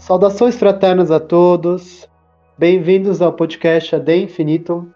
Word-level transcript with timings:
Saudações 0.00 0.56
fraternas 0.56 1.10
a 1.10 1.20
todos. 1.20 2.08
Bem-vindos 2.56 3.20
ao 3.20 3.34
podcast 3.34 3.94
Ade 3.94 4.16
Infinitum, 4.16 4.86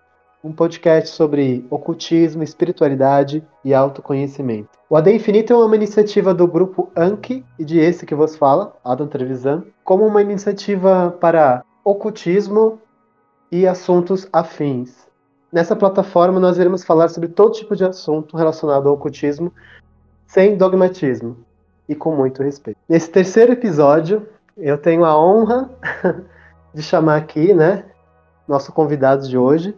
um 0.43 0.51
podcast 0.51 1.11
sobre 1.11 1.65
ocultismo, 1.69 2.43
espiritualidade 2.43 3.45
e 3.63 3.75
autoconhecimento. 3.75 4.71
O 4.89 4.96
Ade 4.96 5.13
Infinitum 5.13 5.61
é 5.61 5.67
uma 5.67 5.77
iniciativa 5.77 6.32
do 6.32 6.49
grupo 6.49 6.91
Anki 6.96 7.45
e 7.59 7.67
de 7.67 7.79
esse 7.79 8.07
que 8.07 8.14
vos 8.14 8.35
fala, 8.35 8.75
Adam 8.82 9.07
Trevisan, 9.07 9.64
como 9.85 10.07
uma 10.07 10.23
iniciativa 10.23 11.14
para 11.21 11.63
ocultismo 11.85 12.81
e 13.53 13.67
assuntos 13.67 14.27
afins. 14.32 15.07
Nessa 15.53 15.77
plataforma 15.77 16.41
nós 16.41 16.57
iremos 16.57 16.82
falar 16.82 17.09
sobre 17.09 17.29
todo 17.29 17.53
tipo 17.53 17.77
de 17.77 17.85
assunto 17.85 18.39
relacionado 18.39 18.89
ao 18.89 18.95
ocultismo, 18.95 19.53
sem 20.27 20.57
dogmatismo 20.57 21.36
e 21.86 21.95
com 21.95 22.17
muito 22.17 22.43
respeito. 22.43 22.79
Nesse 22.89 23.11
terceiro 23.11 23.53
episódio, 23.53 24.27
eu 24.57 24.79
tenho 24.79 25.04
a 25.04 25.18
honra 25.18 25.71
de 26.72 26.82
chamar 26.82 27.17
aqui, 27.17 27.53
né, 27.53 27.85
nosso 28.46 28.72
convidado 28.72 29.29
de 29.29 29.36
hoje, 29.36 29.75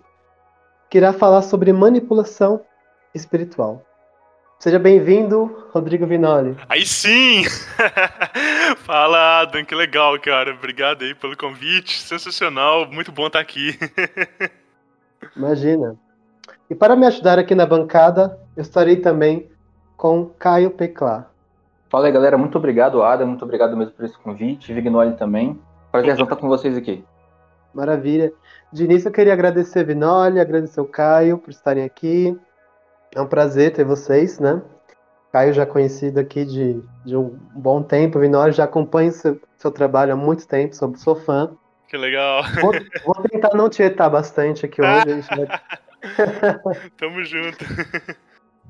que 0.90 0.98
irá 0.98 1.12
falar 1.12 1.42
sobre 1.42 1.72
manipulação 1.72 2.60
espiritual. 3.14 3.82
Seja 4.58 4.78
bem-vindo, 4.78 5.68
Rodrigo 5.70 6.06
Vinoli. 6.06 6.56
Aí 6.68 6.86
sim! 6.86 7.44
Fala, 8.84 9.40
Adam, 9.40 9.64
que 9.64 9.74
legal, 9.74 10.18
cara. 10.18 10.54
Obrigado 10.54 11.02
aí 11.02 11.14
pelo 11.14 11.36
convite. 11.36 12.00
Sensacional, 12.00 12.90
muito 12.90 13.12
bom 13.12 13.26
estar 13.26 13.40
aqui. 13.40 13.78
Imagina. 15.36 15.96
E 16.70 16.74
para 16.74 16.96
me 16.96 17.06
ajudar 17.06 17.38
aqui 17.38 17.54
na 17.54 17.66
bancada, 17.66 18.40
eu 18.56 18.62
estarei 18.62 18.96
também 18.96 19.50
com 19.94 20.24
Caio 20.38 20.70
Peclá. 20.70 21.30
Fala 21.96 22.08
aí, 22.08 22.12
galera. 22.12 22.36
Muito 22.36 22.58
obrigado, 22.58 23.02
Adam. 23.02 23.26
Muito 23.26 23.42
obrigado 23.42 23.74
mesmo 23.74 23.94
por 23.94 24.04
esse 24.04 24.18
convite. 24.18 24.70
Vignoli 24.70 25.16
também. 25.16 25.58
Prazer 25.90 26.20
estar 26.20 26.36
com 26.36 26.46
vocês 26.46 26.76
aqui. 26.76 27.02
Maravilha. 27.72 28.34
De 28.70 28.84
início, 28.84 29.08
eu 29.08 29.12
queria 29.12 29.32
agradecer 29.32 29.78
a 29.78 29.82
Vinoli, 29.82 30.38
agradecer 30.38 30.78
o 30.78 30.84
Caio 30.84 31.38
por 31.38 31.48
estarem 31.48 31.84
aqui. 31.84 32.38
É 33.14 33.20
um 33.22 33.26
prazer 33.26 33.72
ter 33.72 33.82
vocês, 33.82 34.38
né? 34.38 34.60
Caio 35.32 35.54
já 35.54 35.64
conhecido 35.64 36.20
aqui 36.20 36.44
de, 36.44 36.82
de 37.02 37.16
um 37.16 37.34
bom 37.54 37.82
tempo. 37.82 38.20
Vinoli 38.20 38.52
já 38.52 38.64
acompanha 38.64 39.10
seu, 39.10 39.40
seu 39.56 39.70
trabalho 39.70 40.12
há 40.12 40.16
muito 40.16 40.46
tempo, 40.46 40.76
sou, 40.76 40.94
sou 40.96 41.16
fã. 41.16 41.56
Que 41.88 41.96
legal. 41.96 42.42
Vou, 42.60 42.72
vou 43.06 43.22
tentar 43.22 43.56
não 43.56 43.70
tietar 43.70 44.10
bastante 44.10 44.66
aqui 44.66 44.82
hoje. 44.82 45.24
Vai... 45.30 45.48
Tamo 47.00 47.24
junto. 47.24 47.64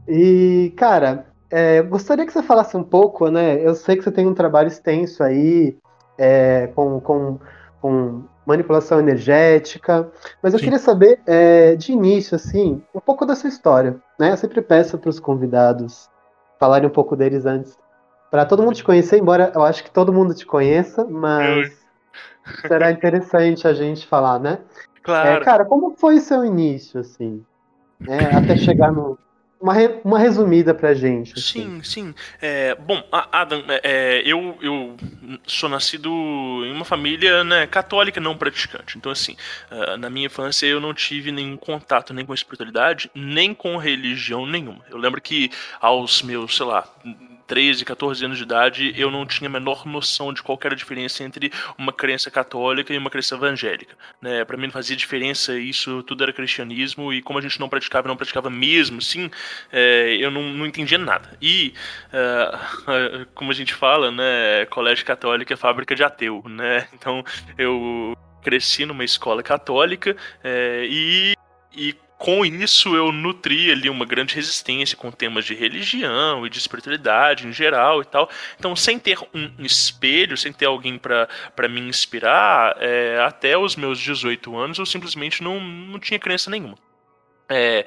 E, 0.07 0.73
cara, 0.77 1.27
é, 1.51 1.83
gostaria 1.83 2.27
que 2.27 2.33
você 2.33 2.43
falasse 2.43 2.77
um 2.77 2.83
pouco, 2.83 3.29
né? 3.31 3.61
Eu 3.61 3.75
sei 3.75 3.97
que 3.97 4.03
você 4.03 4.11
tem 4.11 4.27
um 4.27 4.35
trabalho 4.35 4.69
extenso 4.69 5.23
aí 5.23 5.77
é, 6.19 6.69
com, 6.69 7.01
com, 7.01 7.39
com, 7.81 8.25
manipulação 8.47 9.01
energética, 9.01 10.09
mas 10.41 10.53
eu 10.53 10.59
Sim. 10.61 10.67
queria 10.67 10.79
saber, 10.79 11.21
é, 11.27 11.75
de 11.75 11.93
início, 11.93 12.37
assim, 12.37 12.81
um 12.95 13.01
pouco 13.01 13.27
da 13.27 13.35
sua 13.35 13.49
história, 13.49 13.97
né? 14.19 14.31
Eu 14.31 14.37
sempre 14.37 14.63
peço 14.63 14.99
para 14.99 15.11
os 15.11 15.19
convidados 15.19 16.09
falarem 16.59 16.89
um 16.89 16.93
pouco 16.93 17.17
deles 17.17 17.45
antes, 17.45 17.77
para 18.31 18.45
todo 18.45 18.63
mundo 18.63 18.77
te 18.77 18.85
conhecer, 18.85 19.19
embora 19.19 19.53
eu 19.55 19.63
acho 19.63 19.83
que 19.83 19.91
todo 19.91 20.13
mundo 20.13 20.33
te 20.33 20.47
conheça, 20.47 21.05
mas 21.05 21.71
eu... 22.63 22.63
será 22.69 22.91
interessante 22.91 23.67
a 23.67 23.75
gente 23.75 24.07
falar, 24.07 24.39
né? 24.39 24.61
Claro. 25.03 25.29
É, 25.29 25.45
cara, 25.45 25.65
como 25.65 25.97
foi 25.97 26.21
seu 26.21 26.45
início, 26.45 27.01
assim, 27.01 27.45
né? 28.01 28.31
até 28.33 28.57
chegar 28.57 28.93
no, 28.93 29.19
uma, 29.61 29.73
re, 29.73 30.01
uma 30.05 30.19
resumida 30.19 30.75
pra 30.75 30.95
gente. 30.95 31.35
Assim. 31.35 31.43
Sim, 31.43 31.83
sim. 31.83 32.15
É, 32.41 32.75
bom, 32.75 33.03
Adam, 33.11 33.65
é, 33.69 33.81
é, 33.83 34.23
eu, 34.25 34.57
eu 34.61 34.97
sou 35.47 35.69
nascido 35.69 36.11
em 36.65 36.73
uma 36.73 36.85
família 36.85 37.43
né, 37.43 37.67
católica 37.67 38.21
não 38.21 38.37
praticante. 38.37 38.99
Então, 38.99 39.11
assim, 39.11 39.37
uh, 39.71 39.97
na 39.97 40.11
minha 40.11 40.27
infância 40.27 40.67
eu 40.67 40.81
não 40.81 40.93
tive 40.93 41.33
nenhum 41.33 41.57
contato 41.57 42.13
nem 42.13 42.25
com 42.25 42.35
espiritualidade, 42.35 43.11
nem 43.15 43.55
com 43.55 43.77
religião 43.77 44.47
nenhuma. 44.47 44.85
Eu 44.91 44.99
lembro 44.99 45.21
que 45.21 45.51
aos 45.81 46.23
meus, 46.23 46.57
sei 46.57 46.67
lá, 46.67 46.89
13, 47.47 47.85
14 47.85 48.25
anos 48.25 48.39
de 48.39 48.45
idade, 48.45 48.93
eu 48.97 49.11
não 49.11 49.25
tinha 49.25 49.49
a 49.49 49.53
menor 49.53 49.87
noção 49.87 50.33
de 50.33 50.43
qual 50.43 50.59
era 50.63 50.75
a 50.75 50.77
diferença 50.77 51.23
entre 51.23 51.53
uma 51.79 51.93
crença 51.93 52.31
católica 52.31 52.93
e 52.93 52.99
uma 52.99 53.11
crença 53.11 53.35
evangélica. 53.35 53.97
Né? 54.21 54.45
Para 54.45 54.57
mim 54.57 54.65
não 54.65 54.73
fazia 54.73 54.97
diferença, 54.97 55.57
isso 55.59 56.03
tudo 56.03 56.23
era 56.23 56.33
cristianismo, 56.33 57.13
e 57.13 57.23
como 57.23 57.39
a 57.39 57.43
gente 57.43 57.61
não 57.61 57.69
praticava, 57.69 58.09
não 58.09 58.17
praticava 58.17 58.51
mesmo, 58.51 59.01
sim, 59.01 59.31
é, 59.73 60.17
eu 60.21 60.31
não, 60.31 60.43
não 60.43 60.67
entendia 60.67 60.99
nada. 60.99 61.37
E, 61.41 61.73
é, 62.13 63.27
como 63.35 63.51
a 63.51 63.55
gente 63.55 63.75
fala, 63.75 64.11
né, 64.11 64.67
colégio 64.67 65.05
católico 65.05 65.53
é 65.53 65.57
fábrica 65.57 65.95
de 65.95 66.03
ateu, 66.03 66.43
né? 66.47 66.89
Então 66.93 67.25
eu 67.57 68.17
cresci 68.43 68.87
numa 68.87 69.05
escola 69.05 69.43
católica 69.43 70.17
é, 70.43 70.87
e, 70.89 71.35
e 71.77 71.95
com 72.19 72.45
isso 72.45 72.97
eu 72.97 73.13
nutri 73.13 73.71
ali 73.71 73.91
uma 73.91 74.05
grande 74.05 74.35
resistência 74.35 74.97
com 74.97 75.11
temas 75.11 75.45
de 75.45 75.55
religião 75.55 76.47
e 76.47 76.51
de 76.51 76.59
espiritualidade 76.59 77.47
em 77.47 77.53
geral 77.53 78.01
e 78.01 78.05
tal. 78.05 78.31
Então, 78.59 78.75
sem 78.75 78.99
ter 78.99 79.19
um 79.35 79.51
espelho, 79.65 80.37
sem 80.37 80.53
ter 80.53 80.67
alguém 80.67 80.99
para 80.99 81.69
me 81.69 81.81
inspirar, 81.81 82.77
é, 82.81 83.21
até 83.21 83.57
os 83.59 83.77
meus 83.77 83.99
18 84.01 84.57
anos 84.57 84.79
eu 84.79 84.87
simplesmente 84.87 85.43
não, 85.43 85.61
não 85.61 85.99
tinha 85.99 86.19
crença 86.19 86.51
nenhuma. 86.51 86.77
É, 87.49 87.87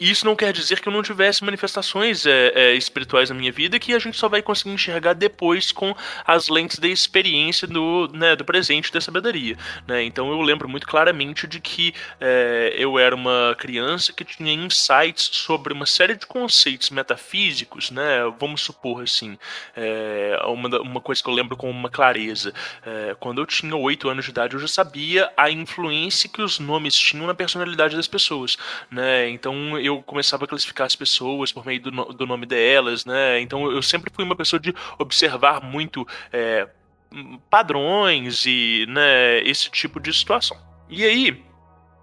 isso 0.00 0.24
não 0.24 0.36
quer 0.36 0.52
dizer 0.52 0.80
que 0.80 0.88
eu 0.88 0.92
não 0.92 1.02
tivesse 1.02 1.44
manifestações 1.44 2.24
é, 2.26 2.52
é, 2.54 2.74
espirituais 2.74 3.28
na 3.28 3.34
minha 3.34 3.50
vida 3.50 3.78
que 3.78 3.92
a 3.92 3.98
gente 3.98 4.16
só 4.16 4.28
vai 4.28 4.40
conseguir 4.40 4.70
enxergar 4.70 5.14
depois 5.14 5.72
com 5.72 5.94
as 6.24 6.48
lentes 6.48 6.78
da 6.78 6.86
experiência 6.86 7.66
do, 7.66 8.08
né, 8.12 8.36
do 8.36 8.44
presente 8.44 8.92
da 8.92 9.00
sabedoria. 9.00 9.56
Né? 9.86 10.04
Então 10.04 10.30
eu 10.30 10.40
lembro 10.40 10.68
muito 10.68 10.86
claramente 10.86 11.48
de 11.48 11.58
que 11.58 11.92
é, 12.20 12.72
eu 12.76 12.98
era 12.98 13.14
uma 13.14 13.56
criança 13.58 14.12
que 14.12 14.24
tinha 14.24 14.52
insights 14.52 15.28
sobre 15.32 15.72
uma 15.72 15.86
série 15.86 16.14
de 16.14 16.26
conceitos 16.26 16.90
metafísicos, 16.90 17.90
né? 17.90 18.20
vamos 18.38 18.60
supor 18.60 19.02
assim, 19.02 19.36
é, 19.76 20.40
uma, 20.46 20.80
uma 20.80 21.00
coisa 21.00 21.20
que 21.20 21.28
eu 21.28 21.34
lembro 21.34 21.56
com 21.56 21.68
uma 21.68 21.90
clareza. 21.90 22.54
É, 22.86 23.16
quando 23.18 23.40
eu 23.40 23.46
tinha 23.46 23.74
oito 23.74 24.08
anos 24.08 24.24
de 24.24 24.30
idade, 24.30 24.54
eu 24.54 24.60
já 24.60 24.68
sabia 24.68 25.32
a 25.36 25.50
influência 25.50 26.28
que 26.28 26.40
os 26.40 26.60
nomes 26.60 26.94
tinham 26.94 27.26
na 27.26 27.34
personalidade 27.34 27.96
das 27.96 28.06
pessoas. 28.06 28.56
Né? 28.88 28.99
Né? 29.00 29.30
Então 29.30 29.78
eu 29.78 30.02
começava 30.02 30.44
a 30.44 30.48
classificar 30.48 30.86
as 30.86 30.94
pessoas 30.94 31.50
por 31.50 31.64
meio 31.64 31.80
do, 31.80 31.90
do 31.90 32.26
nome 32.26 32.44
delas, 32.44 33.06
né? 33.06 33.40
Então 33.40 33.70
eu 33.70 33.80
sempre 33.80 34.12
fui 34.12 34.24
uma 34.24 34.36
pessoa 34.36 34.60
de 34.60 34.74
observar 34.98 35.62
muito 35.62 36.06
é, 36.30 36.68
padrões 37.48 38.44
e 38.44 38.84
né, 38.88 39.40
esse 39.42 39.70
tipo 39.70 39.98
de 39.98 40.12
situação. 40.12 40.56
E 40.88 41.04
aí, 41.04 41.42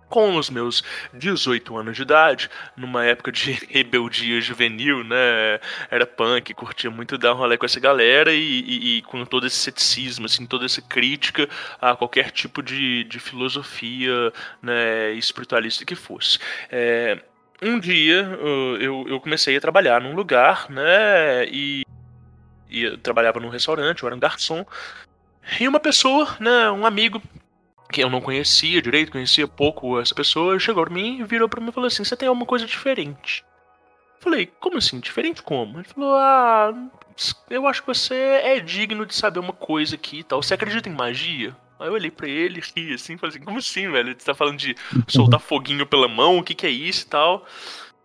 com 0.09 0.35
os 0.35 0.49
meus 0.49 0.83
18 1.13 1.77
anos 1.77 1.95
de 1.95 2.01
idade, 2.01 2.49
numa 2.75 3.05
época 3.05 3.31
de 3.31 3.51
rebeldia 3.69 4.39
juvenil, 4.41 5.03
né? 5.03 5.59
Era 5.89 6.05
punk, 6.05 6.53
curtia 6.53 6.89
muito 6.89 7.17
dar 7.17 7.33
um 7.33 7.37
rolê 7.37 7.57
com 7.57 7.65
essa 7.65 7.79
galera 7.79 8.33
e, 8.33 8.39
e, 8.39 8.97
e, 8.97 9.01
com 9.03 9.25
todo 9.25 9.47
esse 9.47 9.57
ceticismo, 9.57 10.25
assim, 10.25 10.45
toda 10.45 10.65
essa 10.65 10.81
crítica 10.81 11.47
a 11.81 11.95
qualquer 11.95 12.31
tipo 12.31 12.61
de, 12.61 13.03
de 13.05 13.19
filosofia 13.19 14.31
né, 14.61 15.13
espiritualista 15.13 15.85
que 15.85 15.95
fosse. 15.95 16.39
É, 16.71 17.19
um 17.61 17.79
dia 17.79 18.21
eu, 18.79 19.05
eu 19.07 19.19
comecei 19.19 19.57
a 19.57 19.61
trabalhar 19.61 20.01
num 20.01 20.15
lugar, 20.15 20.69
né? 20.69 21.45
E, 21.47 21.83
e 22.69 22.83
eu 22.83 22.97
trabalhava 22.97 23.39
num 23.39 23.49
restaurante, 23.49 24.03
eu 24.03 24.07
era 24.07 24.15
um 24.15 24.19
garçom. 24.19 24.65
E 25.59 25.67
uma 25.67 25.79
pessoa, 25.79 26.35
né, 26.39 26.69
um 26.69 26.85
amigo, 26.85 27.21
que 27.91 28.03
eu 28.03 28.09
não 28.09 28.21
conhecia 28.21 28.81
direito, 28.81 29.11
conhecia 29.11 29.47
pouco 29.47 29.99
essa 29.99 30.13
pessoa, 30.13 30.59
chegou 30.59 30.83
pra 30.83 30.93
mim 30.93 31.19
e 31.19 31.23
virou 31.23 31.47
pra 31.47 31.61
mim 31.61 31.69
e 31.69 31.73
falou 31.73 31.87
assim: 31.87 32.03
Você 32.03 32.15
tem 32.15 32.27
alguma 32.27 32.45
coisa 32.45 32.65
diferente? 32.65 33.43
Falei, 34.19 34.47
como 34.59 34.77
assim? 34.77 34.99
Diferente 34.99 35.41
como? 35.41 35.79
Ele 35.79 35.87
falou: 35.87 36.15
Ah, 36.15 36.73
eu 37.49 37.67
acho 37.67 37.81
que 37.81 37.87
você 37.87 38.15
é 38.15 38.59
digno 38.59 39.05
de 39.05 39.15
saber 39.15 39.39
uma 39.39 39.53
coisa 39.53 39.95
aqui 39.95 40.19
e 40.19 40.23
tal. 40.23 40.41
Você 40.41 40.53
acredita 40.53 40.89
em 40.89 40.93
magia? 40.93 41.55
Aí 41.79 41.87
eu 41.87 41.93
olhei 41.93 42.09
pra 42.09 42.27
ele, 42.27 42.61
ri 42.75 42.93
assim, 42.93 43.17
falei 43.17 43.35
assim: 43.35 43.45
Como 43.45 43.57
assim, 43.57 43.89
velho? 43.89 44.15
Você 44.17 44.25
tá 44.25 44.35
falando 44.35 44.57
de 44.57 44.75
soltar 45.07 45.39
foguinho 45.39 45.85
pela 45.85 46.07
mão? 46.07 46.37
O 46.37 46.43
que, 46.43 46.55
que 46.55 46.65
é 46.65 46.71
isso 46.71 47.05
e 47.05 47.09
tal? 47.09 47.45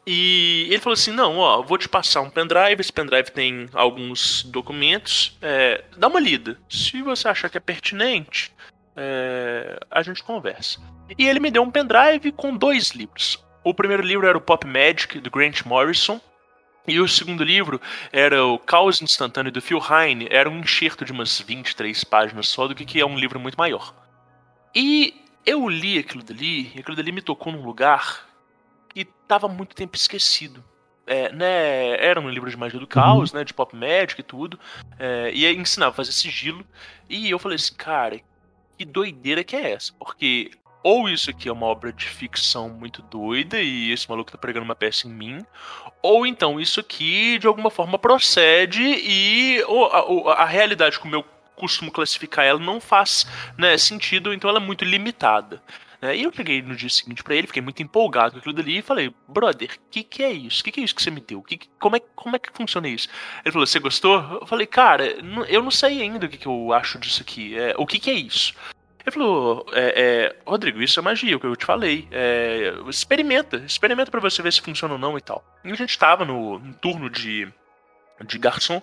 E 0.06 0.66
ele 0.68 0.80
falou 0.80 0.94
assim: 0.94 1.12
Não, 1.12 1.38
ó, 1.38 1.62
vou 1.62 1.78
te 1.78 1.88
passar 1.88 2.20
um 2.20 2.30
pendrive. 2.30 2.80
Esse 2.80 2.92
pendrive 2.92 3.30
tem 3.30 3.68
alguns 3.72 4.42
documentos. 4.44 5.36
É, 5.40 5.84
dá 5.96 6.08
uma 6.08 6.20
lida. 6.20 6.58
Se 6.68 7.00
você 7.02 7.28
achar 7.28 7.48
que 7.48 7.56
é 7.56 7.60
pertinente, 7.60 8.52
é, 8.96 9.78
a 9.90 10.02
gente 10.02 10.22
conversa. 10.22 10.80
E 11.18 11.26
ele 11.26 11.40
me 11.40 11.50
deu 11.50 11.62
um 11.62 11.70
pendrive 11.70 12.32
com 12.32 12.56
dois 12.56 12.90
livros. 12.90 13.42
O 13.64 13.74
primeiro 13.74 14.02
livro 14.02 14.26
era 14.26 14.36
o 14.36 14.40
Pop 14.40 14.66
Magic, 14.66 15.20
do 15.20 15.30
Grant 15.30 15.64
Morrison. 15.64 16.20
E 16.86 16.98
o 16.98 17.06
segundo 17.06 17.44
livro 17.44 17.80
era 18.12 18.44
o 18.44 18.58
Caos 18.58 19.00
Instantâneo, 19.00 19.52
do 19.52 19.62
Phil 19.62 19.78
Hine. 19.78 20.26
Era 20.30 20.50
um 20.50 20.58
enxerto 20.58 21.04
de 21.04 21.12
umas 21.12 21.40
23 21.40 22.02
páginas 22.04 22.48
só, 22.48 22.66
do 22.66 22.74
que, 22.74 22.84
que 22.84 23.00
é 23.00 23.06
um 23.06 23.16
livro 23.16 23.38
muito 23.38 23.56
maior. 23.56 23.94
E 24.74 25.14
eu 25.46 25.68
li 25.68 25.98
aquilo 25.98 26.24
dali, 26.24 26.72
e 26.74 26.80
aquilo 26.80 26.96
dali 26.96 27.12
me 27.12 27.22
tocou 27.22 27.52
num 27.52 27.64
lugar 27.64 28.26
que 28.88 29.00
estava 29.00 29.46
muito 29.48 29.76
tempo 29.76 29.96
esquecido. 29.96 30.64
é, 31.06 31.32
né, 31.32 32.04
era 32.04 32.20
um 32.20 32.28
livro 32.28 32.48
de 32.50 32.56
magia 32.56 32.78
do 32.78 32.86
caos, 32.86 33.32
uhum. 33.32 33.38
né, 33.38 33.44
de 33.44 33.52
pop 33.52 33.74
magic 33.74 34.20
e 34.20 34.24
tudo, 34.24 34.58
é, 34.98 35.30
e 35.32 35.46
ensinava 35.54 35.90
a 35.90 35.94
fazer 35.94 36.12
sigilo, 36.12 36.64
e 37.08 37.30
eu 37.30 37.38
falei 37.38 37.56
assim, 37.56 37.74
cara, 37.74 38.20
que 38.82 38.84
doideira 38.84 39.44
que 39.44 39.54
é 39.54 39.72
essa? 39.72 39.92
Porque 39.92 40.50
ou 40.82 41.08
isso 41.08 41.30
aqui 41.30 41.48
é 41.48 41.52
uma 41.52 41.66
obra 41.66 41.92
de 41.92 42.04
ficção 42.04 42.68
muito 42.68 43.00
doida 43.02 43.60
e 43.60 43.92
esse 43.92 44.10
maluco 44.10 44.32
tá 44.32 44.36
pregando 44.36 44.64
uma 44.64 44.74
peça 44.74 45.06
em 45.06 45.10
mim, 45.12 45.46
ou 46.02 46.26
então 46.26 46.58
isso 46.58 46.80
aqui 46.80 47.38
de 47.38 47.46
alguma 47.46 47.70
forma 47.70 47.96
procede 47.96 48.82
e 48.82 49.62
a, 49.62 49.98
a, 49.98 50.42
a 50.42 50.44
realidade 50.44 50.98
como 50.98 51.14
eu 51.14 51.24
costumo 51.54 51.92
classificar 51.92 52.44
ela 52.44 52.58
não 52.58 52.80
faz 52.80 53.24
né, 53.56 53.78
sentido, 53.78 54.34
então 54.34 54.50
ela 54.50 54.58
é 54.58 54.62
muito 54.62 54.84
limitada. 54.84 55.62
Né? 56.02 56.16
E 56.16 56.24
eu 56.24 56.32
cheguei 56.32 56.60
no 56.60 56.74
dia 56.74 56.90
seguinte 56.90 57.22
para 57.22 57.36
ele, 57.36 57.46
fiquei 57.46 57.62
muito 57.62 57.80
empolgado 57.80 58.32
com 58.32 58.38
aquilo 58.38 58.54
dali 58.54 58.78
e 58.78 58.82
falei, 58.82 59.14
brother, 59.28 59.70
o 59.70 59.90
que, 59.90 60.02
que 60.02 60.24
é 60.24 60.32
isso? 60.32 60.60
O 60.60 60.64
que, 60.64 60.72
que 60.72 60.80
é 60.80 60.84
isso 60.84 60.94
que 60.94 61.02
você 61.02 61.10
me 61.12 61.20
deu? 61.20 61.40
Que, 61.40 61.60
como, 61.78 61.94
é, 61.94 62.00
como 62.16 62.34
é 62.34 62.38
que 62.40 62.50
funciona 62.52 62.88
isso? 62.88 63.08
Ele 63.44 63.52
falou, 63.52 63.66
você 63.66 63.78
gostou? 63.78 64.20
Eu 64.40 64.46
falei, 64.46 64.66
cara, 64.66 65.06
eu 65.48 65.62
não 65.62 65.70
sei 65.70 66.02
ainda 66.02 66.26
o 66.26 66.28
que, 66.28 66.36
que 66.36 66.48
eu 66.48 66.72
acho 66.72 66.98
disso 66.98 67.22
aqui. 67.22 67.56
É, 67.56 67.74
o 67.78 67.86
que, 67.86 68.00
que 68.00 68.10
é 68.10 68.14
isso? 68.14 68.52
Ele 69.04 69.12
falou, 69.12 69.66
é, 69.72 69.94
é, 69.96 70.36
Rodrigo, 70.44 70.82
isso 70.82 70.98
é 70.98 71.02
magia, 71.02 71.36
o 71.36 71.40
que 71.40 71.46
eu 71.46 71.56
te 71.56 71.64
falei. 71.64 72.08
É, 72.10 72.72
experimenta, 72.88 73.56
experimenta 73.58 74.10
para 74.10 74.20
você 74.20 74.42
ver 74.42 74.52
se 74.52 74.60
funciona 74.60 74.94
ou 74.94 75.00
não 75.00 75.16
e 75.16 75.20
tal. 75.20 75.44
E 75.64 75.70
a 75.70 75.74
gente 75.74 75.98
tava 75.98 76.24
no, 76.24 76.58
no 76.58 76.74
turno 76.74 77.08
de 77.08 77.48
de 78.24 78.38
garçom, 78.38 78.82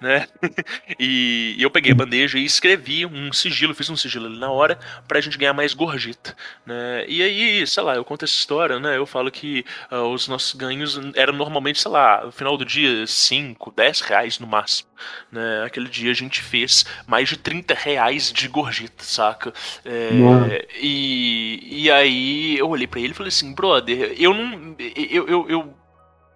né? 0.00 0.26
e, 0.98 1.56
eu 1.58 1.70
peguei 1.70 1.92
a 1.92 1.94
bandeja 1.94 2.38
e 2.38 2.44
escrevi 2.44 3.06
um 3.06 3.32
sigilo, 3.32 3.74
fiz 3.74 3.90
um 3.90 3.96
sigilo 3.96 4.26
ali 4.26 4.38
na 4.38 4.50
hora 4.50 4.78
pra 5.06 5.20
gente 5.20 5.38
ganhar 5.38 5.52
mais 5.52 5.74
gorjeta, 5.74 6.36
né? 6.64 7.04
E 7.08 7.22
aí, 7.22 7.66
sei 7.66 7.82
lá, 7.82 7.94
eu 7.94 8.04
conto 8.04 8.24
essa 8.24 8.34
história, 8.34 8.78
né? 8.78 8.96
Eu 8.96 9.06
falo 9.06 9.30
que 9.30 9.64
uh, 9.90 10.12
os 10.12 10.28
nossos 10.28 10.54
ganhos 10.54 10.98
eram 11.14 11.32
normalmente, 11.32 11.80
sei 11.80 11.90
lá, 11.90 12.24
no 12.24 12.32
final 12.32 12.56
do 12.56 12.64
dia 12.64 13.06
5, 13.06 13.72
10 13.76 14.00
reais 14.00 14.38
no 14.38 14.46
máximo, 14.46 14.88
né? 15.30 15.64
Aquele 15.64 15.88
dia 15.88 16.10
a 16.10 16.14
gente 16.14 16.40
fez 16.42 16.84
mais 17.06 17.28
de 17.28 17.36
30 17.36 17.74
reais 17.74 18.32
de 18.32 18.48
gorjeta, 18.48 19.04
saca? 19.04 19.52
É, 19.84 20.68
e, 20.80 21.82
e 21.84 21.90
aí 21.90 22.58
eu 22.58 22.68
olhei 22.68 22.86
para 22.86 23.00
ele 23.00 23.10
e 23.10 23.14
falei 23.14 23.28
assim, 23.28 23.52
brother, 23.54 24.14
eu 24.18 24.34
não. 24.34 24.76
eu, 24.78 25.28
eu, 25.28 25.46
eu 25.48 25.79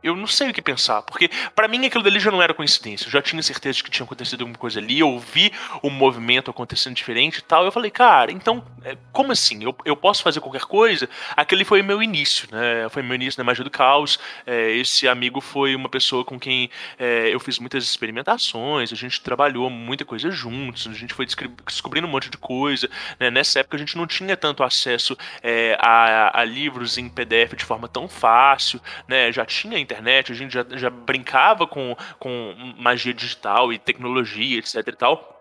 eu 0.04 0.14
não 0.14 0.26
sei 0.26 0.50
o 0.50 0.52
que 0.52 0.60
pensar, 0.60 1.00
porque 1.00 1.30
para 1.56 1.66
mim 1.66 1.84
aquilo 1.86 2.04
dali 2.04 2.20
já 2.20 2.30
não 2.30 2.42
era 2.42 2.52
coincidência. 2.52 3.06
Eu 3.06 3.10
já 3.10 3.22
tinha 3.22 3.42
certeza 3.42 3.78
de 3.78 3.84
que 3.84 3.90
tinha 3.90 4.04
acontecido 4.04 4.42
alguma 4.42 4.58
coisa 4.58 4.78
ali, 4.78 5.00
eu 5.00 5.18
vi 5.18 5.50
o 5.82 5.88
movimento 5.88 6.50
acontecendo 6.50 6.94
diferente 6.94 7.38
e 7.38 7.42
tal. 7.42 7.64
Eu 7.64 7.72
falei, 7.72 7.90
cara, 7.90 8.30
então, 8.30 8.62
é, 8.84 8.98
como 9.12 9.32
assim? 9.32 9.64
Eu, 9.64 9.74
eu 9.84 9.96
posso 9.96 10.22
fazer 10.22 10.40
qualquer 10.40 10.62
coisa? 10.66 11.08
Aquele 11.34 11.64
foi 11.64 11.82
meu 11.82 12.02
início, 12.02 12.46
né? 12.52 12.86
Foi 12.90 13.02
meu 13.02 13.14
início 13.14 13.40
na 13.40 13.44
magia 13.44 13.64
do 13.64 13.70
caos. 13.70 14.18
É, 14.46 14.72
esse 14.72 15.08
amigo 15.08 15.40
foi 15.40 15.74
uma 15.74 15.88
pessoa 15.88 16.22
com 16.22 16.38
quem 16.38 16.68
é, 16.98 17.34
eu 17.34 17.40
fiz 17.40 17.58
muitas 17.58 17.84
experimentações, 17.84 18.92
a 18.92 18.96
gente 18.96 19.22
trabalhou 19.22 19.70
muita 19.70 20.04
coisa 20.04 20.30
juntos, 20.30 20.86
a 20.86 20.92
gente 20.92 21.14
foi 21.14 21.26
descobrindo 21.64 22.06
um 22.06 22.10
monte 22.10 22.28
de 22.28 22.36
coisa. 22.36 22.90
Né? 23.18 23.30
Nessa 23.30 23.60
época 23.60 23.76
a 23.76 23.80
gente 23.80 23.96
não 23.96 24.06
tinha 24.06 24.36
tanto 24.36 24.62
acesso 24.62 25.16
é, 25.42 25.78
a, 25.80 26.40
a 26.40 26.44
livros 26.44 26.98
em 26.98 27.08
PDF 27.08 27.54
de 27.56 27.64
forma 27.64 27.88
tão 27.88 28.06
fácil, 28.06 28.78
né? 29.08 29.32
Já 29.32 29.46
tinha 29.46 29.78
internet 29.78 29.93
internet, 29.94 30.32
a 30.32 30.34
gente 30.34 30.52
já, 30.52 30.66
já 30.72 30.90
brincava 30.90 31.66
com, 31.66 31.96
com 32.18 32.54
magia 32.78 33.14
digital 33.14 33.72
e 33.72 33.78
tecnologia, 33.78 34.58
etc 34.58 34.86
e 34.88 34.92
tal 34.92 35.33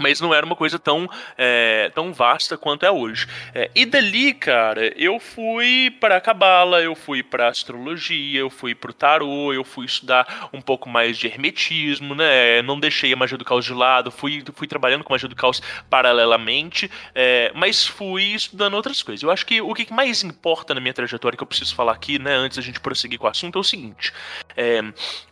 mas 0.00 0.20
não 0.20 0.34
era 0.34 0.44
uma 0.44 0.56
coisa 0.56 0.78
tão, 0.78 1.08
é, 1.36 1.90
tão 1.94 2.12
vasta 2.12 2.56
quanto 2.56 2.84
é 2.84 2.90
hoje. 2.90 3.26
É, 3.54 3.70
e 3.74 3.84
dali, 3.84 4.34
cara, 4.34 4.92
eu 4.96 5.20
fui 5.20 5.94
para 6.00 6.16
a 6.16 6.20
cabala, 6.20 6.80
eu 6.80 6.94
fui 6.94 7.22
para 7.22 7.48
astrologia, 7.48 8.40
eu 8.40 8.50
fui 8.50 8.74
para 8.74 8.90
o 8.90 8.94
tarô, 8.94 9.52
eu 9.52 9.62
fui 9.62 9.86
estudar 9.86 10.48
um 10.52 10.60
pouco 10.60 10.88
mais 10.88 11.18
de 11.18 11.26
hermetismo, 11.26 12.14
né? 12.14 12.62
Não 12.62 12.80
deixei 12.80 13.12
a 13.12 13.16
magia 13.16 13.38
do 13.38 13.44
caos 13.44 13.64
de 13.64 13.74
lado, 13.74 14.10
fui, 14.10 14.42
fui 14.54 14.66
trabalhando 14.66 15.04
com 15.04 15.12
a 15.12 15.14
magia 15.14 15.28
do 15.28 15.36
caos 15.36 15.62
paralelamente, 15.88 16.90
é, 17.14 17.52
mas 17.54 17.86
fui 17.86 18.24
estudando 18.34 18.74
outras 18.74 19.02
coisas. 19.02 19.22
Eu 19.22 19.30
acho 19.30 19.44
que 19.44 19.60
o 19.60 19.74
que 19.74 19.92
mais 19.92 20.24
importa 20.24 20.74
na 20.74 20.80
minha 20.80 20.94
trajetória 20.94 21.36
que 21.36 21.42
eu 21.42 21.46
preciso 21.46 21.74
falar 21.74 21.92
aqui, 21.92 22.18
né, 22.18 22.34
antes 22.34 22.56
da 22.56 22.62
gente 22.62 22.80
prosseguir 22.80 23.18
com 23.18 23.26
o 23.26 23.30
assunto, 23.30 23.58
é 23.58 23.60
o 23.60 23.64
seguinte: 23.64 24.12
é, 24.56 24.80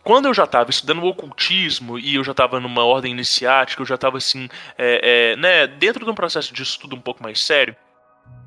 quando 0.03 0.27
eu 0.27 0.33
já 0.33 0.43
estava 0.43 0.69
estudando 0.69 1.03
o 1.03 1.07
ocultismo 1.07 1.97
e 1.97 2.15
eu 2.15 2.23
já 2.23 2.31
estava 2.31 2.59
numa 2.59 2.83
ordem 2.83 3.11
iniciática, 3.11 3.81
eu 3.81 3.85
já 3.85 3.95
estava 3.95 4.17
assim 4.17 4.49
é, 4.77 5.33
é, 5.33 5.35
né, 5.35 5.67
dentro 5.67 6.03
de 6.03 6.11
um 6.11 6.15
processo 6.15 6.53
de 6.53 6.63
estudo 6.63 6.95
um 6.95 7.01
pouco 7.01 7.21
mais 7.21 7.39
sério, 7.39 7.75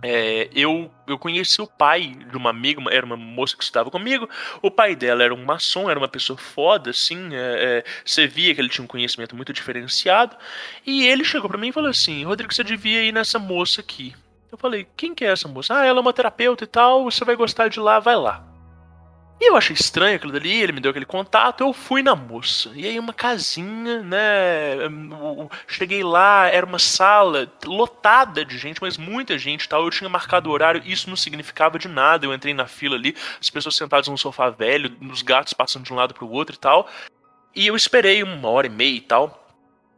é, 0.05 0.49
eu, 0.53 0.91
eu 1.07 1.17
conheci 1.17 1.63
o 1.63 1.67
pai 1.67 2.17
de 2.29 2.37
uma 2.37 2.51
amiga, 2.51 2.83
era 2.91 3.07
uma 3.07 3.17
moça 3.17 3.57
que 3.57 3.63
estudava 3.63 3.89
comigo. 3.89 4.29
O 4.61 4.69
pai 4.69 4.97
dela 4.97 5.23
era 5.23 5.33
um 5.33 5.45
maçom, 5.45 5.89
era 5.89 5.99
uma 5.99 6.09
pessoa 6.09 6.37
foda, 6.37 6.91
assim. 6.91 7.33
É, 7.33 7.37
é, 7.37 7.85
você 8.05 8.27
via 8.27 8.53
que 8.53 8.61
ele 8.61 8.69
tinha 8.69 8.85
um 8.85 8.89
conhecimento 8.89 9.37
muito 9.37 9.53
diferenciado. 9.53 10.37
E 10.85 11.07
ele 11.07 11.25
chegou 11.25 11.49
para 11.49 11.59
mim 11.59 11.69
e 11.69 11.73
falou 11.73 11.89
assim: 11.89 12.25
Rodrigo, 12.25 12.53
você 12.53 12.65
devia 12.65 13.05
ir 13.05 13.13
nessa 13.13 13.39
moça 13.39 13.81
aqui. 13.81 14.13
Eu 14.51 14.59
falei: 14.59 14.89
Quem 14.97 15.15
que 15.15 15.25
é 15.25 15.29
essa 15.29 15.47
moça? 15.47 15.79
Ah, 15.79 15.85
ela 15.85 16.01
é 16.01 16.03
uma 16.03 16.13
terapeuta 16.13 16.65
e 16.65 16.67
tal. 16.67 17.05
Você 17.05 17.25
vai 17.25 17.37
gostar 17.37 17.69
de 17.69 17.79
lá, 17.79 18.01
vai 18.01 18.17
lá. 18.17 18.52
E 19.45 19.49
eu 19.51 19.57
achei 19.57 19.75
estranho 19.75 20.15
aquilo 20.15 20.31
dali, 20.31 20.63
ele 20.63 20.71
me 20.71 20.79
deu 20.79 20.91
aquele 20.91 21.05
contato, 21.05 21.63
eu 21.63 21.73
fui 21.73 22.01
na 22.01 22.15
moça. 22.15 22.71
E 22.77 22.87
aí 22.87 22.97
uma 22.97 23.13
casinha, 23.13 24.01
né? 24.01 24.77
Cheguei 25.67 26.05
lá, 26.05 26.47
era 26.47 26.65
uma 26.65 26.79
sala 26.79 27.53
lotada 27.65 28.45
de 28.45 28.57
gente, 28.57 28.81
mas 28.81 28.97
muita 28.97 29.37
gente 29.37 29.69
tal. 29.69 29.83
Eu 29.83 29.91
tinha 29.91 30.09
marcado 30.09 30.49
o 30.49 30.53
horário, 30.53 30.81
isso 30.85 31.11
não 31.11 31.17
significava 31.17 31.77
de 31.77 31.89
nada. 31.89 32.25
Eu 32.25 32.33
entrei 32.33 32.55
na 32.55 32.69
fila 32.69 32.95
ali, 32.95 33.17
as 33.41 33.51
pessoas 33.51 33.75
sentadas 33.75 34.07
num 34.07 34.17
sofá 34.17 34.49
velho, 34.49 34.97
os 35.11 35.23
gatos 35.23 35.53
passando 35.53 35.83
de 35.83 35.93
um 35.93 35.97
lado 35.97 36.15
para 36.15 36.25
o 36.25 36.31
outro 36.31 36.55
e 36.55 36.59
tal. 36.61 36.89
E 37.53 37.67
eu 37.67 37.75
esperei 37.75 38.23
uma 38.23 38.49
hora 38.49 38.69
e 38.69 38.71
meia 38.71 38.97
e 38.97 39.01
tal. 39.01 39.42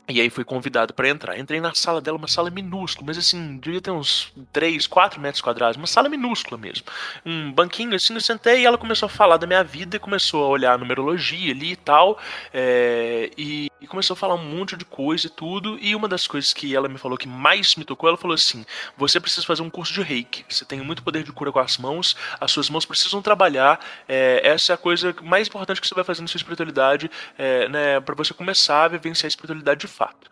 E 0.06 0.20
aí 0.20 0.28
fui 0.28 0.44
convidado 0.44 0.92
para 0.92 1.08
entrar. 1.08 1.38
Entrei 1.38 1.60
na 1.62 1.74
sala 1.74 1.98
dela, 1.98 2.18
uma 2.18 2.28
sala 2.28 2.50
minúscula, 2.50 3.06
mas 3.06 3.16
assim, 3.16 3.56
devia 3.56 3.80
ter 3.80 3.90
uns 3.90 4.30
3, 4.52 4.86
4 4.86 5.18
metros 5.18 5.40
quadrados, 5.40 5.78
uma 5.78 5.86
sala 5.86 6.10
minúscula 6.10 6.58
mesmo. 6.58 6.84
Um 7.24 7.50
banquinho 7.50 7.94
assim, 7.94 8.12
eu 8.12 8.20
sentei 8.20 8.60
e 8.60 8.66
ela 8.66 8.76
começou 8.76 9.06
a 9.06 9.08
falar 9.08 9.38
da 9.38 9.46
minha 9.46 9.64
vida, 9.64 9.98
começou 9.98 10.44
a 10.44 10.48
olhar 10.48 10.74
a 10.74 10.78
numerologia 10.78 11.52
ali 11.52 11.72
e 11.72 11.76
tal, 11.76 12.18
é, 12.52 13.30
e, 13.38 13.70
e, 13.80 13.86
começou 13.86 14.12
a 14.12 14.16
falar 14.16 14.34
um 14.34 14.44
monte 14.44 14.76
de 14.76 14.84
coisa 14.84 15.26
e 15.26 15.30
tudo. 15.30 15.78
E 15.80 15.96
uma 15.96 16.06
das 16.06 16.26
coisas 16.26 16.52
que 16.52 16.76
ela 16.76 16.86
me 16.86 16.98
falou 16.98 17.16
que 17.16 17.26
mais 17.26 17.74
me 17.74 17.84
tocou, 17.84 18.06
ela 18.06 18.18
falou 18.18 18.34
assim: 18.34 18.62
você 18.98 19.18
precisa 19.18 19.46
fazer 19.46 19.62
um 19.62 19.70
curso 19.70 19.94
de 19.94 20.02
reiki. 20.02 20.44
Você 20.50 20.66
tem 20.66 20.82
muito 20.82 21.02
poder 21.02 21.22
de 21.22 21.32
cura 21.32 21.50
com 21.50 21.60
as 21.60 21.78
mãos, 21.78 22.14
as 22.38 22.50
suas 22.50 22.68
mãos 22.68 22.84
precisam 22.84 23.22
trabalhar. 23.22 23.80
É, 24.06 24.42
essa 24.44 24.72
é 24.72 24.74
a 24.74 24.78
coisa 24.78 25.16
mais 25.22 25.48
importante 25.48 25.80
que 25.80 25.88
você 25.88 25.94
vai 25.94 26.04
fazer 26.04 26.20
na 26.20 26.28
sua 26.28 26.36
espiritualidade, 26.36 27.10
é, 27.38 27.68
né, 27.70 28.00
para 28.00 28.14
você 28.14 28.34
começar 28.34 28.84
a 28.84 28.88
vivenciar 28.88 29.26
a 29.26 29.28
espiritualidade 29.28 29.80
de 29.80 29.93
fato. 29.94 30.30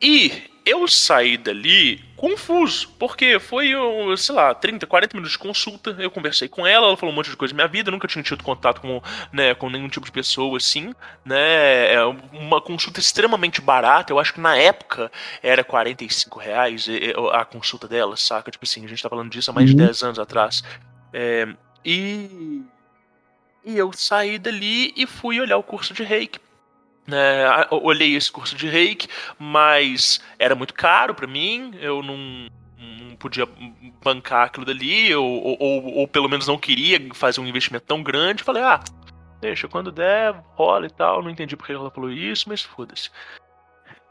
E 0.00 0.50
eu 0.64 0.86
saí 0.88 1.36
dali 1.36 2.02
confuso, 2.16 2.88
porque 2.98 3.40
foi, 3.40 3.72
sei 4.16 4.34
lá, 4.34 4.54
30, 4.54 4.86
40 4.86 5.16
minutos 5.16 5.32
de 5.32 5.38
consulta. 5.38 5.96
Eu 5.98 6.10
conversei 6.10 6.48
com 6.48 6.66
ela, 6.66 6.86
ela 6.86 6.96
falou 6.96 7.12
um 7.12 7.16
monte 7.16 7.30
de 7.30 7.36
coisa 7.36 7.52
da 7.52 7.56
minha 7.56 7.68
vida, 7.68 7.90
nunca 7.90 8.06
tinha 8.06 8.22
tido 8.22 8.44
contato 8.44 8.80
com, 8.80 9.02
né, 9.32 9.54
com 9.54 9.68
nenhum 9.68 9.88
tipo 9.88 10.06
de 10.06 10.12
pessoa 10.12 10.56
assim, 10.56 10.94
né? 11.24 11.94
É 11.94 12.04
uma 12.32 12.60
consulta 12.60 13.00
extremamente 13.00 13.60
barata, 13.60 14.12
eu 14.12 14.18
acho 14.18 14.34
que 14.34 14.40
na 14.40 14.56
época 14.56 15.10
era 15.42 15.64
45 15.64 16.38
reais 16.38 16.86
a 17.32 17.44
consulta 17.44 17.88
dela, 17.88 18.16
saca? 18.16 18.50
Tipo 18.50 18.64
assim, 18.64 18.84
a 18.84 18.88
gente 18.88 19.02
tá 19.02 19.08
falando 19.08 19.30
disso 19.30 19.50
há 19.50 19.54
mais 19.54 19.70
uhum. 19.70 19.76
de 19.76 19.84
10 19.84 20.02
anos 20.02 20.18
atrás. 20.18 20.62
É, 21.12 21.48
e. 21.84 22.62
E 23.64 23.78
eu 23.78 23.92
saí 23.92 24.40
dali 24.40 24.92
e 24.96 25.06
fui 25.06 25.40
olhar 25.40 25.56
o 25.56 25.62
curso 25.62 25.94
de 25.94 26.02
reiki 26.02 26.40
é, 27.10 27.68
olhei 27.70 28.14
esse 28.14 28.30
curso 28.30 28.54
de 28.54 28.68
reiki, 28.68 29.08
mas 29.38 30.20
era 30.38 30.54
muito 30.54 30.74
caro 30.74 31.14
para 31.14 31.26
mim, 31.26 31.72
eu 31.80 32.02
não, 32.02 32.16
não, 32.78 33.16
podia 33.16 33.46
bancar 34.02 34.46
aquilo 34.46 34.66
dali, 34.66 35.14
ou, 35.14 35.56
ou, 35.58 35.84
ou, 35.96 36.08
pelo 36.08 36.28
menos 36.28 36.46
não 36.46 36.58
queria 36.58 37.00
fazer 37.14 37.40
um 37.40 37.46
investimento 37.46 37.86
tão 37.86 38.02
grande. 38.02 38.42
Falei, 38.42 38.62
ah, 38.62 38.80
deixa, 39.40 39.68
quando 39.68 39.90
der, 39.90 40.34
rola 40.54 40.86
e 40.86 40.90
tal. 40.90 41.22
Não 41.22 41.30
entendi 41.30 41.56
porque 41.56 41.72
ela 41.72 41.90
falou 41.90 42.10
isso, 42.10 42.48
mas 42.48 42.62
foda-se. 42.62 43.10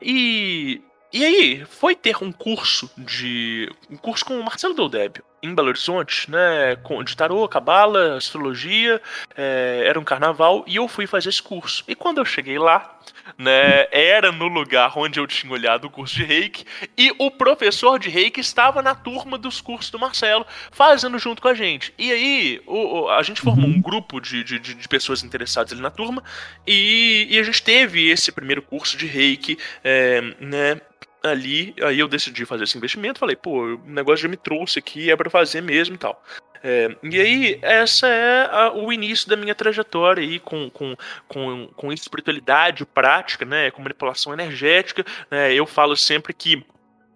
E 0.01 0.81
e 1.13 1.25
aí, 1.25 1.65
foi 1.65 1.96
ter 1.96 2.15
um 2.24 2.32
curso 2.32 2.89
de. 2.98 3.70
um 3.89 3.98
curso 3.98 4.24
com 4.24 4.39
o 4.39 4.44
Marcelo 4.44 4.74
Deldébio, 4.74 5.24
em 5.44 5.53
Belo 5.53 5.70
Horizonte, 5.70 6.30
né? 6.30 6.77
De 7.03 7.18
tarô, 7.18 7.48
cabala, 7.48 8.15
astrologia, 8.18 9.01
é, 9.36 9.84
era 9.86 10.00
um 10.00 10.03
carnaval, 10.03 10.63
e 10.68 10.77
eu 10.77 10.88
fui 10.88 11.06
fazer 11.08 11.30
esse 11.30 11.41
curso. 11.41 11.84
E 11.88 11.96
quando 11.96 12.20
eu 12.20 12.25
cheguei 12.25 12.58
lá, 12.58 12.98
né, 13.38 13.88
era 13.91 14.32
no 14.32 14.48
lugar 14.48 14.98
onde 14.98 15.20
eu 15.20 15.27
tinha 15.27 15.51
olhado 15.51 15.86
o 15.86 15.89
curso 15.89 16.15
de 16.15 16.24
reiki, 16.24 16.65
e 16.98 17.13
o 17.18 17.30
professor 17.32 18.00
de 18.00 18.10
reiki 18.10 18.39
estava 18.39 18.82
na 18.82 18.96
turma 18.96 19.38
dos 19.38 19.60
cursos 19.60 19.91
do 19.91 20.00
Marcelo, 20.00 20.46
fazendo 20.72 21.18
junto 21.20 21.41
com 21.41 21.48
a 21.48 21.53
gente. 21.53 21.94
E 21.98 22.12
aí, 22.12 22.62
o, 22.65 23.10
a 23.10 23.22
gente 23.24 23.41
formou 23.41 23.68
um 23.68 23.82
grupo 23.82 24.20
de, 24.20 24.44
de, 24.44 24.60
de 24.60 24.88
pessoas 24.88 25.24
interessadas 25.24 25.74
ali 25.74 25.82
na 25.82 25.91
turma, 25.91 26.24
e, 26.65 27.27
e, 27.30 27.39
a 27.39 27.44
gente 27.44 27.62
teve 27.63 28.10
esse 28.10 28.32
primeiro 28.32 28.62
curso 28.62 28.96
de 28.96 29.08
reiki, 29.08 29.58
é, 29.84 30.22
né? 30.39 30.80
Ali, 31.23 31.73
aí 31.81 31.99
eu 31.99 32.07
decidi 32.07 32.45
fazer 32.45 32.63
esse 32.63 32.77
investimento, 32.77 33.19
falei, 33.19 33.35
pô, 33.35 33.75
o 33.75 33.81
negócio 33.85 34.23
já 34.23 34.29
me 34.29 34.37
trouxe 34.37 34.79
aqui, 34.79 35.11
é 35.11 35.15
para 35.15 35.29
fazer 35.29 35.61
mesmo 35.61 35.95
e 35.95 35.97
tal. 35.97 36.21
É, 36.63 36.95
e 37.03 37.19
aí, 37.19 37.59
essa 37.61 38.07
é 38.07 38.45
a, 38.51 38.71
o 38.71 38.93
início 38.93 39.27
da 39.27 39.35
minha 39.35 39.55
trajetória 39.55 40.21
aí 40.21 40.39
com, 40.39 40.69
com, 40.69 40.95
com, 41.27 41.67
com 41.75 41.91
espiritualidade 41.91 42.85
prática, 42.85 43.45
né, 43.45 43.71
com 43.71 43.81
manipulação 43.81 44.31
energética. 44.31 45.03
Né, 45.29 45.53
eu 45.53 45.65
falo 45.65 45.95
sempre 45.95 46.33
que 46.33 46.63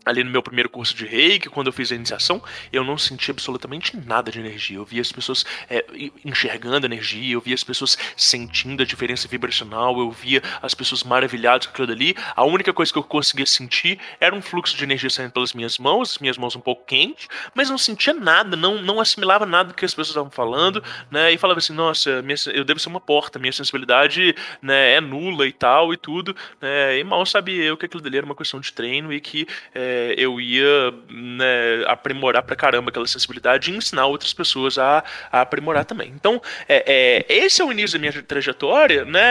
ali 0.05 0.23
no 0.23 0.29
meu 0.29 0.43
primeiro 0.43 0.69
curso 0.69 0.95
de 0.95 1.05
reiki, 1.05 1.49
quando 1.49 1.67
eu 1.67 1.73
fiz 1.73 1.91
a 1.91 1.95
iniciação, 1.95 2.41
eu 2.71 2.83
não 2.83 2.97
senti 2.97 3.31
absolutamente 3.31 3.97
nada 3.97 4.31
de 4.31 4.39
energia. 4.39 4.77
Eu 4.77 4.85
via 4.85 5.01
as 5.01 5.11
pessoas 5.11 5.45
é, 5.69 5.83
enxergando 6.23 6.85
energia, 6.85 7.33
eu 7.33 7.41
via 7.41 7.55
as 7.55 7.63
pessoas 7.63 7.97
sentindo 8.15 8.83
a 8.83 8.85
diferença 8.85 9.27
vibracional, 9.27 9.97
eu 9.99 10.11
via 10.11 10.41
as 10.61 10.73
pessoas 10.73 11.03
maravilhadas 11.03 11.65
com 11.65 11.73
aquilo 11.73 11.87
dali. 11.87 12.15
A 12.35 12.43
única 12.43 12.71
coisa 12.71 12.91
que 12.91 12.99
eu 12.99 13.03
conseguia 13.03 13.45
sentir 13.45 13.99
era 14.19 14.35
um 14.35 14.41
fluxo 14.41 14.77
de 14.77 14.83
energia 14.83 15.09
saindo 15.09 15.31
pelas 15.31 15.53
minhas 15.53 15.79
mãos, 15.79 16.11
as 16.11 16.17
minhas 16.19 16.37
mãos 16.37 16.55
um 16.55 16.61
pouco 16.61 16.85
quentes, 16.85 17.27
mas 17.53 17.69
não 17.69 17.77
sentia 17.77 18.13
nada, 18.13 18.55
não, 18.55 18.81
não 18.81 18.99
assimilava 18.99 19.45
nada 19.45 19.69
do 19.69 19.75
que 19.75 19.85
as 19.85 19.91
pessoas 19.91 20.09
estavam 20.09 20.29
falando, 20.29 20.83
né? 21.09 21.31
E 21.31 21.37
falava 21.37 21.57
assim, 21.57 21.73
nossa, 21.73 22.21
minha, 22.21 22.35
eu 22.53 22.63
devo 22.63 22.79
ser 22.79 22.89
uma 22.89 22.99
porta, 22.99 23.39
minha 23.39 23.51
sensibilidade 23.53 24.35
né, 24.61 24.93
é 24.93 25.01
nula 25.01 25.47
e 25.47 25.51
tal 25.51 25.93
e 25.93 25.97
tudo, 25.97 26.35
né? 26.61 26.99
E 26.99 27.03
mal 27.03 27.25
sabia 27.25 27.63
eu 27.63 27.77
que 27.77 27.85
aquilo 27.85 28.01
dali 28.01 28.17
era 28.17 28.25
uma 28.25 28.35
questão 28.35 28.59
de 28.59 28.71
treino 28.71 29.11
e 29.11 29.19
que 29.19 29.47
é, 29.73 29.94
eu 30.17 30.39
ia 30.39 30.93
né, 31.09 31.83
aprimorar 31.87 32.43
pra 32.43 32.55
caramba 32.55 32.89
aquela 32.89 33.07
sensibilidade 33.07 33.71
e 33.71 33.75
ensinar 33.75 34.05
outras 34.05 34.33
pessoas 34.33 34.77
a, 34.77 35.03
a 35.31 35.41
aprimorar 35.41 35.85
também. 35.85 36.11
Então, 36.15 36.41
é, 36.67 37.25
é, 37.29 37.33
esse 37.33 37.61
é 37.61 37.65
o 37.65 37.71
início 37.71 37.97
da 37.97 37.99
minha 37.99 38.23
trajetória, 38.23 39.05
né? 39.05 39.21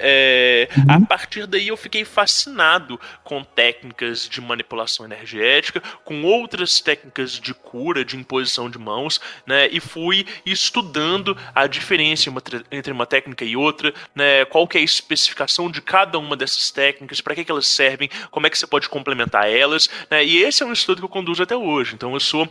É, 0.00 0.68
uhum. 0.76 1.04
A 1.04 1.06
partir 1.06 1.46
daí 1.46 1.68
eu 1.68 1.76
fiquei 1.76 2.04
fascinado 2.04 3.00
com 3.24 3.42
técnicas 3.42 4.28
de 4.28 4.40
manipulação 4.40 5.04
energética, 5.04 5.82
com 6.04 6.22
outras 6.22 6.80
técnicas 6.80 7.32
de 7.32 7.54
cura, 7.54 8.04
de 8.04 8.16
imposição 8.16 8.70
de 8.70 8.78
mãos, 8.78 9.20
né? 9.46 9.68
E 9.70 9.80
fui 9.80 10.26
estudando 10.44 11.36
a 11.54 11.66
diferença 11.66 12.32
entre 12.70 12.92
uma 12.92 13.06
técnica 13.06 13.44
e 13.44 13.56
outra, 13.56 13.92
né? 14.14 14.44
Qual 14.46 14.66
que 14.66 14.78
é 14.78 14.80
a 14.80 14.84
especificação 14.84 15.70
de 15.70 15.80
cada 15.80 16.18
uma 16.18 16.36
dessas 16.36 16.70
técnicas, 16.70 17.20
para 17.20 17.34
que, 17.34 17.44
que 17.44 17.50
elas 17.50 17.66
servem, 17.66 18.08
como 18.30 18.46
é 18.46 18.50
que 18.50 18.58
você 18.58 18.66
pode 18.66 18.88
complementar 18.88 19.50
elas, 19.50 19.88
né? 20.10 20.24
E 20.24 20.42
esse 20.42 20.62
é 20.62 20.66
um 20.66 20.72
estudo 20.72 20.98
que 20.98 21.04
eu 21.04 21.08
conduzo 21.08 21.42
até 21.42 21.56
hoje. 21.56 21.94
Então 21.94 22.14
eu 22.14 22.20
sou 22.20 22.48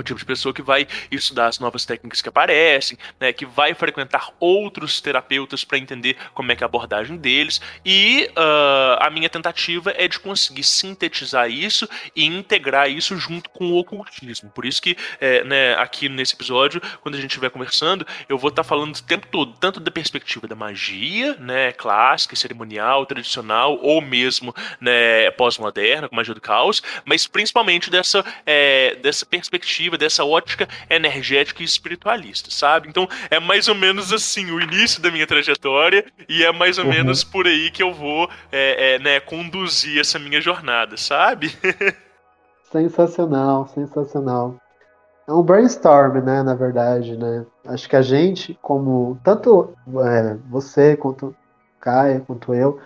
o 0.00 0.04
tipo 0.04 0.18
de 0.18 0.24
pessoa 0.24 0.52
que 0.52 0.62
vai 0.62 0.86
estudar 1.10 1.46
as 1.46 1.58
novas 1.58 1.84
técnicas 1.84 2.22
que 2.22 2.28
aparecem, 2.28 2.98
né, 3.18 3.32
que 3.32 3.46
vai 3.46 3.74
frequentar 3.74 4.30
outros 4.38 5.00
terapeutas 5.00 5.64
para 5.64 5.78
entender 5.78 6.16
como 6.34 6.52
é 6.52 6.56
que 6.56 6.62
é 6.62 6.66
a 6.66 6.68
abordagem 6.68 7.16
deles, 7.16 7.60
e 7.84 8.30
uh, 8.30 9.02
a 9.02 9.10
minha 9.10 9.28
tentativa 9.28 9.92
é 9.96 10.06
de 10.08 10.18
conseguir 10.18 10.64
sintetizar 10.64 11.50
isso 11.50 11.88
e 12.14 12.24
integrar 12.24 12.90
isso 12.90 13.16
junto 13.16 13.50
com 13.50 13.72
o 13.72 13.78
ocultismo. 13.78 14.50
Por 14.50 14.64
isso 14.64 14.80
que 14.82 14.96
é, 15.20 15.44
né, 15.44 15.74
aqui 15.74 16.08
nesse 16.08 16.34
episódio, 16.34 16.80
quando 17.00 17.14
a 17.14 17.20
gente 17.20 17.30
estiver 17.30 17.50
conversando, 17.50 18.06
eu 18.28 18.38
vou 18.38 18.50
estar 18.50 18.62
tá 18.62 18.68
falando 18.68 18.96
o 18.96 19.02
tempo 19.02 19.26
todo, 19.28 19.54
tanto 19.58 19.80
da 19.80 19.90
perspectiva 19.90 20.46
da 20.46 20.54
magia, 20.54 21.34
né, 21.38 21.72
clássica, 21.72 22.36
cerimonial, 22.36 23.06
tradicional, 23.06 23.78
ou 23.82 24.00
mesmo 24.00 24.54
né, 24.80 25.30
pós-moderna, 25.32 26.08
com 26.08 26.16
magia 26.16 26.34
do 26.34 26.40
caos, 26.40 26.82
mas 27.04 27.26
principalmente 27.26 27.90
dessa, 27.90 28.24
é, 28.44 28.96
dessa 28.96 29.24
perspectiva 29.24 29.87
perspectiva, 29.88 29.98
dessa 29.98 30.24
ótica 30.24 30.68
energética 30.90 31.62
e 31.62 31.64
espiritualista, 31.64 32.50
sabe? 32.50 32.88
Então 32.88 33.08
é 33.30 33.40
mais 33.40 33.68
ou 33.68 33.74
menos 33.74 34.12
assim 34.12 34.50
o 34.50 34.60
início 34.60 35.00
da 35.00 35.10
minha 35.10 35.26
trajetória 35.26 36.04
e 36.28 36.44
é 36.44 36.52
mais 36.52 36.78
ou 36.78 36.84
uhum. 36.84 36.90
menos 36.90 37.24
por 37.24 37.46
aí 37.46 37.70
que 37.70 37.82
eu 37.82 37.92
vou 37.92 38.28
é, 38.52 38.94
é, 38.94 38.98
né, 38.98 39.20
conduzir 39.20 40.00
essa 40.00 40.18
minha 40.18 40.40
jornada, 40.40 40.96
sabe? 40.96 41.56
sensacional, 42.70 43.68
sensacional. 43.68 44.56
É 45.26 45.32
um 45.32 45.42
brainstorm, 45.42 46.22
né, 46.22 46.42
na 46.42 46.54
verdade, 46.54 47.16
né? 47.16 47.44
Acho 47.66 47.88
que 47.88 47.96
a 47.96 48.02
gente, 48.02 48.58
como 48.62 49.18
tanto 49.22 49.74
é, 50.04 50.36
você 50.48 50.96
quanto 50.96 51.34
Caia, 51.80 52.22
quanto 52.26 52.54
eu, 52.54 52.80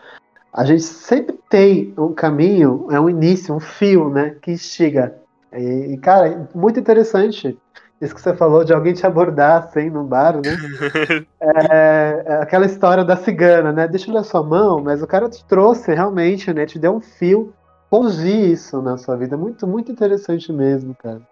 a 0.52 0.64
gente 0.64 0.82
sempre 0.82 1.38
tem 1.49 1.94
um 1.97 2.12
caminho, 2.12 2.88
é 2.90 3.00
um 3.00 3.09
início, 3.09 3.54
um 3.54 3.61
fio, 3.61 4.11
né, 4.11 4.37
que 4.42 4.50
instiga 4.50 5.22
e, 5.61 5.99
cara, 5.99 6.49
muito 6.54 6.80
interessante 6.80 7.59
isso 8.02 8.16
que 8.16 8.21
você 8.21 8.35
falou 8.35 8.64
de 8.64 8.73
alguém 8.73 8.92
te 8.92 9.06
abordar 9.06 9.62
assim 9.62 9.88
num 9.88 10.04
bar, 10.04 10.35
né? 10.35 10.42
é, 11.40 12.25
é 12.26 12.35
aquela 12.42 12.66
história 12.66 13.04
da 13.04 13.16
cigana, 13.16 13.71
né? 13.71 13.87
Deixa 13.87 14.11
eu 14.11 14.14
ler 14.14 14.25
sua 14.25 14.42
mão, 14.42 14.82
mas 14.82 15.00
o 15.00 15.06
cara 15.06 15.30
te 15.30 15.44
trouxe 15.44 15.94
realmente, 15.94 16.52
né? 16.52 16.66
Te 16.66 16.80
deu 16.80 16.97
um 16.97 17.00
fio, 17.00 17.54
conduzir 17.88 18.50
isso 18.50 18.82
na 18.82 18.99
sua 18.99 19.16
vida. 19.16 19.37
Muito, 19.37 19.68
muito 19.68 19.92
interessante 19.92 20.52
mesmo, 20.52 20.97
cara. 20.97 21.23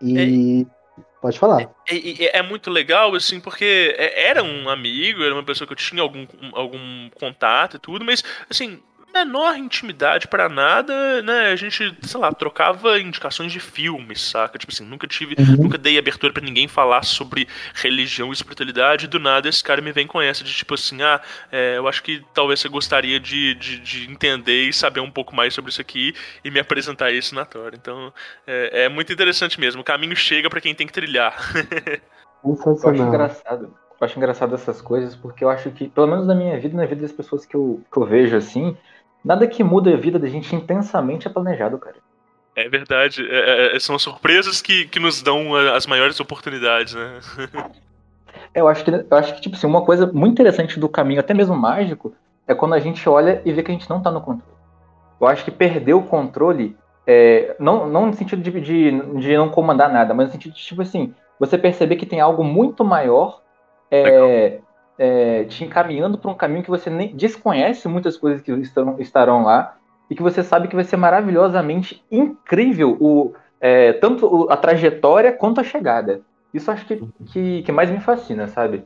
E. 0.00 0.62
É... 0.62 0.82
Pode 1.20 1.38
falar. 1.38 1.62
É, 1.88 1.96
é, 1.96 2.38
é, 2.38 2.42
muito 2.42 2.68
legal, 2.68 3.14
assim, 3.14 3.38
porque 3.38 3.94
é, 3.96 4.28
era 4.28 4.42
um 4.42 4.68
amigo, 4.68 5.22
era 5.22 5.32
uma 5.32 5.44
pessoa 5.44 5.66
que 5.66 5.72
eu 5.72 5.76
tinha 5.76 6.02
algum, 6.02 6.26
algum 6.52 7.08
contato 7.14 7.76
e 7.76 7.78
tudo, 7.78 8.04
mas, 8.04 8.24
assim, 8.50 8.80
menor 9.12 9.56
intimidade 9.56 10.26
para 10.26 10.48
nada, 10.48 11.22
né? 11.22 11.48
A 11.48 11.56
gente, 11.56 11.96
sei 12.02 12.20
lá, 12.20 12.32
trocava 12.32 12.98
indicações 12.98 13.52
de 13.52 13.60
filmes, 13.60 14.20
saca? 14.20 14.58
Tipo 14.58 14.72
assim, 14.72 14.84
nunca 14.84 15.06
tive, 15.06 15.34
uhum. 15.38 15.64
nunca 15.64 15.78
dei 15.78 15.98
abertura 15.98 16.32
para 16.32 16.44
ninguém 16.44 16.66
falar 16.66 17.02
sobre 17.04 17.46
religião 17.74 18.30
e 18.30 18.32
espiritualidade. 18.32 19.04
E 19.04 19.08
do 19.08 19.18
nada 19.18 19.48
esse 19.48 19.62
cara 19.62 19.80
me 19.80 19.92
vem 19.92 20.06
com 20.06 20.20
essa 20.20 20.42
de 20.42 20.52
tipo 20.52 20.74
assim, 20.74 21.02
ah, 21.02 21.20
é, 21.50 21.76
eu 21.76 21.86
acho 21.86 22.02
que 22.02 22.24
talvez 22.32 22.60
você 22.60 22.68
gostaria 22.68 23.20
de, 23.20 23.54
de, 23.54 23.78
de, 23.78 24.10
entender 24.10 24.68
e 24.68 24.72
saber 24.72 25.00
um 25.00 25.10
pouco 25.10 25.34
mais 25.34 25.54
sobre 25.54 25.70
isso 25.70 25.80
aqui 25.80 26.14
e 26.44 26.50
me 26.50 26.58
apresentar 26.58 27.12
isso 27.12 27.34
na 27.34 27.44
Tora. 27.44 27.76
Então, 27.76 28.12
é, 28.46 28.84
é 28.84 28.88
muito 28.88 29.12
interessante 29.12 29.60
mesmo. 29.60 29.82
O 29.82 29.84
caminho 29.84 30.16
chega 30.16 30.48
para 30.48 30.60
quem 30.60 30.74
tem 30.74 30.86
que 30.86 30.92
trilhar. 30.92 31.34
eu 32.44 32.54
acho 32.54 33.02
engraçado. 33.02 33.82
Eu 34.00 34.04
acho 34.04 34.18
engraçado 34.18 34.54
essas 34.54 34.80
coisas 34.80 35.14
porque 35.14 35.44
eu 35.44 35.48
acho 35.48 35.70
que, 35.70 35.88
pelo 35.88 36.08
menos 36.08 36.26
na 36.26 36.34
minha 36.34 36.58
vida, 36.58 36.76
na 36.76 36.86
vida 36.86 37.02
das 37.02 37.12
pessoas 37.12 37.46
que 37.46 37.54
eu, 37.54 37.80
que 37.90 37.96
eu 37.96 38.04
vejo 38.04 38.36
assim, 38.36 38.76
Nada 39.24 39.46
que 39.46 39.62
muda 39.62 39.92
a 39.92 39.96
vida 39.96 40.18
da 40.18 40.28
gente 40.28 40.54
intensamente 40.54 41.26
é 41.26 41.30
planejado, 41.30 41.78
cara. 41.78 41.96
É 42.54 42.68
verdade. 42.68 43.26
É, 43.28 43.72
é, 43.72 43.76
é 43.76 43.80
são 43.80 43.98
surpresas 43.98 44.60
que, 44.60 44.86
que 44.86 44.98
nos 44.98 45.22
dão 45.22 45.54
as 45.54 45.86
maiores 45.86 46.18
oportunidades, 46.20 46.94
né? 46.94 47.20
eu 48.54 48.68
acho 48.68 48.84
que, 48.84 48.90
eu 48.90 49.16
acho 49.16 49.34
que 49.34 49.40
tipo 49.40 49.56
assim, 49.56 49.66
uma 49.66 49.84
coisa 49.84 50.06
muito 50.12 50.32
interessante 50.32 50.78
do 50.78 50.88
caminho, 50.88 51.20
até 51.20 51.32
mesmo 51.32 51.56
mágico, 51.56 52.14
é 52.46 52.54
quando 52.54 52.74
a 52.74 52.80
gente 52.80 53.08
olha 53.08 53.40
e 53.44 53.52
vê 53.52 53.62
que 53.62 53.70
a 53.70 53.74
gente 53.74 53.88
não 53.88 54.02
tá 54.02 54.10
no 54.10 54.20
controle. 54.20 54.52
Eu 55.20 55.26
acho 55.26 55.44
que 55.44 55.50
perder 55.50 55.94
o 55.94 56.02
controle, 56.02 56.76
é, 57.06 57.54
não, 57.58 57.88
não 57.88 58.06
no 58.06 58.14
sentido 58.14 58.42
de, 58.42 58.60
de, 58.60 58.90
de, 59.18 59.36
não 59.36 59.48
comandar 59.48 59.92
nada, 59.92 60.12
mas 60.12 60.26
no 60.26 60.32
sentido 60.32 60.52
de, 60.52 60.62
tipo 60.62 60.82
assim, 60.82 61.14
você 61.38 61.56
perceber 61.56 61.96
que 61.96 62.06
tem 62.06 62.20
algo 62.20 62.42
muito 62.42 62.84
maior 62.84 63.40
é, 63.90 64.58
é, 65.04 65.42
te 65.46 65.64
encaminhando 65.64 66.16
para 66.16 66.30
um 66.30 66.34
caminho 66.34 66.62
que 66.62 66.70
você 66.70 66.88
nem 66.88 67.16
desconhece 67.16 67.88
muitas 67.88 68.16
coisas 68.16 68.40
que 68.40 68.52
estão, 68.52 69.00
estarão 69.00 69.42
lá 69.42 69.76
e 70.08 70.14
que 70.14 70.22
você 70.22 70.44
sabe 70.44 70.68
que 70.68 70.76
vai 70.76 70.84
ser 70.84 70.96
maravilhosamente 70.96 72.04
incrível 72.08 72.96
o, 73.00 73.34
é, 73.60 73.94
tanto 73.94 74.46
a 74.48 74.56
trajetória 74.56 75.32
quanto 75.32 75.60
a 75.60 75.64
chegada. 75.64 76.20
Isso 76.54 76.70
acho 76.70 76.86
que, 76.86 77.02
que, 77.26 77.62
que 77.62 77.72
mais 77.72 77.90
me 77.90 77.98
fascina, 77.98 78.46
sabe? 78.46 78.84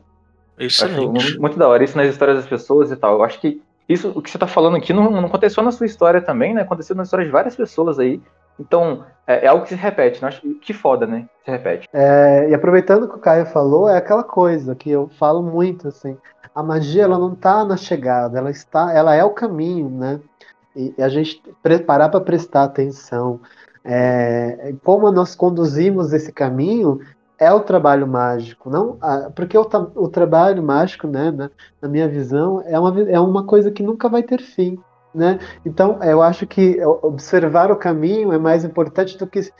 Excelente. 0.57 1.37
Muito 1.37 1.55
da 1.55 1.67
hora 1.67 1.83
isso 1.83 1.95
nas 1.95 2.09
histórias 2.09 2.37
das 2.37 2.47
pessoas 2.47 2.89
e 2.89 2.95
tal. 2.95 3.17
Eu 3.17 3.23
acho 3.23 3.39
que 3.39 3.61
isso, 3.87 4.11
o 4.15 4.19
que 4.19 4.31
você 4.31 4.37
está 4.37 4.47
falando 4.47 4.77
aqui 4.77 4.91
não, 4.91 5.11
não 5.11 5.27
aconteceu 5.27 5.61
na 5.61 5.71
sua 5.71 5.85
história 5.85 6.19
também, 6.19 6.51
né? 6.51 6.63
Aconteceu 6.63 6.95
na 6.95 7.03
história 7.03 7.27
de 7.27 7.31
várias 7.31 7.55
pessoas 7.55 7.99
aí. 7.99 8.19
Então, 8.59 9.05
é, 9.25 9.45
é 9.45 9.47
algo 9.47 9.63
que 9.63 9.69
se 9.69 9.75
repete, 9.75 10.21
né? 10.21 10.29
Acho 10.29 10.41
que 10.41 10.73
foda, 10.73 11.05
né? 11.05 11.27
Se 11.43 11.51
repete. 11.51 11.87
É, 11.93 12.49
e 12.49 12.53
aproveitando 12.53 13.03
o 13.03 13.09
que 13.09 13.15
o 13.15 13.19
Caio 13.19 13.45
falou, 13.45 13.89
é 13.89 13.97
aquela 13.97 14.23
coisa 14.23 14.75
que 14.75 14.89
eu 14.89 15.09
falo 15.19 15.43
muito, 15.43 15.87
assim. 15.87 16.17
A 16.55 16.63
magia, 16.63 17.03
ela 17.03 17.19
não 17.19 17.33
está 17.33 17.63
na 17.63 17.77
chegada, 17.77 18.37
ela 18.37 18.49
está, 18.49 18.93
ela 18.93 19.13
é 19.13 19.23
o 19.23 19.31
caminho, 19.31 19.89
né? 19.89 20.19
E, 20.75 20.93
e 20.97 21.03
a 21.03 21.09
gente 21.09 21.41
preparar 21.61 22.09
para 22.09 22.21
prestar 22.21 22.63
atenção. 22.63 23.39
É, 23.83 24.73
como 24.83 25.11
nós 25.11 25.35
conduzimos 25.35 26.11
esse 26.11 26.31
caminho 26.31 26.99
é 27.39 27.51
o 27.53 27.59
trabalho 27.59 28.07
mágico, 28.07 28.69
não? 28.69 28.97
Porque 29.35 29.57
o, 29.57 29.61
o 29.95 30.09
trabalho 30.09 30.63
mágico, 30.63 31.07
né, 31.07 31.31
na, 31.31 31.49
na 31.81 31.87
minha 31.87 32.07
visão, 32.07 32.61
é 32.65 32.79
uma, 32.79 33.01
é 33.03 33.19
uma 33.19 33.45
coisa 33.45 33.71
que 33.71 33.83
nunca 33.83 34.09
vai 34.09 34.23
ter 34.23 34.41
fim. 34.41 34.77
Né? 35.13 35.39
Então, 35.65 36.01
eu 36.03 36.21
acho 36.21 36.45
que 36.45 36.79
observar 37.01 37.71
o 37.71 37.75
caminho 37.75 38.33
é 38.33 38.37
mais 38.37 38.63
importante 38.63 39.17
do 39.17 39.25
que 39.25 39.51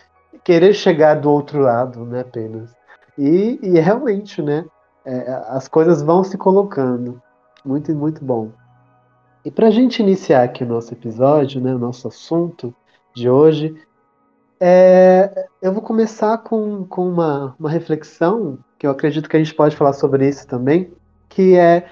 querer 0.44 0.74
chegar 0.74 1.16
do 1.16 1.32
outro 1.32 1.60
lado, 1.60 2.06
né, 2.06 2.22
apenas. 2.22 2.74
E, 3.18 3.60
e 3.62 3.80
realmente, 3.80 4.42
né, 4.42 4.66
é, 5.04 5.44
as 5.50 5.68
coisas 5.68 6.02
vão 6.02 6.24
se 6.24 6.38
colocando. 6.38 7.22
Muito, 7.66 7.94
muito 7.96 8.24
bom. 8.24 8.52
E 9.44 9.52
para 9.52 9.68
a 9.68 9.72
gente 9.72 10.02
iniciar 10.02 10.44
aqui 10.44 10.64
o 10.64 10.68
nosso 10.68 10.94
episódio, 10.94 11.60
né, 11.62 11.74
o 11.74 11.80
nosso 11.80 12.08
assunto 12.08 12.74
de 13.16 13.30
hoje, 13.30 13.76
é, 14.60 15.48
eu 15.62 15.72
vou 15.72 15.82
começar 15.82 16.38
com, 16.40 16.86
com 16.86 17.08
uma, 17.08 17.56
uma 17.60 17.70
reflexão, 17.70 18.58
que 18.78 18.86
eu 18.86 18.92
acredito 18.92 19.30
que 19.30 19.38
a 19.38 19.40
gente 19.40 19.56
pode 19.56 19.76
falar 19.76 19.94
sobre 19.94 20.28
isso 20.28 20.48
também, 20.48 20.92
que 21.30 21.56
é, 21.56 21.88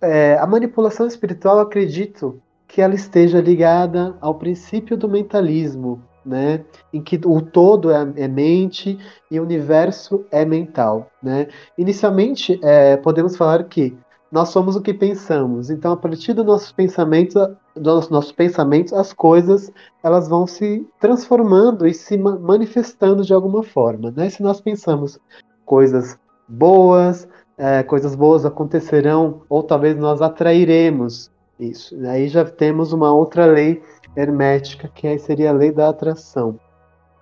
é 0.00 0.38
a 0.38 0.46
manipulação 0.46 1.06
espiritual, 1.06 1.58
acredito 1.60 2.40
que 2.68 2.80
ela 2.80 2.94
esteja 2.94 3.40
ligada 3.40 4.16
ao 4.20 4.34
princípio 4.34 4.96
do 4.96 5.08
mentalismo, 5.08 6.02
né? 6.24 6.64
Em 6.92 7.00
que 7.00 7.20
o 7.24 7.40
todo 7.40 7.90
é, 7.90 8.12
é 8.16 8.28
mente 8.28 8.98
e 9.30 9.38
o 9.38 9.42
universo 9.42 10.24
é 10.30 10.44
mental, 10.44 11.10
né? 11.22 11.48
Inicialmente, 11.78 12.58
é, 12.62 12.96
podemos 12.96 13.36
falar 13.36 13.64
que 13.64 13.96
nós 14.30 14.48
somos 14.48 14.74
o 14.74 14.82
que 14.82 14.92
pensamos. 14.92 15.70
Então, 15.70 15.92
a 15.92 15.96
partir 15.96 16.32
dos 16.32 16.44
nossos 16.44 16.72
pensamentos, 16.72 17.34
dos 17.76 18.10
nossos 18.10 18.32
pensamentos, 18.32 18.92
as 18.92 19.12
coisas 19.12 19.72
elas 20.02 20.28
vão 20.28 20.46
se 20.46 20.86
transformando 21.00 21.86
e 21.86 21.94
se 21.94 22.18
manifestando 22.18 23.24
de 23.24 23.32
alguma 23.32 23.62
forma, 23.62 24.12
né? 24.14 24.28
Se 24.28 24.42
nós 24.42 24.60
pensamos 24.60 25.18
coisas 25.64 26.18
boas, 26.48 27.28
é, 27.56 27.82
coisas 27.82 28.14
boas 28.14 28.44
acontecerão, 28.44 29.42
ou 29.48 29.62
talvez 29.62 29.96
nós 29.96 30.20
atrairemos 30.20 31.30
isso. 31.58 31.96
Aí 32.06 32.28
já 32.28 32.44
temos 32.44 32.92
uma 32.92 33.12
outra 33.12 33.46
lei 33.46 33.82
hermética, 34.16 34.88
que 34.88 35.18
seria 35.18 35.50
a 35.50 35.54
lei 35.54 35.72
da 35.72 35.88
atração. 35.88 36.58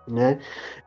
Né? 0.06 0.38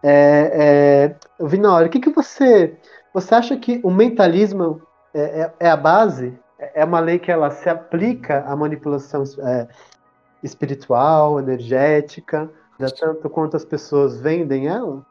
É, 0.04 1.16
é, 1.40 1.46
Vinório, 1.46 1.88
o 1.88 1.90
que, 1.90 2.00
que 2.00 2.10
você. 2.10 2.78
Você 3.14 3.34
acha 3.34 3.58
que 3.58 3.80
o 3.84 3.90
mentalismo 3.90 4.82
é, 5.14 5.42
é, 5.42 5.54
é, 5.62 5.70
a 5.70 5.78
base? 5.78 6.38
É 6.60 6.84
uma 6.84 7.00
lei 7.00 7.20
que 7.20 7.32
ela 7.32 7.52
se 7.52 7.70
aplica 7.70 8.44
à 8.48 8.56
manipulação 8.56 9.24
é, 9.40 9.68
espiritual, 10.42 11.40
energética, 11.40 12.50
tanto 13.00 13.30
quanto 13.30 13.56
as 13.56 13.66
pessoas 13.66 14.20
vendem 14.20 14.68
ela? 14.68 15.06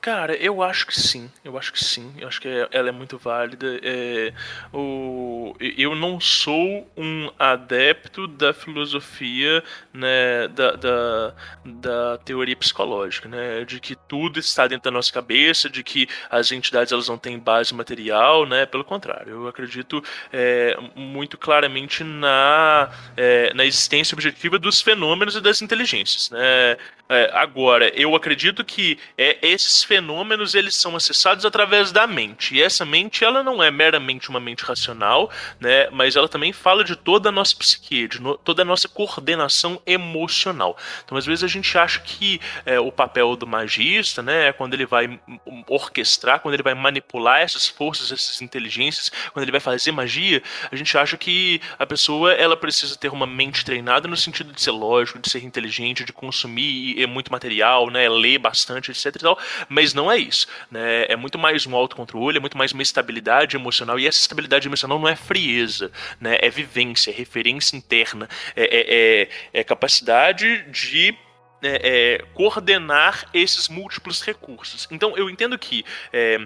Cara, 0.00 0.36
eu 0.36 0.62
acho 0.62 0.86
que 0.86 0.98
sim. 0.98 1.28
Eu 1.44 1.58
acho 1.58 1.72
que 1.72 1.84
sim. 1.84 2.14
Eu 2.18 2.28
acho 2.28 2.40
que 2.40 2.46
é, 2.46 2.68
ela 2.70 2.88
é 2.88 2.92
muito 2.92 3.18
válida. 3.18 3.80
É, 3.82 4.32
o, 4.72 5.56
eu 5.60 5.96
não 5.96 6.20
sou 6.20 6.88
um 6.96 7.28
adepto 7.36 8.28
da 8.28 8.52
filosofia, 8.54 9.62
né, 9.92 10.46
da, 10.48 10.72
da, 10.72 11.34
da, 11.64 12.18
teoria 12.18 12.54
psicológica, 12.54 13.28
né, 13.28 13.64
de 13.64 13.80
que 13.80 13.96
tudo 13.96 14.38
está 14.38 14.68
dentro 14.68 14.84
da 14.84 14.90
nossa 14.92 15.12
cabeça, 15.12 15.68
de 15.68 15.82
que 15.82 16.08
as 16.30 16.52
entidades 16.52 16.92
elas 16.92 17.08
não 17.08 17.18
têm 17.18 17.36
base 17.36 17.74
material, 17.74 18.46
né. 18.46 18.66
Pelo 18.66 18.84
contrário, 18.84 19.32
eu 19.32 19.48
acredito 19.48 20.02
é, 20.32 20.78
muito 20.94 21.36
claramente 21.36 22.04
na, 22.04 22.88
é, 23.16 23.52
na 23.52 23.64
existência 23.64 24.14
objetiva 24.14 24.60
dos 24.60 24.80
fenômenos 24.80 25.34
e 25.34 25.40
das 25.40 25.60
inteligências, 25.60 26.30
né. 26.30 26.76
É, 27.10 27.30
agora, 27.32 27.88
eu 27.98 28.14
acredito 28.14 28.62
que 28.62 28.98
é, 29.16 29.38
esses 29.40 29.82
fenômenos 29.88 30.54
eles 30.54 30.74
são 30.74 30.94
acessados 30.94 31.46
através 31.46 31.90
da 31.90 32.06
mente. 32.06 32.54
E 32.54 32.62
essa 32.62 32.84
mente 32.84 33.24
ela 33.24 33.42
não 33.42 33.62
é 33.62 33.70
meramente 33.70 34.28
uma 34.28 34.38
mente 34.38 34.62
racional, 34.62 35.30
né, 35.58 35.88
mas 35.90 36.14
ela 36.14 36.28
também 36.28 36.52
fala 36.52 36.84
de 36.84 36.94
toda 36.94 37.30
a 37.30 37.32
nossa 37.32 37.56
psique, 37.56 38.06
de 38.06 38.20
no, 38.20 38.36
toda 38.36 38.60
a 38.60 38.64
nossa 38.66 38.86
coordenação 38.86 39.80
emocional. 39.86 40.76
Então, 41.02 41.16
às 41.16 41.24
vezes 41.24 41.42
a 41.42 41.48
gente 41.48 41.76
acha 41.78 42.00
que 42.00 42.38
é, 42.66 42.78
o 42.78 42.92
papel 42.92 43.34
do 43.34 43.46
magista, 43.46 44.22
né, 44.22 44.48
é 44.48 44.52
quando 44.52 44.74
ele 44.74 44.84
vai 44.84 45.18
orquestrar, 45.66 46.40
quando 46.40 46.52
ele 46.52 46.62
vai 46.62 46.74
manipular 46.74 47.40
essas 47.40 47.66
forças, 47.66 48.12
essas 48.12 48.42
inteligências, 48.42 49.10
quando 49.32 49.44
ele 49.44 49.52
vai 49.52 49.60
fazer 49.60 49.90
magia, 49.90 50.42
a 50.70 50.76
gente 50.76 50.96
acha 50.98 51.16
que 51.16 51.62
a 51.78 51.86
pessoa 51.86 52.34
ela 52.34 52.56
precisa 52.58 52.94
ter 52.94 53.08
uma 53.08 53.26
mente 53.26 53.64
treinada 53.64 54.06
no 54.06 54.16
sentido 54.16 54.52
de 54.52 54.60
ser 54.60 54.72
lógico, 54.72 55.18
de 55.18 55.30
ser 55.30 55.42
inteligente, 55.42 56.04
de 56.04 56.12
consumir 56.12 57.02
é 57.02 57.06
muito 57.06 57.32
material, 57.32 57.88
né, 57.88 58.06
ler 58.06 58.38
bastante, 58.38 58.90
etc 58.90 59.06
e 59.06 59.18
tal, 59.18 59.38
mas 59.66 59.77
não 59.94 60.10
é 60.10 60.16
isso, 60.16 60.46
né, 60.70 61.06
é 61.08 61.16
muito 61.16 61.38
mais 61.38 61.66
um 61.66 61.74
autocontrole, 61.74 62.38
é 62.38 62.40
muito 62.40 62.56
mais 62.56 62.72
uma 62.72 62.82
estabilidade 62.82 63.56
emocional, 63.56 63.98
e 63.98 64.06
essa 64.06 64.20
estabilidade 64.20 64.68
emocional 64.68 64.98
não 64.98 65.08
é 65.08 65.16
frieza, 65.16 65.90
né, 66.20 66.38
é 66.40 66.50
vivência, 66.50 67.10
é 67.10 67.14
referência 67.14 67.76
interna, 67.76 68.28
é, 68.54 68.64
é, 68.64 69.22
é, 69.22 69.60
é 69.60 69.64
capacidade 69.64 70.62
de 70.70 71.16
é, 71.62 72.18
é, 72.20 72.24
coordenar 72.34 73.26
esses 73.34 73.68
múltiplos 73.68 74.22
recursos. 74.22 74.86
Então 74.90 75.16
eu 75.16 75.28
entendo 75.28 75.58
que 75.58 75.84
é, 76.12 76.38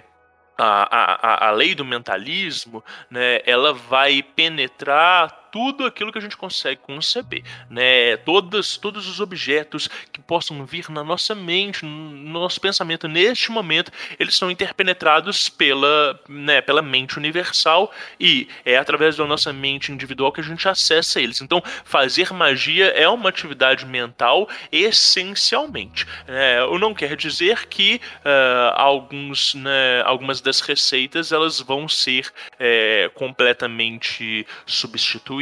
a, 0.57 1.47
a, 1.47 1.49
a 1.49 1.51
lei 1.51 1.75
do 1.75 1.85
mentalismo, 1.85 2.85
né, 3.11 3.41
ela 3.45 3.73
vai 3.73 4.23
penetrar 4.23 5.42
tudo 5.53 5.85
aquilo 5.85 6.11
que 6.11 6.19
a 6.19 6.21
gente 6.21 6.37
consegue 6.37 6.81
conceber, 6.81 7.45
né? 7.69 8.17
Todos, 8.17 8.79
todos 8.79 9.07
os 9.07 9.21
objetos 9.21 9.89
que 10.11 10.21
possam 10.21 10.65
vir 10.65 10.91
na 10.91 11.05
nossa 11.05 11.35
mente, 11.35 11.85
no 11.85 12.41
nosso 12.41 12.61
pensamento 12.61 13.07
neste 13.07 13.53
momento, 13.53 13.93
eles 14.19 14.35
são 14.35 14.51
interpenetrados 14.51 15.51
pela, 15.51 16.19
né, 16.29 16.63
pela 16.63 16.81
mente 16.81 17.19
universal 17.19 17.93
e 18.19 18.49
é 18.65 18.79
através 18.79 19.17
da 19.17 19.27
nossa 19.27 19.53
mente 19.53 19.93
individual 19.93 20.33
que 20.33 20.41
a 20.41 20.45
gente 20.45 20.67
acessa 20.67 21.21
eles. 21.21 21.43
Então, 21.43 21.63
fazer 21.85 22.33
magia 22.33 22.87
é 22.87 23.07
uma 23.07 23.29
atividade 23.29 23.85
mental 23.85 24.49
essencialmente. 24.71 26.07
É, 26.27 26.61
não 26.79 26.95
quer 26.95 27.15
dizer 27.15 27.67
que 27.67 28.01
uh, 28.25 28.73
alguns, 28.75 29.55
né, 29.55 30.03
algumas 30.05 30.41
das 30.41 30.61
receitas 30.61 31.31
elas 31.31 31.61
vão 31.61 31.89
ser 31.89 32.33
é, 32.59 33.11
completamente 33.15 34.47
substituídas 34.67 35.42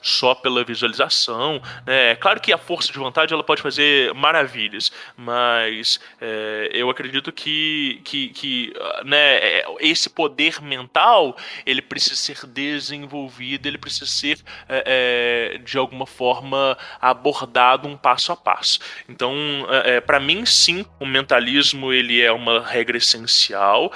só 0.00 0.34
pela 0.34 0.64
visualização. 0.64 1.62
Né? 1.86 2.10
É 2.10 2.14
claro 2.14 2.40
que 2.40 2.52
a 2.52 2.58
força 2.58 2.92
de 2.92 2.98
vontade 2.98 3.32
ela 3.32 3.44
pode 3.44 3.62
fazer 3.62 4.12
maravilhas, 4.14 4.92
mas 5.16 6.00
é, 6.20 6.70
eu 6.72 6.90
acredito 6.90 7.32
que, 7.32 8.00
que, 8.04 8.28
que 8.28 8.72
né, 9.04 9.36
é, 9.36 9.64
esse 9.80 10.10
poder 10.10 10.60
mental 10.60 11.36
ele 11.64 11.82
precisa 11.82 12.16
ser 12.16 12.46
desenvolvido, 12.46 13.66
ele 13.66 13.78
precisa 13.78 14.06
ser 14.06 14.38
é, 14.68 15.54
é 15.54 15.58
de 15.58 15.78
alguma 15.78 16.06
forma 16.06 16.76
abordado 17.00 17.88
um 17.88 17.96
passo 17.96 18.32
a 18.32 18.36
passo. 18.36 18.80
Então, 19.08 19.34
é, 19.68 19.96
é 19.96 20.00
para 20.00 20.18
mim, 20.18 20.44
sim, 20.44 20.84
o 20.98 21.06
mentalismo 21.06 21.92
ele 21.92 22.20
é 22.20 22.32
uma 22.32 22.60
regra 22.60 22.96
essencial 22.96 23.92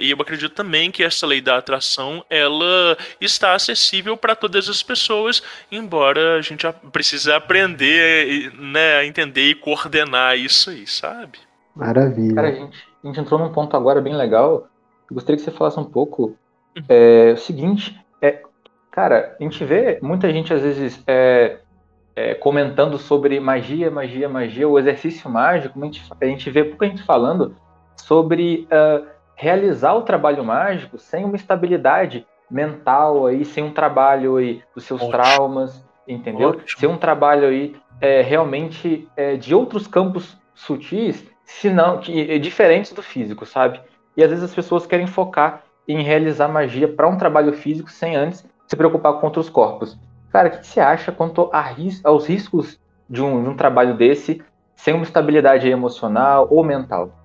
e 0.00 0.10
eu 0.10 0.16
acredito 0.20 0.54
também 0.54 0.90
que 0.90 1.02
essa 1.02 1.26
lei 1.26 1.40
da 1.40 1.58
atração 1.58 2.24
ela 2.28 2.96
está 3.20 3.54
acessível 3.54 4.16
para 4.16 4.34
todas 4.34 4.61
as 4.68 4.82
pessoas, 4.82 5.42
embora 5.70 6.36
a 6.36 6.40
gente 6.40 6.66
precise 6.90 7.30
aprender 7.30 8.52
né, 8.58 8.96
a 8.96 9.04
entender 9.04 9.50
e 9.50 9.54
coordenar 9.54 10.36
isso 10.36 10.70
aí, 10.70 10.86
sabe? 10.86 11.38
Maravilha. 11.74 12.34
Cara, 12.34 12.48
a 12.48 12.52
gente, 12.52 12.78
a 13.02 13.06
gente 13.06 13.20
entrou 13.20 13.38
num 13.38 13.52
ponto 13.52 13.76
agora 13.76 14.00
bem 14.00 14.14
legal. 14.14 14.68
Eu 15.10 15.14
gostaria 15.14 15.36
que 15.36 15.42
você 15.42 15.50
falasse 15.50 15.78
um 15.78 15.84
pouco 15.84 16.36
uhum. 16.76 16.84
é, 16.88 17.32
o 17.32 17.36
seguinte, 17.36 17.98
é, 18.20 18.42
cara, 18.90 19.36
a 19.38 19.42
gente 19.42 19.64
vê 19.64 19.98
muita 20.02 20.30
gente 20.30 20.52
às 20.52 20.62
vezes 20.62 21.02
é, 21.06 21.58
é, 22.14 22.34
comentando 22.34 22.98
sobre 22.98 23.40
magia, 23.40 23.90
magia, 23.90 24.28
magia, 24.28 24.68
o 24.68 24.78
exercício 24.78 25.30
mágico, 25.30 25.80
a 25.80 25.84
gente, 25.84 26.02
a 26.20 26.24
gente 26.26 26.50
vê 26.50 26.64
pouca 26.64 26.86
gente 26.86 27.02
falando 27.02 27.56
sobre 27.96 28.66
uh, 28.70 29.06
realizar 29.34 29.94
o 29.94 30.02
trabalho 30.02 30.44
mágico 30.44 30.98
sem 30.98 31.24
uma 31.24 31.36
estabilidade 31.36 32.26
mental 32.52 33.26
aí, 33.26 33.44
sem 33.44 33.64
um 33.64 33.72
trabalho 33.72 34.36
aí 34.36 34.62
dos 34.74 34.84
seus 34.84 35.00
Ótimo. 35.00 35.16
traumas, 35.16 35.84
entendeu? 36.06 36.50
Ótimo. 36.50 36.80
Sem 36.80 36.88
um 36.88 36.98
trabalho 36.98 37.48
aí 37.48 37.74
é, 38.00 38.20
realmente 38.20 39.08
é, 39.16 39.36
de 39.36 39.54
outros 39.54 39.86
campos 39.86 40.36
sutis, 40.54 41.24
se 41.44 41.70
não, 41.70 41.98
que, 41.98 42.30
é, 42.30 42.38
diferentes 42.38 42.92
do 42.92 43.02
físico, 43.02 43.46
sabe? 43.46 43.80
E 44.14 44.22
às 44.22 44.28
vezes 44.28 44.44
as 44.44 44.54
pessoas 44.54 44.86
querem 44.86 45.06
focar 45.06 45.62
em 45.88 46.02
realizar 46.02 46.46
magia 46.46 46.86
para 46.86 47.08
um 47.08 47.16
trabalho 47.16 47.54
físico 47.54 47.90
sem 47.90 48.14
antes 48.14 48.46
se 48.66 48.76
preocupar 48.76 49.14
com 49.14 49.26
outros 49.26 49.48
corpos. 49.48 49.98
Cara, 50.30 50.48
o 50.48 50.50
que 50.50 50.66
você 50.66 50.80
acha 50.80 51.10
quanto 51.10 51.50
ris 51.74 52.04
aos 52.04 52.26
riscos 52.26 52.78
de 53.08 53.22
um, 53.22 53.42
de 53.42 53.48
um 53.48 53.56
trabalho 53.56 53.96
desse 53.96 54.42
sem 54.74 54.94
uma 54.94 55.02
estabilidade 55.02 55.68
emocional 55.68 56.46
ou 56.50 56.64
mental? 56.64 57.21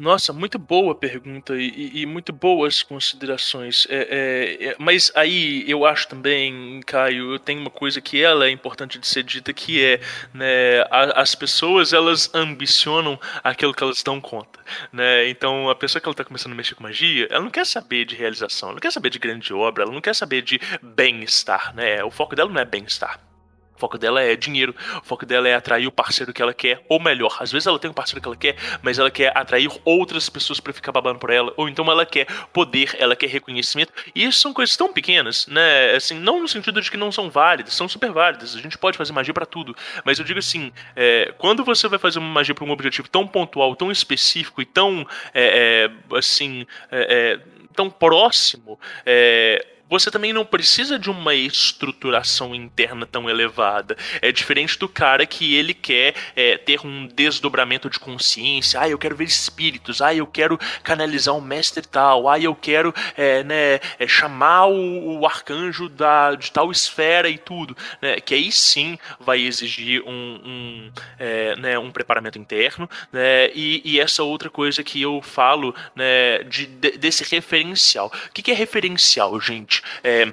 Nossa, 0.00 0.32
muito 0.32 0.58
boa 0.58 0.94
pergunta 0.94 1.54
e, 1.54 2.00
e 2.00 2.06
muito 2.06 2.32
boas 2.32 2.82
considerações. 2.82 3.86
É, 3.90 3.98
é, 3.98 4.68
é, 4.68 4.76
mas 4.78 5.12
aí 5.14 5.62
eu 5.68 5.84
acho 5.84 6.08
também, 6.08 6.80
Caio, 6.86 7.34
eu 7.34 7.38
tenho 7.38 7.60
uma 7.60 7.68
coisa 7.68 8.00
que 8.00 8.18
ela 8.22 8.46
é 8.46 8.50
importante 8.50 8.98
de 8.98 9.06
ser 9.06 9.22
dita, 9.22 9.52
que 9.52 9.84
é 9.84 10.00
né, 10.32 10.80
a, 10.90 11.20
as 11.20 11.34
pessoas 11.34 11.92
elas 11.92 12.34
ambicionam 12.34 13.20
aquilo 13.44 13.74
que 13.74 13.82
elas 13.82 14.02
dão 14.02 14.18
conta. 14.22 14.58
Né? 14.90 15.28
Então 15.28 15.68
a 15.68 15.74
pessoa 15.74 16.00
que 16.00 16.08
ela 16.08 16.14
está 16.14 16.24
começando 16.24 16.52
a 16.52 16.56
mexer 16.56 16.74
com 16.74 16.82
magia, 16.82 17.28
ela 17.30 17.44
não 17.44 17.50
quer 17.50 17.66
saber 17.66 18.06
de 18.06 18.14
realização, 18.14 18.70
ela 18.70 18.76
não 18.76 18.80
quer 18.80 18.92
saber 18.92 19.10
de 19.10 19.18
grande 19.18 19.52
obra, 19.52 19.82
ela 19.82 19.92
não 19.92 20.00
quer 20.00 20.14
saber 20.14 20.40
de 20.40 20.58
bem-estar. 20.80 21.74
Né? 21.74 22.02
O 22.02 22.10
foco 22.10 22.34
dela 22.34 22.48
não 22.48 22.58
é 22.58 22.64
bem-estar. 22.64 23.20
O 23.80 23.88
foco 23.88 23.96
dela 23.96 24.20
é 24.20 24.36
dinheiro, 24.36 24.74
o 24.98 25.04
foco 25.06 25.24
dela 25.24 25.48
é 25.48 25.54
atrair 25.54 25.86
o 25.86 25.90
parceiro 25.90 26.34
que 26.34 26.42
ela 26.42 26.52
quer, 26.52 26.84
ou 26.86 27.00
melhor, 27.00 27.34
às 27.40 27.50
vezes 27.50 27.66
ela 27.66 27.78
tem 27.78 27.90
um 27.90 27.94
parceiro 27.94 28.20
que 28.20 28.28
ela 28.28 28.36
quer, 28.36 28.56
mas 28.82 28.98
ela 28.98 29.10
quer 29.10 29.32
atrair 29.34 29.70
outras 29.86 30.28
pessoas 30.28 30.60
para 30.60 30.70
ficar 30.74 30.92
babando 30.92 31.18
por 31.18 31.30
ela, 31.30 31.50
ou 31.56 31.66
então 31.66 31.90
ela 31.90 32.04
quer 32.04 32.26
poder, 32.52 32.94
ela 32.98 33.16
quer 33.16 33.28
reconhecimento. 33.28 33.90
E 34.14 34.24
isso 34.24 34.38
são 34.38 34.52
coisas 34.52 34.76
tão 34.76 34.92
pequenas, 34.92 35.46
né? 35.46 35.92
Assim, 35.92 36.18
não 36.18 36.42
no 36.42 36.46
sentido 36.46 36.82
de 36.82 36.90
que 36.90 36.96
não 36.98 37.10
são 37.10 37.30
válidas, 37.30 37.72
são 37.72 37.88
super 37.88 38.12
válidas. 38.12 38.54
A 38.54 38.60
gente 38.60 38.76
pode 38.76 38.98
fazer 38.98 39.14
magia 39.14 39.32
para 39.32 39.46
tudo, 39.46 39.74
mas 40.04 40.18
eu 40.18 40.26
digo 40.26 40.38
assim, 40.38 40.70
é, 40.94 41.32
quando 41.38 41.64
você 41.64 41.88
vai 41.88 41.98
fazer 41.98 42.18
uma 42.18 42.28
magia 42.28 42.54
para 42.54 42.66
um 42.66 42.70
objetivo 42.70 43.08
tão 43.08 43.26
pontual, 43.26 43.74
tão 43.74 43.90
específico 43.90 44.60
e 44.60 44.66
tão, 44.66 45.06
é, 45.32 45.88
é, 46.12 46.16
assim, 46.18 46.66
é, 46.92 47.38
é, 47.40 47.40
tão 47.74 47.88
próximo, 47.88 48.78
é, 49.06 49.66
você 49.90 50.08
também 50.08 50.32
não 50.32 50.44
precisa 50.44 50.96
de 50.96 51.10
uma 51.10 51.34
estruturação 51.34 52.54
interna 52.54 53.04
tão 53.04 53.28
elevada. 53.28 53.96
É 54.22 54.30
diferente 54.30 54.78
do 54.78 54.88
cara 54.88 55.26
que 55.26 55.56
ele 55.56 55.74
quer 55.74 56.14
é, 56.36 56.56
ter 56.56 56.86
um 56.86 57.08
desdobramento 57.08 57.90
de 57.90 57.98
consciência. 57.98 58.80
Ah, 58.80 58.88
eu 58.88 58.96
quero 58.96 59.16
ver 59.16 59.24
espíritos. 59.24 60.00
Ah, 60.00 60.14
eu 60.14 60.28
quero 60.28 60.56
canalizar 60.84 61.34
um 61.34 61.40
mestre 61.40 61.86
tal. 61.86 62.28
Ah, 62.28 62.38
eu 62.38 62.54
quero 62.54 62.94
é, 63.16 63.42
né, 63.42 63.80
é, 63.98 64.06
chamar 64.06 64.66
o, 64.66 65.18
o, 65.18 65.26
arcanjo 65.26 65.88
da, 65.88 66.36
de 66.36 66.52
tal 66.52 66.70
esfera 66.70 67.28
e 67.28 67.36
tudo. 67.36 67.76
Né, 68.00 68.20
que 68.20 68.34
aí 68.34 68.52
sim 68.52 68.96
vai 69.18 69.40
exigir 69.40 70.02
um, 70.06 70.40
um, 70.44 70.92
é, 71.18 71.56
né, 71.56 71.78
um 71.78 71.90
preparamento 71.90 72.38
interno. 72.38 72.88
Né, 73.12 73.50
e, 73.54 73.82
e, 73.84 74.00
essa 74.00 74.22
outra 74.22 74.48
coisa 74.48 74.84
que 74.84 75.02
eu 75.02 75.20
falo 75.20 75.74
né, 75.96 76.44
de, 76.44 76.66
de 76.66 76.90
desse 76.92 77.24
referencial. 77.24 78.06
O 78.06 78.32
que, 78.32 78.42
que 78.42 78.52
é 78.52 78.54
referencial, 78.54 79.40
gente? 79.40 79.79
É, 80.02 80.32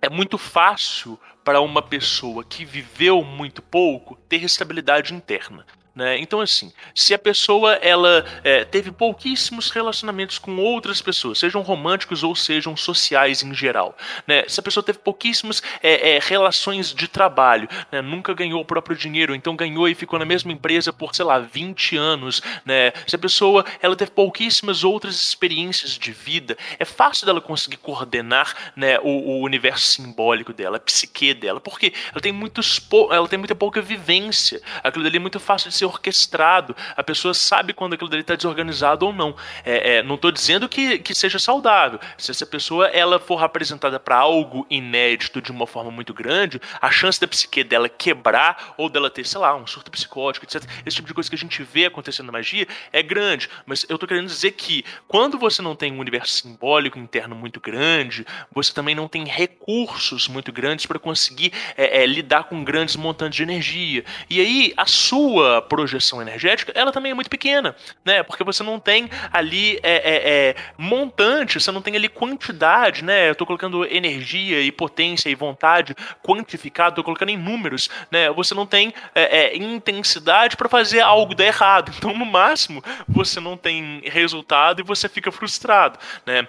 é 0.00 0.08
muito 0.08 0.38
fácil 0.38 1.18
para 1.44 1.60
uma 1.60 1.82
pessoa 1.82 2.44
que 2.44 2.64
viveu 2.64 3.24
muito 3.24 3.62
pouco 3.62 4.16
ter 4.28 4.42
estabilidade 4.42 5.14
interna. 5.14 5.64
Né? 5.98 6.16
Então, 6.20 6.40
assim, 6.40 6.72
se 6.94 7.12
a 7.12 7.18
pessoa 7.18 7.72
ela 7.72 8.24
é, 8.44 8.64
teve 8.64 8.92
pouquíssimos 8.92 9.68
relacionamentos 9.68 10.38
com 10.38 10.56
outras 10.56 11.02
pessoas, 11.02 11.40
sejam 11.40 11.60
românticos 11.60 12.22
ou 12.22 12.36
sejam 12.36 12.76
sociais 12.76 13.42
em 13.42 13.52
geral, 13.52 13.98
né? 14.24 14.44
se 14.46 14.60
a 14.60 14.62
pessoa 14.62 14.84
teve 14.84 15.00
pouquíssimas 15.00 15.60
é, 15.82 16.10
é, 16.10 16.20
relações 16.22 16.94
de 16.94 17.08
trabalho, 17.08 17.68
né? 17.90 18.00
nunca 18.00 18.32
ganhou 18.32 18.60
o 18.60 18.64
próprio 18.64 18.96
dinheiro, 18.96 19.34
então 19.34 19.56
ganhou 19.56 19.88
e 19.88 19.94
ficou 19.96 20.20
na 20.20 20.24
mesma 20.24 20.52
empresa 20.52 20.92
por, 20.92 21.16
sei 21.16 21.24
lá, 21.24 21.40
20 21.40 21.96
anos, 21.96 22.40
né? 22.64 22.92
se 23.04 23.16
a 23.16 23.18
pessoa 23.18 23.64
ela 23.82 23.96
teve 23.96 24.12
pouquíssimas 24.12 24.84
outras 24.84 25.16
experiências 25.16 25.98
de 25.98 26.12
vida, 26.12 26.56
é 26.78 26.84
fácil 26.84 27.26
dela 27.26 27.40
conseguir 27.40 27.78
coordenar 27.78 28.54
né, 28.76 29.00
o, 29.00 29.08
o 29.08 29.42
universo 29.42 29.84
simbólico 29.84 30.52
dela, 30.52 30.76
a 30.76 30.80
psique 30.80 31.34
dela, 31.34 31.60
porque 31.60 31.92
ela 32.12 32.20
tem, 32.20 32.30
muitos, 32.30 32.80
ela 33.10 33.26
tem 33.26 33.36
muita 33.36 33.56
pouca 33.56 33.82
vivência, 33.82 34.62
aquilo 34.84 35.02
dali 35.02 35.16
é 35.16 35.20
muito 35.20 35.40
fácil 35.40 35.70
de 35.70 35.74
ser 35.74 35.87
orquestrado. 35.88 36.76
A 36.96 37.02
pessoa 37.02 37.34
sabe 37.34 37.72
quando 37.72 37.94
aquilo 37.94 38.10
dali 38.10 38.22
está 38.22 38.34
desorganizado 38.34 39.06
ou 39.06 39.12
não. 39.12 39.34
É, 39.64 39.96
é, 39.96 40.02
não 40.02 40.14
estou 40.14 40.30
dizendo 40.30 40.68
que, 40.68 40.98
que 40.98 41.14
seja 41.14 41.38
saudável. 41.38 41.98
Se 42.16 42.30
essa 42.30 42.46
pessoa 42.46 42.86
ela 42.88 43.18
for 43.18 43.42
apresentada 43.42 43.98
para 43.98 44.16
algo 44.16 44.66
inédito 44.70 45.40
de 45.40 45.50
uma 45.50 45.66
forma 45.66 45.90
muito 45.90 46.14
grande, 46.14 46.60
a 46.80 46.90
chance 46.90 47.20
da 47.20 47.26
psique 47.26 47.64
dela 47.64 47.88
quebrar 47.88 48.74
ou 48.76 48.88
dela 48.88 49.10
ter, 49.10 49.26
sei 49.26 49.40
lá, 49.40 49.54
um 49.54 49.66
surto 49.66 49.90
psicótico, 49.90 50.44
etc. 50.44 50.62
Esse 50.84 50.96
tipo 50.96 51.08
de 51.08 51.14
coisa 51.14 51.28
que 51.28 51.36
a 51.36 51.38
gente 51.38 51.62
vê 51.62 51.86
acontecendo 51.86 52.26
na 52.26 52.32
magia 52.32 52.66
é 52.92 53.02
grande. 53.02 53.48
Mas 53.66 53.84
eu 53.88 53.96
estou 53.96 54.08
querendo 54.08 54.26
dizer 54.26 54.52
que 54.52 54.84
quando 55.06 55.38
você 55.38 55.62
não 55.62 55.74
tem 55.74 55.92
um 55.92 55.98
universo 55.98 56.32
simbólico 56.32 56.98
interno 56.98 57.34
muito 57.34 57.60
grande, 57.60 58.26
você 58.52 58.72
também 58.72 58.94
não 58.94 59.08
tem 59.08 59.24
recursos 59.24 60.28
muito 60.28 60.52
grandes 60.52 60.86
para 60.86 60.98
conseguir 60.98 61.52
é, 61.76 62.02
é, 62.02 62.06
lidar 62.06 62.44
com 62.44 62.62
grandes 62.64 62.96
montantes 62.96 63.36
de 63.36 63.42
energia. 63.42 64.04
E 64.28 64.40
aí 64.40 64.72
a 64.76 64.86
sua 64.86 65.62
projeção 65.78 66.20
energética, 66.20 66.72
ela 66.74 66.90
também 66.90 67.12
é 67.12 67.14
muito 67.14 67.30
pequena, 67.30 67.76
né? 68.04 68.24
Porque 68.24 68.42
você 68.42 68.64
não 68.64 68.80
tem 68.80 69.08
ali 69.32 69.78
é, 69.84 69.94
é, 69.94 70.48
é, 70.48 70.56
montante, 70.76 71.60
você 71.60 71.70
não 71.70 71.80
tem 71.80 71.94
ali 71.94 72.08
quantidade, 72.08 73.04
né? 73.04 73.28
Eu 73.28 73.32
estou 73.32 73.46
colocando 73.46 73.84
energia 73.84 74.60
e 74.60 74.72
potência 74.72 75.28
e 75.28 75.36
vontade 75.36 75.94
quantificado, 76.20 76.90
estou 76.90 77.04
colocando 77.04 77.28
em 77.28 77.36
números, 77.36 77.88
né? 78.10 78.28
Você 78.30 78.54
não 78.54 78.66
tem 78.66 78.92
é, 79.14 79.22
é, 79.22 79.56
intensidade 79.56 80.56
para 80.56 80.68
fazer 80.68 80.98
algo 80.98 81.32
dar 81.32 81.44
errado. 81.44 81.92
Então, 81.98 82.16
no 82.16 82.24
máximo, 82.24 82.82
você 83.08 83.40
não 83.40 83.56
tem 83.56 84.00
resultado 84.04 84.80
e 84.80 84.84
você 84.84 85.08
fica 85.08 85.32
frustrado, 85.32 85.98
né? 86.24 86.46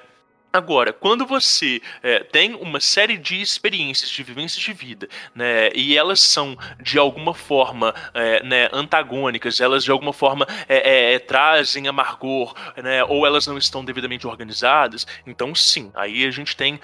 Agora, 0.51 0.91
quando 0.91 1.27
você 1.27 1.79
é, 2.01 2.23
tem 2.23 2.55
uma 2.55 2.79
série 2.79 3.17
de 3.17 3.39
experiências, 3.39 4.09
de 4.09 4.23
vivências 4.23 4.59
de 4.59 4.73
vida, 4.73 5.07
né, 5.35 5.69
e 5.75 5.95
elas 5.95 6.19
são 6.19 6.57
de 6.81 6.97
alguma 6.97 7.35
forma 7.35 7.93
é, 8.15 8.41
né, 8.41 8.67
antagônicas, 8.73 9.59
elas 9.59 9.83
de 9.83 9.91
alguma 9.91 10.11
forma 10.11 10.47
é, 10.67 11.19
trazem 11.19 11.87
amargor, 11.87 12.55
né, 12.77 13.03
ou 13.03 13.27
elas 13.27 13.45
não 13.45 13.59
estão 13.59 13.85
devidamente 13.85 14.25
organizadas, 14.25 15.05
então 15.25 15.53
sim, 15.53 15.91
aí 15.93 16.25
a 16.25 16.31
gente 16.31 16.55
tem 16.55 16.79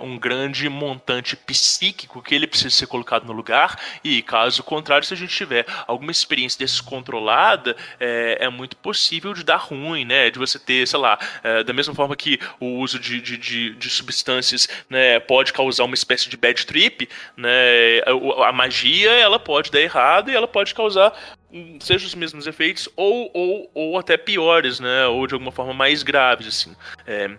um 0.00 0.16
grande 0.16 0.68
montante 0.68 1.36
psíquico 1.36 2.22
que 2.22 2.36
ele 2.36 2.46
precisa 2.46 2.70
ser 2.70 2.86
colocado 2.86 3.24
no 3.24 3.32
lugar, 3.32 3.80
e 4.04 4.22
caso 4.22 4.62
contrário, 4.62 5.04
se 5.04 5.12
a 5.12 5.16
gente 5.16 5.34
tiver 5.34 5.66
alguma 5.88 6.12
experiência 6.12 6.58
descontrolada, 6.60 7.76
é, 7.98 8.48
muito 8.48 8.76
possível 8.76 9.34
de 9.34 9.42
dar 9.42 9.56
ruim, 9.56 10.04
né, 10.04 10.30
de 10.30 10.38
você 10.38 10.56
ter, 10.56 10.86
sei 10.86 11.00
lá, 11.00 11.18
da 11.64 11.72
mesma 11.72 11.95
forma 11.96 12.14
que 12.14 12.38
o 12.60 12.78
uso 12.78 12.98
de, 12.98 13.20
de, 13.20 13.36
de, 13.36 13.74
de 13.74 13.90
substâncias 13.90 14.68
né, 14.88 15.18
pode 15.20 15.52
causar 15.52 15.84
uma 15.84 15.94
espécie 15.94 16.28
de 16.28 16.36
bad 16.36 16.64
trip, 16.66 17.08
né, 17.36 18.00
a, 18.06 18.48
a 18.48 18.52
magia 18.52 19.10
ela 19.10 19.38
pode 19.38 19.70
dar 19.70 19.80
errado 19.80 20.30
e 20.30 20.34
ela 20.34 20.46
pode 20.46 20.74
causar 20.74 21.12
hum, 21.52 21.78
seja 21.80 22.06
os 22.06 22.14
mesmos 22.14 22.46
efeitos 22.46 22.88
ou, 22.96 23.30
ou, 23.32 23.70
ou 23.74 23.98
até 23.98 24.16
piores, 24.16 24.80
né? 24.80 25.06
Ou 25.06 25.26
de 25.26 25.34
alguma 25.34 25.52
forma 25.52 25.72
mais 25.72 26.02
graves, 26.02 26.46
assim. 26.46 26.76
É, 27.06 27.30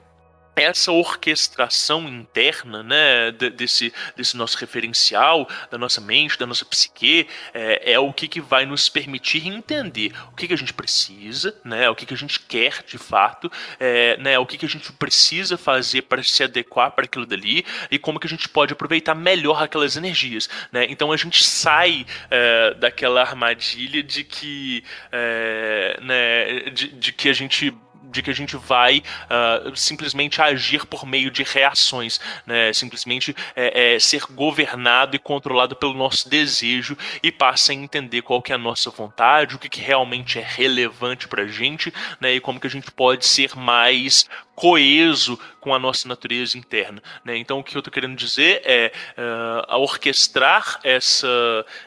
essa 0.58 0.92
orquestração 0.92 2.08
interna, 2.08 2.84
né, 2.84 3.32
desse, 3.32 3.94
desse 4.16 4.36
nosso 4.36 4.58
referencial, 4.58 5.48
da 5.70 5.78
nossa 5.78 6.02
mente, 6.02 6.38
da 6.38 6.46
nossa 6.46 6.66
psique, 6.66 7.28
é, 7.54 7.94
é 7.94 8.00
o 8.00 8.12
que, 8.12 8.28
que 8.28 8.42
vai 8.42 8.66
nos 8.66 8.90
permitir 8.90 9.48
entender 9.48 10.12
o 10.32 10.36
que, 10.36 10.48
que 10.48 10.54
a 10.54 10.58
gente 10.58 10.74
precisa, 10.74 11.56
né, 11.64 11.90
o 11.90 11.96
que, 11.96 12.06
que 12.06 12.14
a 12.14 12.18
gente 12.18 12.40
quer 12.40 12.84
de 12.86 12.98
fato, 12.98 13.52
é, 13.80 14.18
né, 14.18 14.40
o 14.40 14.46
que, 14.46 14.58
que 14.58 14.66
a 14.66 14.70
gente 14.70 14.92
precisa 14.94 15.58
fazer 15.58 16.04
para 16.04 16.24
se 16.24 16.44
adequar 16.44 16.92
para 16.92 17.06
aquilo 17.06 17.26
dali 17.26 17.66
e 17.92 18.00
como 18.00 18.20
que 18.20 18.28
a 18.28 18.30
gente 18.30 18.50
pode 18.50 18.74
aproveitar 18.74 19.16
melhor 19.16 19.62
aquelas 19.62 19.96
energias. 19.96 20.50
Né? 20.72 20.86
Então 20.90 21.12
a 21.12 21.18
gente 21.18 21.44
sai 21.44 22.06
é, 22.30 22.74
daquela 22.76 23.22
armadilha 23.22 24.02
de 24.04 24.24
que, 24.24 24.84
é, 25.12 26.00
né, 26.02 26.70
de, 26.72 26.88
de 26.90 27.14
que 27.14 27.30
a 27.30 27.34
gente 27.34 27.74
de 28.18 28.24
que 28.24 28.30
a 28.30 28.36
gente 28.36 28.58
vai 28.58 29.00
uh, 29.00 29.76
simplesmente 29.76 30.42
agir 30.42 30.86
por 30.86 31.06
meio 31.06 31.30
de 31.30 31.44
reações, 31.44 32.20
né? 32.46 32.74
simplesmente 32.74 33.36
é, 33.56 33.96
é, 33.96 34.00
ser 34.00 34.24
governado 34.32 35.16
e 35.16 35.20
controlado 35.20 35.76
pelo 35.76 35.94
nosso 35.94 36.28
desejo 36.30 36.98
e 37.22 37.32
passa 37.32 37.72
a 37.72 37.76
entender 37.76 38.24
qual 38.24 38.42
que 38.42 38.52
é 38.52 38.56
a 38.56 38.60
nossa 38.60 38.90
vontade, 38.90 39.56
o 39.56 39.60
que, 39.60 39.70
que 39.70 39.82
realmente 39.82 40.40
é 40.40 40.46
relevante 40.46 41.28
para 41.28 41.44
a 41.44 41.48
gente 41.48 41.94
né? 42.20 42.34
e 42.34 42.40
como 42.40 42.60
que 42.60 42.68
a 42.68 42.70
gente 42.70 42.92
pode 42.92 43.26
ser 43.26 43.56
mais 43.56 44.28
coeso 44.58 45.40
com 45.62 45.72
a 45.72 45.78
nossa 45.78 46.08
natureza 46.08 46.58
interna. 46.58 47.04
Né? 47.24 47.38
Então, 47.38 47.60
o 47.60 47.64
que 47.64 47.76
eu 47.76 47.80
estou 47.80 47.94
querendo 47.94 48.16
dizer 48.16 48.62
é 48.66 48.92
uh, 49.16 49.76
orquestrar 49.76 50.80
essa, 50.84 51.28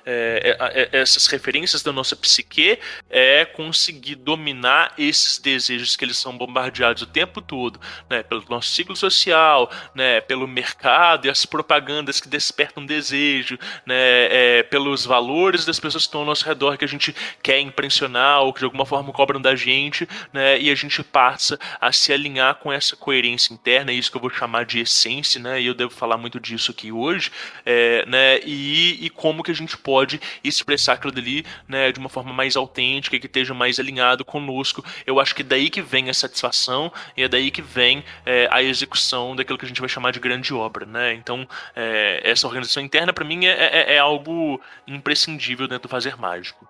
é, 0.07 0.57
é, 0.93 1.01
essas 1.01 1.27
referências 1.27 1.83
da 1.83 1.91
nossa 1.91 2.15
psique 2.15 2.79
é 3.09 3.45
conseguir 3.45 4.15
dominar 4.15 4.93
esses 4.97 5.39
desejos 5.39 5.97
que 5.97 6.05
eles 6.05 6.17
são 6.17 6.39
bombardeados 6.39 7.03
o 7.03 7.07
tempo 7.07 7.41
todo, 7.41 7.81
né? 8.09 8.23
pelo 8.23 8.45
nosso 8.49 8.69
ciclo 8.69 8.95
social, 8.95 9.69
né? 9.93 10.21
pelo 10.21 10.47
mercado 10.47 11.27
e 11.27 11.31
as 11.31 11.45
propagandas 11.45 12.21
que 12.21 12.29
despertam 12.29 12.87
desejo, 12.87 13.59
né? 13.85 13.97
É, 14.31 14.63
pelos 14.63 15.05
valores 15.05 15.65
das 15.65 15.81
pessoas 15.81 16.05
que 16.05 16.09
estão 16.09 16.21
ao 16.21 16.27
nosso 16.27 16.45
redor 16.45 16.77
que 16.77 16.85
a 16.85 16.89
gente 16.89 17.15
quer 17.43 17.59
impressionar 17.59 18.43
ou 18.43 18.53
que 18.53 18.61
de 18.61 18.65
alguma 18.65 18.87
forma 18.87 19.13
cobram 19.13 19.41
da 19.41 19.57
gente, 19.57 20.09
né? 20.33 20.61
e 20.61 20.71
a 20.71 20.75
gente 20.75 21.03
passa 21.03 21.59
a 21.81 21.91
se 21.91 22.13
alinhar 22.13 22.60
com 22.61 22.73
essa 22.73 22.95
coerência 22.95 23.53
interna, 23.53 23.91
é 23.91 23.95
isso 23.95 24.11
que 24.11 24.17
eu 24.17 24.21
vou 24.21 24.31
chamar 24.31 24.65
de 24.65 24.81
essência, 24.81 25.41
né? 25.41 25.61
E 25.61 25.67
eu 25.67 25.75
devo 25.75 25.91
falar 25.91 26.17
muito 26.17 26.39
disso 26.39 26.71
aqui 26.71 26.93
hoje, 26.93 27.33
é, 27.65 28.05
né? 28.07 28.39
E, 28.45 29.05
e 29.05 29.11
como 29.11 29.43
que 29.43 29.51
a 29.51 29.55
gente 29.55 29.77
pode 29.77 30.21
expressar 30.45 30.95
aquilo 30.95 31.13
dali, 31.13 31.45
né? 31.67 31.91
De 31.91 31.99
uma 31.99 32.09
forma 32.09 32.33
mais 32.33 32.57
autêntica, 32.57 33.19
que 33.19 33.27
esteja 33.27 33.55
mais 33.55 33.81
alinhado 33.81 34.25
conosco. 34.25 34.85
Eu 35.07 35.19
acho 35.19 35.35
que 35.35 35.43
daí 35.43 35.71
que 35.71 35.83
vem 35.83 36.11
a 36.11 36.15
satisfação 36.15 36.93
e 37.17 37.23
é 37.23 37.29
daí 37.29 37.51
que 37.51 37.63
vem 37.63 38.05
é, 38.27 38.49
a 38.51 38.63
execução 38.63 39.35
daquilo 39.35 39.59
que 39.59 39.65
a 39.65 39.69
gente 39.69 39.81
vai 39.81 39.89
chamar 39.89 40.13
de 40.13 40.21
grande 40.21 40.53
obra, 40.53 40.85
né? 40.85 41.15
Então, 41.15 41.49
é, 41.75 42.21
essa 42.23 42.47
organização 42.47 42.83
interna 42.83 43.13
para 43.13 43.25
mim 43.25 43.47
é, 43.47 43.53
é, 43.53 43.95
é 43.95 43.99
algo 43.99 44.61
imprescindível 44.87 45.67
dentro 45.67 45.89
do 45.89 45.91
fazer 45.91 46.17
mágico. 46.17 46.69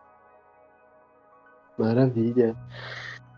Maravilha. 1.76 2.56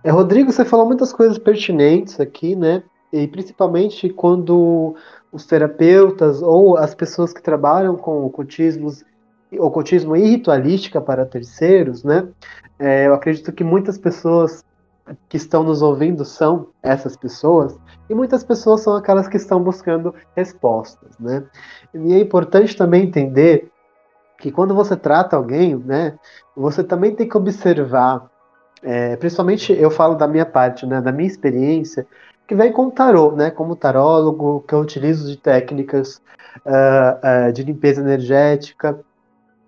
É, 0.05 0.11
Rodrigo, 0.11 0.51
você 0.51 0.65
falou 0.65 0.87
muitas 0.87 1.13
coisas 1.13 1.39
pertinentes 1.39 2.19
aqui, 2.19 2.57
né? 2.57 2.83
E 3.13 3.29
principalmente 3.29 4.09
quando 4.11 4.97
os 5.31 5.47
terapeutas 5.47 6.43
ou 6.43 6.77
as 6.77 6.95
pessoas 6.95 7.33
que 7.33 7.43
trabalham 7.43 7.97
com 7.97 8.25
ocultismos, 8.25 9.05
ocultismo 9.59 10.17
e 10.17 10.31
ritualística 10.31 11.01
para 11.01 11.25
terceiros, 11.25 12.03
né? 12.03 12.27
É, 12.79 13.07
eu 13.07 13.15
acredito 13.15 13.53
que 13.53 13.63
muitas 13.63 13.97
pessoas 13.97 14.65
que 15.29 15.37
estão 15.37 15.63
nos 15.63 15.83
ouvindo 15.83 16.25
são 16.25 16.69
essas 16.83 17.17
pessoas 17.17 17.79
e 18.09 18.15
muitas 18.15 18.43
pessoas 18.43 18.81
são 18.81 18.97
aquelas 18.97 19.29
que 19.29 19.37
estão 19.37 19.63
buscando 19.63 20.15
respostas, 20.35 21.17
né? 21.19 21.45
E 21.95 22.15
é 22.15 22.19
importante 22.19 22.77
também 22.77 23.05
entender 23.05 23.71
que 24.39 24.51
quando 24.51 24.75
você 24.75 24.97
trata 24.97 25.37
alguém, 25.37 25.77
né, 25.77 26.19
você 26.57 26.83
também 26.83 27.15
tem 27.15 27.29
que 27.29 27.37
observar 27.37 28.29
é, 28.83 29.17
principalmente 29.17 29.73
eu 29.73 29.91
falo 29.91 30.15
da 30.15 30.27
minha 30.27 30.47
parte, 30.47 30.87
né, 30.87 31.01
da 31.01 31.13
minha 31.13 31.29
experiência, 31.29 32.07
que 32.47 32.55
vem 32.55 32.73
com 32.73 32.87
o 32.87 32.91
tarô, 32.91 33.33
né? 33.33 33.51
Como 33.51 33.77
tarólogo, 33.77 34.65
que 34.67 34.75
eu 34.75 34.81
utilizo 34.81 35.27
de 35.27 35.37
técnicas 35.37 36.21
uh, 36.67 37.49
uh, 37.49 37.53
de 37.53 37.63
limpeza 37.63 38.01
energética 38.01 38.99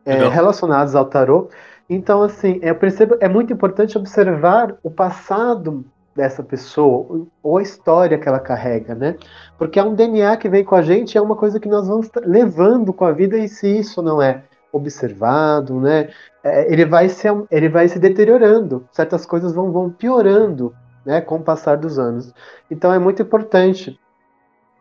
é, 0.05 0.29
relacionadas 0.29 0.95
ao 0.95 1.07
tarô. 1.07 1.49
Então, 1.89 2.23
assim, 2.23 2.59
eu 2.63 2.75
percebo 2.75 3.17
é 3.21 3.29
muito 3.29 3.53
importante 3.53 3.97
observar 3.97 4.75
o 4.83 4.91
passado 4.91 5.85
dessa 6.15 6.43
pessoa 6.43 7.27
ou 7.43 7.59
a 7.59 7.63
história 7.63 8.19
que 8.19 8.29
ela 8.29 8.39
carrega, 8.39 8.95
né? 8.95 9.17
Porque 9.59 9.79
é 9.79 9.83
um 9.83 9.95
DNA 9.95 10.37
que 10.37 10.49
vem 10.49 10.65
com 10.65 10.75
a 10.75 10.83
gente, 10.83 11.17
é 11.17 11.21
uma 11.21 11.37
coisa 11.37 11.59
que 11.59 11.69
nós 11.69 11.89
vamos 11.89 12.11
levando 12.23 12.93
com 12.93 13.05
a 13.05 13.13
vida 13.13 13.37
e 13.37 13.49
se 13.49 13.79
isso 13.79 14.01
não 14.03 14.23
é 14.23 14.43
observado, 14.75 15.81
né? 15.81 16.09
É, 16.43 16.71
ele 16.73 16.85
vai 16.85 17.09
se 17.09 17.27
ele 17.51 17.69
vai 17.69 17.89
se 17.89 17.99
deteriorando, 17.99 18.87
certas 18.93 19.25
coisas 19.25 19.53
vão, 19.53 19.71
vão 19.71 19.91
piorando, 19.91 20.75
né? 21.05 21.21
Com 21.21 21.37
o 21.37 21.43
passar 21.43 21.77
dos 21.77 21.99
anos. 21.99 22.35
Então 22.71 22.93
é 22.93 22.99
muito 22.99 23.23
importante 23.23 23.99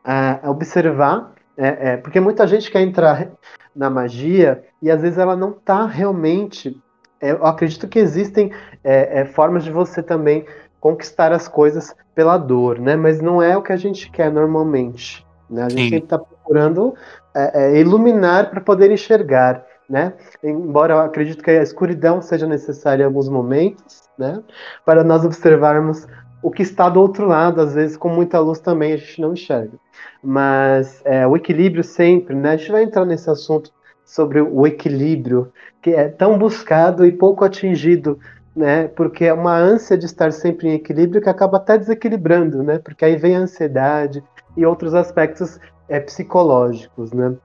uh, 0.05 0.49
observar, 0.49 1.31
é, 1.57 1.91
é, 1.91 1.97
porque 1.97 2.19
muita 2.19 2.47
gente 2.47 2.71
quer 2.71 2.81
entrar 2.81 3.29
na 3.75 3.89
magia 3.89 4.63
e 4.81 4.89
às 4.89 5.01
vezes 5.01 5.17
ela 5.17 5.35
não 5.35 5.51
está 5.51 5.85
realmente. 5.85 6.75
É, 7.21 7.31
eu 7.31 7.45
acredito 7.45 7.87
que 7.87 7.99
existem 7.99 8.51
é, 8.83 9.21
é, 9.21 9.25
formas 9.25 9.63
de 9.63 9.71
você 9.71 10.01
também 10.01 10.45
conquistar 10.79 11.31
as 11.31 11.47
coisas 11.47 11.95
pela 12.13 12.37
dor, 12.37 12.79
né? 12.79 12.95
Mas 12.95 13.21
não 13.21 13.41
é 13.41 13.55
o 13.55 13.61
que 13.61 13.71
a 13.71 13.77
gente 13.77 14.11
quer 14.11 14.31
normalmente. 14.31 15.25
Né? 15.49 15.63
A 15.63 15.69
gente 15.69 15.95
está 15.95 16.17
procurando 16.17 16.93
é, 17.33 17.63
é, 17.63 17.79
iluminar 17.79 18.49
para 18.49 18.61
poder 18.61 18.91
enxergar, 18.91 19.65
né? 19.89 20.13
Embora 20.43 20.93
eu 20.93 20.99
acredito 20.99 21.43
que 21.43 21.51
a 21.51 21.61
escuridão 21.61 22.21
seja 22.21 22.47
necessária 22.47 23.03
em 23.03 23.05
alguns 23.05 23.29
momentos, 23.29 24.03
né? 24.17 24.41
Para 24.85 25.03
nós 25.03 25.25
observarmos 25.25 26.07
o 26.41 26.51
que 26.51 26.61
está 26.61 26.89
do 26.89 26.99
outro 26.99 27.25
lado, 27.27 27.61
às 27.61 27.73
vezes 27.73 27.95
com 27.95 28.09
muita 28.09 28.39
luz 28.39 28.59
também 28.59 28.93
a 28.93 28.97
gente 28.97 29.21
não 29.21 29.33
enxerga. 29.33 29.77
Mas 30.21 31.01
é, 31.05 31.25
o 31.25 31.35
equilíbrio 31.35 31.83
sempre, 31.83 32.35
né? 32.35 32.51
A 32.51 32.57
gente 32.57 32.71
vai 32.71 32.83
entrar 32.83 33.05
nesse 33.05 33.29
assunto 33.29 33.71
sobre 34.05 34.41
o 34.41 34.67
equilíbrio, 34.67 35.51
que 35.81 35.91
é 35.91 36.09
tão 36.09 36.37
buscado 36.37 37.05
e 37.05 37.11
pouco 37.11 37.45
atingido 37.45 38.19
né? 38.55 38.87
Porque 38.89 39.25
é 39.25 39.33
uma 39.33 39.55
ânsia 39.55 39.97
de 39.97 40.05
estar 40.05 40.31
sempre 40.31 40.67
em 40.67 40.73
equilíbrio 40.73 41.21
que 41.21 41.29
acaba 41.29 41.57
até 41.57 41.77
desequilibrando, 41.77 42.61
né? 42.63 42.79
Porque 42.79 43.03
aí 43.03 43.15
vem 43.15 43.35
a 43.35 43.39
ansiedade 43.39 44.23
e 44.55 44.65
outros 44.65 44.93
aspectos 44.93 45.59
é, 45.89 45.99
psicológicos, 45.99 47.11
né? 47.11 47.35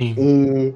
E, 0.00 0.74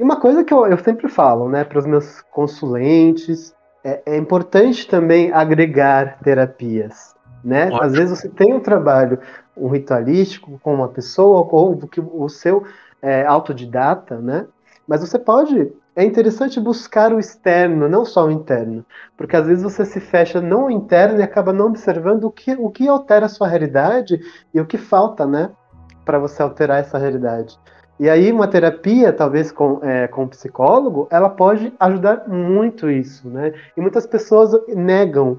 e, 0.00 0.02
uma 0.02 0.18
coisa 0.18 0.42
que 0.42 0.52
eu, 0.52 0.66
eu 0.66 0.78
sempre 0.78 1.08
falo, 1.08 1.48
né, 1.48 1.62
para 1.62 1.78
os 1.78 1.86
meus 1.86 2.22
consulentes, 2.30 3.54
é, 3.84 4.02
é, 4.06 4.16
importante 4.16 4.88
também 4.88 5.30
agregar 5.32 6.18
terapias, 6.20 7.14
né? 7.44 7.66
Ótimo. 7.66 7.82
Às 7.82 7.92
vezes 7.92 8.18
você 8.18 8.28
tem 8.28 8.52
um 8.52 8.60
trabalho, 8.60 9.18
um 9.56 9.68
ritualístico 9.68 10.58
com 10.62 10.74
uma 10.74 10.88
pessoa 10.88 11.46
ou 11.50 11.76
que 11.86 12.00
o 12.00 12.28
seu 12.28 12.64
é, 13.02 13.24
autodidata, 13.24 14.18
né? 14.18 14.46
Mas 14.88 15.00
você 15.00 15.18
pode 15.18 15.72
é 15.96 16.04
interessante 16.04 16.60
buscar 16.60 17.12
o 17.12 17.18
externo, 17.18 17.88
não 17.88 18.04
só 18.04 18.26
o 18.26 18.30
interno, 18.30 18.86
porque 19.16 19.36
às 19.36 19.46
vezes 19.46 19.62
você 19.62 19.84
se 19.84 20.00
fecha 20.00 20.40
no 20.40 20.70
interno 20.70 21.18
e 21.18 21.22
acaba 21.22 21.52
não 21.52 21.66
observando 21.66 22.24
o 22.24 22.30
que, 22.30 22.52
o 22.52 22.70
que 22.70 22.88
altera 22.88 23.26
a 23.26 23.28
sua 23.28 23.48
realidade 23.48 24.18
e 24.54 24.60
o 24.60 24.66
que 24.66 24.78
falta, 24.78 25.26
né, 25.26 25.50
para 26.04 26.18
você 26.18 26.42
alterar 26.42 26.78
essa 26.78 26.96
realidade. 26.96 27.58
E 28.00 28.08
aí 28.08 28.32
uma 28.32 28.48
terapia, 28.48 29.12
talvez 29.12 29.52
com, 29.52 29.78
é, 29.82 30.08
com 30.08 30.22
um 30.22 30.28
psicólogo, 30.28 31.06
ela 31.10 31.28
pode 31.28 31.70
ajudar 31.78 32.26
muito 32.26 32.90
isso, 32.90 33.28
né? 33.28 33.52
E 33.76 33.80
muitas 33.80 34.06
pessoas 34.06 34.52
negam 34.68 35.38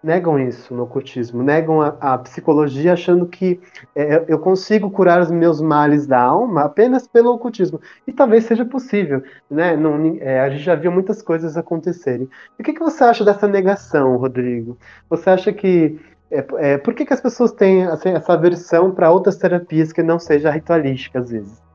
negam 0.00 0.38
isso 0.38 0.72
no 0.72 0.84
ocultismo, 0.84 1.42
negam 1.42 1.82
a, 1.82 1.88
a 2.00 2.18
psicologia 2.18 2.92
achando 2.92 3.26
que 3.26 3.60
é, 3.92 4.24
eu 4.28 4.38
consigo 4.38 4.88
curar 4.88 5.20
os 5.20 5.32
meus 5.32 5.60
males 5.60 6.06
da 6.06 6.20
alma 6.20 6.62
apenas 6.62 7.08
pelo 7.08 7.32
ocultismo. 7.32 7.80
E 8.06 8.12
talvez 8.12 8.44
seja 8.44 8.64
possível, 8.64 9.24
né? 9.50 9.76
Não, 9.76 10.16
é, 10.20 10.38
a 10.42 10.48
gente 10.48 10.62
já 10.62 10.76
viu 10.76 10.92
muitas 10.92 11.20
coisas 11.20 11.56
acontecerem. 11.56 12.28
E 12.56 12.62
o 12.62 12.64
que, 12.64 12.72
que 12.72 12.78
você 12.78 13.02
acha 13.02 13.24
dessa 13.24 13.48
negação, 13.48 14.16
Rodrigo? 14.16 14.78
Você 15.10 15.28
acha 15.28 15.52
que 15.52 15.98
é, 16.30 16.46
é, 16.58 16.78
por 16.78 16.94
que, 16.94 17.04
que 17.04 17.12
as 17.12 17.20
pessoas 17.20 17.50
têm 17.50 17.84
assim, 17.86 18.10
essa 18.10 18.32
aversão 18.32 18.92
para 18.92 19.10
outras 19.10 19.36
terapias 19.36 19.92
que 19.92 20.04
não 20.04 20.20
seja 20.20 20.52
ritualística 20.52 21.18
às 21.18 21.32
vezes? 21.32 21.65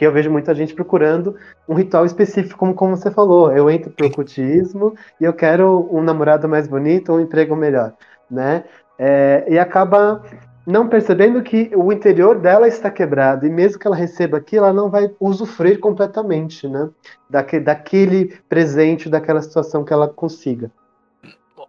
Porque 0.00 0.06
eu 0.06 0.12
vejo 0.12 0.30
muita 0.30 0.54
gente 0.54 0.72
procurando 0.72 1.36
um 1.68 1.74
ritual 1.74 2.06
específico, 2.06 2.58
como, 2.58 2.72
como 2.72 2.96
você 2.96 3.10
falou. 3.10 3.52
Eu 3.54 3.68
entro 3.68 3.90
pro 3.90 4.06
ocultismo 4.06 4.94
e 5.20 5.24
eu 5.24 5.32
quero 5.34 5.86
um 5.92 6.00
namorado 6.02 6.48
mais 6.48 6.66
bonito, 6.66 7.12
um 7.12 7.20
emprego 7.20 7.54
melhor, 7.54 7.92
né? 8.30 8.64
É, 8.98 9.44
e 9.46 9.58
acaba 9.58 10.24
não 10.66 10.88
percebendo 10.88 11.42
que 11.42 11.70
o 11.76 11.92
interior 11.92 12.38
dela 12.38 12.66
está 12.66 12.90
quebrado 12.90 13.44
e 13.46 13.50
mesmo 13.50 13.78
que 13.78 13.86
ela 13.86 13.94
receba 13.94 14.38
aquilo, 14.38 14.64
ela 14.64 14.72
não 14.72 14.88
vai 14.88 15.10
usufruir 15.20 15.78
completamente, 15.78 16.66
né? 16.66 16.88
Daque, 17.28 17.60
daquele 17.60 18.40
presente, 18.48 19.06
daquela 19.06 19.42
situação 19.42 19.84
que 19.84 19.92
ela 19.92 20.08
consiga. 20.08 20.70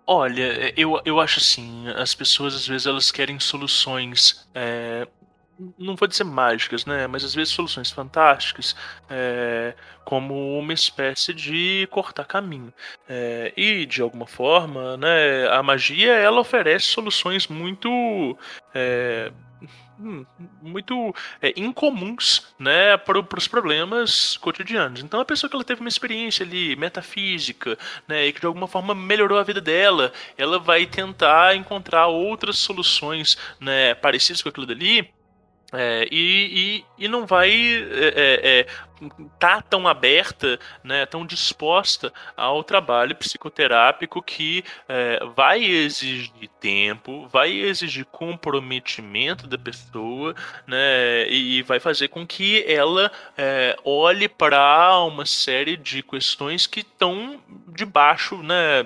Olha, 0.08 0.74
eu, 0.78 1.02
eu 1.04 1.20
acho 1.20 1.42
assim, 1.42 1.86
as 1.98 2.16
pessoas 2.16 2.56
às 2.56 2.66
vezes 2.66 2.88
elas 2.88 3.12
querem 3.12 3.42
soluções 3.42 4.48
é, 4.56 5.06
não 5.78 5.96
vou 5.96 6.08
dizer 6.08 6.24
mágicas, 6.24 6.86
né? 6.86 7.08
Mas 7.08 7.24
às 7.24 7.36
vezes 7.36 7.54
soluções 7.54 7.92
fantásticas, 7.92 8.76
é, 9.10 9.74
como 10.04 10.58
uma 10.58 10.74
espécie 10.74 11.34
de 11.34 11.88
cortar 11.92 12.26
caminho. 12.26 12.74
É, 13.08 13.54
e 13.56 13.86
de 13.86 14.02
alguma 14.02 14.28
forma, 14.28 14.98
né? 14.98 15.48
A 15.50 15.62
magia 15.62 16.14
ela 16.14 16.40
oferece 16.40 16.88
soluções 16.88 17.48
muito 17.48 18.38
é, 18.74 19.32
hum, 20.00 20.26
muito 20.62 21.14
é, 21.42 21.54
incomuns 21.56 22.54
né, 22.58 22.98
para 22.98 23.20
os 23.38 23.48
problemas 23.48 24.38
cotidianos. 24.38 25.02
Então, 25.04 25.20
a 25.20 25.26
pessoa 25.26 25.50
que 25.50 25.56
ela 25.56 25.64
teve 25.64 25.82
uma 25.82 25.90
experiência 25.90 26.46
ali 26.46 26.76
metafísica 26.76 27.78
né, 28.08 28.26
e 28.28 28.34
que 28.34 28.40
de 28.40 28.48
alguma 28.48 28.68
forma 28.68 28.96
melhorou 28.96 29.38
a 29.38 29.44
vida 29.44 29.62
dela, 29.62 30.12
ela 30.38 30.60
vai 30.60 30.86
tentar 30.86 31.56
encontrar 31.56 32.08
outras 32.08 32.58
soluções 32.58 33.38
né, 33.60 33.94
parecidas 33.96 34.42
com 34.42 34.50
aquilo 34.50 34.66
dali 34.66 35.12
é, 35.74 36.08
e, 36.12 36.84
e, 37.00 37.06
e, 37.06 37.08
não 37.08 37.26
vai 37.26 37.50
é, 37.50 38.14
é, 38.16 38.60
é 38.60 38.68
tá 39.40 39.62
tão 39.62 39.88
aberta, 39.88 40.60
né, 40.84 41.06
tão 41.06 41.26
disposta 41.26 42.14
ao 42.36 42.64
trabalho 42.64 43.16
psicoterápico 43.16 44.22
que 44.22 44.64
é, 44.88 45.20
vai 45.36 45.64
exigir 45.64 46.50
tempo, 46.60 47.28
vai 47.28 47.52
exigir 47.52 48.06
comprometimento 48.06 49.48
da 49.48 49.58
pessoa, 49.58 50.36
né, 50.68 51.28
e 51.30 51.64
vai 51.64 51.80
fazer 51.80 52.10
com 52.10 52.26
que 52.26 52.64
ela 52.68 53.12
é, 53.38 53.76
olhe 53.84 54.28
para 54.30 55.00
uma 55.04 55.26
série 55.26 55.76
de 55.76 56.04
questões 56.04 56.68
que 56.68 56.82
estão 56.82 57.42
debaixo, 57.68 58.38
né, 58.44 58.84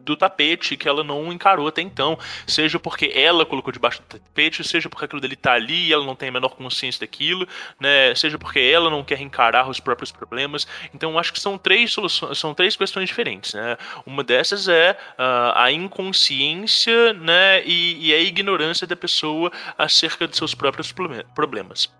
do 0.00 0.16
tapete 0.16 0.76
que 0.76 0.88
ela 0.88 1.02
não 1.02 1.32
encarou 1.32 1.68
até 1.68 1.82
então, 1.82 2.18
seja 2.46 2.78
porque 2.78 3.10
ela 3.14 3.44
colocou 3.44 3.72
debaixo 3.72 4.00
do 4.02 4.18
tapete, 4.18 4.62
seja 4.62 4.88
porque 4.88 5.04
aquilo 5.04 5.20
dele 5.20 5.36
tá 5.36 5.54
ali 5.54 5.88
e 5.88 5.92
ela 5.92 6.04
não 6.04 6.14
tem 6.14 6.28
a 6.28 6.32
menor 6.32 6.50
consciência 6.50 7.00
daquilo, 7.00 7.48
né, 7.80 8.14
seja 8.14 8.38
porque 8.38 8.60
ela 8.60 8.90
não 8.90 9.02
quer 9.02 9.20
encarar 9.20 9.47
encarar 9.48 9.68
os 9.68 9.80
próprios 9.80 10.12
problemas. 10.12 10.66
Então 10.94 11.18
acho 11.18 11.32
que 11.32 11.40
são 11.40 11.56
três 11.56 11.92
soluções, 11.92 12.38
são 12.38 12.54
três 12.54 12.76
questões 12.76 13.08
diferentes. 13.08 13.54
Né? 13.54 13.76
Uma 14.04 14.22
dessas 14.22 14.68
é 14.68 14.92
uh, 14.92 15.52
a 15.54 15.72
inconsciência 15.72 17.12
né, 17.14 17.62
e, 17.64 18.08
e 18.08 18.14
a 18.14 18.20
ignorância 18.20 18.86
da 18.86 18.96
pessoa 18.96 19.50
acerca 19.76 20.28
de 20.28 20.36
seus 20.36 20.54
próprios 20.54 20.92
problemas. 21.34 21.97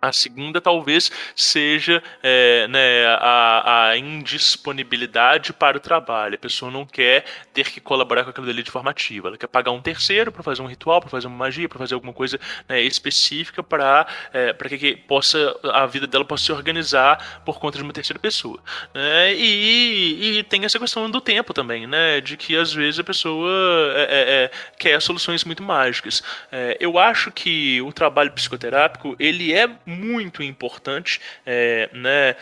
A 0.00 0.12
segunda 0.12 0.60
talvez 0.60 1.10
seja 1.34 2.02
é, 2.22 2.68
né, 2.68 3.06
a, 3.06 3.88
a, 3.88 3.98
indisponibilidade 3.98 5.52
para 5.52 5.76
o 5.76 5.80
trabalho. 5.80 6.34
A 6.36 6.38
pessoa 6.38 6.70
não 6.70 6.86
quer 6.86 7.24
ter 7.52 7.70
que 7.70 7.80
colaborar 7.80 8.24
com 8.24 8.30
aquilo 8.30 8.46
dali 8.46 8.62
de 8.62 8.70
forma 8.70 8.90
ativa. 8.90 9.28
Ela 9.28 9.36
quer 9.36 9.48
pagar 9.48 9.72
um 9.72 9.80
terceiro 9.80 10.30
para 10.30 10.42
fazer 10.42 10.62
um 10.62 10.66
ritual, 10.66 11.00
para 11.00 11.10
fazer 11.10 11.26
uma 11.26 11.36
magia, 11.36 11.68
para 11.68 11.78
fazer 11.78 11.94
alguma 11.94 12.12
coisa 12.12 12.38
né, 12.68 12.80
específica 12.80 13.62
para 13.62 14.06
é, 14.32 14.52
que, 14.52 14.78
que, 14.78 14.96
possa 14.96 15.56
a 15.64 15.86
vida 15.86 16.06
dela 16.06 16.24
possa 16.24 16.44
se 16.44 16.52
organizar 16.52 17.42
por 17.44 17.58
conta 17.58 17.78
de 17.78 17.84
uma 17.84 17.92
terceira 17.92 18.20
pessoa. 18.20 18.60
Né? 18.94 19.34
E, 19.34 20.38
e, 20.38 20.42
tem 20.44 20.64
essa 20.64 20.78
questão 20.78 21.10
do 21.10 21.20
tempo 21.20 21.52
também, 21.52 21.86
né? 21.86 22.20
De 22.20 22.36
que 22.36 22.56
às 22.56 22.72
vezes 22.72 23.00
a 23.00 23.04
pessoa 23.04 23.50
é, 23.94 24.02
é, 24.02 24.44
é 24.44 24.50
quer 24.78 25.00
soluções 25.00 25.44
muito 25.44 25.62
mágicas. 25.62 26.22
É, 26.52 26.76
eu 26.80 26.98
acho 26.98 27.30
que 27.30 27.80
o 27.82 27.92
trabalho 27.92 28.32
psicoterápico 28.32 29.16
ele 29.18 29.52
é 29.52 29.68
muito 29.88 30.42
importante, 30.42 31.20
é, 31.46 31.88
né? 31.92 32.36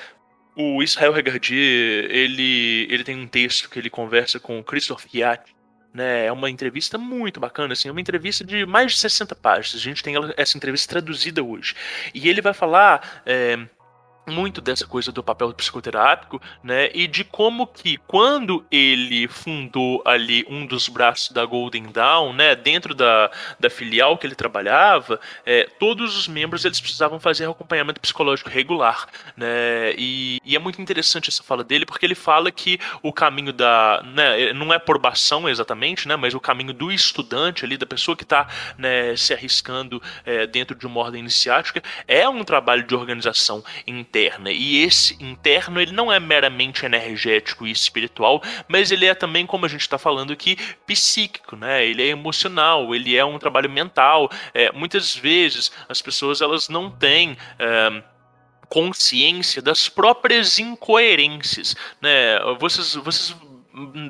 O 0.54 0.82
Israel 0.82 1.12
Regardier, 1.12 2.10
ele, 2.10 2.88
ele 2.90 3.04
tem 3.04 3.16
um 3.16 3.26
texto 3.26 3.68
que 3.68 3.78
ele 3.78 3.90
conversa 3.90 4.40
com 4.40 4.58
o 4.58 4.64
Christoph 4.64 5.04
Yacht, 5.14 5.54
né? 5.94 6.26
É 6.26 6.32
uma 6.32 6.50
entrevista 6.50 6.98
muito 6.98 7.38
bacana, 7.40 7.72
assim, 7.72 7.88
é 7.88 7.90
uma 7.90 8.00
entrevista 8.00 8.44
de 8.44 8.66
mais 8.66 8.92
de 8.92 8.98
60 8.98 9.34
páginas. 9.34 9.80
A 9.80 9.84
gente 9.84 10.02
tem 10.02 10.14
essa 10.36 10.56
entrevista 10.56 10.88
traduzida 10.88 11.42
hoje. 11.42 11.74
E 12.14 12.28
ele 12.28 12.40
vai 12.40 12.52
falar 12.52 13.22
é, 13.24 13.58
muito 14.26 14.60
dessa 14.60 14.86
coisa 14.86 15.12
do 15.12 15.22
papel 15.22 15.52
psicoterápico, 15.54 16.42
né? 16.62 16.90
E 16.92 17.06
de 17.06 17.22
como 17.22 17.66
que 17.66 17.96
quando 18.06 18.64
ele 18.70 19.28
fundou 19.28 20.02
ali 20.04 20.44
um 20.48 20.66
dos 20.66 20.88
braços 20.88 21.30
da 21.30 21.44
Golden 21.44 21.84
Dawn, 21.84 22.32
né? 22.32 22.56
Dentro 22.56 22.94
da, 22.94 23.30
da 23.58 23.70
filial 23.70 24.18
que 24.18 24.26
ele 24.26 24.34
trabalhava, 24.34 25.20
é, 25.44 25.68
todos 25.78 26.16
os 26.16 26.26
membros 26.26 26.64
eles 26.64 26.80
precisavam 26.80 27.20
fazer 27.20 27.48
acompanhamento 27.48 28.00
psicológico 28.00 28.50
regular, 28.50 29.06
né? 29.36 29.94
E, 29.96 30.40
e, 30.44 30.56
é 30.56 30.58
muito 30.58 30.82
interessante 30.82 31.30
essa 31.30 31.42
fala 31.42 31.62
dele 31.62 31.86
porque 31.86 32.04
ele 32.04 32.14
fala 32.14 32.50
que 32.50 32.80
o 33.02 33.12
caminho 33.12 33.52
da, 33.52 34.02
né? 34.04 34.52
Não 34.52 34.72
é 34.72 34.78
probação 34.78 35.48
exatamente, 35.48 36.08
né? 36.08 36.16
Mas 36.16 36.34
o 36.34 36.40
caminho 36.40 36.72
do 36.72 36.90
estudante 36.90 37.64
ali, 37.64 37.76
da 37.76 37.86
pessoa 37.86 38.16
que 38.16 38.24
está 38.24 38.48
né, 38.76 39.14
se 39.16 39.32
arriscando 39.32 40.02
é, 40.24 40.46
dentro 40.46 40.76
de 40.76 40.86
uma 40.86 41.00
ordem 41.00 41.20
iniciática, 41.20 41.82
é 42.08 42.28
um 42.28 42.42
trabalho 42.42 42.82
de 42.82 42.94
organização 42.94 43.62
interna 43.86 44.15
interna. 44.16 44.50
E 44.50 44.82
esse 44.82 45.22
interno 45.22 45.80
ele 45.80 45.92
não 45.92 46.10
é 46.10 46.18
meramente 46.18 46.86
energético 46.86 47.66
e 47.66 47.70
espiritual, 47.70 48.42
mas 48.66 48.90
ele 48.90 49.06
é 49.06 49.14
também, 49.14 49.46
como 49.46 49.66
a 49.66 49.68
gente 49.68 49.82
está 49.82 49.98
falando 49.98 50.32
aqui, 50.32 50.56
psíquico, 50.86 51.54
né? 51.54 51.84
Ele 51.84 52.02
é 52.02 52.08
emocional, 52.08 52.94
ele 52.94 53.16
é 53.16 53.24
um 53.24 53.38
trabalho 53.38 53.68
mental. 53.68 54.30
É, 54.54 54.72
muitas 54.72 55.14
vezes 55.14 55.70
as 55.88 56.00
pessoas 56.00 56.40
elas 56.40 56.68
não 56.68 56.90
têm 56.90 57.36
é, 57.58 58.02
consciência 58.68 59.60
das 59.60 59.88
próprias 59.88 60.58
incoerências, 60.58 61.76
né? 62.00 62.38
Vocês, 62.58 62.94
vocês 62.94 63.36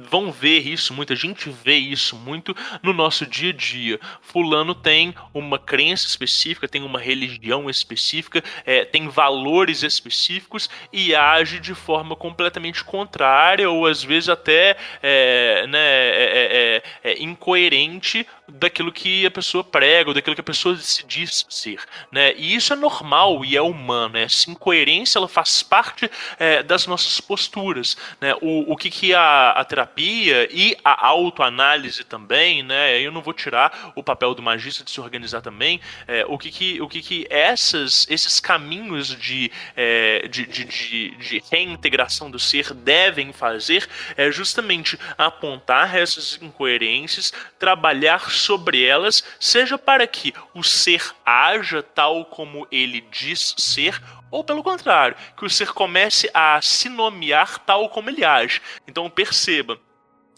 vão 0.09 0.31
ver 0.31 0.61
isso, 0.61 0.95
muita 0.95 1.17
gente 1.17 1.51
vê 1.51 1.75
isso 1.75 2.17
muito 2.17 2.55
no 2.83 2.93
nosso 2.93 3.27
dia 3.27 3.51
a 3.51 3.53
dia. 3.53 4.01
Fulano 4.21 4.75
tem 4.75 5.15
uma 5.35 5.59
crença 5.59 6.07
específica, 6.07 6.69
tem 6.69 6.83
uma 6.83 7.01
religião 7.01 7.69
específica, 7.69 8.45
é, 8.65 8.85
tem 8.85 9.09
valores 9.09 9.83
específicos 9.83 10.71
e 10.93 11.15
age 11.15 11.59
de 11.59 11.75
forma 11.75 12.15
completamente 12.15 12.85
contrária 12.85 13.69
ou 13.69 13.87
às 13.87 14.05
vezes 14.05 14.29
até 14.29 14.77
é, 15.03 15.67
né, 15.67 15.79
é, 15.79 16.83
é, 17.03 17.11
é, 17.11 17.13
é 17.13 17.23
incoerente 17.23 18.27
daquilo 18.49 18.93
que 18.93 19.27
a 19.27 19.31
pessoa 19.31 19.65
prega, 19.65 20.11
ou 20.11 20.15
daquilo 20.15 20.35
que 20.35 20.41
a 20.41 20.45
pessoa 20.45 20.77
se 20.77 21.05
diz 21.07 21.47
ser, 21.49 21.81
né? 22.13 22.35
E 22.37 22.55
isso 22.55 22.73
é 22.73 22.77
normal 22.77 23.45
e 23.45 23.57
é 23.57 23.63
humano, 23.63 24.15
né? 24.15 24.23
Essa 24.23 24.51
incoerência 24.51 25.19
ela 25.19 25.29
faz 25.29 25.63
parte 25.63 26.11
é, 26.39 26.63
das 26.63 26.87
nossas 26.87 27.21
posturas, 27.21 27.97
né? 28.21 28.35
O, 28.41 28.73
o 28.73 28.77
que, 28.77 28.91
que 28.91 29.15
a, 29.15 29.51
a 29.51 29.65
terapia 29.65 30.49
e 30.51 30.77
a 30.85 31.07
autoanálise 31.07 32.05
também, 32.05 32.63
né? 32.63 33.01
Eu 33.01 33.11
não 33.11 33.21
vou 33.21 33.35
tirar 33.35 33.93
o 33.95 34.03
papel 34.03 34.35
do 34.35 34.43
magista 34.43 34.85
de 34.85 34.91
se 34.91 35.01
organizar 35.01 35.41
também, 35.41 35.81
é, 36.07 36.25
o 36.29 36.39
que 36.39 36.51
que, 36.51 36.81
o 36.81 36.89
que, 36.89 37.03
que 37.03 37.27
essas, 37.29 38.07
esses 38.09 38.41
caminhos 38.41 39.09
de, 39.09 39.51
é, 39.77 40.29
de, 40.29 40.47
de, 40.47 40.65
de, 40.65 41.11
de 41.17 41.43
reintegração 41.51 42.31
do 42.31 42.39
ser 42.39 42.73
devem 42.73 43.33
fazer 43.33 43.89
é 44.17 44.31
justamente 44.31 44.99
apontar 45.19 45.97
essas 45.97 46.39
incoerências, 46.41 47.33
trabalhar 47.59 48.31
sobre 48.39 48.85
elas, 48.85 49.25
seja 49.41 49.77
para 49.79 50.07
que 50.07 50.33
o 50.55 50.63
ser 50.63 51.15
haja 51.25 51.83
tal 51.83 52.25
como 52.25 52.67
ele 52.71 53.01
diz 53.11 53.55
ser, 53.59 54.01
ou 54.31 54.45
pelo 54.45 54.63
contrário, 54.63 55.17
que 55.37 55.45
o 55.45 55.51
ser 55.51 55.73
comece 55.73 56.31
a 56.35 56.61
se 56.61 56.89
nomear 56.89 57.59
tal 57.61 57.89
como 57.89 58.11
ele 58.11 58.25
age. 58.25 58.61
Então 58.87 59.09
perceba, 59.09 59.81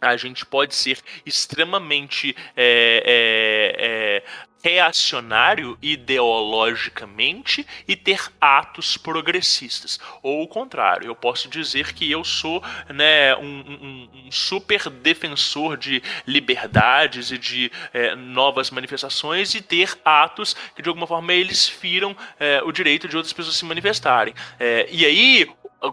a 0.00 0.16
gente 0.16 0.46
pode 0.46 0.74
ser 0.74 0.98
extremamente 1.26 2.34
é, 2.56 3.02
é, 3.04 3.76
é, 3.78 4.47
reacionário 4.62 5.78
ideologicamente 5.80 7.66
e 7.86 7.94
ter 7.94 8.20
atos 8.40 8.96
progressistas. 8.96 9.98
Ou 10.22 10.42
o 10.42 10.48
contrário, 10.48 11.06
eu 11.06 11.14
posso 11.14 11.48
dizer 11.48 11.92
que 11.92 12.10
eu 12.10 12.24
sou 12.24 12.62
né, 12.88 13.36
um, 13.36 13.42
um, 13.42 14.10
um 14.26 14.32
super 14.32 14.90
defensor 14.90 15.76
de 15.76 16.02
liberdades 16.26 17.30
e 17.30 17.38
de 17.38 17.70
é, 17.92 18.14
novas 18.14 18.70
manifestações 18.70 19.54
e 19.54 19.60
ter 19.60 19.96
atos 20.04 20.54
que 20.74 20.82
de 20.82 20.88
alguma 20.88 21.06
forma 21.06 21.32
eles 21.32 21.68
firam 21.68 22.16
é, 22.38 22.62
o 22.64 22.72
direito 22.72 23.08
de 23.08 23.16
outras 23.16 23.32
pessoas 23.32 23.56
se 23.56 23.64
manifestarem. 23.64 24.34
É, 24.58 24.88
e 24.90 25.04
aí, 25.04 25.48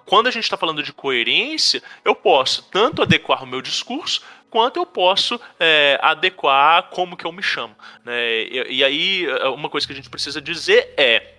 quando 0.05 0.27
a 0.27 0.31
gente 0.31 0.43
está 0.43 0.57
falando 0.57 0.81
de 0.81 0.91
coerência, 0.91 1.81
eu 2.03 2.15
posso 2.15 2.63
tanto 2.71 3.01
adequar 3.01 3.43
o 3.43 3.47
meu 3.47 3.61
discurso 3.61 4.21
quanto 4.55 4.77
eu 4.77 4.85
posso 4.85 5.37
é, 5.59 5.99
adequar 6.01 6.83
como 6.83 7.17
que 7.17 7.25
eu 7.25 7.31
me 7.33 7.43
chamo. 7.43 7.75
Né? 8.05 8.43
E, 8.43 8.77
e 8.77 8.83
aí, 8.85 9.27
uma 9.53 9.67
coisa 9.67 9.85
que 9.85 9.91
a 9.91 9.95
gente 9.97 10.09
precisa 10.09 10.39
dizer 10.39 10.93
é 10.95 11.33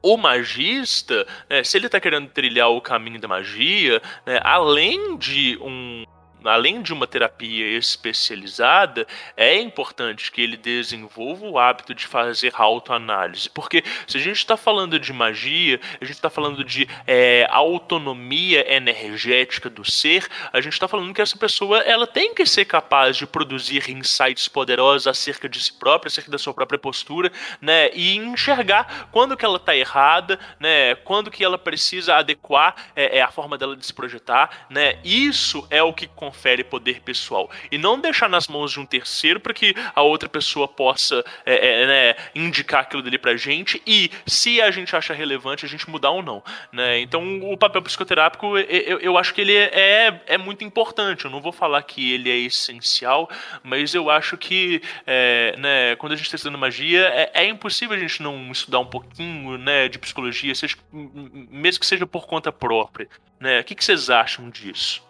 o 0.00 0.16
magista, 0.16 1.26
né, 1.48 1.62
se 1.62 1.76
ele 1.76 1.86
está 1.86 2.00
querendo 2.00 2.26
trilhar 2.30 2.70
o 2.70 2.80
caminho 2.80 3.20
da 3.20 3.28
magia, 3.28 4.00
né, 4.24 4.40
além 4.42 5.18
de 5.18 5.58
um 5.60 6.04
além 6.44 6.82
de 6.82 6.92
uma 6.92 7.06
terapia 7.06 7.76
especializada, 7.76 9.06
é 9.36 9.58
importante 9.58 10.30
que 10.30 10.40
ele 10.40 10.56
desenvolva 10.56 11.46
o 11.46 11.58
hábito 11.58 11.94
de 11.94 12.06
fazer 12.06 12.52
autoanálise. 12.54 13.48
Porque 13.50 13.82
se 14.06 14.16
a 14.16 14.20
gente 14.20 14.36
está 14.36 14.56
falando 14.56 14.98
de 14.98 15.12
magia, 15.12 15.80
a 16.00 16.04
gente 16.04 16.14
está 16.14 16.30
falando 16.30 16.64
de 16.64 16.88
é, 17.06 17.46
autonomia 17.50 18.72
energética 18.74 19.70
do 19.70 19.84
ser, 19.84 20.28
a 20.52 20.60
gente 20.60 20.72
está 20.72 20.88
falando 20.88 21.12
que 21.14 21.22
essa 21.22 21.36
pessoa 21.36 21.78
ela 21.78 22.06
tem 22.06 22.34
que 22.34 22.46
ser 22.46 22.64
capaz 22.64 23.16
de 23.16 23.26
produzir 23.26 23.90
insights 23.90 24.48
poderosos 24.48 25.06
acerca 25.06 25.48
de 25.48 25.60
si 25.60 25.72
própria, 25.72 26.08
acerca 26.08 26.30
da 26.30 26.38
sua 26.38 26.54
própria 26.54 26.78
postura, 26.78 27.32
né? 27.60 27.90
E 27.94 28.16
enxergar 28.16 29.08
quando 29.10 29.36
que 29.36 29.44
ela 29.44 29.56
está 29.56 29.74
errada, 29.74 30.38
né? 30.58 30.94
Quando 30.96 31.30
que 31.30 31.44
ela 31.44 31.58
precisa 31.58 32.16
adequar 32.16 32.74
é, 32.94 33.18
é 33.18 33.22
a 33.22 33.30
forma 33.30 33.56
dela 33.58 33.76
de 33.76 33.84
se 33.84 33.92
projetar, 33.92 34.66
né? 34.70 34.98
Isso 35.04 35.66
é 35.70 35.82
o 35.82 35.92
que 35.92 36.06
confere 36.34 36.64
poder 36.64 37.00
pessoal. 37.00 37.48
E 37.70 37.78
não 37.78 37.98
deixar 37.98 38.28
nas 38.28 38.48
mãos 38.48 38.72
de 38.72 38.80
um 38.80 38.86
terceiro 38.86 39.38
para 39.38 39.54
que 39.54 39.74
a 39.94 40.02
outra 40.02 40.28
pessoa 40.28 40.66
possa 40.66 41.24
é, 41.46 41.82
é, 41.82 41.86
né, 41.86 42.16
indicar 42.34 42.80
aquilo 42.80 43.02
dele 43.02 43.18
pra 43.18 43.36
gente 43.36 43.80
e, 43.86 44.10
se 44.26 44.60
a 44.60 44.70
gente 44.70 44.94
acha 44.94 45.14
relevante, 45.14 45.64
a 45.64 45.68
gente 45.68 45.88
mudar 45.88 46.10
ou 46.10 46.22
não. 46.22 46.42
Né? 46.72 47.00
Então, 47.00 47.40
o 47.40 47.56
papel 47.56 47.80
psicoterápico, 47.82 48.58
eu, 48.58 48.98
eu 48.98 49.16
acho 49.16 49.32
que 49.32 49.40
ele 49.40 49.56
é, 49.56 50.20
é 50.26 50.36
muito 50.36 50.64
importante. 50.64 51.24
Eu 51.24 51.30
não 51.30 51.40
vou 51.40 51.52
falar 51.52 51.82
que 51.82 52.12
ele 52.12 52.30
é 52.30 52.36
essencial, 52.36 53.30
mas 53.62 53.94
eu 53.94 54.10
acho 54.10 54.36
que 54.36 54.82
é, 55.06 55.54
né, 55.56 55.96
quando 55.96 56.12
a 56.12 56.16
gente 56.16 56.26
está 56.26 56.36
estudando 56.36 56.58
magia, 56.58 57.06
é, 57.08 57.30
é, 57.34 57.46
impossível 57.46 57.96
a 57.96 58.00
gente 58.00 58.22
não 58.22 58.50
estudar 58.50 58.80
um 58.80 58.86
pouquinho 58.86 59.56
né, 59.56 59.88
de 59.88 59.98
psicologia, 59.98 60.54
seja, 60.54 60.76
mesmo 60.92 61.80
que 61.80 61.86
seja 61.86 62.06
por 62.06 62.26
conta 62.26 62.50
própria. 62.50 63.08
Né? 63.38 63.60
O 63.60 63.64
que, 63.64 63.74
que 63.74 63.84
vocês 63.84 64.10
acham 64.10 64.50
disso? 64.50 65.03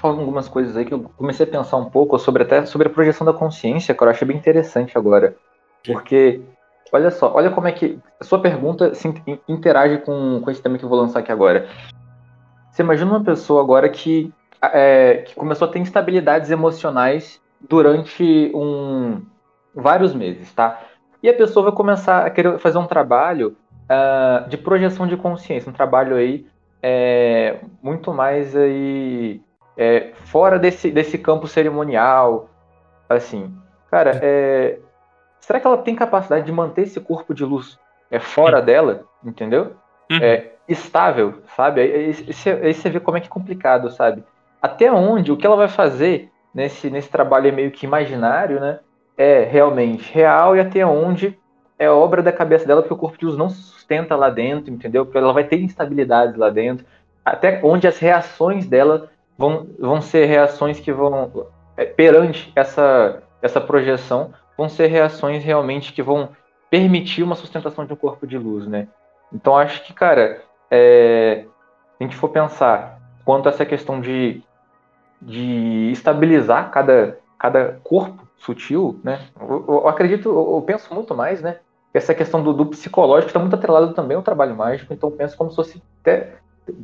Falam 0.00 0.20
algumas 0.20 0.48
coisas 0.48 0.76
aí 0.76 0.84
que 0.84 0.94
eu 0.94 1.10
comecei 1.16 1.46
a 1.46 1.50
pensar 1.50 1.76
um 1.76 1.90
pouco 1.90 2.18
sobre 2.18 2.42
até 2.42 2.64
sobre 2.66 2.88
a 2.88 2.90
projeção 2.90 3.24
da 3.24 3.32
consciência, 3.32 3.94
que 3.94 4.02
eu 4.02 4.08
achei 4.08 4.26
bem 4.26 4.36
interessante 4.36 4.96
agora. 4.96 5.36
Porque, 5.84 6.40
olha 6.92 7.10
só, 7.10 7.32
olha 7.34 7.50
como 7.50 7.68
é 7.68 7.72
que 7.72 7.98
a 8.20 8.24
sua 8.24 8.40
pergunta 8.40 8.94
se 8.94 9.12
interage 9.48 9.98
com, 9.98 10.40
com 10.42 10.50
esse 10.50 10.62
tema 10.62 10.78
que 10.78 10.84
eu 10.84 10.88
vou 10.88 10.98
lançar 10.98 11.20
aqui 11.20 11.30
agora. 11.30 11.68
Você 12.70 12.82
imagina 12.82 13.10
uma 13.10 13.24
pessoa 13.24 13.62
agora 13.62 13.88
que, 13.88 14.32
é, 14.62 15.24
que 15.26 15.34
começou 15.34 15.68
a 15.68 15.70
ter 15.70 15.78
instabilidades 15.78 16.50
emocionais 16.50 17.40
durante 17.60 18.50
um, 18.54 19.22
vários 19.74 20.14
meses, 20.14 20.52
tá? 20.52 20.80
E 21.22 21.28
a 21.28 21.34
pessoa 21.34 21.64
vai 21.64 21.72
começar 21.72 22.26
a 22.26 22.30
querer 22.30 22.58
fazer 22.58 22.78
um 22.78 22.86
trabalho 22.86 23.56
uh, 23.84 24.48
de 24.48 24.56
projeção 24.56 25.06
de 25.06 25.16
consciência, 25.16 25.70
um 25.70 25.72
trabalho 25.72 26.16
aí 26.16 26.46
é, 26.82 27.60
muito 27.82 28.12
mais 28.12 28.54
aí 28.54 29.40
é, 29.76 30.12
fora 30.24 30.58
desse, 30.58 30.90
desse 30.90 31.18
campo 31.18 31.46
cerimonial, 31.46 32.48
assim, 33.08 33.54
cara, 33.90 34.18
é, 34.22 34.78
será 35.40 35.60
que 35.60 35.66
ela 35.66 35.78
tem 35.78 35.94
capacidade 35.94 36.46
de 36.46 36.52
manter 36.52 36.82
esse 36.82 37.00
corpo 37.00 37.34
de 37.34 37.44
luz 37.44 37.78
é, 38.10 38.18
fora 38.18 38.62
dela, 38.62 39.04
entendeu? 39.24 39.72
Uhum. 40.10 40.18
É, 40.22 40.52
estável, 40.68 41.42
sabe? 41.56 41.80
Aí, 41.80 41.92
aí, 41.92 42.16
aí, 42.62 42.74
você 42.74 42.90
vê 42.90 43.00
como 43.00 43.16
é 43.16 43.20
que 43.20 43.26
é 43.26 43.30
complicado, 43.30 43.90
sabe? 43.90 44.24
Até 44.60 44.90
onde, 44.90 45.30
o 45.30 45.36
que 45.36 45.46
ela 45.46 45.56
vai 45.56 45.68
fazer 45.68 46.30
nesse, 46.54 46.88
nesse 46.90 47.08
trabalho 47.08 47.52
meio 47.52 47.70
que 47.70 47.86
imaginário, 47.86 48.60
né? 48.60 48.80
É 49.16 49.44
realmente 49.44 50.12
real 50.12 50.56
e 50.56 50.60
até 50.60 50.84
onde 50.84 51.38
é 51.78 51.88
obra 51.90 52.22
da 52.22 52.32
cabeça 52.32 52.66
dela, 52.66 52.82
porque 52.82 52.94
o 52.94 52.98
corpo 52.98 53.18
de 53.18 53.26
luz 53.26 53.36
não 53.36 53.50
se 53.50 53.60
sustenta 53.62 54.16
lá 54.16 54.30
dentro, 54.30 54.72
entendeu? 54.72 55.04
Porque 55.04 55.18
ela 55.18 55.32
vai 55.32 55.44
ter 55.44 55.60
instabilidades 55.60 56.36
lá 56.36 56.50
dentro. 56.50 56.86
Até 57.24 57.60
onde 57.62 57.86
as 57.86 57.98
reações 57.98 58.66
dela 58.66 59.10
vão, 59.36 59.66
vão 59.78 60.00
ser 60.00 60.26
reações 60.26 60.80
que 60.80 60.92
vão, 60.92 61.48
é, 61.76 61.84
perante 61.84 62.52
essa, 62.54 63.22
essa 63.42 63.60
projeção, 63.60 64.32
vão 64.56 64.68
ser 64.68 64.86
reações 64.86 65.44
realmente 65.44 65.92
que 65.92 66.02
vão 66.02 66.30
permitir 66.70 67.22
uma 67.22 67.34
sustentação 67.34 67.84
de 67.84 67.92
um 67.92 67.96
corpo 67.96 68.26
de 68.26 68.36
luz, 68.36 68.66
né? 68.66 68.88
Então 69.32 69.56
acho 69.56 69.84
que, 69.84 69.92
cara, 69.92 70.42
é, 70.70 71.44
se 71.96 72.04
a 72.04 72.04
gente 72.04 72.16
for 72.16 72.28
pensar 72.28 72.98
quanto 73.24 73.48
a 73.48 73.52
essa 73.52 73.64
questão 73.64 74.00
de, 74.00 74.42
de 75.20 75.90
estabilizar 75.92 76.70
cada, 76.70 77.18
cada 77.38 77.80
corpo 77.84 78.26
sutil, 78.36 79.00
né? 79.04 79.20
Eu, 79.40 79.64
eu 79.68 79.88
acredito, 79.88 80.28
eu, 80.28 80.56
eu 80.56 80.62
penso 80.62 80.92
muito 80.94 81.14
mais, 81.14 81.42
né? 81.42 81.58
essa 81.96 82.14
questão 82.14 82.42
do, 82.42 82.52
do 82.52 82.66
psicológico 82.66 83.28
está 83.28 83.40
muito 83.40 83.54
atrelado 83.54 83.94
também 83.94 84.16
ao 84.16 84.22
trabalho 84.22 84.54
mágico, 84.54 84.92
então 84.92 85.10
penso 85.10 85.36
como 85.36 85.50
se 85.50 85.56
fosse 85.56 85.82
até 86.02 86.34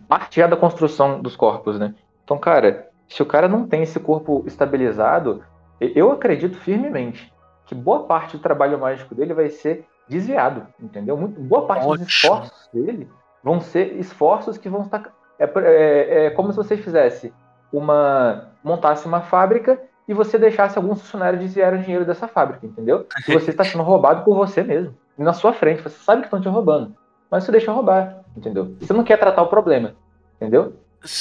parte 0.08 0.40
da 0.46 0.56
construção 0.56 1.20
dos 1.20 1.36
corpos, 1.36 1.78
né? 1.78 1.94
Então, 2.24 2.38
cara, 2.38 2.88
se 3.08 3.22
o 3.22 3.26
cara 3.26 3.48
não 3.48 3.66
tem 3.66 3.82
esse 3.82 3.98
corpo 4.00 4.42
estabilizado, 4.46 5.44
eu 5.80 6.10
acredito 6.12 6.56
firmemente 6.58 7.32
que 7.66 7.74
boa 7.74 8.04
parte 8.04 8.36
do 8.36 8.42
trabalho 8.42 8.78
mágico 8.78 9.14
dele 9.14 9.34
vai 9.34 9.48
ser 9.48 9.86
desviado, 10.08 10.66
entendeu? 10.80 11.16
Muito, 11.16 11.40
boa 11.40 11.66
parte 11.66 11.86
Ótimo. 11.86 12.04
dos 12.04 12.14
esforços 12.14 12.68
dele 12.72 13.08
vão 13.42 13.60
ser 13.60 13.96
esforços 13.96 14.56
que 14.58 14.68
vão 14.68 14.82
estar. 14.82 15.12
É, 15.38 15.44
é, 15.44 16.26
é 16.26 16.30
como 16.30 16.50
se 16.52 16.56
você 16.56 16.76
fizesse 16.76 17.32
uma. 17.72 18.50
montasse 18.62 19.06
uma 19.06 19.22
fábrica 19.22 19.80
e 20.06 20.14
você 20.14 20.38
deixasse 20.38 20.76
alguns 20.78 21.00
funcionários 21.00 21.40
desviar 21.40 21.74
o 21.74 21.78
dinheiro 21.78 22.04
dessa 22.04 22.28
fábrica, 22.28 22.66
entendeu? 22.66 23.06
E 23.26 23.32
você 23.32 23.50
está 23.50 23.64
sendo 23.64 23.82
roubado 23.82 24.24
por 24.24 24.36
você 24.36 24.62
mesmo. 24.62 24.94
Na 25.16 25.32
sua 25.32 25.52
frente, 25.52 25.82
você 25.82 25.96
sabe 25.98 26.22
que 26.22 26.26
estão 26.26 26.40
te 26.40 26.48
roubando. 26.48 26.94
Mas 27.30 27.44
você 27.44 27.52
deixa 27.52 27.72
roubar, 27.72 28.20
entendeu? 28.36 28.76
Você 28.78 28.92
não 28.92 29.04
quer 29.04 29.18
tratar 29.18 29.42
o 29.42 29.48
problema, 29.48 29.94
entendeu? 30.36 30.74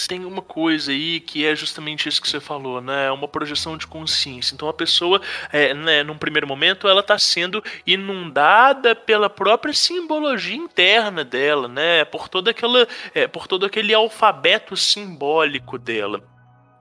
Tem 0.07 0.25
uma 0.25 0.41
coisa 0.41 0.91
aí 0.91 1.19
que 1.19 1.45
é 1.45 1.55
justamente 1.55 2.07
isso 2.07 2.21
que 2.21 2.29
você 2.29 2.39
falou, 2.39 2.81
né? 2.81 3.11
Uma 3.11 3.27
projeção 3.27 3.77
de 3.77 3.87
consciência. 3.87 4.53
Então 4.53 4.67
a 4.67 4.73
pessoa, 4.73 5.21
é, 5.51 5.73
né, 5.73 6.03
num 6.03 6.17
primeiro 6.17 6.47
momento, 6.47 6.87
ela 6.87 7.01
está 7.01 7.17
sendo 7.17 7.63
inundada 7.85 8.95
pela 8.95 9.29
própria 9.29 9.73
simbologia 9.73 10.55
interna 10.55 11.23
dela, 11.23 11.67
né? 11.67 12.05
Por 12.05 12.29
toda 12.29 12.51
aquela, 12.51 12.87
é, 13.13 13.27
por 13.27 13.47
todo 13.47 13.65
aquele 13.65 13.93
alfabeto 13.93 14.75
simbólico 14.77 15.77
dela. 15.77 16.21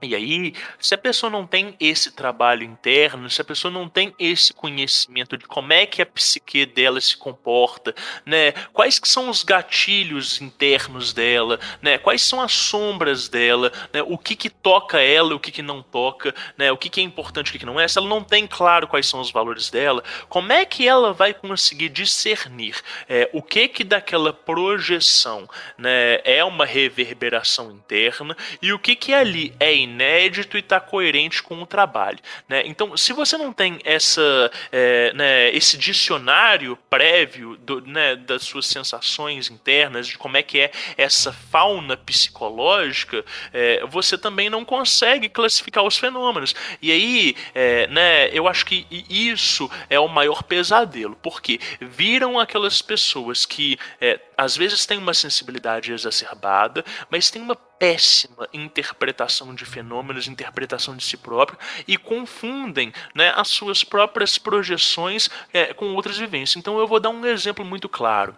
E 0.03 0.15
aí, 0.15 0.55
se 0.79 0.95
a 0.95 0.97
pessoa 0.97 1.29
não 1.29 1.45
tem 1.45 1.75
esse 1.79 2.11
trabalho 2.11 2.63
interno, 2.63 3.29
se 3.29 3.39
a 3.39 3.43
pessoa 3.43 3.71
não 3.71 3.87
tem 3.87 4.15
esse 4.17 4.51
conhecimento 4.51 5.37
de 5.37 5.45
como 5.45 5.71
é 5.73 5.85
que 5.85 6.01
a 6.01 6.05
psique 6.07 6.65
dela 6.65 6.99
se 6.99 7.15
comporta, 7.15 7.93
né? 8.25 8.51
Quais 8.73 8.97
que 8.97 9.07
são 9.07 9.29
os 9.29 9.43
gatilhos 9.43 10.41
internos 10.41 11.13
dela, 11.13 11.59
né? 11.83 11.99
Quais 11.99 12.23
são 12.23 12.41
as 12.41 12.51
sombras 12.51 13.29
dela, 13.29 13.71
né? 13.93 14.01
O 14.01 14.17
que 14.17 14.35
que 14.35 14.49
toca 14.49 14.99
ela, 14.99 15.35
o 15.35 15.39
que 15.39 15.51
que 15.51 15.61
não 15.61 15.83
toca, 15.83 16.33
né? 16.57 16.71
O 16.71 16.77
que 16.77 16.89
que 16.89 16.99
é 16.99 17.03
importante, 17.03 17.49
o 17.49 17.51
que 17.51 17.59
que 17.59 17.65
não 17.65 17.79
é. 17.79 17.87
Se 17.87 17.99
ela 17.99 18.07
não 18.07 18.23
tem 18.23 18.47
claro 18.47 18.87
quais 18.87 19.07
são 19.07 19.19
os 19.19 19.31
valores 19.31 19.69
dela, 19.69 20.03
como 20.27 20.51
é 20.51 20.65
que 20.65 20.87
ela 20.87 21.13
vai 21.13 21.31
conseguir 21.31 21.89
discernir 21.89 22.81
é, 23.07 23.29
o 23.33 23.43
que 23.43 23.67
que 23.67 23.83
daquela 23.83 24.33
projeção, 24.33 25.47
né? 25.77 26.21
É 26.23 26.43
uma 26.43 26.65
reverberação 26.65 27.69
interna 27.71 28.35
e 28.59 28.73
o 28.73 28.79
que 28.79 28.95
que 28.95 29.13
ali 29.13 29.53
é 29.59 29.71
inédito 29.91 30.57
e 30.57 30.59
está 30.59 30.79
coerente 30.79 31.43
com 31.43 31.61
o 31.61 31.65
trabalho. 31.65 32.19
Né? 32.47 32.63
Então, 32.65 32.95
se 32.97 33.13
você 33.13 33.37
não 33.37 33.53
tem 33.53 33.79
essa, 33.83 34.51
é, 34.71 35.13
né, 35.13 35.49
esse 35.51 35.77
dicionário 35.77 36.77
prévio 36.89 37.57
do, 37.57 37.81
né, 37.81 38.15
das 38.15 38.43
suas 38.43 38.65
sensações 38.65 39.49
internas, 39.49 40.07
de 40.07 40.17
como 40.17 40.37
é 40.37 40.43
que 40.43 40.59
é 40.59 40.71
essa 40.97 41.31
fauna 41.31 41.95
psicológica, 41.95 43.23
é, 43.53 43.85
você 43.85 44.17
também 44.17 44.49
não 44.49 44.65
consegue 44.65 45.29
classificar 45.29 45.83
os 45.83 45.97
fenômenos. 45.97 46.55
E 46.81 46.91
aí, 46.91 47.35
é, 47.53 47.87
né, 47.87 48.29
eu 48.29 48.47
acho 48.47 48.65
que 48.65 48.87
isso 49.09 49.69
é 49.89 49.99
o 49.99 50.07
maior 50.07 50.43
pesadelo, 50.43 51.17
porque 51.21 51.59
viram 51.79 52.39
aquelas 52.39 52.81
pessoas 52.81 53.45
que 53.45 53.77
é, 53.99 54.19
às 54.37 54.55
vezes 54.55 54.85
têm 54.85 54.97
uma 54.97 55.13
sensibilidade 55.13 55.91
exacerbada, 55.91 56.83
mas 57.09 57.29
têm 57.29 57.41
uma 57.41 57.55
péssima 57.81 58.47
interpretação 58.53 59.55
de 59.55 59.65
fenômenos, 59.65 60.27
interpretação 60.27 60.95
de 60.95 61.03
si 61.03 61.17
próprio 61.17 61.57
e 61.87 61.97
confundem 61.97 62.93
né, 63.15 63.33
as 63.35 63.47
suas 63.47 63.83
próprias 63.83 64.37
projeções 64.37 65.31
é, 65.51 65.73
com 65.73 65.95
outras 65.95 66.15
vivências. 66.15 66.57
Então 66.57 66.77
eu 66.77 66.87
vou 66.87 66.99
dar 66.99 67.09
um 67.09 67.25
exemplo 67.25 67.65
muito 67.65 67.89
claro. 67.89 68.37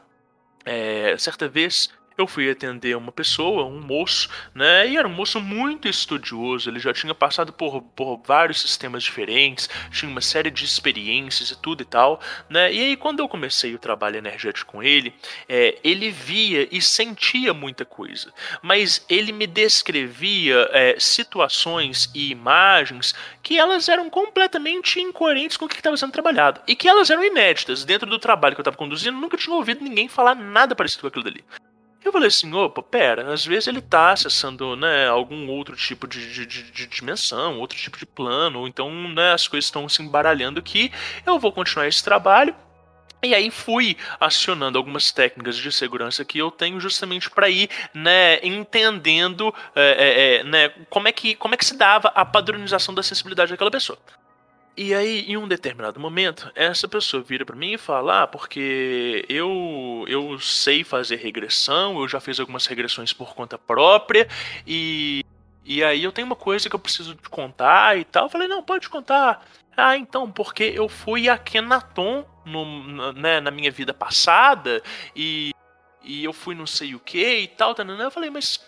É, 0.63 1.17
certa 1.17 1.49
vez 1.49 1.89
eu 2.17 2.27
fui 2.27 2.49
atender 2.49 2.95
uma 2.95 3.11
pessoa, 3.11 3.65
um 3.65 3.81
moço, 3.81 4.29
né? 4.53 4.87
E 4.87 4.97
era 4.97 5.07
um 5.07 5.13
moço 5.13 5.39
muito 5.39 5.87
estudioso, 5.87 6.69
ele 6.69 6.79
já 6.79 6.93
tinha 6.93 7.13
passado 7.13 7.51
por, 7.53 7.81
por 7.81 8.21
vários 8.25 8.61
sistemas 8.61 9.03
diferentes, 9.03 9.69
tinha 9.91 10.09
uma 10.09 10.21
série 10.21 10.51
de 10.51 10.65
experiências 10.65 11.51
e 11.51 11.61
tudo 11.61 11.81
e 11.81 11.85
tal, 11.85 12.19
né? 12.49 12.73
E 12.73 12.79
aí, 12.79 12.95
quando 12.95 13.19
eu 13.19 13.27
comecei 13.27 13.73
o 13.73 13.79
trabalho 13.79 14.17
energético 14.17 14.73
com 14.73 14.83
ele, 14.83 15.13
é, 15.47 15.77
ele 15.83 16.11
via 16.11 16.67
e 16.71 16.81
sentia 16.81 17.53
muita 17.53 17.85
coisa, 17.85 18.33
mas 18.61 19.05
ele 19.09 19.31
me 19.31 19.47
descrevia 19.47 20.69
é, 20.71 20.95
situações 20.99 22.09
e 22.13 22.31
imagens 22.31 23.13
que 23.41 23.57
elas 23.57 23.89
eram 23.89 24.09
completamente 24.09 24.99
incoerentes 24.99 25.57
com 25.57 25.65
o 25.65 25.69
que 25.69 25.75
estava 25.75 25.97
sendo 25.97 26.11
trabalhado 26.11 26.61
e 26.67 26.75
que 26.75 26.87
elas 26.87 27.09
eram 27.09 27.23
inéditas. 27.23 27.83
Dentro 27.83 28.09
do 28.09 28.19
trabalho 28.19 28.55
que 28.55 28.61
eu 28.61 28.63
estava 28.63 28.77
conduzindo, 28.77 29.17
nunca 29.17 29.37
tinha 29.37 29.55
ouvido 29.55 29.83
ninguém 29.83 30.07
falar 30.07 30.35
nada 30.35 30.75
parecido 30.75 31.01
com 31.01 31.07
aquilo 31.07 31.23
dali. 31.23 31.43
Eu 32.03 32.11
falei 32.11 32.27
assim, 32.27 32.53
opa, 32.53 32.83
pera, 32.83 33.31
às 33.31 33.45
vezes 33.45 33.67
ele 33.67 33.81
tá 33.81 34.11
acessando, 34.11 34.75
né, 34.75 35.07
algum 35.07 35.49
outro 35.49 35.75
tipo 35.75 36.05
de, 36.05 36.33
de, 36.33 36.45
de, 36.45 36.71
de 36.71 36.87
dimensão, 36.87 37.59
outro 37.59 37.77
tipo 37.77 37.97
de 37.97 38.05
plano, 38.05 38.59
ou 38.59 38.67
então, 38.67 38.91
né, 39.09 39.31
as 39.31 39.47
coisas 39.47 39.65
estão 39.65 39.87
se 39.87 40.01
embaralhando 40.01 40.59
aqui, 40.59 40.91
eu 41.25 41.39
vou 41.39 41.51
continuar 41.51 41.87
esse 41.87 42.03
trabalho, 42.03 42.53
e 43.23 43.33
aí 43.33 43.49
fui 43.49 43.95
acionando 44.19 44.77
algumas 44.77 45.11
técnicas 45.11 45.55
de 45.55 45.71
segurança 45.71 46.25
que 46.25 46.37
eu 46.37 46.51
tenho 46.51 46.77
justamente 46.81 47.29
para 47.29 47.49
ir 47.49 47.69
né, 47.93 48.45
entendendo 48.45 49.55
é, 49.73 50.39
é, 50.39 50.43
né, 50.43 50.69
como, 50.89 51.07
é 51.07 51.11
que, 51.13 51.33
como 51.35 51.53
é 51.53 51.57
que 51.57 51.65
se 51.65 51.77
dava 51.77 52.09
a 52.09 52.25
padronização 52.25 52.93
da 52.93 53.01
sensibilidade 53.01 53.51
daquela 53.51 53.71
pessoa. 53.71 53.97
E 54.75 54.93
aí, 54.93 55.19
em 55.27 55.37
um 55.37 55.47
determinado 55.47 55.99
momento, 55.99 56.51
essa 56.55 56.87
pessoa 56.87 57.21
vira 57.21 57.45
para 57.45 57.55
mim 57.55 57.73
e 57.73 57.77
fala: 57.77 58.23
Ah, 58.23 58.27
porque 58.27 59.23
eu, 59.29 60.03
eu 60.07 60.39
sei 60.39 60.83
fazer 60.83 61.17
regressão, 61.17 61.99
eu 61.99 62.07
já 62.07 62.19
fiz 62.19 62.39
algumas 62.39 62.65
regressões 62.65 63.13
por 63.13 63.35
conta 63.35 63.55
própria, 63.55 64.27
e, 64.65 65.23
e 65.63 65.83
aí 65.83 66.03
eu 66.03 66.11
tenho 66.11 66.25
uma 66.25 66.35
coisa 66.35 66.69
que 66.69 66.75
eu 66.75 66.79
preciso 66.79 67.13
te 67.13 67.29
contar 67.29 67.99
e 67.99 68.03
tal. 68.03 68.25
Eu 68.25 68.29
falei: 68.29 68.47
Não, 68.47 68.63
pode 68.63 68.89
contar. 68.89 69.45
Ah, 69.77 69.95
então, 69.95 70.31
porque 70.31 70.63
eu 70.63 70.89
fui 70.89 71.29
a 71.29 71.37
Kenaton 71.37 72.25
no, 72.43 72.83
na, 72.87 73.13
né, 73.13 73.39
na 73.39 73.51
minha 73.51 73.71
vida 73.71 73.93
passada 73.93 74.81
e 75.15 75.51
e 76.03 76.23
eu 76.23 76.33
fui 76.33 76.53
não 76.53 76.67
sei 76.67 76.93
o 76.93 76.99
que 76.99 77.39
e 77.39 77.47
tal, 77.47 77.73
tá, 77.73 77.83
eu 77.83 78.11
falei, 78.11 78.29
mas 78.29 78.59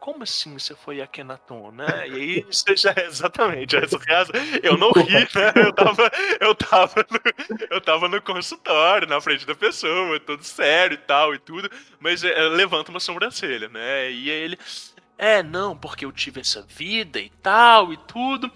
como 0.00 0.24
assim 0.24 0.58
você 0.58 0.74
foi 0.74 1.00
a 1.00 1.06
Kenaton, 1.06 1.70
né? 1.70 2.08
E 2.08 2.14
aí, 2.14 2.46
já 2.76 2.92
é 2.96 3.06
exatamente, 3.06 3.76
essa 3.76 3.98
casa, 3.98 4.32
eu 4.62 4.76
não 4.76 4.90
ri, 4.90 5.12
né? 5.34 5.52
Eu 5.56 5.72
tava, 5.72 6.10
eu 6.40 6.54
tava, 6.54 7.06
no, 7.08 7.66
eu 7.70 7.80
tava 7.80 8.08
no 8.08 8.20
consultório, 8.20 9.06
na 9.06 9.20
frente 9.20 9.46
da 9.46 9.54
pessoa, 9.54 10.18
todo 10.20 10.42
sério 10.42 10.94
e 10.94 10.98
tal 10.98 11.34
e 11.34 11.38
tudo, 11.38 11.70
mas 12.00 12.24
é, 12.24 12.40
levanta 12.48 12.90
uma 12.90 13.00
sobrancelha, 13.00 13.68
né? 13.68 14.10
E 14.10 14.30
aí 14.30 14.42
ele, 14.42 14.58
é, 15.16 15.42
não, 15.42 15.76
porque 15.76 16.04
eu 16.04 16.10
tive 16.10 16.40
essa 16.40 16.62
vida 16.62 17.20
e 17.20 17.30
tal 17.30 17.92
e 17.92 17.96
tudo. 17.96 18.50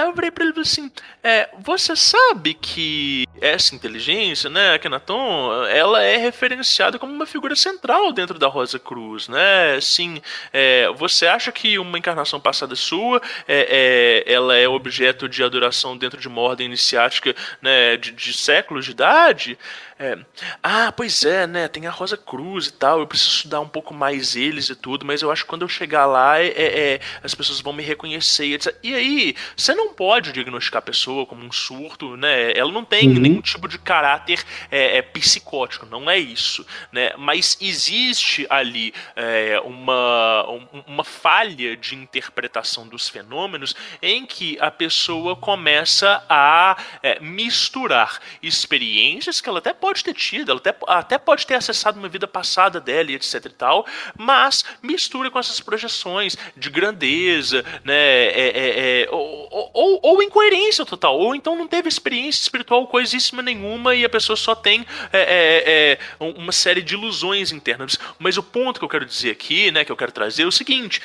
Aí 0.00 0.06
eu 0.06 0.14
virei 0.14 0.30
pra 0.30 0.44
ele 0.44 0.58
assim: 0.58 0.90
é, 1.22 1.48
você 1.58 1.94
sabe 1.94 2.54
que 2.54 3.26
essa 3.40 3.74
inteligência, 3.74 4.48
né, 4.48 4.78
Kenaton, 4.78 5.64
ela 5.66 6.02
é 6.02 6.16
referenciada 6.16 6.98
como 6.98 7.12
uma 7.12 7.26
figura 7.26 7.54
central 7.54 8.12
dentro 8.12 8.38
da 8.38 8.48
Rosa 8.48 8.78
Cruz, 8.78 9.28
né? 9.28 9.74
Assim, 9.76 10.20
é, 10.52 10.88
você 10.96 11.26
acha 11.26 11.52
que 11.52 11.78
uma 11.78 11.98
encarnação 11.98 12.40
passada 12.40 12.74
sua 12.74 13.20
é, 13.46 14.24
é, 14.26 14.32
ela 14.32 14.56
é 14.56 14.66
objeto 14.66 15.28
de 15.28 15.42
adoração 15.42 15.96
dentro 15.96 16.20
de 16.20 16.28
uma 16.28 16.40
ordem 16.40 16.66
iniciática 16.66 17.34
né, 17.60 17.96
de, 17.96 18.12
de 18.12 18.32
séculos 18.32 18.84
de 18.84 18.92
idade? 18.92 19.58
É. 20.02 20.16
Ah, 20.62 20.90
pois 20.90 21.26
é, 21.26 21.46
né? 21.46 21.68
Tem 21.68 21.86
a 21.86 21.90
Rosa 21.90 22.16
Cruz 22.16 22.68
e 22.68 22.72
tal. 22.72 23.00
Eu 23.00 23.06
preciso 23.06 23.36
estudar 23.36 23.60
um 23.60 23.68
pouco 23.68 23.92
mais 23.92 24.34
eles 24.34 24.70
e 24.70 24.74
tudo, 24.74 25.04
mas 25.04 25.20
eu 25.20 25.30
acho 25.30 25.42
que 25.42 25.50
quando 25.50 25.60
eu 25.60 25.68
chegar 25.68 26.06
lá, 26.06 26.40
é, 26.40 26.46
é, 26.46 26.94
é 26.94 27.00
as 27.22 27.34
pessoas 27.34 27.60
vão 27.60 27.74
me 27.74 27.82
reconhecer. 27.82 28.46
E, 28.46 28.54
etc. 28.54 28.74
e 28.82 28.94
aí, 28.94 29.36
você 29.54 29.74
não 29.74 29.92
pode 29.92 30.32
diagnosticar 30.32 30.78
a 30.78 30.82
pessoa 30.82 31.26
como 31.26 31.44
um 31.44 31.52
surto, 31.52 32.16
né? 32.16 32.52
Ela 32.56 32.72
não 32.72 32.82
tem 32.82 33.08
uhum. 33.08 33.20
nenhum 33.20 33.42
tipo 33.42 33.68
de 33.68 33.78
caráter 33.78 34.42
é, 34.70 34.96
é, 34.96 35.02
psicótico, 35.02 35.84
não 35.84 36.10
é 36.10 36.18
isso, 36.18 36.66
né? 36.90 37.12
Mas 37.18 37.58
existe 37.60 38.46
ali 38.48 38.94
é, 39.14 39.60
uma, 39.62 40.46
uma 40.86 41.04
falha 41.04 41.76
de 41.76 41.94
interpretação 41.94 42.88
dos 42.88 43.06
fenômenos 43.06 43.76
em 44.00 44.24
que 44.24 44.56
a 44.60 44.70
pessoa 44.70 45.36
começa 45.36 46.24
a 46.26 46.74
misturar 47.20 48.18
experiências 48.42 49.42
que 49.42 49.48
ela 49.48 49.58
até 49.58 49.74
pode 49.74 49.89
pode 49.90 50.04
ter 50.04 50.14
tido, 50.14 50.52
ela 50.52 50.60
até, 50.60 50.76
até 50.86 51.18
pode 51.18 51.44
ter 51.44 51.54
acessado 51.54 51.98
uma 51.98 52.08
vida 52.08 52.28
passada 52.28 52.80
dela 52.80 53.10
e 53.10 53.16
etc 53.16 53.44
e 53.46 53.48
tal, 53.50 53.84
mas 54.16 54.64
mistura 54.80 55.30
com 55.30 55.38
essas 55.38 55.58
projeções 55.58 56.36
de 56.56 56.70
grandeza, 56.70 57.64
né, 57.84 57.94
é, 57.94 58.52
é, 58.54 59.02
é, 59.02 59.08
ou, 59.10 59.70
ou, 59.74 60.00
ou, 60.00 60.22
incoerência 60.22 60.86
total, 60.86 61.18
ou 61.18 61.34
então 61.34 61.56
não 61.56 61.66
teve 61.66 61.88
experiência 61.88 62.42
espiritual 62.42 62.86
coisíssima 62.86 63.42
nenhuma 63.42 63.92
e 63.94 64.04
a 64.04 64.08
pessoa 64.08 64.36
só 64.36 64.54
tem 64.54 64.86
é, 65.12 65.18
é, 65.18 65.92
é, 65.92 65.98
uma 66.20 66.52
série 66.52 66.82
de 66.82 66.94
ilusões 66.94 67.50
internas. 67.50 67.98
Mas 68.18 68.36
o 68.36 68.42
ponto 68.42 68.78
que 68.78 68.84
eu 68.84 68.88
quero 68.88 69.04
dizer 69.04 69.32
aqui, 69.32 69.72
né, 69.72 69.84
que 69.84 69.90
eu 69.90 69.96
quero 69.96 70.12
trazer 70.12 70.44
é 70.44 70.46
o 70.46 70.52
seguinte, 70.52 71.02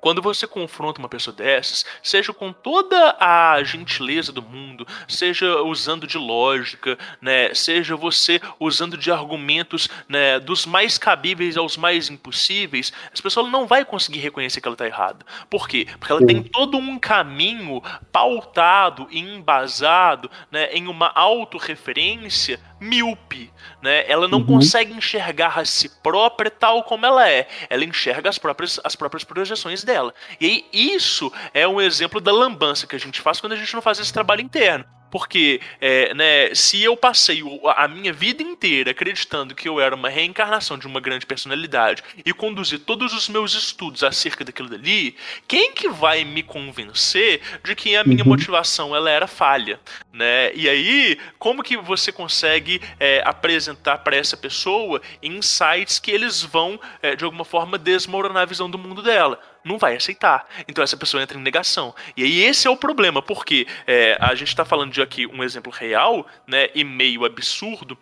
quando 0.00 0.22
você 0.22 0.46
confronta 0.46 0.98
uma 0.98 1.08
pessoa 1.08 1.34
dessas, 1.34 1.84
seja 2.02 2.32
com 2.32 2.52
toda 2.52 3.16
a 3.20 3.62
gentileza 3.62 4.32
do 4.32 4.42
mundo, 4.42 4.86
seja 5.06 5.62
usando 5.62 6.06
de 6.06 6.16
lógica, 6.16 6.98
né, 7.20 7.52
seja 7.54 7.96
você 7.96 8.40
usando 8.58 8.96
de 8.96 9.10
argumentos 9.10 9.88
né, 10.08 10.40
dos 10.40 10.66
mais 10.66 10.96
cabíveis 10.96 11.56
aos 11.56 11.76
mais 11.76 12.08
impossíveis, 12.08 12.92
essa 13.12 13.22
pessoa 13.22 13.48
não 13.48 13.66
vai 13.66 13.84
conseguir 13.84 14.20
reconhecer 14.20 14.60
que 14.60 14.68
ela 14.68 14.74
está 14.74 14.86
errada. 14.86 15.24
Por 15.48 15.68
quê? 15.68 15.86
Porque 15.98 16.12
ela 16.12 16.26
tem 16.26 16.42
todo 16.42 16.78
um 16.78 16.98
caminho 16.98 17.82
pautado 18.10 19.06
e 19.10 19.18
embasado 19.18 20.30
né, 20.50 20.72
em 20.72 20.86
uma 20.86 21.12
autorreferência 21.14 22.58
míope, 22.80 23.52
né? 23.82 24.04
Ela 24.10 24.26
não 24.26 24.38
uhum. 24.38 24.46
consegue 24.46 24.92
enxergar 24.92 25.58
a 25.58 25.64
si 25.64 25.88
própria 26.02 26.50
tal 26.50 26.82
como 26.84 27.04
ela 27.04 27.28
é. 27.28 27.46
Ela 27.68 27.84
enxerga 27.84 28.28
as 28.28 28.38
próprias, 28.38 28.80
as 28.82 28.96
próprias 28.96 29.22
projeções 29.22 29.84
dela. 29.84 30.14
E 30.40 30.46
aí, 30.46 30.66
isso 30.72 31.32
é 31.52 31.68
um 31.68 31.80
exemplo 31.80 32.20
da 32.20 32.32
lambança 32.32 32.86
que 32.86 32.96
a 32.96 33.00
gente 33.00 33.20
faz 33.20 33.40
quando 33.40 33.52
a 33.52 33.56
gente 33.56 33.74
não 33.74 33.82
faz 33.82 33.98
esse 33.98 34.12
trabalho 34.12 34.40
interno. 34.40 34.84
Porque 35.10 35.60
é, 35.80 36.14
né, 36.14 36.54
se 36.54 36.82
eu 36.82 36.96
passei 36.96 37.42
a 37.76 37.88
minha 37.88 38.12
vida 38.12 38.42
inteira 38.42 38.92
acreditando 38.92 39.54
que 39.54 39.68
eu 39.68 39.80
era 39.80 39.94
uma 39.94 40.08
reencarnação 40.08 40.78
de 40.78 40.86
uma 40.86 41.00
grande 41.00 41.26
personalidade 41.26 42.02
e 42.24 42.32
conduzi 42.32 42.78
todos 42.78 43.12
os 43.12 43.28
meus 43.28 43.54
estudos 43.54 44.04
acerca 44.04 44.44
daquilo 44.44 44.68
dali, 44.68 45.16
quem 45.48 45.72
que 45.72 45.88
vai 45.88 46.24
me 46.24 46.42
convencer 46.42 47.40
de 47.64 47.74
que 47.74 47.96
a 47.96 48.04
minha 48.04 48.22
uhum. 48.22 48.30
motivação 48.30 48.94
ela 48.94 49.10
era 49.10 49.26
falha? 49.26 49.80
Né? 50.12 50.52
E 50.54 50.68
aí, 50.68 51.18
como 51.38 51.62
que 51.62 51.76
você 51.76 52.12
consegue 52.12 52.80
é, 52.98 53.22
apresentar 53.24 53.98
para 53.98 54.16
essa 54.16 54.36
pessoa 54.36 55.00
insights 55.22 55.98
que 55.98 56.10
eles 56.10 56.42
vão, 56.42 56.80
é, 57.02 57.16
de 57.16 57.24
alguma 57.24 57.44
forma, 57.44 57.78
desmoronar 57.78 58.42
a 58.42 58.46
visão 58.46 58.70
do 58.70 58.78
mundo 58.78 59.02
dela? 59.02 59.40
Não 59.64 59.78
vai 59.78 59.96
aceitar. 59.96 60.46
Então 60.68 60.82
essa 60.82 60.96
pessoa 60.96 61.22
entra 61.22 61.38
em 61.38 61.42
negação. 61.42 61.94
E 62.16 62.22
aí 62.22 62.42
esse 62.42 62.66
é 62.66 62.70
o 62.70 62.76
problema, 62.76 63.22
porque 63.22 63.66
é, 63.86 64.16
a 64.20 64.34
gente 64.34 64.48
está 64.48 64.64
falando 64.64 64.92
de 64.92 65.02
aqui 65.02 65.26
um 65.26 65.42
exemplo 65.42 65.72
real, 65.72 66.26
né, 66.46 66.68
e 66.74 66.84
meio 66.84 67.24
absurdo, 67.24 67.96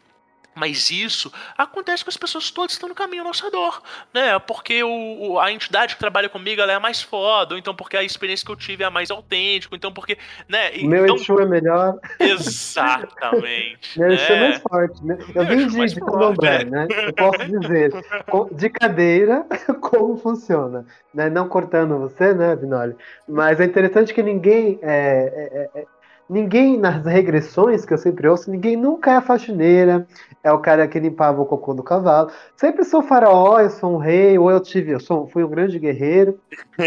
mas 0.58 0.90
isso 0.90 1.32
acontece 1.56 2.04
com 2.04 2.10
as 2.10 2.16
pessoas 2.16 2.50
todas 2.50 2.72
que 2.72 2.74
estão 2.74 2.88
no 2.88 2.94
caminho 2.94 3.22
ao 3.22 3.28
nosso 3.28 3.44
redor, 3.44 3.80
né? 4.12 4.38
Porque 4.40 4.82
o, 4.82 5.32
o, 5.32 5.40
a 5.40 5.52
entidade 5.52 5.94
que 5.94 6.00
trabalha 6.00 6.28
comigo 6.28 6.60
ela 6.60 6.72
é 6.72 6.78
mais 6.78 7.00
foda, 7.00 7.54
ou 7.54 7.58
então 7.58 7.74
porque 7.74 7.96
a 7.96 8.02
experiência 8.02 8.44
que 8.44 8.52
eu 8.52 8.56
tive 8.56 8.82
é 8.82 8.86
a 8.86 8.90
mais 8.90 9.10
autêntica, 9.10 9.74
então 9.74 9.92
porque, 9.92 10.18
né? 10.48 10.70
Meu 10.82 11.04
então... 11.04 11.16
Exu 11.16 11.40
é 11.40 11.46
melhor. 11.46 11.98
Exatamente. 12.18 13.98
Meu 13.98 14.08
né? 14.08 14.14
Exu 14.14 14.32
é 14.32 14.40
mais 14.40 14.62
forte, 14.62 15.04
né? 15.04 15.18
Eu 15.34 15.46
vim 15.46 15.66
de, 15.66 15.94
de 15.94 16.00
candomblé, 16.00 16.64
né? 16.64 16.88
Eu 16.90 17.12
posso 17.12 17.60
dizer, 17.60 17.92
de 18.52 18.70
cadeira, 18.70 19.46
como 19.80 20.16
funciona. 20.16 20.84
Né? 21.14 21.30
Não 21.30 21.48
cortando 21.48 21.98
você, 21.98 22.34
né, 22.34 22.54
Vinoli? 22.56 22.96
Mas 23.28 23.60
é 23.60 23.64
interessante 23.64 24.12
que 24.12 24.22
ninguém 24.22 24.78
é, 24.82 25.70
é, 25.74 25.80
é 25.80 25.86
Ninguém, 26.28 26.78
nas 26.78 27.06
regressões 27.06 27.86
que 27.86 27.94
eu 27.94 27.98
sempre 27.98 28.28
ouço, 28.28 28.50
ninguém 28.50 28.76
nunca 28.76 29.12
é 29.12 29.16
a 29.16 29.22
faxineira, 29.22 30.06
é 30.44 30.52
o 30.52 30.58
cara 30.58 30.86
que 30.86 31.00
limpava 31.00 31.40
o 31.40 31.46
cocô 31.46 31.72
do 31.72 31.82
cavalo. 31.82 32.30
Sempre 32.54 32.84
sou 32.84 33.00
faraó, 33.00 33.58
eu 33.60 33.70
sou 33.70 33.94
um 33.94 33.96
rei, 33.96 34.38
ou 34.38 34.50
eu 34.50 34.60
tive, 34.60 34.92
eu 34.92 35.00
sou, 35.00 35.26
fui 35.26 35.42
um 35.42 35.48
grande 35.48 35.78
guerreiro. 35.78 36.38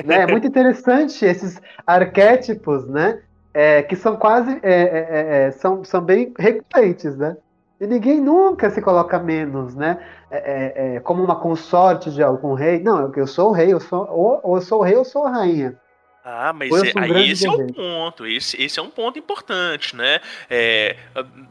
né? 0.06 0.22
É 0.22 0.28
muito 0.28 0.46
interessante 0.46 1.26
esses 1.26 1.60
arquétipos, 1.88 2.88
né? 2.88 3.20
É, 3.54 3.82
que 3.82 3.96
são 3.96 4.16
quase, 4.16 4.60
é, 4.62 4.72
é, 4.72 5.08
é, 5.10 5.48
é 5.48 5.52
são, 5.52 5.84
são 5.84 6.02
bem 6.02 6.32
recorrentes, 6.38 7.18
né? 7.18 7.36
E 7.80 7.88
ninguém 7.88 8.22
nunca 8.22 8.70
se 8.70 8.80
coloca 8.80 9.18
menos, 9.18 9.74
né? 9.74 9.98
É, 10.30 11.00
como 11.00 11.24
uma 11.24 11.36
consorte 11.36 12.12
de 12.12 12.22
algum 12.22 12.54
rei. 12.54 12.80
Não, 12.80 13.12
eu 13.16 13.26
sou 13.26 13.50
o 13.50 13.52
rei, 13.52 13.74
eu 13.74 13.80
sou, 13.80 14.08
ou, 14.08 14.40
ou 14.44 14.56
eu 14.58 14.62
sou 14.62 14.80
o 14.82 14.84
rei 14.84 14.96
ou 14.96 15.04
sou 15.04 15.26
a 15.26 15.32
rainha. 15.32 15.76
Ah, 16.24 16.54
mas 16.54 16.72
é, 16.72 16.92
aí 16.96 17.32
esse 17.32 17.48
é 17.48 17.50
o 17.50 17.74
ponto, 17.74 18.28
esse, 18.28 18.62
esse 18.62 18.80
é 18.80 18.82
um 18.82 18.92
ponto 18.92 19.18
importante, 19.18 19.96
né? 19.96 20.20
É, 20.50 20.96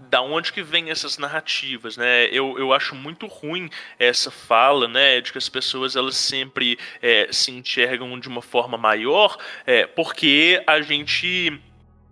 da 0.08 0.22
onde 0.22 0.52
que 0.52 0.62
vem 0.62 0.90
essas 0.90 1.18
narrativas, 1.18 1.96
né? 1.96 2.26
Eu, 2.26 2.56
eu 2.56 2.72
acho 2.72 2.94
muito 2.94 3.26
ruim 3.26 3.68
essa 3.98 4.30
fala, 4.30 4.86
né, 4.86 5.20
de 5.20 5.32
que 5.32 5.38
as 5.38 5.48
pessoas 5.48 5.96
elas 5.96 6.16
sempre 6.16 6.78
é, 7.02 7.28
se 7.32 7.50
enxergam 7.50 8.18
de 8.18 8.28
uma 8.28 8.42
forma 8.42 8.78
maior, 8.78 9.36
é, 9.66 9.86
porque 9.86 10.62
a 10.66 10.80
gente 10.80 11.60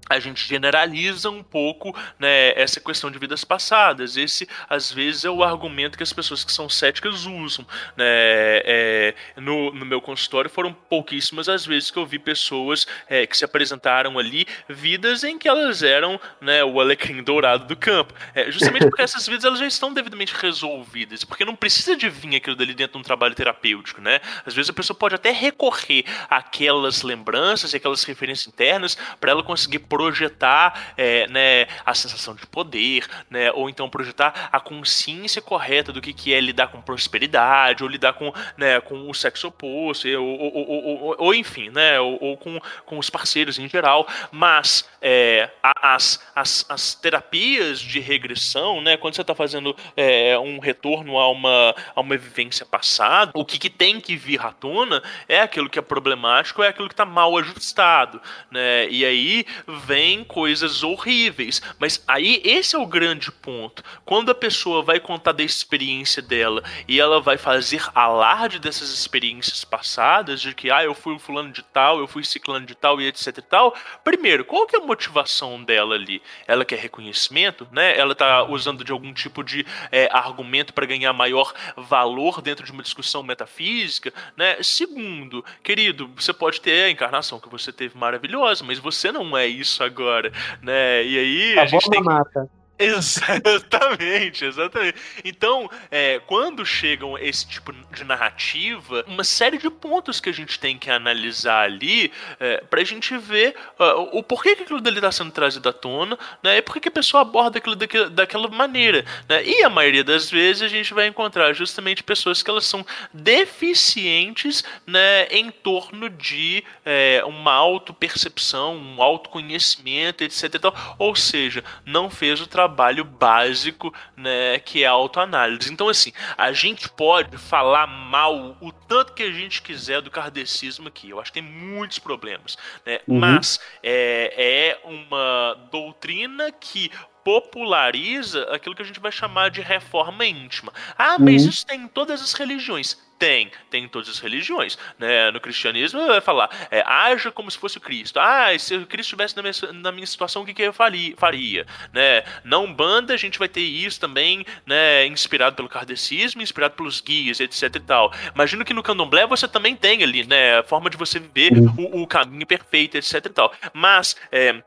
a 0.08 0.18
gente 0.18 0.46
generaliza 0.46 1.30
um 1.30 1.42
pouco 1.42 1.94
né, 2.18 2.52
essa 2.60 2.80
questão 2.80 3.10
de 3.10 3.18
vidas 3.18 3.44
passadas. 3.44 4.16
Esse, 4.16 4.48
às 4.68 4.90
vezes, 4.90 5.24
é 5.24 5.30
o 5.30 5.42
argumento 5.42 5.96
que 5.96 6.02
as 6.02 6.12
pessoas 6.12 6.44
que 6.44 6.52
são 6.52 6.68
céticas 6.68 7.26
usam. 7.26 7.66
Né? 7.96 8.06
É, 8.06 9.14
no, 9.36 9.72
no 9.72 9.84
meu 9.84 10.00
consultório, 10.00 10.50
foram 10.50 10.72
pouquíssimas 10.72 11.48
as 11.48 11.66
vezes 11.66 11.90
que 11.90 11.98
eu 11.98 12.06
vi 12.06 12.18
pessoas 12.18 12.86
é, 13.08 13.26
que 13.26 13.36
se 13.36 13.44
apresentaram 13.44 14.18
ali, 14.18 14.46
vidas 14.68 15.24
em 15.24 15.38
que 15.38 15.48
elas 15.48 15.82
eram 15.82 16.20
né, 16.40 16.64
o 16.64 16.80
alecrim 16.80 17.22
dourado 17.22 17.66
do 17.66 17.76
campo. 17.76 18.14
É, 18.34 18.50
justamente 18.50 18.86
porque 18.86 19.02
essas 19.02 19.26
vidas 19.26 19.44
elas 19.44 19.58
já 19.58 19.66
estão 19.66 19.92
devidamente 19.92 20.34
resolvidas, 20.34 21.24
porque 21.24 21.44
não 21.44 21.56
precisa 21.56 21.96
de 21.96 22.08
vir 22.08 22.36
aquilo 22.36 22.56
dali 22.56 22.74
dentro 22.74 22.94
de 22.94 22.98
um 22.98 23.02
trabalho 23.02 23.34
terapêutico. 23.34 24.00
Né? 24.00 24.20
Às 24.44 24.54
vezes 24.54 24.70
a 24.70 24.72
pessoa 24.72 24.96
pode 24.96 25.14
até 25.14 25.30
recorrer 25.30 26.04
àquelas 26.28 27.02
lembranças 27.02 27.72
e 27.72 27.76
aquelas 27.76 28.04
referências 28.04 28.46
internas 28.46 28.96
para 29.20 29.30
ela 29.30 29.42
conseguir 29.42 29.80
projetar 29.98 30.94
é, 30.96 31.26
né, 31.26 31.66
a 31.84 31.92
sensação 31.92 32.32
de 32.32 32.46
poder, 32.46 33.04
né, 33.28 33.50
ou 33.50 33.68
então 33.68 33.90
projetar 33.90 34.48
a 34.52 34.60
consciência 34.60 35.42
correta 35.42 35.92
do 35.92 36.00
que, 36.00 36.12
que 36.12 36.32
é 36.32 36.40
lidar 36.40 36.68
com 36.68 36.80
prosperidade, 36.80 37.82
ou 37.82 37.90
lidar 37.90 38.12
com, 38.12 38.32
né, 38.56 38.80
com 38.80 39.10
o 39.10 39.12
sexo 39.12 39.48
oposto, 39.48 40.06
ou, 40.06 40.38
ou, 40.38 40.68
ou, 40.68 41.16
ou 41.18 41.34
enfim, 41.34 41.68
né, 41.70 41.98
ou, 41.98 42.36
com, 42.36 42.60
com 42.86 42.96
os 42.96 43.10
parceiros 43.10 43.58
em 43.58 43.68
geral. 43.68 44.06
Mas 44.30 44.88
é, 45.02 45.50
as, 45.82 46.24
as, 46.32 46.64
as 46.68 46.94
terapias 46.94 47.80
de 47.80 47.98
regressão, 47.98 48.80
né, 48.80 48.96
quando 48.96 49.16
você 49.16 49.22
está 49.22 49.34
fazendo 49.34 49.74
é, 49.96 50.38
um 50.38 50.60
retorno 50.60 51.18
a 51.18 51.28
uma, 51.28 51.74
a 51.92 52.00
uma 52.00 52.16
vivência 52.16 52.64
passada, 52.64 53.32
o 53.34 53.44
que, 53.44 53.58
que 53.58 53.68
tem 53.68 54.00
que 54.00 54.14
vir 54.14 54.40
à 54.46 54.52
tona 54.52 55.02
é 55.28 55.40
aquilo 55.40 55.68
que 55.68 55.78
é 55.78 55.82
problemático, 55.82 56.62
é 56.62 56.68
aquilo 56.68 56.86
que 56.86 56.94
está 56.94 57.04
mal 57.04 57.36
ajustado. 57.36 58.22
Né, 58.48 58.88
e 58.88 59.04
aí 59.04 59.44
vem 59.88 60.22
coisas 60.22 60.82
horríveis. 60.82 61.62
Mas 61.78 62.04
aí 62.06 62.42
esse 62.44 62.76
é 62.76 62.78
o 62.78 62.86
grande 62.86 63.32
ponto. 63.32 63.82
Quando 64.04 64.30
a 64.30 64.34
pessoa 64.34 64.82
vai 64.82 65.00
contar 65.00 65.32
da 65.32 65.42
experiência 65.42 66.20
dela 66.20 66.62
e 66.86 67.00
ela 67.00 67.22
vai 67.22 67.38
fazer 67.38 67.82
alarde 67.94 68.58
dessas 68.58 68.90
experiências 68.90 69.64
passadas, 69.64 70.42
de 70.42 70.54
que 70.54 70.70
ah, 70.70 70.84
eu 70.84 70.94
fui 70.94 71.18
fulano 71.18 71.50
de 71.50 71.62
tal, 71.62 72.00
eu 72.00 72.06
fui 72.06 72.22
ciclano 72.22 72.66
de 72.66 72.74
tal 72.74 73.00
e 73.00 73.06
etc 73.06 73.38
e 73.38 73.42
tal. 73.42 73.74
Primeiro, 74.04 74.44
qual 74.44 74.66
que 74.66 74.76
é 74.76 74.78
a 74.78 74.84
motivação 74.84 75.64
dela 75.64 75.94
ali? 75.94 76.20
Ela 76.46 76.66
quer 76.66 76.78
reconhecimento, 76.78 77.66
né? 77.72 77.96
Ela 77.96 78.12
está 78.12 78.44
usando 78.44 78.84
de 78.84 78.92
algum 78.92 79.14
tipo 79.14 79.42
de 79.42 79.64
é, 79.90 80.06
argumento 80.12 80.74
para 80.74 80.84
ganhar 80.84 81.14
maior 81.14 81.54
valor 81.78 82.42
dentro 82.42 82.66
de 82.66 82.72
uma 82.72 82.82
discussão 82.82 83.22
metafísica, 83.22 84.12
né? 84.36 84.62
Segundo, 84.62 85.42
querido, 85.62 86.10
você 86.14 86.34
pode 86.34 86.60
ter 86.60 86.84
a 86.84 86.90
encarnação 86.90 87.40
que 87.40 87.48
você 87.48 87.72
teve 87.72 87.96
maravilhosa, 87.96 88.62
mas 88.62 88.78
você 88.78 89.10
não 89.10 89.36
é 89.36 89.46
isso 89.46 89.77
agora, 89.84 90.32
né? 90.62 91.04
E 91.04 91.18
aí 91.18 91.58
a, 91.58 91.62
a 91.62 91.66
gente 91.66 91.88
tem 91.90 92.02
mata. 92.02 92.48
Exatamente, 93.44 94.44
exatamente. 94.44 94.96
Então, 95.24 95.68
é, 95.90 96.20
quando 96.20 96.64
chegam 96.64 97.18
esse 97.18 97.44
tipo 97.46 97.72
de 97.72 98.04
narrativa, 98.04 99.04
uma 99.08 99.24
série 99.24 99.58
de 99.58 99.68
pontos 99.68 100.20
que 100.20 100.28
a 100.28 100.32
gente 100.32 100.60
tem 100.60 100.78
que 100.78 100.88
analisar 100.88 101.64
ali 101.64 102.12
é, 102.38 102.58
pra 102.70 102.84
gente 102.84 103.18
ver 103.18 103.56
uh, 103.80 104.16
o 104.16 104.22
porquê 104.22 104.54
que 104.54 104.62
aquilo 104.62 104.80
dali 104.80 105.00
tá 105.00 105.10
sendo 105.10 105.32
trazido 105.32 105.68
à 105.68 105.72
tona, 105.72 106.16
né? 106.40 106.58
E 106.58 106.62
por 106.62 106.78
que 106.78 106.88
a 106.88 106.92
pessoa 106.92 107.22
aborda 107.22 107.58
aquilo 107.58 107.74
daquela, 107.74 108.08
daquela 108.08 108.48
maneira, 108.48 109.04
né? 109.28 109.44
E 109.44 109.64
a 109.64 109.68
maioria 109.68 110.04
das 110.04 110.30
vezes 110.30 110.62
a 110.62 110.68
gente 110.68 110.94
vai 110.94 111.08
encontrar 111.08 111.52
justamente 111.54 112.04
pessoas 112.04 112.44
que 112.44 112.50
elas 112.50 112.64
são 112.64 112.86
deficientes, 113.12 114.62
né? 114.86 115.26
Em 115.32 115.50
torno 115.50 116.08
de 116.08 116.62
é, 116.84 117.24
uma 117.26 117.54
autopercepção, 117.54 118.76
um 118.76 119.02
autoconhecimento, 119.02 120.22
etc. 120.22 120.54
Ou 120.96 121.16
seja, 121.16 121.64
não 121.84 122.08
fez 122.08 122.40
o 122.40 122.46
trabalho 122.46 122.67
trabalho 122.68 123.04
básico, 123.04 123.92
né, 124.16 124.58
que 124.58 124.84
é 124.84 124.86
a 124.86 124.90
autoanálise. 124.90 125.72
Então, 125.72 125.88
assim, 125.88 126.12
a 126.36 126.52
gente 126.52 126.88
pode 126.88 127.36
falar 127.38 127.86
mal 127.86 128.56
o 128.60 128.70
tanto 128.70 129.14
que 129.14 129.22
a 129.22 129.32
gente 129.32 129.62
quiser 129.62 130.02
do 130.02 130.10
kardecismo 130.10 130.88
aqui. 130.88 131.10
Eu 131.10 131.20
acho 131.20 131.32
que 131.32 131.40
tem 131.40 131.50
muitos 131.50 131.98
problemas, 131.98 132.58
né? 132.84 133.00
Uhum. 133.08 133.18
Mas 133.18 133.58
é, 133.82 134.78
é 134.84 134.88
uma 134.88 135.56
doutrina 135.70 136.52
que 136.52 136.90
populariza 137.24 138.44
aquilo 138.52 138.74
que 138.74 138.82
a 138.82 138.84
gente 138.84 139.00
vai 139.00 139.12
chamar 139.12 139.50
de 139.50 139.60
reforma 139.60 140.24
íntima. 140.24 140.72
Ah, 140.96 141.18
mas 141.18 141.42
uhum. 141.42 141.48
isso 141.48 141.66
tem 141.66 141.82
em 141.82 141.88
todas 141.88 142.22
as 142.22 142.32
religiões 142.32 143.07
Tem, 143.18 143.50
tem 143.68 143.84
em 143.84 143.88
todas 143.88 144.08
as 144.08 144.18
religiões. 144.18 144.78
Né? 144.98 145.30
No 145.30 145.40
cristianismo 145.40 146.06
vai 146.06 146.20
falar, 146.20 146.50
é, 146.70 146.82
haja 146.86 147.30
como 147.32 147.50
se 147.50 147.58
fosse 147.58 147.78
o 147.78 147.80
Cristo. 147.80 148.20
Ah, 148.20 148.56
se 148.58 148.76
o 148.76 148.86
Cristo 148.86 149.08
estivesse 149.08 149.36
na 149.36 149.42
minha, 149.42 149.54
na 149.72 149.92
minha 149.92 150.06
situação, 150.06 150.42
o 150.42 150.46
que, 150.46 150.54
que 150.54 150.62
eu 150.62 150.72
faria? 150.72 151.14
faria 151.16 151.66
né? 151.92 152.22
Na 152.44 152.58
Umbanda 152.58 153.14
a 153.14 153.16
gente 153.16 153.38
vai 153.38 153.48
ter 153.48 153.60
isso 153.60 153.98
também, 153.98 154.44
né? 154.66 155.06
inspirado 155.06 155.56
pelo 155.56 155.68
kardecismo, 155.68 156.42
inspirado 156.42 156.74
pelos 156.74 157.00
guias, 157.00 157.40
etc 157.40 157.74
e 157.74 157.80
tal. 157.80 158.12
Imagino 158.34 158.64
que 158.64 158.74
no 158.74 158.82
candomblé 158.82 159.26
você 159.26 159.48
também 159.48 159.74
tem 159.74 160.02
ali, 160.02 160.24
né? 160.24 160.58
A 160.58 160.62
forma 160.62 160.88
de 160.90 160.96
você 160.96 161.18
viver 161.18 161.52
o, 161.76 162.02
o 162.02 162.06
caminho 162.06 162.46
perfeito, 162.46 162.96
etc 162.96 163.14
e 163.14 163.30
tal. 163.30 163.52
Mas, 163.72 164.16
é, 164.30 164.62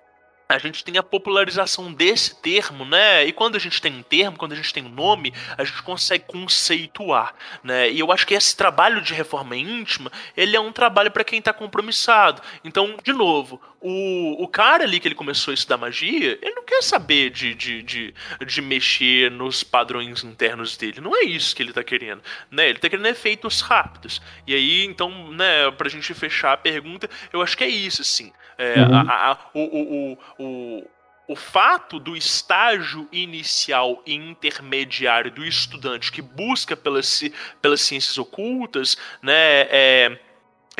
a 0.55 0.57
gente 0.57 0.83
tem 0.83 0.97
a 0.97 1.03
popularização 1.03 1.91
desse 1.91 2.41
termo, 2.41 2.85
né? 2.85 3.25
E 3.25 3.31
quando 3.31 3.55
a 3.55 3.59
gente 3.59 3.81
tem 3.81 3.93
um 3.93 4.03
termo, 4.03 4.37
quando 4.37 4.53
a 4.53 4.55
gente 4.55 4.73
tem 4.73 4.85
um 4.85 4.89
nome, 4.89 5.33
a 5.57 5.63
gente 5.63 5.81
consegue 5.83 6.25
conceituar, 6.27 7.33
né? 7.63 7.89
E 7.91 7.99
eu 7.99 8.11
acho 8.11 8.25
que 8.25 8.33
esse 8.33 8.55
trabalho 8.55 9.01
de 9.01 9.13
reforma 9.13 9.55
íntima, 9.55 10.11
ele 10.35 10.55
é 10.55 10.59
um 10.59 10.71
trabalho 10.71 11.11
para 11.11 11.23
quem 11.23 11.39
está 11.39 11.53
compromissado. 11.53 12.41
Então, 12.63 12.97
de 13.03 13.13
novo, 13.13 13.61
o, 13.79 14.43
o 14.43 14.47
cara 14.47 14.83
ali 14.83 14.99
que 14.99 15.07
ele 15.07 15.15
começou 15.15 15.51
a 15.51 15.55
estudar 15.55 15.77
magia, 15.77 16.37
ele 16.41 16.55
não 16.55 16.63
quer 16.63 16.83
saber 16.83 17.31
de, 17.31 17.55
de, 17.55 17.81
de, 17.81 18.13
de 18.45 18.61
mexer 18.61 19.31
nos 19.31 19.63
padrões 19.63 20.23
internos 20.23 20.77
dele. 20.77 21.01
Não 21.01 21.15
é 21.15 21.23
isso 21.23 21.55
que 21.55 21.63
ele 21.63 21.71
está 21.71 21.83
querendo, 21.83 22.21
né? 22.49 22.65
Ele 22.65 22.77
está 22.77 22.89
querendo 22.89 23.07
efeitos 23.07 23.61
rápidos. 23.61 24.21
E 24.45 24.53
aí, 24.53 24.85
então, 24.85 25.31
né, 25.31 25.71
pra 25.71 25.89
gente 25.89 26.13
fechar 26.13 26.53
a 26.53 26.57
pergunta, 26.57 27.09
eu 27.33 27.41
acho 27.41 27.57
que 27.57 27.63
é 27.63 27.69
isso, 27.69 28.01
assim. 28.01 28.31
É, 28.61 28.79
uhum. 28.79 28.95
a, 28.95 29.31
a, 29.31 29.37
o, 29.55 29.59
o, 29.59 30.17
o, 30.37 30.87
o 31.29 31.35
fato 31.35 31.99
do 31.99 32.15
estágio 32.15 33.09
inicial 33.11 34.03
e 34.05 34.13
intermediário 34.13 35.31
do 35.31 35.43
estudante 35.43 36.11
que 36.11 36.21
busca 36.21 36.77
pelas, 36.77 37.23
pelas 37.59 37.81
ciências 37.81 38.19
ocultas, 38.19 38.95
né, 39.19 39.61
é, 39.71 40.19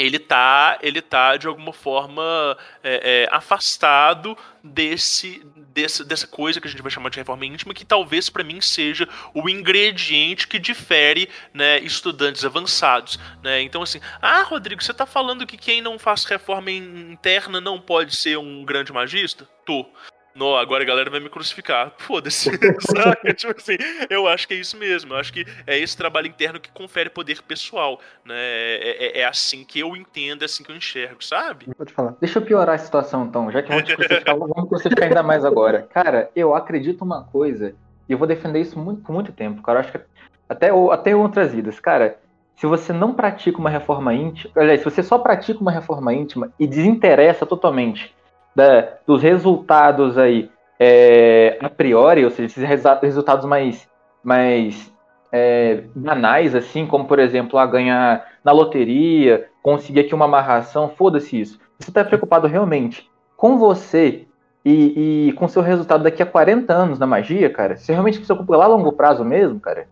ele 0.01 0.17
tá, 0.17 0.79
ele 0.81 1.01
tá 1.01 1.37
de 1.37 1.47
alguma 1.47 1.71
forma 1.71 2.57
é, 2.83 3.23
é, 3.23 3.35
afastado 3.35 4.35
desse, 4.63 5.45
desse, 5.55 6.03
dessa 6.03 6.25
coisa 6.25 6.59
que 6.59 6.67
a 6.67 6.71
gente 6.71 6.81
vai 6.81 6.91
chamar 6.91 7.09
de 7.09 7.19
reforma 7.19 7.45
íntima, 7.45 7.73
que 7.73 7.85
talvez 7.85 8.29
para 8.29 8.43
mim 8.43 8.59
seja 8.61 9.07
o 9.33 9.47
ingrediente 9.47 10.47
que 10.47 10.57
difere 10.57 11.29
né, 11.53 11.79
estudantes 11.79 12.43
avançados. 12.43 13.19
Né? 13.43 13.61
Então, 13.61 13.83
assim, 13.83 13.99
ah, 14.21 14.41
Rodrigo, 14.41 14.83
você 14.83 14.91
está 14.91 15.05
falando 15.05 15.45
que 15.45 15.57
quem 15.57 15.81
não 15.81 15.99
faz 15.99 16.25
reforma 16.25 16.71
interna 16.71 17.61
não 17.61 17.79
pode 17.79 18.15
ser 18.15 18.37
um 18.37 18.65
grande 18.65 18.91
magista? 18.91 19.47
Tô. 19.65 19.85
No, 20.33 20.55
agora 20.55 20.83
a 20.83 20.87
galera 20.87 21.09
vai 21.09 21.19
me 21.19 21.29
crucificar. 21.29 21.93
Foda-se. 21.99 22.49
Saca? 22.79 23.33
tipo 23.33 23.55
assim, 23.57 23.77
eu 24.09 24.27
acho 24.27 24.47
que 24.47 24.53
é 24.53 24.57
isso 24.57 24.77
mesmo. 24.77 25.13
Eu 25.13 25.17
acho 25.17 25.33
que 25.33 25.45
é 25.67 25.77
esse 25.77 25.95
trabalho 25.95 26.27
interno 26.27 26.59
que 26.59 26.71
confere 26.71 27.09
poder 27.09 27.41
pessoal. 27.41 27.99
Né? 28.25 28.35
É, 28.35 29.19
é, 29.19 29.21
é 29.21 29.25
assim 29.25 29.63
que 29.63 29.79
eu 29.79 29.95
entendo, 29.95 30.43
é 30.43 30.45
assim 30.45 30.63
que 30.63 30.71
eu 30.71 30.75
enxergo, 30.75 31.23
sabe? 31.23 31.67
Pode 31.75 31.93
falar. 31.93 32.15
Deixa 32.19 32.39
eu 32.39 32.43
piorar 32.43 32.75
a 32.75 32.79
situação, 32.79 33.25
então. 33.25 33.51
Já 33.51 33.61
que 33.61 33.69
vamos 33.69 33.93
crucificar, 33.93 34.37
vamos 34.37 34.69
crucificar 34.69 35.07
ainda 35.07 35.23
mais 35.23 35.43
agora. 35.43 35.87
Cara, 35.93 36.29
eu 36.35 36.55
acredito 36.55 37.03
uma 37.03 37.23
coisa, 37.23 37.75
e 38.07 38.13
eu 38.13 38.17
vou 38.17 38.27
defender 38.27 38.61
isso 38.61 38.79
muito, 38.79 39.01
por 39.01 39.13
muito 39.13 39.31
tempo, 39.31 39.61
cara. 39.61 39.79
Eu 39.79 39.81
acho 39.81 39.91
que 39.91 39.99
até, 40.47 40.69
até 40.91 41.15
outras 41.15 41.53
vidas. 41.53 41.79
Cara, 41.79 42.17
se 42.55 42.67
você 42.67 42.93
não 42.93 43.13
pratica 43.13 43.57
uma 43.57 43.69
reforma 43.69 44.13
íntima. 44.13 44.53
Aliás, 44.55 44.81
se 44.81 44.85
você 44.85 45.01
só 45.01 45.17
pratica 45.17 45.59
uma 45.59 45.71
reforma 45.71 46.13
íntima 46.13 46.51
e 46.59 46.67
desinteressa 46.67 47.45
totalmente 47.45 48.13
da, 48.55 48.87
dos 49.05 49.21
resultados 49.21 50.17
aí 50.17 50.49
é, 50.79 51.57
a 51.61 51.69
priori, 51.69 52.25
ou 52.25 52.31
seja, 52.31 52.63
esses 52.63 52.83
resultados 53.01 53.45
mais, 53.45 53.87
mais 54.23 54.91
é, 55.31 55.83
banais, 55.95 56.55
assim, 56.55 56.87
como 56.87 57.05
por 57.05 57.19
exemplo, 57.19 57.59
a 57.59 57.65
ganhar 57.65 58.25
na 58.43 58.51
loteria, 58.51 59.47
conseguir 59.61 60.01
aqui 60.01 60.15
uma 60.15 60.25
amarração, 60.25 60.89
foda-se 60.89 61.39
isso. 61.39 61.59
Você 61.79 61.89
está 61.89 62.03
preocupado 62.03 62.47
realmente 62.47 63.09
com 63.37 63.57
você 63.57 64.25
e, 64.63 65.29
e, 65.29 65.33
com 65.33 65.47
seu 65.47 65.61
resultado 65.61 66.03
daqui 66.03 66.21
a 66.21 66.25
40 66.25 66.73
anos 66.73 66.99
na 66.99 67.07
magia, 67.07 67.49
cara, 67.49 67.77
se 67.77 67.91
realmente 67.91 68.17
se 68.17 68.25
preocupa 68.25 68.57
lá 68.57 68.65
a 68.65 68.67
longo 68.67 68.91
prazo 68.91 69.23
mesmo, 69.23 69.59
cara, 69.59 69.87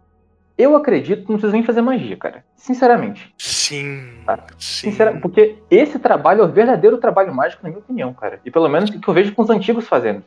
eu 0.60 0.76
acredito 0.76 1.24
que 1.24 1.32
não 1.32 1.38
precisa 1.38 1.53
nem 1.53 1.64
fazer 1.64 1.82
magia, 1.82 2.18
cara. 2.18 2.43
Sinceramente. 2.57 3.34
Sim. 3.38 4.22
Tá? 4.26 4.45
sim. 4.57 4.91
porque 5.22 5.57
esse 5.72 5.97
trabalho 5.97 6.41
é 6.41 6.43
o 6.43 6.51
verdadeiro 6.51 6.97
trabalho 6.97 7.34
mágico, 7.34 7.64
na 7.64 7.70
minha 7.70 7.80
opinião, 7.80 8.14
cara. 8.14 8.41
E 8.43 8.51
pelo 8.51 8.68
menos 8.68 8.89
que 8.89 9.07
eu 9.07 9.14
vejo 9.14 9.34
com 9.34 9.41
os 9.41 9.49
antigos 9.49 9.88
fazendo. 9.88 10.22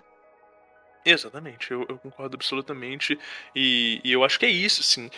Exatamente, 1.05 1.70
eu, 1.70 1.85
eu 1.87 1.99
concordo 1.99 2.37
absolutamente. 2.37 3.18
E, 3.55 4.01
e, 4.03 4.12
eu 4.12 4.24
acho 4.24 4.39
que 4.39 4.47
é 4.47 4.51
isso, 4.51 4.80
assim 4.80 5.11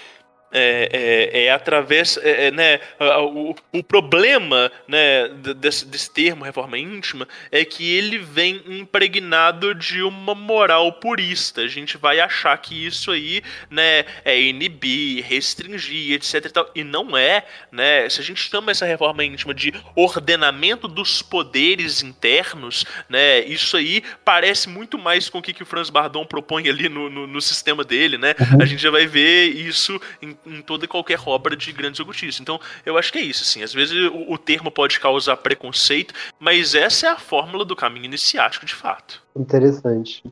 é, 0.54 0.88
é, 1.32 1.44
é 1.46 1.50
através, 1.50 2.16
é, 2.18 2.46
é 2.46 2.50
né, 2.52 2.80
o, 3.00 3.56
o, 3.72 3.82
problema 3.82 4.70
né, 4.86 5.28
desse, 5.56 5.84
desse 5.84 6.08
termo 6.10 6.44
reforma 6.44 6.78
íntima 6.78 7.26
é 7.50 7.64
que 7.64 7.92
ele 7.92 8.18
vem 8.18 8.62
impregnado 8.68 9.74
de 9.74 10.00
uma 10.02 10.34
moral 10.34 10.92
purista. 10.92 11.62
A 11.62 11.66
gente 11.66 11.98
vai 11.98 12.20
achar 12.20 12.56
que 12.58 12.86
isso 12.86 13.10
aí 13.10 13.42
né, 13.68 14.04
é 14.24 14.40
inibir, 14.40 15.24
restringir, 15.24 16.12
etc. 16.12 16.34
E, 16.44 16.50
tal, 16.50 16.70
e 16.74 16.84
não 16.84 17.16
é. 17.16 17.44
Né, 17.72 18.08
se 18.08 18.20
a 18.20 18.24
gente 18.24 18.48
chama 18.48 18.70
essa 18.70 18.86
reforma 18.86 19.24
íntima 19.24 19.52
de 19.52 19.74
ordenamento 19.96 20.86
dos 20.86 21.20
poderes 21.20 22.02
internos, 22.02 22.84
né, 23.08 23.40
isso 23.40 23.76
aí 23.76 24.04
parece 24.24 24.68
muito 24.68 24.96
mais 24.98 25.28
com 25.28 25.38
o 25.38 25.42
que, 25.42 25.52
que 25.52 25.64
o 25.64 25.66
Franz 25.66 25.90
Bardon 25.90 26.24
propõe 26.24 26.68
ali 26.68 26.88
no, 26.88 27.10
no, 27.10 27.26
no 27.26 27.40
sistema 27.40 27.82
dele. 27.82 28.16
Né? 28.16 28.36
Uhum. 28.38 28.62
A 28.62 28.64
gente 28.64 28.80
já 28.80 28.90
vai 28.90 29.06
ver 29.06 29.48
isso 29.48 30.00
em 30.22 30.36
em 30.46 30.62
toda 30.62 30.84
e 30.84 30.88
qualquer 30.88 31.18
obra 31.26 31.56
de 31.56 31.72
grandes 31.72 32.00
ocultistas. 32.00 32.40
Então, 32.40 32.60
eu 32.84 32.96
acho 32.98 33.12
que 33.12 33.18
é 33.18 33.22
isso, 33.22 33.42
assim. 33.42 33.62
Às 33.62 33.72
vezes 33.72 33.94
o, 34.10 34.32
o 34.32 34.38
termo 34.38 34.70
pode 34.70 35.00
causar 35.00 35.36
preconceito, 35.36 36.14
mas 36.38 36.74
essa 36.74 37.06
é 37.06 37.10
a 37.10 37.18
fórmula 37.18 37.64
do 37.64 37.76
caminho 37.76 38.06
iniciático, 38.06 38.66
de 38.66 38.74
fato. 38.74 39.22
Interessante. 39.36 40.22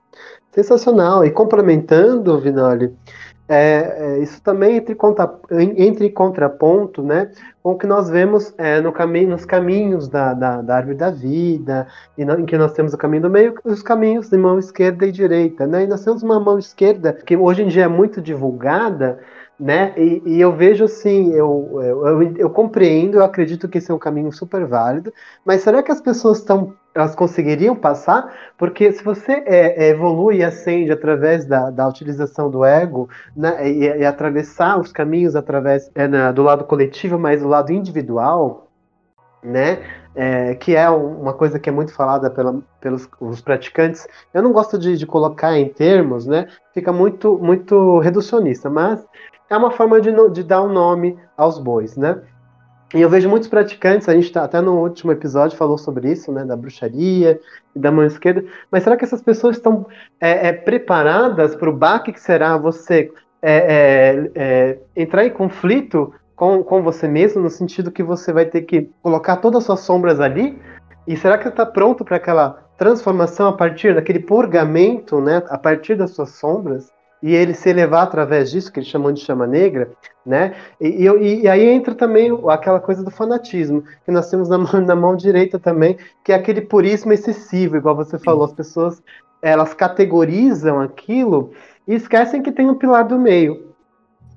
Sensacional. 0.52 1.24
E 1.24 1.30
complementando, 1.30 2.38
Vinoli, 2.38 2.94
é, 3.48 3.96
é, 3.98 4.18
isso 4.20 4.40
também 4.42 4.76
entre, 4.76 4.94
contra, 4.94 5.30
entre 5.50 6.08
contraponto 6.10 7.02
né, 7.02 7.30
com 7.62 7.72
o 7.72 7.78
que 7.78 7.86
nós 7.86 8.08
vemos 8.08 8.54
é, 8.56 8.80
no 8.80 8.92
caminho, 8.92 9.30
nos 9.30 9.44
caminhos 9.44 10.08
da, 10.08 10.32
da, 10.32 10.62
da 10.62 10.76
árvore 10.76 10.96
da 10.96 11.10
vida, 11.10 11.86
e 12.16 12.24
no, 12.24 12.40
em 12.40 12.46
que 12.46 12.56
nós 12.56 12.72
temos 12.72 12.94
o 12.94 12.98
caminho 12.98 13.24
do 13.24 13.30
meio, 13.30 13.54
os 13.64 13.82
caminhos 13.82 14.30
de 14.30 14.38
mão 14.38 14.58
esquerda 14.58 15.06
e 15.06 15.12
direita. 15.12 15.66
Né, 15.66 15.84
e 15.84 15.86
nós 15.86 16.02
temos 16.02 16.22
uma 16.22 16.40
mão 16.40 16.58
esquerda 16.58 17.12
que 17.12 17.36
hoje 17.36 17.62
em 17.62 17.68
dia 17.68 17.84
é 17.84 17.88
muito 17.88 18.22
divulgada, 18.22 19.18
né? 19.62 19.94
E, 19.96 20.20
e, 20.26 20.40
eu 20.40 20.52
vejo 20.52 20.82
assim, 20.82 21.32
eu, 21.32 21.70
eu, 21.74 22.06
eu, 22.06 22.36
eu, 22.36 22.50
compreendo, 22.50 23.18
eu 23.18 23.24
acredito 23.24 23.68
que 23.68 23.78
esse 23.78 23.92
é 23.92 23.94
um 23.94 23.98
caminho 23.98 24.32
super 24.32 24.66
válido, 24.66 25.14
mas 25.44 25.60
será 25.60 25.80
que 25.84 25.92
as 25.92 26.00
pessoas 26.00 26.38
estão, 26.38 26.74
elas 26.92 27.14
conseguiriam 27.14 27.76
passar? 27.76 28.34
Porque 28.58 28.90
se 28.90 29.04
você 29.04 29.34
é, 29.46 29.86
é, 29.86 29.88
evolui 29.90 30.38
e 30.38 30.44
ascende 30.44 30.90
através 30.90 31.44
da, 31.46 31.70
da 31.70 31.86
utilização 31.86 32.50
do 32.50 32.64
ego, 32.64 33.08
né, 33.36 33.70
e, 33.70 33.84
e 33.84 34.04
atravessar 34.04 34.80
os 34.80 34.90
caminhos 34.90 35.36
através 35.36 35.88
é, 35.94 36.08
na, 36.08 36.32
do 36.32 36.42
lado 36.42 36.64
coletivo, 36.64 37.16
mas 37.16 37.40
do 37.40 37.46
lado 37.46 37.72
individual, 37.72 38.66
né? 39.44 39.78
É, 40.14 40.54
que 40.56 40.76
é 40.76 40.90
uma 40.90 41.32
coisa 41.32 41.58
que 41.58 41.70
é 41.70 41.72
muito 41.72 41.94
falada 41.94 42.30
pela, 42.30 42.60
pelos 42.80 43.08
os 43.18 43.40
praticantes. 43.40 44.06
Eu 44.34 44.42
não 44.42 44.52
gosto 44.52 44.78
de, 44.78 44.98
de, 44.98 45.06
colocar 45.06 45.56
em 45.58 45.68
termos, 45.70 46.26
né? 46.26 46.48
Fica 46.74 46.92
muito, 46.92 47.38
muito 47.38 47.98
reducionista, 47.98 48.68
mas 48.68 49.02
é 49.52 49.56
uma 49.56 49.70
forma 49.70 50.00
de, 50.00 50.10
de 50.30 50.42
dar 50.42 50.62
um 50.62 50.72
nome 50.72 51.18
aos 51.36 51.58
bois, 51.58 51.96
né? 51.96 52.22
E 52.94 53.00
eu 53.00 53.08
vejo 53.08 53.28
muitos 53.28 53.48
praticantes, 53.48 54.08
a 54.08 54.14
gente 54.14 54.30
tá, 54.32 54.44
até 54.44 54.60
no 54.60 54.80
último 54.80 55.12
episódio 55.12 55.56
falou 55.56 55.78
sobre 55.78 56.10
isso, 56.10 56.30
né, 56.30 56.44
da 56.44 56.54
bruxaria 56.54 57.40
e 57.74 57.78
da 57.78 57.90
mão 57.90 58.04
esquerda, 58.04 58.44
mas 58.70 58.82
será 58.82 58.98
que 58.98 59.04
essas 59.04 59.22
pessoas 59.22 59.56
estão 59.56 59.86
é, 60.20 60.48
é, 60.48 60.52
preparadas 60.52 61.56
para 61.56 61.70
o 61.70 61.72
baque 61.72 62.12
que 62.12 62.20
será 62.20 62.56
você 62.58 63.10
é, 63.40 63.56
é, 63.56 64.30
é, 64.34 64.78
entrar 64.94 65.24
em 65.24 65.30
conflito 65.30 66.12
com, 66.36 66.62
com 66.62 66.82
você 66.82 67.08
mesmo, 67.08 67.42
no 67.42 67.48
sentido 67.48 67.90
que 67.90 68.02
você 68.02 68.30
vai 68.30 68.44
ter 68.44 68.62
que 68.62 68.90
colocar 69.02 69.36
todas 69.36 69.60
as 69.60 69.64
suas 69.64 69.80
sombras 69.80 70.20
ali? 70.20 70.60
E 71.06 71.16
será 71.16 71.38
que 71.38 71.44
você 71.44 71.48
está 71.48 71.64
pronto 71.64 72.04
para 72.04 72.18
aquela 72.18 72.62
transformação 72.76 73.48
a 73.48 73.52
partir 73.54 73.94
daquele 73.94 74.20
purgamento, 74.20 75.18
né, 75.18 75.42
a 75.48 75.56
partir 75.56 75.94
das 75.94 76.10
suas 76.10 76.30
sombras? 76.30 76.92
E 77.22 77.34
ele 77.34 77.54
se 77.54 77.70
elevar 77.70 78.02
através 78.02 78.50
disso, 78.50 78.72
que 78.72 78.80
eles 78.80 78.88
chamam 78.88 79.12
de 79.12 79.20
chama 79.20 79.46
negra, 79.46 79.92
né? 80.26 80.54
E, 80.80 81.06
e, 81.06 81.42
e, 81.42 81.48
aí 81.48 81.68
entra 81.68 81.94
também 81.94 82.30
aquela 82.48 82.80
coisa 82.80 83.04
do 83.04 83.10
fanatismo, 83.10 83.84
que 84.04 84.10
nós 84.10 84.28
temos 84.28 84.48
na 84.48 84.58
mão, 84.58 84.80
na 84.84 84.96
mão 84.96 85.14
direita 85.14 85.58
também, 85.58 85.96
que 86.24 86.32
é 86.32 86.34
aquele 86.34 86.62
purismo 86.62 87.12
excessivo, 87.12 87.76
igual 87.76 87.94
você 87.94 88.18
falou, 88.18 88.44
as 88.44 88.52
pessoas 88.52 89.00
elas 89.40 89.74
categorizam 89.74 90.80
aquilo 90.80 91.52
e 91.86 91.94
esquecem 91.94 92.42
que 92.42 92.52
tem 92.52 92.68
um 92.68 92.76
pilar 92.76 93.04
do 93.04 93.18
meio, 93.18 93.74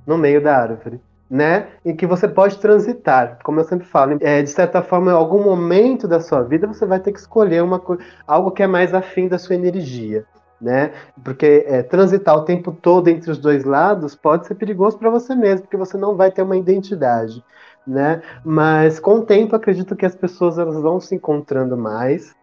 no 0.05 0.17
meio 0.17 0.41
da 0.41 0.57
árvore. 0.57 0.99
Né? 1.27 1.69
Em 1.83 1.95
que 1.95 2.05
você 2.05 2.27
pode 2.27 2.59
transitar, 2.59 3.39
como 3.43 3.59
eu 3.59 3.63
sempre 3.63 3.87
falo, 3.87 4.15
é, 4.21 4.43
de 4.43 4.49
certa 4.49 4.83
forma, 4.83 5.11
em 5.11 5.15
algum 5.15 5.43
momento 5.43 6.07
da 6.07 6.19
sua 6.19 6.43
vida 6.43 6.67
você 6.67 6.85
vai 6.85 6.99
ter 6.99 7.11
que 7.11 7.19
escolher 7.19 7.63
uma 7.63 7.81
algo 8.27 8.51
que 8.51 8.61
é 8.61 8.67
mais 8.67 8.93
afim 8.93 9.27
da 9.27 9.39
sua 9.39 9.55
energia 9.55 10.23
né? 10.59 10.91
Porque 11.23 11.65
é, 11.67 11.83
transitar 11.83 12.35
o 12.35 12.43
tempo 12.45 12.71
todo 12.71 13.07
entre 13.07 13.31
os 13.31 13.37
dois 13.37 13.63
lados 13.63 14.15
pode 14.15 14.47
ser 14.47 14.55
perigoso 14.55 14.97
para 14.97 15.09
você 15.09 15.35
mesmo, 15.35 15.61
porque 15.61 15.77
você 15.77 15.97
não 15.97 16.15
vai 16.15 16.31
ter 16.31 16.41
uma 16.41 16.57
identidade, 16.57 17.43
né? 17.85 18.21
Mas 18.43 18.99
com 18.99 19.19
o 19.19 19.25
tempo 19.25 19.55
acredito 19.55 19.95
que 19.95 20.05
as 20.05 20.15
pessoas 20.15 20.57
elas 20.57 20.81
vão 20.81 20.99
se 20.99 21.15
encontrando 21.15 21.77
mais. 21.77 22.33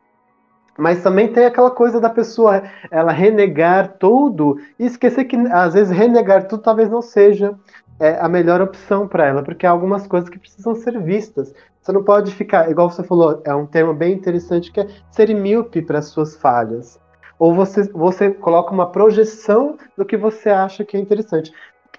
Mas 0.79 1.03
também 1.03 1.31
tem 1.31 1.45
aquela 1.45 1.71
coisa 1.71 2.01
da 2.01 2.09
pessoa 2.09 2.63
ela 2.91 3.13
renegar 3.13 3.97
tudo 3.99 4.59
e 4.79 4.87
esquecer 4.87 5.25
que 5.25 5.37
às 5.37 5.75
vezes 5.75 5.95
renegar 5.95 6.49
tudo 6.49 6.63
talvez 6.63 6.89
não 6.89 7.03
seja 7.03 7.55
é, 8.01 8.19
a 8.19 8.27
melhor 8.27 8.61
opção 8.63 9.07
para 9.07 9.27
ela, 9.27 9.43
porque 9.43 9.67
há 9.67 9.71
algumas 9.71 10.07
coisas 10.07 10.31
que 10.31 10.39
precisam 10.39 10.75
ser 10.75 10.99
vistas. 11.03 11.53
Você 11.81 11.93
não 11.93 12.03
pode 12.03 12.33
ficar, 12.35 12.71
igual 12.71 12.91
você 12.91 13.03
falou, 13.03 13.43
é 13.45 13.55
um 13.55 13.67
tema 13.67 13.93
bem 13.93 14.15
interessante 14.15 14.73
que 14.73 14.81
é 14.81 14.89
ser 15.11 15.35
míope 15.35 15.83
para 15.83 15.99
as 15.99 16.07
suas 16.07 16.37
falhas 16.37 17.02
ou 17.43 17.53
você, 17.53 17.83
você 17.91 18.31
coloca 18.31 18.73
uma 18.73 18.93
projeção 18.93 19.77
do 19.99 20.05
que 20.05 20.17
você 20.17 20.49
acha 20.49 20.85
que 20.85 20.97
é 20.97 21.01
interessante. 21.01 21.53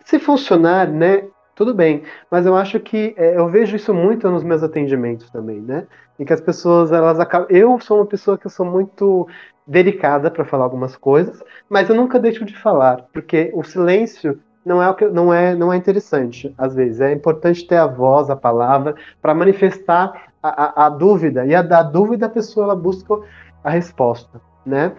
Se 0.06 0.18
funcionar, 0.18 0.88
né, 0.88 1.28
tudo 1.54 1.74
bem, 1.74 2.04
mas 2.32 2.46
eu 2.46 2.56
acho 2.56 2.80
que 2.80 3.14
é, 3.18 3.36
eu 3.36 3.50
vejo 3.50 3.76
isso 3.76 3.94
muito 3.94 4.32
nos 4.32 4.41
meus 4.41 4.64
atendimentos 4.64 5.30
também, 5.32 5.60
né, 5.60 5.86
em 6.18 6.24
que 6.24 6.32
as 6.32 6.39
pessoas 6.39 6.94
elas 6.94 7.20
acabam. 7.20 7.50
Eu 7.50 7.78
sou 7.82 7.98
uma 7.98 8.06
pessoa 8.06 8.38
que 8.38 8.48
eu 8.48 8.50
sou 8.50 8.66
muito 8.66 9.28
delicada 9.68 10.32
para 10.32 10.46
falar 10.46 10.64
algumas 10.64 10.96
coisas, 10.96 11.44
mas 11.70 11.89
eu 11.89 11.96
nunca 11.98 12.18
deixo 12.18 12.46
de 12.46 12.58
falar, 12.58 13.06
porque 13.12 13.52
o 13.54 13.64
silêncio 13.64 14.39
não 14.66 14.82
é 14.82 14.89
o 14.89 14.96
que 14.96 15.10
não 15.10 15.34
é 15.34 15.54
não 15.54 15.74
é 15.74 15.76
interessante 15.76 16.56
às 16.58 16.74
vezes 16.74 17.02
é 17.02 17.12
importante 17.12 17.68
ter 17.68 17.76
a 17.76 17.86
voz 17.86 18.30
a 18.30 18.36
palavra 18.38 18.96
para 19.22 19.36
manifestar 19.36 20.32
a, 20.41 20.84
a, 20.84 20.86
a, 20.86 20.89
dúvida 20.89 21.46
e 21.46 21.54
a 21.54 21.62
da 21.62 21.84
dúvida 21.84 22.28
a 22.28 22.30
pessoa 22.30 22.68
ela 22.68 22.76
busca 22.76 23.14
a 23.62 23.70
resposta 23.70 24.39
né 24.66 24.94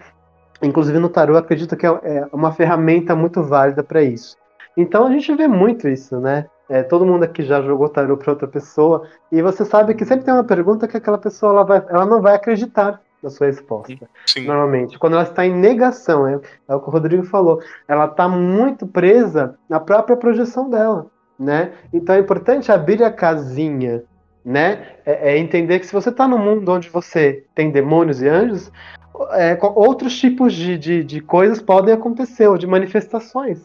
Inclusive 0.61 0.99
no 0.99 1.09
tarô, 1.09 1.37
acredito 1.37 1.75
que 1.75 1.85
é, 1.85 1.89
é 1.89 2.27
uma 2.31 2.51
ferramenta 2.51 3.15
muito 3.15 3.43
válida 3.43 3.83
para 3.83 4.01
isso. 4.01 4.37
Então 4.77 5.07
a 5.07 5.11
gente 5.11 5.33
vê 5.35 5.47
muito 5.47 5.87
isso, 5.87 6.19
né? 6.19 6.47
É, 6.67 6.81
todo 6.81 7.05
mundo 7.05 7.23
aqui 7.23 7.43
já 7.43 7.61
jogou 7.61 7.87
tarô 7.87 8.17
para 8.17 8.31
outra 8.31 8.47
pessoa 8.47 9.07
e 9.31 9.41
você 9.41 9.63
sabe 9.63 9.93
que 9.93 10.03
sempre 10.03 10.25
tem 10.25 10.33
uma 10.33 10.43
pergunta 10.43 10.87
que 10.87 10.97
aquela 10.97 11.17
pessoa 11.17 11.51
ela, 11.51 11.63
vai, 11.63 11.83
ela 11.89 12.05
não 12.05 12.21
vai 12.21 12.33
acreditar 12.33 12.99
na 13.21 13.29
sua 13.29 13.47
resposta. 13.47 14.09
Sim. 14.25 14.45
Normalmente, 14.45 14.97
quando 14.97 15.13
ela 15.13 15.23
está 15.23 15.45
em 15.45 15.53
negação, 15.53 16.27
é, 16.27 16.39
é 16.67 16.75
o 16.75 16.79
que 16.79 16.87
o 16.87 16.91
Rodrigo 16.91 17.23
falou, 17.23 17.61
ela 17.87 18.05
está 18.05 18.27
muito 18.27 18.87
presa 18.87 19.55
na 19.69 19.79
própria 19.79 20.17
projeção 20.17 20.69
dela, 20.69 21.07
né? 21.37 21.73
Então 21.93 22.15
é 22.15 22.19
importante 22.19 22.71
abrir 22.71 23.03
a 23.03 23.11
casinha, 23.11 24.03
né? 24.43 24.87
É, 25.05 25.33
é 25.33 25.37
entender 25.37 25.79
que 25.79 25.85
se 25.85 25.93
você 25.93 26.09
está 26.09 26.27
no 26.27 26.37
mundo 26.37 26.71
onde 26.71 26.89
você 26.89 27.43
tem 27.53 27.69
demônios 27.69 28.21
e 28.21 28.27
anjos, 28.27 28.71
é, 29.31 29.57
outros 29.61 30.17
tipos 30.17 30.53
de, 30.53 30.77
de, 30.77 31.03
de, 31.03 31.21
coisas 31.21 31.61
podem 31.61 31.93
acontecer, 31.93 32.47
ou 32.47 32.57
de 32.57 32.67
manifestações. 32.67 33.63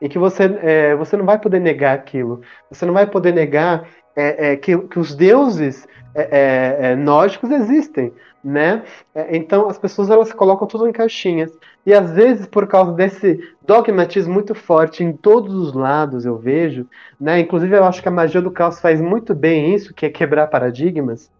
E 0.00 0.08
que 0.08 0.18
você, 0.18 0.44
é, 0.62 0.94
você 0.94 1.16
não 1.16 1.26
vai 1.26 1.38
poder 1.38 1.60
negar 1.60 1.94
aquilo. 1.94 2.40
Você 2.70 2.86
não 2.86 2.94
vai 2.94 3.06
poder 3.06 3.34
negar 3.34 3.86
é, 4.16 4.52
é 4.52 4.56
que, 4.56 4.76
que, 4.76 4.98
os 4.98 5.14
deuses 5.14 5.86
é, 6.14 6.76
é, 6.80 6.96
nórdicos 6.96 7.50
existem, 7.50 8.12
né? 8.42 8.82
então 9.30 9.68
as 9.68 9.78
pessoas 9.78 10.08
elas 10.08 10.32
colocam 10.32 10.66
tudo 10.66 10.88
em 10.88 10.92
caixinhas. 10.92 11.52
E 11.84 11.92
às 11.92 12.10
vezes, 12.10 12.46
por 12.46 12.66
causa 12.66 12.92
desse 12.92 13.38
dogmatismo 13.66 14.32
muito 14.32 14.54
forte 14.54 15.04
em 15.04 15.12
todos 15.12 15.54
os 15.54 15.72
lados, 15.72 16.24
eu 16.24 16.36
vejo, 16.36 16.86
né? 17.20 17.38
Inclusive 17.40 17.76
eu 17.76 17.84
acho 17.84 18.02
que 18.02 18.08
a 18.08 18.12
magia 18.12 18.40
do 18.40 18.50
caos 18.50 18.80
faz 18.80 19.00
muito 19.00 19.34
bem 19.34 19.74
isso, 19.74 19.94
que 19.94 20.06
é 20.06 20.10
quebrar 20.10 20.46
paradigmas. 20.48 21.30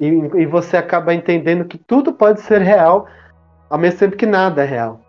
E, 0.00 0.42
e, 0.42 0.46
você 0.46 0.76
acaba 0.76 1.14
entendendo 1.14 1.64
que 1.64 1.78
tudo 1.78 2.12
pode 2.12 2.40
ser 2.40 2.60
real, 2.60 3.06
ao 3.70 3.78
mesmo 3.78 4.00
tempo 4.00 4.16
que 4.16 4.26
nada 4.26 4.64
é 4.64 4.66
real. 4.66 5.00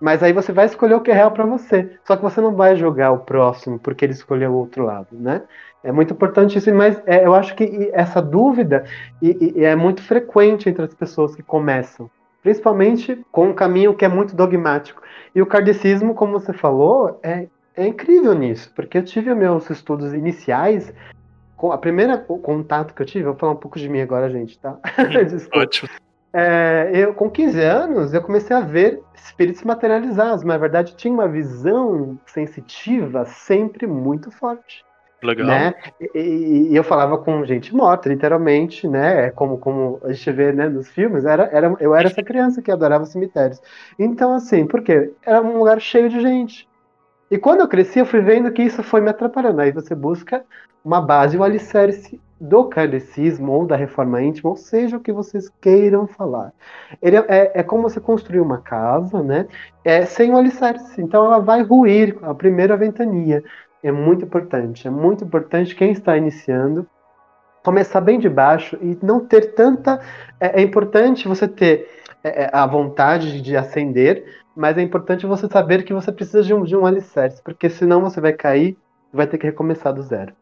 Mas 0.00 0.22
aí 0.22 0.32
você 0.32 0.52
vai 0.52 0.66
escolher 0.66 0.94
o 0.94 1.00
que 1.00 1.10
é 1.10 1.14
real 1.14 1.30
para 1.30 1.44
você. 1.44 1.90
Só 2.04 2.16
que 2.16 2.22
você 2.22 2.40
não 2.40 2.54
vai 2.54 2.76
julgar 2.76 3.12
o 3.12 3.18
próximo 3.18 3.78
porque 3.78 4.04
ele 4.04 4.12
escolheu 4.12 4.52
o 4.52 4.56
outro 4.56 4.84
lado, 4.84 5.08
né? 5.12 5.42
É 5.82 5.92
muito 5.92 6.12
importante 6.12 6.58
isso, 6.58 6.72
mas 6.74 7.00
é, 7.06 7.24
eu 7.24 7.34
acho 7.34 7.54
que 7.54 7.90
essa 7.92 8.20
dúvida 8.20 8.84
e, 9.22 9.54
e 9.56 9.64
é 9.64 9.76
muito 9.76 10.02
frequente 10.02 10.68
entre 10.68 10.84
as 10.84 10.94
pessoas 10.94 11.36
que 11.36 11.42
começam, 11.42 12.10
principalmente 12.42 13.24
com 13.30 13.48
um 13.48 13.54
caminho 13.54 13.94
que 13.94 14.04
é 14.04 14.08
muito 14.08 14.34
dogmático. 14.34 15.00
E 15.34 15.40
o 15.40 15.46
kardecismo, 15.46 16.14
como 16.14 16.32
você 16.32 16.52
falou, 16.52 17.18
é, 17.22 17.46
é 17.76 17.86
incrível 17.86 18.34
nisso, 18.34 18.72
porque 18.74 18.98
eu 18.98 19.04
tive 19.04 19.32
meus 19.34 19.70
estudos 19.70 20.12
iniciais 20.12 20.92
a 21.72 21.78
primeira 21.78 22.18
contato 22.18 22.94
que 22.94 23.02
eu 23.02 23.06
tive, 23.06 23.24
vou 23.24 23.34
falar 23.34 23.52
um 23.52 23.56
pouco 23.56 23.78
de 23.78 23.88
mim 23.88 24.00
agora, 24.00 24.30
gente, 24.30 24.58
tá? 24.58 24.78
Ótimo. 25.54 25.88
É, 26.32 26.90
eu, 26.92 27.14
com 27.14 27.30
15 27.30 27.60
anos, 27.60 28.14
eu 28.14 28.22
comecei 28.22 28.54
a 28.54 28.60
ver 28.60 29.02
espíritos 29.14 29.62
materializados, 29.64 30.44
mas 30.44 30.54
na 30.54 30.58
verdade 30.58 30.94
tinha 30.94 31.12
uma 31.12 31.26
visão 31.26 32.18
sensitiva 32.26 33.24
sempre 33.24 33.86
muito 33.86 34.30
forte. 34.30 34.84
Legal. 35.22 35.46
Né? 35.46 35.74
E, 36.14 36.68
e, 36.70 36.76
eu 36.76 36.84
falava 36.84 37.18
com 37.18 37.44
gente 37.44 37.74
morta, 37.74 38.08
literalmente, 38.08 38.86
né? 38.86 39.26
É 39.26 39.30
como, 39.30 39.58
como 39.58 39.98
a 40.04 40.12
gente 40.12 40.30
vê 40.30 40.52
né, 40.52 40.68
nos 40.68 40.88
filmes, 40.88 41.24
era, 41.24 41.48
era, 41.52 41.74
eu 41.80 41.94
era 41.94 42.08
essa 42.08 42.22
criança 42.22 42.62
que 42.62 42.70
adorava 42.70 43.04
cemitérios. 43.04 43.60
Então, 43.98 44.32
assim, 44.32 44.64
por 44.64 44.80
quê? 44.80 45.12
Era 45.26 45.42
um 45.42 45.58
lugar 45.58 45.80
cheio 45.80 46.08
de 46.08 46.20
gente. 46.20 46.68
E 47.30 47.38
quando 47.38 47.60
eu 47.60 47.68
cresci, 47.68 47.98
eu 47.98 48.06
fui 48.06 48.20
vendo 48.20 48.50
que 48.52 48.62
isso 48.62 48.82
foi 48.82 49.00
me 49.00 49.10
atrapalhando. 49.10 49.60
Aí 49.60 49.72
você 49.72 49.94
busca 49.94 50.44
uma 50.84 51.00
base, 51.00 51.36
o 51.36 51.44
alicerce 51.44 52.20
do 52.40 52.64
kardecismo 52.64 53.52
ou 53.52 53.66
da 53.66 53.76
reforma 53.76 54.22
íntima, 54.22 54.50
ou 54.50 54.56
seja, 54.56 54.96
o 54.96 55.00
que 55.00 55.12
vocês 55.12 55.50
queiram 55.60 56.06
falar. 56.06 56.52
Ele 57.02 57.16
é, 57.16 57.24
é, 57.28 57.52
é 57.56 57.62
como 57.62 57.82
você 57.82 58.00
construir 58.00 58.40
uma 58.40 58.58
casa, 58.58 59.22
né? 59.22 59.46
É 59.84 60.04
sem 60.04 60.32
o 60.32 60.36
alicerce. 60.36 61.00
Então 61.00 61.24
ela 61.24 61.40
vai 61.40 61.62
ruir 61.62 62.16
a 62.22 62.34
primeira 62.34 62.76
ventania. 62.76 63.42
É 63.82 63.92
muito 63.92 64.24
importante. 64.24 64.86
É 64.86 64.90
muito 64.90 65.24
importante 65.24 65.74
quem 65.74 65.92
está 65.92 66.16
iniciando 66.16 66.86
começar 67.68 68.00
bem 68.00 68.18
de 68.18 68.30
baixo 68.30 68.78
e 68.80 68.96
não 69.02 69.20
ter 69.20 69.52
tanta. 69.54 70.00
É, 70.40 70.60
é 70.60 70.62
importante 70.62 71.28
você 71.28 71.46
ter 71.46 71.86
é, 72.24 72.44
é 72.44 72.50
a 72.50 72.66
vontade 72.66 73.40
de 73.42 73.56
ascender, 73.56 74.24
mas 74.58 74.76
é 74.76 74.82
importante 74.82 75.24
você 75.24 75.46
saber 75.46 75.84
que 75.84 75.94
você 75.94 76.10
precisa 76.10 76.42
de 76.42 76.52
um, 76.52 76.64
de 76.64 76.76
um 76.76 76.84
alicerce, 76.84 77.40
porque 77.44 77.70
senão 77.70 78.00
você 78.00 78.20
vai 78.20 78.32
cair 78.32 78.76
e 79.12 79.16
vai 79.16 79.24
ter 79.24 79.38
que 79.38 79.46
recomeçar 79.46 79.94
do 79.94 80.02
zero. 80.02 80.34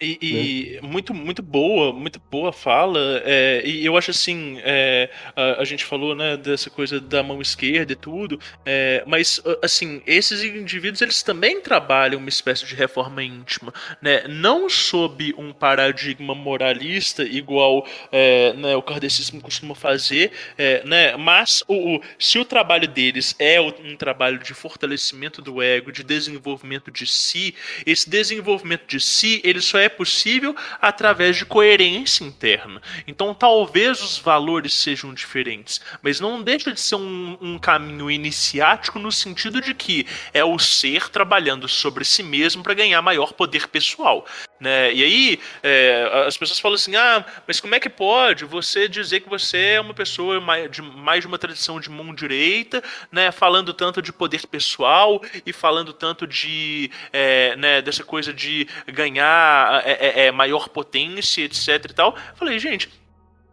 E, 0.00 0.18
e 0.20 0.72
né? 0.74 0.88
muito, 0.88 1.14
muito 1.14 1.42
boa, 1.42 1.92
muito 1.92 2.20
boa 2.30 2.52
fala. 2.52 3.22
É, 3.24 3.62
e 3.64 3.84
eu 3.84 3.96
acho 3.96 4.10
assim, 4.10 4.58
é, 4.62 5.08
a, 5.36 5.62
a, 5.62 5.64
gente 5.64 5.84
falou 5.84 6.14
né, 6.16 6.36
dessa 6.36 6.68
coisa 6.68 7.00
da 7.00 7.22
mão 7.22 7.40
esquerda 7.40 7.92
e 7.92 7.96
tudo, 7.96 8.38
é, 8.66 9.04
mas 9.06 9.40
assim, 9.62 10.02
esses 10.04 10.42
indivíduos 10.42 11.00
eles 11.00 11.22
também 11.22 11.60
trabalham 11.60 12.18
uma 12.18 12.28
espécie 12.28 12.66
de 12.66 12.74
reforma 12.74 13.22
íntima, 13.22 13.72
né? 14.02 14.26
Não 14.28 14.68
sob 14.68 15.32
um 15.38 15.52
paradigma 15.52 16.34
moralista 16.34 17.22
igual 17.22 17.86
é, 18.10 18.52
né, 18.54 18.74
o 18.74 18.82
kardecismo 18.82 19.40
costuma 19.40 19.74
fazer, 19.74 20.32
é, 20.58 20.82
né? 20.84 21.16
Mas 21.16 21.62
o, 21.68 21.96
o, 21.96 22.00
se 22.18 22.38
o 22.38 22.44
trabalho 22.44 22.88
deles 22.88 23.36
é 23.38 23.60
um 23.60 23.96
trabalho 23.96 24.38
de 24.38 24.54
fortalecimento 24.54 25.40
do 25.40 25.62
ego, 25.62 25.92
de 25.92 26.02
desenvolvimento 26.02 26.90
de 26.90 27.06
si, 27.06 27.54
esse 27.86 28.10
desenvolvimento 28.10 28.86
de 28.86 28.98
si 28.98 29.40
ele 29.44 29.60
só 29.60 29.78
é 29.78 29.83
é 29.84 29.88
possível 29.88 30.54
através 30.80 31.36
de 31.36 31.44
coerência 31.44 32.24
interna. 32.24 32.80
Então, 33.06 33.34
talvez 33.34 34.02
os 34.02 34.18
valores 34.18 34.74
sejam 34.74 35.14
diferentes, 35.14 35.80
mas 36.02 36.20
não 36.20 36.42
deixa 36.42 36.72
de 36.72 36.80
ser 36.80 36.96
um, 36.96 37.38
um 37.40 37.58
caminho 37.58 38.10
iniciático 38.10 38.98
no 38.98 39.12
sentido 39.12 39.60
de 39.60 39.74
que 39.74 40.06
é 40.32 40.44
o 40.44 40.58
ser 40.58 41.08
trabalhando 41.08 41.68
sobre 41.68 42.04
si 42.04 42.22
mesmo 42.22 42.62
para 42.62 42.74
ganhar 42.74 43.00
maior 43.02 43.32
poder 43.32 43.68
pessoal. 43.68 44.26
Né? 44.60 44.94
E 44.94 45.02
aí 45.02 45.40
é, 45.62 46.24
as 46.26 46.36
pessoas 46.36 46.60
falam 46.60 46.76
assim: 46.76 46.94
ah, 46.94 47.24
mas 47.46 47.60
como 47.60 47.74
é 47.74 47.80
que 47.80 47.90
pode 47.90 48.44
você 48.44 48.88
dizer 48.88 49.20
que 49.20 49.28
você 49.28 49.58
é 49.58 49.80
uma 49.80 49.92
pessoa 49.92 50.40
de 50.70 50.80
mais 50.80 51.20
de 51.20 51.26
uma 51.26 51.38
tradição 51.38 51.80
de 51.80 51.90
mão 51.90 52.14
direita, 52.14 52.82
né? 53.10 53.32
Falando 53.32 53.74
tanto 53.74 54.00
de 54.00 54.12
poder 54.12 54.46
pessoal 54.46 55.20
e 55.44 55.52
falando 55.52 55.92
tanto 55.92 56.26
de 56.26 56.90
é, 57.12 57.56
né, 57.56 57.82
dessa 57.82 58.04
coisa 58.04 58.32
de 58.32 58.68
ganhar 58.86 59.82
é, 59.84 60.22
é, 60.22 60.26
é 60.26 60.32
maior 60.32 60.68
potência, 60.68 61.42
etc 61.42 61.90
e 61.90 61.94
tal. 61.94 62.16
Falei, 62.36 62.58
gente, 62.58 62.88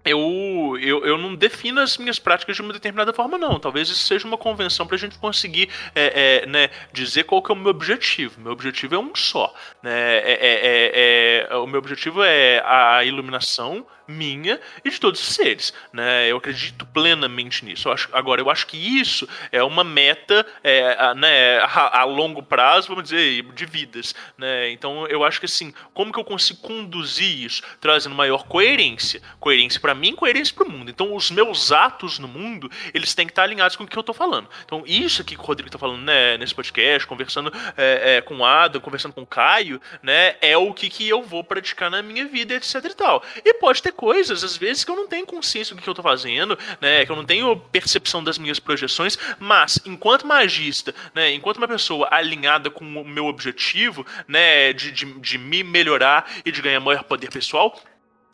eu, 0.04 0.78
eu, 0.82 1.06
eu 1.06 1.18
não 1.18 1.36
defino 1.36 1.80
as 1.80 1.98
minhas 1.98 2.18
práticas 2.18 2.56
de 2.56 2.62
uma 2.62 2.74
determinada 2.74 3.14
forma, 3.14 3.38
não. 3.38 3.60
Talvez 3.60 3.90
isso 3.90 4.08
seja 4.08 4.28
uma 4.28 4.38
convenção 4.38 4.86
para 4.88 4.96
a 4.96 5.00
gente 5.00 5.18
conseguir 5.20 5.70
é, 5.94 6.42
é, 6.44 6.46
né, 6.48 6.70
dizer 6.92 7.24
qual 7.24 7.42
que 7.42 7.52
é 7.52 7.56
o 7.56 7.58
meu 7.58 7.70
objetivo. 7.70 8.42
Meu 8.42 8.52
objetivo 8.52 8.96
é 8.96 9.00
um 9.00 9.16
só. 9.16 9.54
Né? 9.84 9.92
É, 9.92 10.38
é, 10.42 10.60
é, 10.64 11.48
é 11.50 11.56
o 11.56 11.68
meu 11.68 11.80
objetivo 11.80 12.24
é 12.24 12.64
a 12.66 13.04
iluminação 13.04 13.86
minha 14.12 14.60
e 14.86 14.90
de 14.90 15.00
todos 15.00 15.20
os 15.20 15.36
seres. 15.36 15.74
Né? 15.92 16.28
Eu 16.28 16.38
acredito 16.38 16.86
plenamente 16.86 17.66
nisso. 17.66 17.88
Eu 17.88 17.94
acho, 17.94 18.10
agora, 18.14 18.42
eu 18.42 18.50
acho 18.50 18.68
que 18.68 18.78
isso 18.78 19.28
é 19.52 19.64
uma 19.64 19.84
meta 19.84 20.46
é, 20.64 20.96
a, 21.00 21.16
né, 21.16 21.60
a, 21.60 22.02
a, 22.02 22.04
longo 22.04 22.44
prazo, 22.44 22.90
vamos 22.90 23.06
dizer, 23.06 23.44
de 23.54 23.66
vidas. 23.66 24.14
Né? 24.38 24.72
Então 24.72 25.08
eu 25.08 25.24
acho 25.24 25.40
que 25.40 25.46
assim, 25.46 25.74
como 25.94 26.12
que 26.12 26.20
eu 26.20 26.24
consigo 26.24 26.62
conduzir 26.62 27.46
isso, 27.46 27.64
trazendo 27.80 28.16
maior 28.16 28.46
coerência? 28.46 29.22
Coerência 29.40 29.80
para 29.80 29.96
mim, 29.96 30.16
coerência 30.16 30.54
para 30.54 30.68
o 30.68 30.72
mundo. 30.72 30.92
Então 30.92 31.16
os 31.16 31.32
meus 31.32 31.72
atos 31.72 32.20
no 32.20 32.28
mundo, 32.28 32.70
eles 32.94 33.16
têm 33.16 33.26
que 33.26 33.32
estar 33.32 33.44
alinhados 33.44 33.76
com 33.76 33.84
o 33.84 33.88
que 33.88 33.98
eu 33.98 34.02
estou 34.02 34.16
falando. 34.16 34.48
Então 34.64 34.84
isso 34.86 35.22
aqui 35.22 35.36
que 35.36 35.42
o 35.42 35.46
Rodrigo 35.46 35.68
está 35.68 35.80
falando 35.80 36.02
né, 36.02 36.38
nesse 36.38 36.54
podcast, 36.54 37.08
conversando 37.08 37.52
é, 37.78 38.18
é, 38.18 38.22
com 38.22 38.38
o 38.38 38.46
Adam, 38.46 38.82
conversando 38.82 39.14
com 39.14 39.22
o 39.22 39.28
Caio, 39.28 39.82
né, 40.02 40.36
é 40.42 40.58
o 40.58 40.74
que, 40.74 40.90
que 40.90 41.08
eu 41.08 41.24
vou 41.24 41.44
praticar 41.44 41.90
na 41.90 42.02
minha 42.02 42.26
vida, 42.26 42.54
etc 42.54 42.84
e 42.84 42.94
tal. 42.94 43.24
E 43.44 43.54
pode 43.56 43.82
ter 43.82 43.92
coisas, 44.02 44.44
às 44.44 44.58
vezes, 44.58 44.84
que 44.84 44.90
eu 44.90 44.96
não 44.96 45.08
tenho 45.08 45.28
consciência 45.28 45.76
do 45.76 45.82
que 45.82 45.88
eu 45.88 45.92
estou 45.92 46.02
fazendo, 46.02 46.58
né, 46.82 47.06
que 47.06 47.12
eu 47.12 47.16
não 47.16 47.24
tenho 47.24 47.56
percepção 47.56 48.24
das 48.24 48.40
minhas 48.40 48.58
projeções, 48.58 49.16
mas 49.40 49.80
enquanto 49.86 50.26
magista, 50.26 50.92
né, 51.14 51.32
enquanto 51.32 51.58
uma 51.58 51.68
pessoa 51.68 52.08
alinhada 52.10 52.72
com 52.72 52.84
o 52.84 53.08
meu 53.08 53.28
objetivo, 53.28 54.04
né, 54.28 54.74
de, 54.74 54.92
de, 54.92 55.06
de 55.20 55.38
me 55.38 55.64
melhorar 55.64 56.28
e 56.44 56.52
de 56.52 56.64
ganhar 56.64 56.80
maior 56.80 57.04
poder 57.04 57.30
pessoal, 57.30 57.80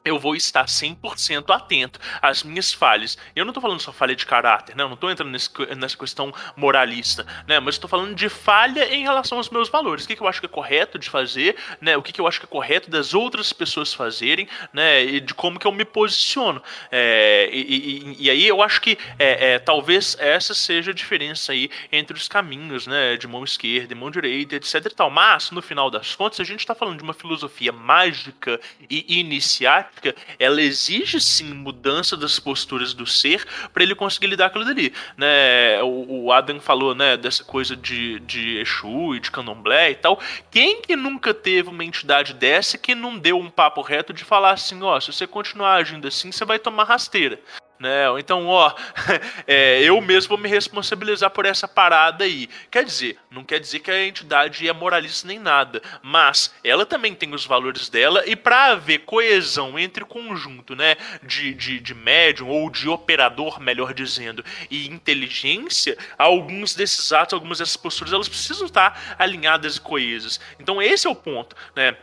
eu 0.07 0.19
vou 0.19 0.35
estar 0.35 0.65
100% 0.65 1.53
atento 1.53 1.99
às 2.21 2.43
minhas 2.43 2.73
falhas. 2.73 3.17
Eu 3.35 3.45
não 3.45 3.51
estou 3.51 3.61
falando 3.61 3.79
só 3.79 3.91
falha 3.91 4.15
de 4.15 4.25
caráter, 4.25 4.75
né? 4.75 4.83
Eu 4.83 4.87
não 4.87 4.95
estou 4.95 5.11
entrando 5.11 5.31
nesse, 5.31 5.49
nessa 5.75 5.97
questão 5.97 6.33
moralista, 6.55 7.25
né? 7.47 7.59
Mas 7.59 7.75
estou 7.75 7.89
falando 7.89 8.15
de 8.15 8.29
falha 8.29 8.93
em 8.93 9.03
relação 9.03 9.37
aos 9.37 9.49
meus 9.49 9.69
valores. 9.69 10.05
O 10.05 10.07
que, 10.07 10.15
que 10.15 10.21
eu 10.21 10.27
acho 10.27 10.39
que 10.39 10.45
é 10.45 10.49
correto 10.49 10.97
de 10.97 11.09
fazer, 11.09 11.55
né? 11.81 11.97
O 11.97 12.01
que, 12.01 12.11
que 12.11 12.21
eu 12.21 12.27
acho 12.27 12.39
que 12.39 12.45
é 12.45 12.49
correto 12.49 12.89
das 12.89 13.13
outras 13.13 13.51
pessoas 13.51 13.93
fazerem, 13.93 14.47
né? 14.71 15.03
E 15.03 15.19
de 15.19 15.33
como 15.33 15.59
que 15.59 15.67
eu 15.67 15.71
me 15.71 15.85
posiciono. 15.85 16.61
É, 16.91 17.49
e, 17.51 17.59
e, 17.59 18.25
e, 18.25 18.29
aí 18.29 18.47
eu 18.47 18.61
acho 18.61 18.81
que 18.81 18.97
é, 19.19 19.53
é, 19.53 19.59
talvez 19.59 20.15
essa 20.19 20.53
seja 20.53 20.91
a 20.91 20.93
diferença 20.93 21.51
aí 21.51 21.69
entre 21.91 22.15
os 22.15 22.27
caminhos, 22.27 22.87
né? 22.87 23.17
De 23.17 23.27
mão 23.27 23.43
esquerda 23.43 23.93
e 23.93 23.95
mão 23.95 24.11
direita, 24.11 24.55
etc 24.55 24.85
e 24.85 24.89
tal. 24.89 25.09
Mas, 25.09 25.51
no 25.51 25.61
final 25.61 25.89
das 25.89 26.15
contas, 26.15 26.39
a 26.39 26.43
gente 26.43 26.59
está 26.59 26.75
falando 26.75 26.97
de 26.97 27.03
uma 27.03 27.13
filosofia 27.13 27.71
mágica 27.71 28.59
e 28.89 29.19
iniciática 29.19 29.96
prática, 29.97 30.15
ela 30.39 30.61
exige 30.61 31.19
sim 31.19 31.53
mudança 31.53 32.15
das 32.15 32.39
posturas 32.39 32.93
do 32.93 33.05
ser 33.05 33.45
para 33.73 33.83
ele 33.83 33.95
conseguir 33.95 34.27
lidar 34.27 34.49
com 34.49 34.59
aquilo 34.59 34.73
dali. 34.73 34.93
Né? 35.17 35.81
O, 35.83 36.25
o, 36.25 36.31
Adam 36.31 36.59
falou 36.59 36.93
né, 36.95 37.17
dessa 37.17 37.43
coisa 37.43 37.75
de, 37.75 38.19
de 38.21 38.59
Exu 38.59 39.15
e 39.15 39.19
de 39.19 39.31
candomblé 39.31 39.91
e 39.91 39.95
tal. 39.95 40.19
Quem 40.51 40.81
que 40.81 40.95
nunca 40.95 41.33
teve 41.33 41.69
uma 41.69 41.83
entidade 41.83 42.33
dessa 42.33 42.77
que 42.77 42.95
não 42.95 43.17
deu 43.17 43.39
um 43.39 43.49
papo 43.49 43.81
reto 43.81 44.13
de 44.13 44.23
falar 44.23 44.51
assim: 44.51 44.81
ó, 44.83 44.99
se 44.99 45.11
você 45.11 45.27
continuar 45.27 45.75
agindo 45.75 46.07
assim, 46.07 46.31
você 46.31 46.45
vai 46.45 46.59
tomar 46.59 46.85
rasteira? 46.85 47.39
Né? 47.79 48.05
Então, 48.17 48.47
ó, 48.47 48.73
é, 49.45 49.81
eu 49.81 49.99
mesmo 50.01 50.29
vou 50.29 50.37
me 50.37 50.49
responsabilizar 50.49 51.29
por 51.29 51.45
essa 51.45 51.67
parada 51.67 52.23
aí. 52.23 52.49
Quer 52.71 52.83
dizer, 52.83 53.17
não 53.29 53.43
quer 53.43 53.59
dizer 53.59 53.79
que 53.79 53.91
a 53.91 54.05
entidade 54.05 54.67
é 54.67 54.73
moralista 54.73 55.27
nem 55.27 55.39
nada, 55.39 55.81
mas 56.01 56.53
ela 56.63 56.85
também 56.85 57.13
tem 57.13 57.33
os 57.33 57.45
valores 57.45 57.89
dela 57.89 58.23
e 58.25 58.35
para 58.35 58.71
haver 58.71 58.99
coesão 58.99 59.77
entre 59.77 60.03
o 60.03 60.07
conjunto, 60.07 60.75
né, 60.75 60.95
de, 61.23 61.53
de, 61.53 61.79
de 61.79 61.93
médium 61.93 62.49
ou 62.49 62.69
de 62.69 62.89
operador, 62.89 63.59
melhor 63.59 63.93
dizendo, 63.93 64.43
e 64.69 64.87
inteligência, 64.87 65.97
alguns 66.17 66.75
desses 66.75 67.11
atos, 67.11 67.33
algumas 67.33 67.59
dessas 67.59 67.77
posturas, 67.77 68.13
elas 68.13 68.29
precisam 68.29 68.65
estar 68.65 69.15
alinhadas 69.17 69.77
e 69.77 69.81
coesas. 69.81 70.39
Então, 70.59 70.81
esse 70.81 71.07
é 71.07 71.09
o 71.09 71.15
ponto, 71.15 71.55
né? 71.75 71.95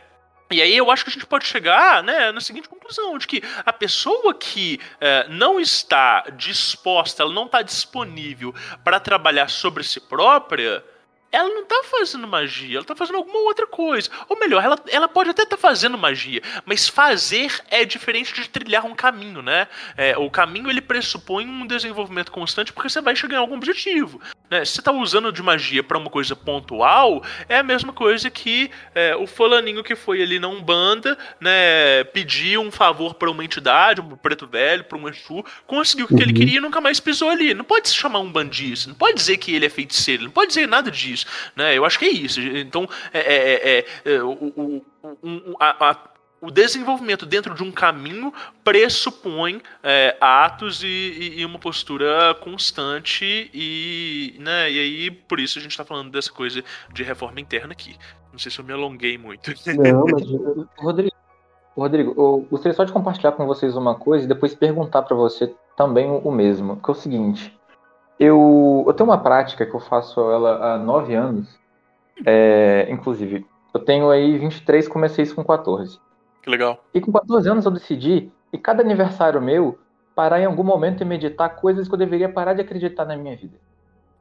E 0.51 0.61
aí 0.61 0.77
eu 0.77 0.91
acho 0.91 1.03
que 1.03 1.09
a 1.09 1.13
gente 1.13 1.25
pode 1.25 1.45
chegar 1.45 2.03
né, 2.03 2.31
na 2.31 2.39
seguinte 2.39 2.69
conclusão, 2.69 3.17
de 3.17 3.25
que 3.25 3.41
a 3.65 3.73
pessoa 3.73 4.33
que 4.33 4.79
é, 5.01 5.27
não 5.27 5.59
está 5.59 6.21
disposta, 6.35 7.23
ela 7.23 7.33
não 7.33 7.45
está 7.45 7.63
disponível 7.63 8.53
para 8.83 8.99
trabalhar 8.99 9.49
sobre 9.49 9.83
si 9.83 9.99
própria, 9.99 10.83
ela 11.31 11.49
não 11.49 11.65
tá 11.65 11.83
fazendo 11.83 12.27
magia, 12.27 12.77
ela 12.77 12.85
tá 12.85 12.95
fazendo 12.95 13.17
alguma 13.17 13.39
outra 13.39 13.67
coisa. 13.67 14.09
Ou 14.29 14.39
melhor, 14.39 14.63
ela, 14.63 14.79
ela 14.87 15.07
pode 15.07 15.29
até 15.29 15.43
estar 15.43 15.57
tá 15.57 15.61
fazendo 15.61 15.97
magia, 15.97 16.41
mas 16.65 16.87
fazer 16.87 17.51
é 17.69 17.83
diferente 17.83 18.33
de 18.33 18.47
trilhar 18.47 18.85
um 18.85 18.95
caminho, 18.95 19.41
né? 19.41 19.67
É, 19.97 20.17
o 20.17 20.29
caminho 20.29 20.69
ele 20.69 20.81
pressupõe 20.81 21.45
um 21.45 21.67
desenvolvimento 21.67 22.31
constante 22.31 22.71
porque 22.71 22.89
você 22.89 23.01
vai 23.01 23.15
chegar 23.15 23.35
em 23.35 23.39
algum 23.39 23.55
objetivo. 23.55 24.21
Né? 24.49 24.63
Se 24.63 24.73
você 24.73 24.81
tá 24.81 24.91
usando 24.91 25.31
de 25.31 25.41
magia 25.41 25.83
para 25.83 25.97
uma 25.97 26.09
coisa 26.09 26.35
pontual, 26.35 27.23
é 27.49 27.57
a 27.57 27.63
mesma 27.63 27.91
coisa 27.91 28.29
que 28.29 28.71
é, 28.93 29.15
o 29.15 29.27
fulaninho 29.27 29.83
que 29.83 29.95
foi 29.95 30.21
ali 30.21 30.39
na 30.39 30.47
Umbanda, 30.47 31.17
né, 31.39 32.03
pedir 32.05 32.57
um 32.57 32.71
favor 32.71 33.15
para 33.15 33.29
uma 33.29 33.43
entidade, 33.43 34.01
um 34.01 34.15
preto 34.15 34.47
velho, 34.47 34.83
para 34.83 34.97
um 34.97 35.09
Exu, 35.09 35.43
conseguiu 35.65 36.05
o 36.05 36.07
que 36.07 36.13
uhum. 36.13 36.21
ele 36.21 36.33
queria 36.33 36.57
e 36.57 36.61
nunca 36.61 36.79
mais 36.79 36.99
pisou 36.99 37.29
ali. 37.29 37.53
Não 37.53 37.65
pode 37.65 37.89
se 37.89 37.95
chamar 37.95 38.19
um 38.19 38.31
bandista, 38.31 38.89
não 38.89 38.95
pode 38.95 39.15
dizer 39.15 39.37
que 39.37 39.53
ele 39.53 39.65
é 39.65 39.69
feiticeiro, 39.69 40.23
não 40.23 40.31
pode 40.31 40.49
dizer 40.49 40.67
nada 40.67 40.91
disso. 40.91 41.14
Né? 41.55 41.77
Eu 41.77 41.85
acho 41.85 41.99
que 41.99 42.05
é 42.05 42.09
isso. 42.09 42.41
Então, 42.41 42.89
é, 43.13 43.19
é, 43.19 43.77
é, 43.77 43.85
é 44.15 44.23
o, 44.23 44.31
o, 44.31 44.85
o, 45.03 45.55
a, 45.59 45.91
a, 45.91 45.97
o 46.41 46.51
desenvolvimento 46.51 47.25
dentro 47.25 47.53
de 47.55 47.63
um 47.63 47.71
caminho 47.71 48.33
pressupõe 48.63 49.61
é, 49.83 50.15
atos 50.19 50.83
e, 50.83 51.35
e, 51.37 51.45
uma 51.45 51.57
postura 51.59 52.35
constante 52.35 53.49
e, 53.53 54.35
né, 54.39 54.71
e 54.71 54.79
aí 54.79 55.11
por 55.11 55.39
isso 55.39 55.57
a 55.57 55.61
gente 55.61 55.71
está 55.71 55.83
falando 55.83 56.11
dessa 56.11 56.31
coisa 56.31 56.63
de 56.93 57.03
reforma 57.03 57.39
interna 57.39 57.73
aqui. 57.73 57.95
Não 58.31 58.39
sei 58.39 58.51
se 58.51 58.59
eu 58.59 58.65
me 58.65 58.73
alonguei 58.73 59.17
muito. 59.17 59.53
Não, 59.75 60.05
mas 60.05 60.23
Rodrigo, 60.77 61.15
Rodrigo, 61.75 62.13
eu 62.17 62.47
gostaria 62.49 62.75
só 62.75 62.83
de 62.83 62.91
compartilhar 62.91 63.31
com 63.31 63.45
vocês 63.45 63.75
uma 63.75 63.95
coisa 63.95 64.25
e 64.25 64.27
depois 64.27 64.53
perguntar 64.53 65.01
para 65.01 65.15
você 65.15 65.53
também 65.75 66.07
o 66.09 66.31
mesmo, 66.31 66.77
que 66.77 66.89
é 66.89 66.93
o 66.93 66.95
seguinte. 66.95 67.57
Eu, 68.19 68.83
eu 68.87 68.93
tenho 68.93 69.09
uma 69.09 69.17
prática 69.17 69.65
que 69.65 69.73
eu 69.73 69.79
faço 69.79 70.19
ela 70.19 70.73
há 70.73 70.77
nove 70.77 71.13
anos. 71.13 71.59
É, 72.25 72.87
inclusive, 72.89 73.45
eu 73.73 73.79
tenho 73.79 74.09
aí 74.09 74.37
23, 74.37 74.87
comecei 74.87 75.23
isso 75.23 75.35
com 75.35 75.43
14. 75.43 75.99
Que 76.41 76.49
legal. 76.49 76.83
E 76.93 77.01
com 77.01 77.11
14 77.11 77.49
anos 77.49 77.65
eu 77.65 77.71
decidi, 77.71 78.31
e 78.53 78.57
cada 78.57 78.81
aniversário 78.81 79.41
meu, 79.41 79.77
parar 80.15 80.39
em 80.39 80.45
algum 80.45 80.63
momento 80.63 81.01
e 81.01 81.05
meditar 81.05 81.55
coisas 81.55 81.87
que 81.87 81.93
eu 81.93 81.97
deveria 81.97 82.29
parar 82.29 82.53
de 82.53 82.61
acreditar 82.61 83.03
na 83.03 83.17
minha 83.17 83.35
vida. 83.35 83.57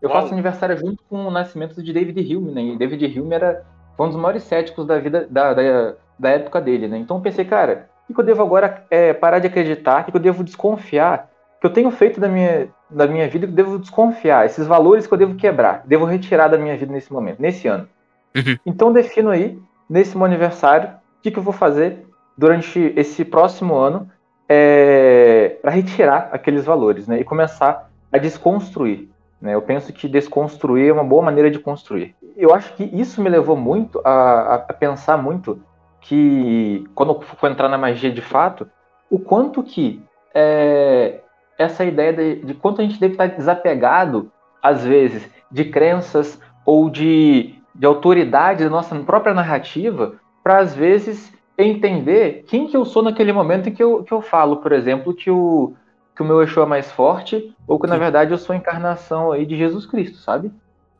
Eu 0.03 0.11
Uau. 0.11 0.20
faço 0.20 0.32
aniversário 0.32 0.76
junto 0.76 1.03
com 1.09 1.26
o 1.26 1.30
nascimento 1.30 1.82
de 1.82 1.92
David 1.92 2.36
Hume, 2.36 2.53
né? 2.53 2.62
E 2.62 2.76
David 2.76 3.18
Hume 3.18 3.34
era 3.34 3.64
um 3.99 4.09
dos 4.09 4.16
maiores 4.16 4.42
céticos 4.42 4.84
da 4.86 4.99
vida 4.99 5.26
da, 5.30 5.55
da, 5.55 5.95
da 6.18 6.30
época 6.30 6.61
dele, 6.61 6.88
né? 6.88 6.99
Então 6.99 7.16
eu 7.18 7.22
pensei, 7.22 7.45
cara, 7.45 7.88
o 8.09 8.12
que 8.12 8.20
eu 8.20 8.24
devo 8.24 8.42
agora 8.42 8.84
é, 8.90 9.12
parar 9.12 9.38
de 9.38 9.47
acreditar? 9.47 10.03
O 10.03 10.05
que 10.05 10.16
eu 10.16 10.20
devo 10.20 10.42
desconfiar? 10.42 11.30
Que 11.65 11.69
eu 11.69 11.73
tenho 11.73 11.91
feito 11.91 12.21
da 12.21 12.29
minha, 12.29 12.69
da 12.91 13.07
minha 13.07 13.27
vida 13.27 13.47
que 13.47 13.53
eu 13.53 13.57
devo 13.57 13.79
desconfiar, 13.79 14.45
esses 14.45 14.67
valores 14.67 15.07
que 15.07 15.15
eu 15.15 15.17
devo 15.17 15.35
quebrar, 15.35 15.83
devo 15.87 16.05
retirar 16.05 16.49
da 16.49 16.59
minha 16.59 16.77
vida 16.77 16.93
nesse 16.93 17.11
momento, 17.11 17.41
nesse 17.41 17.67
ano. 17.67 17.89
Uhum. 18.37 18.59
Então 18.67 18.93
defino 18.93 19.31
aí, 19.31 19.59
nesse 19.89 20.15
meu 20.15 20.27
aniversário, 20.27 20.91
o 20.91 21.23
que, 21.23 21.31
que 21.31 21.39
eu 21.39 21.43
vou 21.43 21.55
fazer 21.55 22.05
durante 22.37 22.93
esse 22.95 23.25
próximo 23.25 23.77
ano 23.77 24.11
é, 24.47 25.57
para 25.62 25.71
retirar 25.71 26.29
aqueles 26.33 26.67
valores 26.67 27.09
né, 27.09 27.21
e 27.21 27.25
começar 27.25 27.91
a 28.12 28.19
desconstruir. 28.19 29.09
Né? 29.41 29.55
Eu 29.55 29.62
penso 29.62 29.91
que 29.91 30.07
desconstruir 30.07 30.91
é 30.91 30.93
uma 30.93 31.03
boa 31.03 31.23
maneira 31.23 31.51
de 31.51 31.59
construir. 31.59 32.15
Eu 32.37 32.55
acho 32.55 32.75
que 32.75 32.85
isso 32.93 33.23
me 33.23 33.31
levou 33.31 33.57
muito 33.57 34.03
a, 34.05 34.57
a 34.57 34.59
pensar 34.75 35.17
muito 35.17 35.62
que, 36.03 36.85
quando 36.95 37.15
eu 37.15 37.21
for 37.23 37.51
entrar 37.51 37.71
na 37.71 37.79
magia 37.79 38.12
de 38.12 38.21
fato, 38.21 38.69
o 39.09 39.19
quanto 39.19 39.62
que 39.62 40.05
é, 40.35 41.21
essa 41.59 41.85
ideia 41.85 42.13
de, 42.13 42.37
de 42.45 42.55
quanto 42.55 42.81
a 42.81 42.85
gente 42.85 42.99
deve 42.99 43.15
estar 43.15 43.27
desapegado, 43.27 44.31
às 44.63 44.85
vezes, 44.85 45.29
de 45.51 45.65
crenças 45.65 46.41
ou 46.65 46.89
de, 46.91 47.55
de 47.75 47.87
autoridade 47.87 48.65
da 48.65 48.71
nossa 48.71 48.95
própria 49.01 49.35
narrativa, 49.35 50.15
para 50.43 50.59
às 50.59 50.75
vezes 50.75 51.33
entender 51.57 52.45
quem 52.49 52.67
que 52.67 52.77
eu 52.77 52.85
sou 52.85 53.03
naquele 53.03 53.33
momento 53.33 53.69
em 53.69 53.73
que 53.73 53.83
eu, 53.83 54.03
que 54.03 54.13
eu 54.13 54.21
falo, 54.21 54.57
por 54.57 54.73
exemplo, 54.73 55.15
que 55.15 55.31
o, 55.31 55.75
que 56.15 56.23
o 56.23 56.25
meu 56.25 56.43
Exu 56.43 56.61
é 56.61 56.67
mais 56.67 56.91
forte, 56.91 57.55
ou 57.67 57.79
que 57.79 57.87
na 57.87 57.97
verdade 57.97 58.33
eu 58.33 58.39
sou 58.39 58.53
a 58.53 58.57
encarnação 58.57 59.33
aí 59.33 59.47
de 59.47 59.57
Jesus 59.57 59.87
Cristo, 59.87 60.19
sabe? 60.19 60.51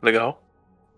Legal. 0.01 0.39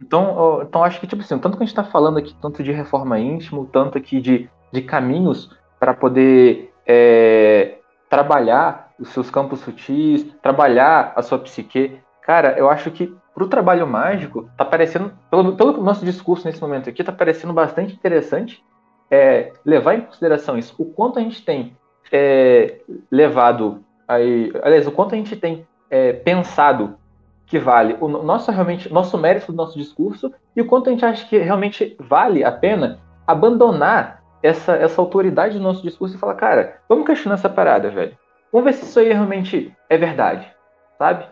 Então, 0.02 0.62
então 0.62 0.84
acho 0.84 1.00
que, 1.00 1.08
tipo 1.08 1.22
assim, 1.22 1.40
tanto 1.40 1.58
que 1.58 1.64
a 1.64 1.66
gente 1.66 1.76
está 1.76 1.84
falando 1.84 2.20
aqui 2.20 2.36
tanto 2.40 2.62
de 2.62 2.72
reforma 2.72 3.20
íntima, 3.20 3.66
tanto 3.72 3.98
aqui 3.98 4.22
de, 4.22 4.50
de 4.72 4.82
caminhos 4.82 5.50
para 5.80 5.94
poder 5.94 6.72
é, 6.86 7.78
trabalhar 8.10 8.87
os 9.00 9.10
seus 9.10 9.30
campos 9.30 9.60
sutis, 9.60 10.26
trabalhar 10.42 11.14
a 11.16 11.22
sua 11.22 11.40
psique. 11.40 12.00
Cara, 12.22 12.58
eu 12.58 12.70
acho 12.70 12.92
que 12.92 13.16
pro 13.34 13.48
trabalho 13.48 13.86
mágico, 13.86 14.50
tá 14.58 14.66
parecendo, 14.66 15.14
pelo, 15.30 15.56
pelo 15.56 15.74
nosso 15.84 16.04
discurso 16.04 16.48
nesse 16.48 16.60
momento 16.60 16.90
aqui, 16.90 17.04
tá 17.04 17.12
parecendo 17.12 17.54
bastante 17.54 17.94
interessante 17.94 18.64
é, 19.12 19.54
levar 19.64 19.94
em 19.94 20.02
consideração 20.02 20.58
isso. 20.58 20.74
O 20.78 20.86
quanto 20.86 21.20
a 21.20 21.22
gente 21.22 21.46
tem 21.46 21.78
é, 22.12 22.80
levado 23.12 23.84
aí, 24.08 24.52
aliás, 24.64 24.88
o 24.88 24.92
quanto 24.92 25.14
a 25.14 25.18
gente 25.18 25.36
tem 25.36 25.68
é, 25.90 26.14
pensado 26.14 26.98
que 27.46 27.60
vale 27.60 27.96
o 28.02 28.08
nosso 28.08 28.52
realmente 28.52 28.92
nosso 28.92 29.18
mérito 29.18 29.52
do 29.52 29.56
nosso 29.56 29.78
discurso 29.78 30.34
e 30.56 30.62
o 30.62 30.66
quanto 30.66 30.90
a 30.90 30.92
gente 30.92 31.06
acha 31.06 31.26
que 31.28 31.38
realmente 31.38 31.96
vale 32.00 32.44
a 32.44 32.52
pena 32.52 33.00
abandonar 33.26 34.22
essa, 34.44 34.74
essa 34.74 35.02
autoridade 35.02 35.58
do 35.58 35.64
nosso 35.64 35.82
discurso 35.82 36.16
e 36.16 36.20
falar, 36.20 36.36
cara, 36.36 36.82
vamos 36.90 37.06
questionar 37.06 37.36
essa 37.36 37.50
parada, 37.50 37.90
velho. 37.90 38.18
Vamos 38.58 38.72
ver 38.72 38.74
se 38.80 38.86
isso 38.86 39.00
aí 39.00 39.14
realmente 39.14 39.72
é 39.88 39.98
verdade, 40.00 40.52
sabe? 40.98 41.28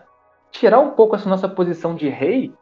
Tirar 0.52 0.80
um 0.80 0.92
pouco 0.92 1.16
essa 1.16 1.28
nossa 1.28 1.50
posição 1.50 1.96
de 1.96 2.08
rei, 2.08 2.54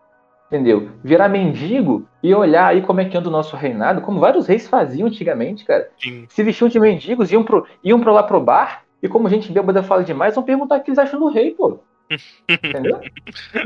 entendeu? 0.48 0.90
Virar 1.04 1.28
mendigo 1.28 2.08
e 2.24 2.34
olhar 2.34 2.68
aí 2.68 2.82
como 2.82 3.02
é 3.02 3.06
que 3.06 3.18
anda 3.18 3.28
o 3.28 3.32
nosso 3.32 3.58
reinado, 3.58 4.00
como 4.00 4.22
vários 4.22 4.48
reis 4.48 4.66
faziam 4.66 5.10
antigamente, 5.10 5.66
cara. 5.66 5.90
Sim. 6.02 6.26
Se 6.30 6.42
vestiam 6.44 6.70
de 6.70 6.80
mendigos, 6.80 7.30
iam 7.30 7.44
pro, 7.44 7.68
iam 7.84 8.00
pro 8.00 8.14
lá 8.14 8.24
pro 8.24 8.40
bar, 8.40 8.86
e 9.02 9.10
como 9.10 9.28
a 9.28 9.30
gente 9.30 9.52
bêbada 9.52 9.84
fala 9.84 10.02
demais, 10.02 10.34
vão 10.34 10.46
perguntar 10.46 10.78
o 10.78 10.82
que 10.82 10.92
eles 10.92 11.00
acham 11.00 11.20
do 11.20 11.28
rei, 11.28 11.52
pô. 11.52 11.80
Entendeu? 12.48 13.02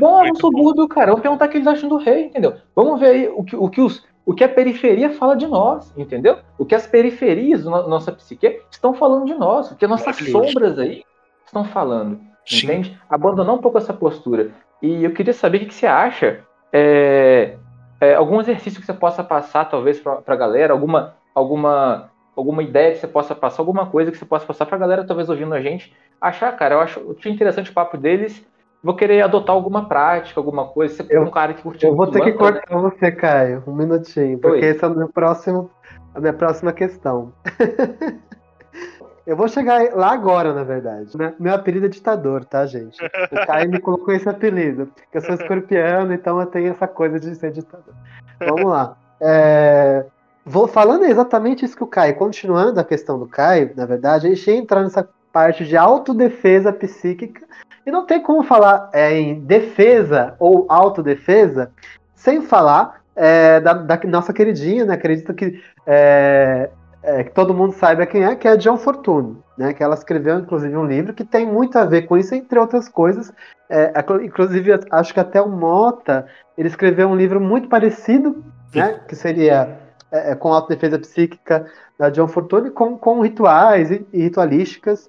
Não, 0.00 0.22
eu 0.22 0.28
não 0.30 0.34
sou 0.34 0.50
burro, 0.50 0.88
cara. 0.88 1.12
Vamos 1.12 1.22
perguntar 1.22 1.46
o 1.46 1.48
que 1.48 1.58
eles 1.58 1.68
acham 1.68 1.88
do 1.88 1.98
rei, 1.98 2.24
entendeu? 2.24 2.56
Vamos 2.74 2.98
ver 2.98 3.06
aí 3.06 3.28
o 3.28 3.44
que, 3.44 3.54
o 3.54 3.68
que 3.68 3.80
os, 3.80 4.04
o 4.28 4.34
que 4.34 4.44
a 4.44 4.48
periferia 4.48 5.08
fala 5.14 5.34
de 5.34 5.46
nós, 5.46 5.90
entendeu? 5.96 6.36
O 6.58 6.66
que 6.66 6.74
as 6.74 6.86
periferias 6.86 7.64
da 7.64 7.70
no, 7.70 7.88
nossa 7.88 8.12
psique 8.12 8.60
estão 8.70 8.92
falando 8.92 9.24
de 9.24 9.32
nós, 9.32 9.70
o 9.70 9.74
que 9.74 9.86
nossas 9.86 10.16
sombras 10.16 10.78
aí 10.78 11.02
estão 11.46 11.64
falando, 11.64 12.20
Sim. 12.44 12.66
entende? 12.66 13.00
Abandonar 13.08 13.54
um 13.54 13.58
pouco 13.58 13.78
essa 13.78 13.94
postura. 13.94 14.50
E 14.82 15.02
eu 15.02 15.14
queria 15.14 15.32
saber 15.32 15.62
o 15.62 15.66
que 15.66 15.72
você 15.72 15.86
acha, 15.86 16.40
é, 16.70 17.56
é, 18.02 18.16
algum 18.16 18.38
exercício 18.38 18.78
que 18.78 18.84
você 18.84 18.92
possa 18.92 19.24
passar, 19.24 19.64
talvez, 19.64 19.98
para 19.98 20.22
a 20.26 20.36
galera, 20.36 20.74
alguma, 20.74 21.14
alguma, 21.34 22.10
alguma 22.36 22.62
ideia 22.62 22.92
que 22.92 22.98
você 22.98 23.08
possa 23.08 23.34
passar, 23.34 23.62
alguma 23.62 23.86
coisa 23.86 24.12
que 24.12 24.18
você 24.18 24.26
possa 24.26 24.44
passar 24.44 24.66
para 24.66 24.76
a 24.76 24.80
galera, 24.80 25.06
talvez 25.06 25.30
ouvindo 25.30 25.54
a 25.54 25.62
gente, 25.62 25.96
achar, 26.20 26.54
cara, 26.54 26.74
eu 26.74 26.80
acho, 26.82 27.16
interessante 27.24 27.70
o 27.70 27.74
papo 27.74 27.96
deles, 27.96 28.46
vou 28.82 28.94
querer 28.94 29.22
adotar 29.22 29.54
alguma 29.54 29.88
prática, 29.88 30.38
alguma 30.38 30.66
coisa. 30.66 31.02
Você 31.02 31.14
é 31.14 31.20
um 31.20 31.30
cara 31.30 31.54
que 31.54 31.62
curtiu. 31.62 31.90
Eu 31.90 31.96
vou 31.96 32.06
ter 32.06 32.22
que 32.22 32.32
cortar 32.32 32.74
né? 32.74 32.82
você, 32.82 33.12
Caio, 33.12 33.62
um 33.66 33.74
minutinho, 33.74 34.38
porque 34.38 34.60
Oi. 34.60 34.66
esse 34.66 34.84
é 34.84 34.86
o 34.86 34.94
meu 34.94 35.08
próximo, 35.08 35.70
a 36.14 36.20
minha 36.20 36.32
próxima 36.32 36.72
questão. 36.72 37.32
eu 39.26 39.36
vou 39.36 39.48
chegar 39.48 39.94
lá 39.94 40.12
agora, 40.12 40.52
na 40.54 40.64
verdade. 40.64 41.16
Né? 41.16 41.34
Meu 41.38 41.54
apelido 41.54 41.86
é 41.86 41.88
ditador, 41.88 42.44
tá, 42.44 42.64
gente? 42.66 42.98
O 43.04 43.46
Caio 43.46 43.70
me 43.70 43.80
colocou 43.80 44.14
esse 44.14 44.28
apelido. 44.28 44.90
Eu 45.12 45.20
sou 45.20 45.34
escorpiano, 45.34 46.12
então 46.12 46.40
eu 46.40 46.46
tenho 46.46 46.70
essa 46.70 46.86
coisa 46.86 47.18
de 47.18 47.34
ser 47.34 47.50
ditador. 47.50 47.94
Vamos 48.40 48.70
lá. 48.70 48.96
É... 49.20 50.06
Vou 50.44 50.66
falando 50.66 51.04
exatamente 51.04 51.64
isso 51.64 51.76
que 51.76 51.84
o 51.84 51.86
Caio, 51.86 52.14
continuando 52.14 52.80
a 52.80 52.84
questão 52.84 53.18
do 53.18 53.26
Caio, 53.26 53.72
na 53.76 53.84
verdade, 53.84 54.26
a 54.26 54.30
gente 54.34 54.50
entra 54.50 54.82
nessa 54.82 55.06
parte 55.30 55.66
de 55.66 55.76
autodefesa 55.76 56.72
psíquica 56.72 57.46
e 57.88 57.90
não 57.90 58.04
tem 58.04 58.20
como 58.20 58.42
falar 58.42 58.90
é, 58.92 59.18
em 59.18 59.40
defesa 59.40 60.34
ou 60.38 60.66
autodefesa 60.68 61.70
sem 62.14 62.42
falar 62.42 63.00
é, 63.16 63.60
da, 63.60 63.72
da, 63.72 63.98
nossa 64.04 64.30
queridinha, 64.30 64.84
né? 64.84 64.92
Acredito 64.92 65.32
que, 65.32 65.58
é, 65.86 66.68
é, 67.02 67.24
que 67.24 67.30
todo 67.30 67.54
mundo 67.54 67.72
saiba 67.72 68.04
quem 68.04 68.24
é, 68.24 68.36
que 68.36 68.46
é 68.46 68.50
a 68.50 68.56
John 68.56 68.76
Fortune, 68.76 69.38
né? 69.56 69.72
Que 69.72 69.82
ela 69.82 69.94
escreveu, 69.94 70.38
inclusive, 70.38 70.76
um 70.76 70.84
livro 70.84 71.14
que 71.14 71.24
tem 71.24 71.46
muito 71.46 71.78
a 71.78 71.86
ver 71.86 72.02
com 72.02 72.18
isso, 72.18 72.34
entre 72.34 72.58
outras 72.58 72.90
coisas. 72.90 73.32
É, 73.70 73.90
inclusive, 74.22 74.80
acho 74.90 75.14
que 75.14 75.20
até 75.20 75.40
o 75.40 75.48
Mota 75.48 76.26
ele 76.58 76.68
escreveu 76.68 77.08
um 77.08 77.16
livro 77.16 77.40
muito 77.40 77.70
parecido, 77.70 78.44
né? 78.74 79.00
Que 79.08 79.16
seria 79.16 79.78
é, 80.12 80.34
com 80.34 80.52
autodefesa 80.52 80.98
psíquica 80.98 81.64
da 81.98 82.10
John 82.10 82.28
Fortune, 82.28 82.70
com, 82.70 82.98
com 82.98 83.22
rituais 83.22 83.90
e, 83.90 84.06
e 84.12 84.24
ritualísticas. 84.24 85.08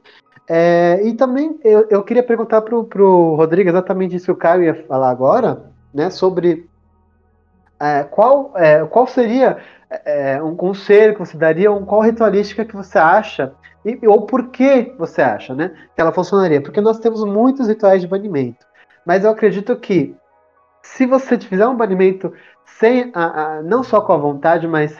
É, 0.52 1.00
e 1.04 1.14
também 1.14 1.60
eu, 1.64 1.86
eu 1.91 2.04
queria 2.04 2.24
perguntar 2.24 2.62
para 2.62 2.76
o 2.76 3.36
Rodrigo 3.36 3.70
exatamente 3.70 4.16
isso 4.16 4.26
que 4.26 4.32
o 4.32 4.36
Caio 4.36 4.64
ia 4.64 4.84
falar 4.88 5.12
agora, 5.12 5.72
né, 5.93 6.10
sobre 6.10 6.68
é, 7.80 8.04
qual, 8.04 8.52
é, 8.56 8.84
qual 8.86 9.06
seria 9.06 9.58
é, 10.04 10.41
um 10.41 10.56
conselho 10.56 11.14
que 11.14 11.20
você 11.20 11.38
daria, 11.38 11.72
um, 11.72 11.86
qual 11.86 12.02
ritualística 12.02 12.66
que 12.66 12.76
você 12.76 12.97
acha, 12.97 13.54
e, 13.86 14.00
ou 14.08 14.24
por 14.24 14.50
que 14.50 14.91
você 14.97 15.22
acha 15.22 15.54
né, 15.54 15.72
que 15.95 16.02
ela 16.02 16.12
funcionaria. 16.12 16.62
Porque 16.62 16.82
nós 16.82 16.97
temos 16.97 17.24
muitos 17.24 17.68
rituais 17.68 18.02
de 18.02 18.08
banimento, 18.08 18.66
mas 19.06 19.24
eu 19.24 19.30
acredito 19.30 19.76
que 19.76 20.16
se 20.82 21.06
você 21.06 21.38
fizer 21.38 21.68
um 21.68 21.78
banimento 21.78 22.34
sem 22.66 23.12
a, 23.14 23.58
a 23.58 23.62
não 23.62 23.84
só 23.84 24.02
com 24.02 24.14
a 24.14 24.18
vontade, 24.18 24.68
mas 24.68 24.97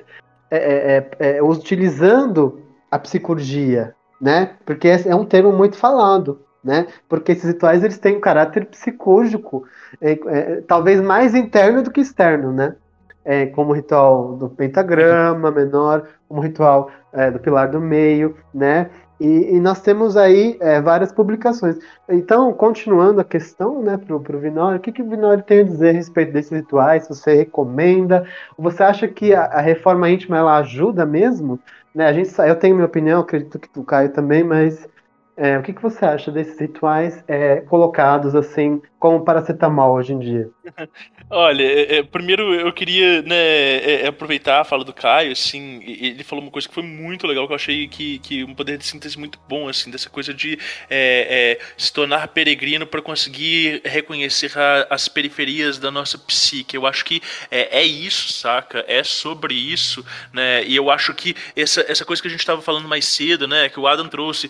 é, 0.52 1.10
é, 1.20 1.44
utilizando 1.44 2.62
a 2.92 3.00
psicologia, 3.00 3.96
né? 4.20 4.56
Porque 4.66 4.88
é 4.88 5.16
um 5.16 5.26
termo 5.26 5.52
muito 5.52 5.78
falado, 5.78 6.42
né? 6.64 6.88
Porque 7.08 7.32
esses 7.32 7.46
rituais 7.46 7.84
eles 7.84 7.98
têm 7.98 8.18
um 8.18 8.22
caráter 8.22 8.66
psicólogo, 8.66 9.66
é, 10.02 10.12
é, 10.12 10.62
talvez 10.62 11.00
mais 11.02 11.34
interno 11.34 11.84
do 11.84 11.92
que 11.92 12.02
externo, 12.02 12.52
né? 12.52 12.76
É, 13.24 13.46
como 13.48 13.72
o 13.72 13.76
ritual 13.76 14.38
do 14.38 14.50
pentagrama 14.50 15.52
menor, 15.52 16.08
como 16.28 16.40
o 16.40 16.44
ritual 16.44 16.90
é, 17.14 17.30
do 17.30 17.40
pilar 17.40 17.70
do 17.70 17.80
meio, 17.80 18.36
né? 18.54 18.90
E, 19.20 19.56
e 19.56 19.60
nós 19.60 19.82
temos 19.82 20.16
aí 20.16 20.58
é, 20.62 20.80
várias 20.80 21.12
publicações. 21.12 21.78
Então, 22.08 22.54
continuando 22.54 23.20
a 23.20 23.24
questão 23.24 23.82
né, 23.84 23.98
para 23.98 24.16
o 24.16 24.40
Vinório, 24.40 24.78
o 24.78 24.82
que, 24.82 24.94
que 24.94 25.02
o 25.02 25.10
Vinório 25.10 25.44
tem 25.44 25.60
a 25.60 25.64
dizer 25.64 25.90
a 25.90 25.94
respeito 25.94 26.32
desses 26.32 26.52
rituais? 26.52 27.08
Você 27.10 27.36
recomenda? 27.36 28.26
Você 28.58 28.82
acha 28.82 29.08
que 29.10 29.36
a, 29.36 29.44
a 29.44 29.60
reforma 29.60 30.10
íntima 30.10 30.38
ela 30.38 30.58
ajuda 30.58 31.06
mesmo? 31.06 31.60
Né, 31.94 32.06
a 32.06 32.14
gente, 32.14 32.32
eu 32.38 32.56
tenho 32.58 32.76
minha 32.76 32.86
opinião, 32.86 33.22
acredito 33.22 33.60
que 33.60 33.80
o 33.80 33.84
Caio 33.84 34.14
também, 34.14 34.44
mas 34.44 34.88
é, 35.36 35.58
o 35.58 35.64
que, 35.64 35.74
que 35.74 35.82
você 35.82 36.06
acha 36.06 36.32
desses 36.32 36.60
rituais 36.60 37.24
é, 37.28 37.62
colocados 37.62 38.36
assim 38.36 38.82
como 39.00 39.24
paracetamol 39.24 39.94
hoje 39.94 40.14
em 40.14 40.20
dia? 40.20 40.50
Olha, 41.32 41.64
é, 41.64 41.98
é, 41.98 42.04
primeiro 42.04 42.54
eu 42.54 42.74
queria 42.74 43.22
né, 43.22 43.36
é, 43.36 44.02
é, 44.04 44.08
aproveitar 44.08 44.60
a 44.62 44.64
fala 44.64 44.84
do 44.84 44.92
Caio, 44.92 45.32
assim, 45.32 45.82
ele 45.84 46.24
falou 46.24 46.44
uma 46.44 46.52
coisa 46.52 46.68
que 46.68 46.74
foi 46.74 46.84
muito 46.84 47.26
legal, 47.26 47.48
que 47.48 47.54
eu 47.54 47.56
achei 47.56 47.88
que, 47.88 48.20
que 48.20 48.44
um 48.44 48.54
poder 48.54 48.78
de 48.78 48.86
síntese 48.86 49.18
muito 49.18 49.40
bom, 49.48 49.70
assim, 49.70 49.90
dessa 49.90 50.10
coisa 50.10 50.34
de 50.34 50.60
é, 50.90 51.60
se 51.78 51.94
tornar 51.94 52.28
peregrino 52.30 52.86
para 52.86 53.02
conseguir 53.02 53.82
reconhecer 53.86 54.52
a, 54.58 54.88
as 54.90 55.08
periferias 55.08 55.78
da 55.78 55.90
nossa 55.90 56.18
psique. 56.18 56.76
Eu 56.76 56.86
acho 56.86 57.06
que 57.06 57.22
é, 57.50 57.84
isso, 57.84 58.34
saca? 58.34 58.84
É 58.88 59.04
sobre 59.04 59.54
isso, 59.54 60.06
né? 60.34 60.64
E 60.66 60.76
eu 60.76 60.90
acho 60.90 61.14
que 61.14 61.36
essa, 61.56 61.86
essa 61.88 62.04
coisa 62.04 62.22
que 62.22 62.28
a 62.28 62.32
gente 62.32 62.42
estava 62.42 62.62
falando 62.62 62.88
mais 62.88 63.06
cedo, 63.06 63.48
né, 63.48 63.70
que 63.70 63.80
o 63.80 63.88
Adam 63.88 64.10
trouxe 64.10 64.50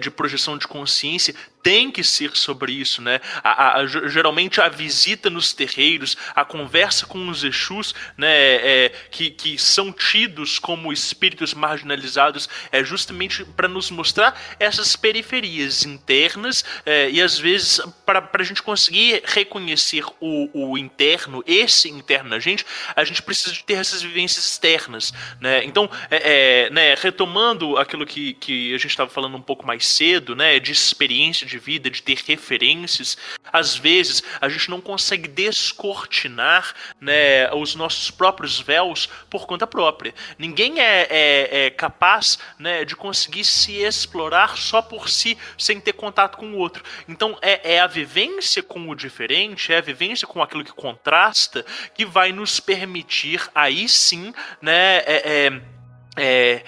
de 0.00 0.10
projeção 0.10 0.58
de 0.58 0.66
consciência 0.66 1.34
tem 1.64 1.90
que 1.90 2.04
ser 2.04 2.36
sobre 2.36 2.72
isso, 2.72 3.00
né? 3.00 3.20
A, 3.42 3.80
a, 3.80 3.86
geralmente 3.86 4.60
a 4.60 4.68
visita 4.68 5.30
nos 5.30 5.54
terreiros, 5.54 6.14
a 6.34 6.44
conversa 6.44 7.06
com 7.06 7.26
os 7.30 7.42
Exus, 7.42 7.94
né, 8.18 8.28
é, 8.28 8.92
que, 9.10 9.30
que 9.30 9.58
são 9.58 9.90
tidos 9.90 10.58
como 10.58 10.92
espíritos 10.92 11.54
marginalizados, 11.54 12.50
é 12.70 12.84
justamente 12.84 13.44
para 13.44 13.66
nos 13.66 13.90
mostrar 13.90 14.38
essas 14.60 14.94
periferias 14.94 15.84
internas 15.84 16.62
é, 16.84 17.10
e 17.10 17.22
às 17.22 17.38
vezes 17.38 17.80
para 18.04 18.28
a 18.30 18.42
gente 18.42 18.62
conseguir 18.62 19.22
reconhecer 19.24 20.04
o, 20.20 20.72
o 20.72 20.76
interno, 20.76 21.42
esse 21.46 21.88
interno 21.88 22.28
na 22.28 22.38
gente, 22.38 22.66
a 22.94 23.04
gente 23.04 23.22
precisa 23.22 23.54
de 23.54 23.64
ter 23.64 23.74
essas 23.74 24.02
vivências 24.02 24.44
externas, 24.44 25.14
né? 25.40 25.64
Então, 25.64 25.88
é, 26.10 26.66
é 26.66 26.70
né, 26.70 26.94
retomando 26.94 27.78
aquilo 27.78 28.04
que, 28.04 28.34
que 28.34 28.74
a 28.74 28.78
gente 28.78 28.90
estava 28.90 29.08
falando 29.08 29.38
um 29.38 29.42
pouco 29.42 29.66
mais 29.66 29.86
cedo 29.86 30.36
né, 30.36 30.60
de 30.60 30.70
experiência 30.70 31.46
de 31.46 31.53
vida, 31.58 31.90
de 31.90 32.02
ter 32.02 32.18
referências, 32.26 33.16
às 33.52 33.76
vezes 33.76 34.22
a 34.40 34.48
gente 34.48 34.70
não 34.70 34.80
consegue 34.80 35.28
descortinar 35.28 36.74
né, 37.00 37.52
os 37.52 37.74
nossos 37.74 38.10
próprios 38.10 38.60
véus 38.60 39.08
por 39.28 39.46
conta 39.46 39.66
própria. 39.66 40.14
Ninguém 40.38 40.80
é, 40.80 41.06
é, 41.10 41.66
é 41.66 41.70
capaz 41.70 42.38
né, 42.58 42.84
de 42.84 42.96
conseguir 42.96 43.44
se 43.44 43.72
explorar 43.72 44.56
só 44.56 44.82
por 44.82 45.08
si, 45.08 45.36
sem 45.58 45.80
ter 45.80 45.92
contato 45.92 46.36
com 46.36 46.52
o 46.52 46.56
outro. 46.56 46.84
Então 47.08 47.38
é, 47.40 47.74
é 47.74 47.80
a 47.80 47.86
vivência 47.86 48.62
com 48.62 48.88
o 48.88 48.94
diferente, 48.94 49.72
é 49.72 49.78
a 49.78 49.82
vivência 49.82 50.26
com 50.26 50.42
aquilo 50.42 50.64
que 50.64 50.72
contrasta, 50.72 51.64
que 51.94 52.04
vai 52.04 52.32
nos 52.32 52.60
permitir 52.60 53.40
aí 53.54 53.88
sim, 53.88 54.32
né, 54.60 54.98
é, 54.98 55.22
é, 55.46 55.60
é 56.16 56.64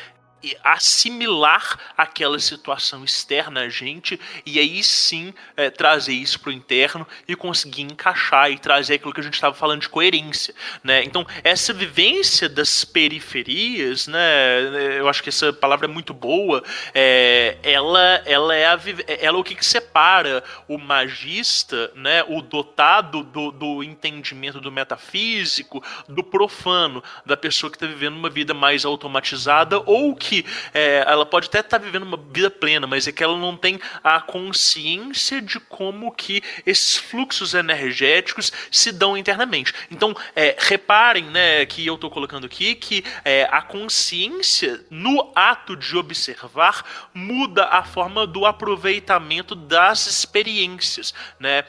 assimilar 0.63 1.79
aquela 1.97 2.39
situação 2.39 3.05
externa 3.05 3.63
a 3.63 3.69
gente 3.69 4.21
e 4.45 4.59
aí 4.59 4.83
sim 4.83 5.33
é, 5.57 5.71
trazer 5.71 6.13
isso 6.13 6.39
para 6.41 6.51
o 6.51 6.53
interno 6.53 7.07
e 7.27 7.35
conseguir 7.35 7.83
encaixar 7.83 8.51
e 8.51 8.59
trazer 8.59 8.95
aquilo 8.95 9.13
que 9.13 9.21
a 9.21 9.23
gente 9.23 9.35
estava 9.35 9.55
falando 9.55 9.81
de 9.81 9.89
coerência, 9.89 10.55
né? 10.85 11.03
Então 11.05 11.27
essa 11.43 11.73
vivência 11.73 12.49
das 12.49 12.85
periferias, 12.85 14.07
né? 14.07 14.99
Eu 14.99 15.09
acho 15.09 15.23
que 15.23 15.29
essa 15.29 15.53
palavra 15.53 15.87
é 15.87 15.89
muito 15.89 16.13
boa. 16.13 16.63
É, 16.95 17.57
ela, 17.63 18.23
ela 18.25 18.55
é 18.55 18.67
a, 18.67 18.81
ela 19.21 19.37
é 19.37 19.41
o 19.41 19.45
que, 19.45 19.55
que 19.55 19.65
separa 19.65 20.43
o 20.69 20.79
magista, 20.79 21.91
né? 21.95 22.25
O 22.29 22.43
dotado 22.43 23.23
do, 23.23 23.51
do 23.51 23.83
entendimento 23.83 24.61
do 24.61 24.71
metafísico 24.73 25.83
do 26.09 26.23
profano, 26.23 27.03
da 27.25 27.37
pessoa 27.37 27.71
que 27.71 27.77
está 27.77 27.87
vivendo 27.87 28.17
uma 28.17 28.31
vida 28.31 28.55
mais 28.55 28.85
automatizada 28.85 29.81
ou 29.87 30.15
que 30.15 30.36
que 30.43 30.45
é, 30.75 31.05
ela 31.07 31.25
pode 31.25 31.49
até 31.49 31.61
estar 31.61 31.79
tá 31.79 31.85
vivendo 31.85 32.03
uma 32.03 32.17
vida 32.17 32.51
plena, 32.51 32.87
mas 32.87 33.07
é 33.07 33.13
que 33.13 33.23
ela 33.23 33.37
não 33.37 33.57
tem 33.57 33.81
a 34.03 34.21
consciência 34.21 35.41
de 35.41 35.59
como 35.61 36.13
que 36.13 36.43
esses 36.65 36.97
fluxos 36.97 37.55
energéticos 37.55 38.53
se 38.71 38.93
dão 38.93 39.17
internamente. 39.17 39.73
Então, 39.91 40.15
é, 40.35 40.57
reparem, 40.59 41.25
né, 41.25 41.65
que 41.67 41.87
eu 41.87 41.95
estou 41.95 42.11
colocando 42.11 42.47
aqui 42.47 42.75
que 42.75 43.05
é, 43.25 43.49
a 43.51 43.63
consciência 43.63 44.85
no 44.91 45.33
ato 45.35 45.77
de 45.77 45.97
observar 45.97 46.85
muda 47.15 47.65
a 47.67 47.83
forma 47.85 48.27
do 48.27 48.45
aproveitamento 48.45 49.55
das 49.55 50.07
experiências, 50.07 51.15
né? 51.39 51.65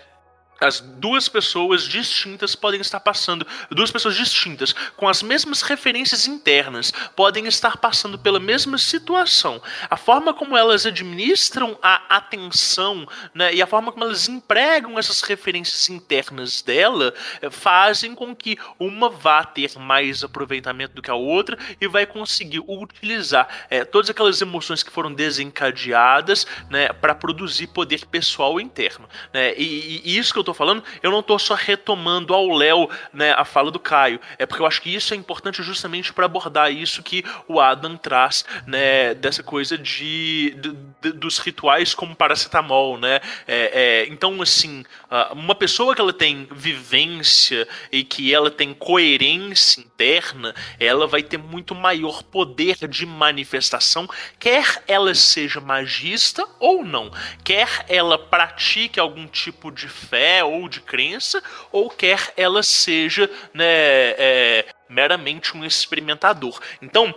As 0.60 0.80
duas 0.80 1.30
pessoas 1.30 1.88
distintas 1.88 2.56
podem 2.56 2.82
estar 2.82 3.00
passando, 3.00 3.46
duas 3.70 3.92
pessoas 3.92 4.16
distintas, 4.16 4.74
com 4.96 5.08
as 5.08 5.22
mesmas 5.22 5.62
referências 5.62 6.28
internas, 6.28 6.92
podem 7.16 7.46
estar 7.48 7.78
passando 7.78 8.18
pela 8.18 8.40
mesma 8.40 8.78
situação. 8.78 9.62
A 9.90 9.98
forma 9.98 10.34
como 10.34 10.58
elas 10.58 10.86
administram 10.86 11.78
a 11.82 12.18
atenção 12.18 13.08
né, 13.34 13.54
e 13.54 13.62
a 13.62 13.68
forma 13.68 13.92
como 13.92 14.06
elas 14.06 14.28
empregam 14.28 14.98
essas 14.98 15.22
referências 15.22 15.90
internas 15.90 16.62
dela 16.62 17.14
eh, 17.42 17.50
fazem 17.50 18.16
com 18.16 18.36
que 18.36 18.58
uma 18.80 19.10
vá 19.10 19.44
ter 19.44 19.78
mais 19.78 20.24
aproveitamento 20.24 20.96
do 20.96 21.02
que 21.02 21.12
a 21.12 21.16
outra 21.16 21.58
e 21.80 21.88
vai 21.88 22.06
conseguir 22.06 22.64
utilizar 22.68 23.48
é, 23.70 23.84
todas 23.84 24.10
aquelas 24.10 24.42
emoções 24.42 24.84
que 24.84 24.92
foram 24.92 25.14
desencadeadas 25.14 26.48
né, 26.70 26.90
para 26.90 27.14
produzir 27.14 27.68
poder 27.68 28.06
pessoal 28.06 28.60
interno. 28.60 29.08
Né, 29.34 29.54
e, 29.58 30.02
e 30.04 30.18
isso 30.18 30.34
que 30.34 30.40
eu 30.40 30.47
tô 30.48 30.54
falando, 30.54 30.84
eu 31.04 31.12
não 31.12 31.22
tô 31.22 31.38
só 31.38 31.54
retomando 31.54 32.34
ao 32.34 32.48
Léo 32.50 32.90
né, 33.14 33.34
a 33.34 33.44
fala 33.44 33.70
do 33.70 33.80
Caio. 33.80 34.20
É 34.38 34.46
porque 34.46 34.62
eu 34.62 34.66
acho 34.66 34.82
que 34.82 34.94
isso 34.94 35.14
é 35.14 35.18
importante 35.18 35.62
justamente 35.62 36.14
para 36.14 36.26
abordar 36.26 36.72
isso 36.72 37.04
que 37.04 37.24
o 37.48 37.60
Adam 37.60 37.98
traz, 37.98 38.46
né, 38.66 39.14
dessa 39.14 39.44
coisa 39.44 39.78
de, 39.78 40.56
de, 41.02 41.12
dos 41.12 41.38
rituais 41.40 41.94
como 41.94 42.16
paracetamol, 42.16 42.98
né? 42.98 43.20
É, 43.48 44.06
é, 44.06 44.08
então, 44.10 44.42
assim, 44.42 44.86
uma 45.32 45.56
pessoa 45.56 45.94
que 45.94 46.02
ela 46.02 46.14
tem 46.14 46.48
vivência 46.52 47.68
e 47.92 48.04
que 48.04 48.34
ela 48.34 48.50
tem 48.50 48.74
coerência 48.74 49.82
interna, 49.82 50.56
ela 50.80 51.08
vai 51.08 51.24
ter 51.24 51.38
muito 51.38 51.76
maior 51.76 52.24
poder 52.24 52.88
de 52.88 53.06
manifestação, 53.06 54.08
quer 54.40 54.84
ela 54.88 55.14
seja 55.14 55.60
magista 55.60 56.46
ou 56.60 56.86
não, 56.86 57.12
quer 57.44 57.86
ela 57.90 58.18
pratique 58.18 59.00
algum 59.00 59.28
tipo 59.28 59.72
de 59.72 59.88
fé 59.88 60.37
ou 60.44 60.68
de 60.70 60.82
crença, 60.82 61.42
ou 61.72 61.90
quer 61.90 62.34
ela 62.36 62.64
seja 62.64 63.30
né, 63.54 63.66
é, 63.66 64.66
meramente 64.90 65.56
um 65.56 65.64
experimentador. 65.66 66.60
Então, 66.82 67.14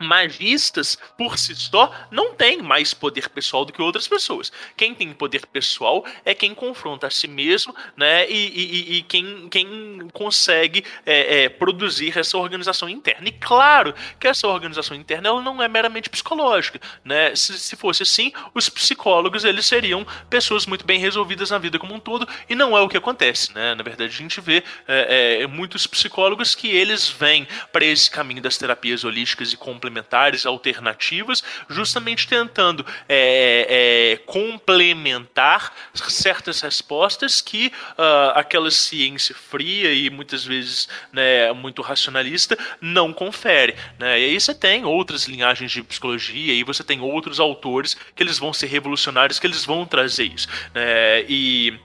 magistas, 0.00 0.98
por 1.16 1.38
si 1.38 1.54
só, 1.54 1.92
não 2.10 2.34
têm 2.34 2.62
mais 2.62 2.94
poder 2.94 3.28
pessoal 3.28 3.66
do 3.66 3.72
que 3.72 3.82
outras 3.82 4.08
pessoas. 4.08 4.50
Quem 4.76 4.94
tem 4.94 5.12
poder 5.12 5.44
pessoal 5.46 6.04
é 6.24 6.34
quem 6.34 6.54
confronta 6.54 7.06
a 7.06 7.10
si 7.10 7.28
mesmo, 7.28 7.74
né? 7.96 8.28
E, 8.28 8.34
e, 8.34 8.96
e 8.96 9.02
quem, 9.02 9.48
quem 9.50 10.08
consegue 10.12 10.84
é, 11.04 11.44
é, 11.44 11.48
produzir 11.48 12.18
essa 12.18 12.38
organização 12.38 12.88
interna. 12.88 13.28
E 13.28 13.32
claro 13.32 13.94
que 14.18 14.26
essa 14.26 14.48
organização 14.48 14.96
interna 14.96 15.28
ela 15.28 15.42
não 15.42 15.62
é 15.62 15.68
meramente 15.68 16.08
psicológica, 16.08 16.80
né? 17.04 17.36
Se, 17.36 17.58
se 17.58 17.76
fosse 17.76 18.02
assim, 18.02 18.32
os 18.54 18.70
psicólogos 18.70 19.44
eles 19.44 19.66
seriam 19.66 20.06
pessoas 20.30 20.64
muito 20.64 20.86
bem 20.86 20.98
resolvidas 20.98 21.50
na 21.50 21.58
vida 21.58 21.78
como 21.78 21.94
um 21.94 22.00
todo, 22.00 22.26
e 22.48 22.54
não 22.54 22.76
é 22.76 22.80
o 22.80 22.88
que 22.88 22.96
acontece, 22.96 23.54
né? 23.54 23.74
Na 23.74 23.82
verdade, 23.82 24.14
a 24.14 24.18
gente 24.18 24.40
vê 24.40 24.64
é, 24.88 25.42
é 25.42 25.46
muitos 25.46 25.86
psicólogos 25.86 26.54
que 26.54 26.68
eles 26.68 27.08
vêm 27.08 27.46
para 27.70 27.84
esse 27.84 28.10
caminho 28.10 28.40
das 28.40 28.56
terapias 28.56 29.04
holísticas 29.04 29.52
e 29.52 29.56
complementares 29.56 29.89
complementares, 29.90 30.46
alternativas, 30.46 31.42
justamente 31.68 32.28
tentando 32.28 32.86
é, 33.08 33.66
é, 33.68 34.16
complementar 34.24 35.72
certas 35.94 36.60
respostas 36.60 37.40
que 37.40 37.72
uh, 37.98 38.30
aquela 38.34 38.70
ciência 38.70 39.34
fria 39.34 39.92
e 39.92 40.08
muitas 40.10 40.44
vezes 40.44 40.88
né, 41.12 41.52
muito 41.52 41.82
racionalista 41.82 42.56
não 42.80 43.12
confere. 43.12 43.74
Né? 43.98 44.20
E 44.20 44.24
aí 44.24 44.40
você 44.40 44.54
tem 44.54 44.84
outras 44.84 45.24
linhagens 45.24 45.70
de 45.70 45.82
psicologia, 45.82 46.54
e 46.54 46.62
você 46.62 46.84
tem 46.84 47.00
outros 47.00 47.40
autores 47.40 47.96
que 48.14 48.22
eles 48.22 48.38
vão 48.38 48.52
ser 48.52 48.66
revolucionários, 48.66 49.38
que 49.38 49.46
eles 49.46 49.64
vão 49.64 49.84
trazer 49.84 50.24
isso. 50.24 50.48
Né? 50.74 51.24
E 51.28 51.78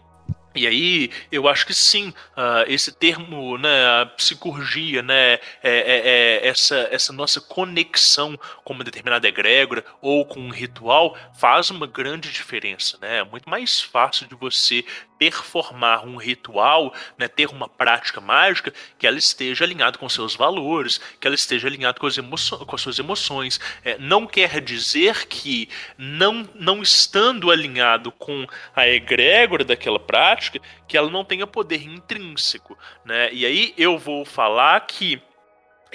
e 0.56 0.66
aí, 0.66 1.12
eu 1.32 1.48
acho 1.48 1.66
que 1.66 1.74
sim, 1.74 2.10
uh, 2.10 2.66
esse 2.68 2.92
termo, 2.92 3.58
né, 3.58 3.86
a 4.02 4.06
psicurgia, 4.06 5.02
né, 5.02 5.34
é, 5.34 5.40
é, 5.64 6.42
é, 6.44 6.48
essa, 6.48 6.88
essa 6.92 7.12
nossa 7.12 7.42
conexão 7.42 8.40
com 8.64 8.74
uma 8.74 8.84
determinada 8.84 9.28
egrégora 9.28 9.84
ou 10.02 10.26
com 10.26 10.40
um 10.40 10.50
ritual 10.50 11.18
faz 11.38 11.70
uma 11.70 11.86
grande 11.86 12.32
diferença, 12.32 12.98
né? 13.02 13.18
É 13.18 13.24
muito 13.24 13.50
mais 13.50 13.82
fácil 13.82 14.28
de 14.28 14.36
você 14.36 14.86
performar 15.18 16.06
um 16.06 16.18
ritual, 16.18 16.94
né, 17.18 17.28
ter 17.28 17.48
uma 17.50 17.68
prática 17.68 18.20
mágica, 18.20 18.74
que 18.98 19.08
ela 19.08 19.18
esteja 19.18 19.64
alinhada 19.64 19.98
com 19.98 20.08
seus 20.10 20.36
valores, 20.36 21.00
que 21.20 21.28
ela 21.28 21.36
esteja 21.36 21.68
alinhada 21.68 22.00
com, 22.00 22.08
as 22.08 22.18
com 22.18 22.76
as 22.76 22.82
suas 22.82 23.00
emoções. 23.00 23.60
É, 23.84 23.98
não 23.98 24.28
quer 24.28 24.62
dizer 24.62 25.28
que, 25.28 25.70
não, 25.98 26.48
não 26.56 26.82
estando 26.82 27.52
alinhado 27.52 28.12
com 28.12 28.46
a 28.76 28.88
egrégora 28.88 29.64
daquela 29.64 30.00
prática, 30.00 30.60
que 30.88 30.98
ela 30.98 31.10
não 31.10 31.26
tenha 31.26 31.48
poder 31.48 31.84
intrínseco. 31.84 32.78
Né? 33.04 33.34
E 33.34 33.46
aí 33.46 33.74
eu 33.78 33.98
vou 33.98 34.26
falar 34.26 34.80
que 34.82 35.22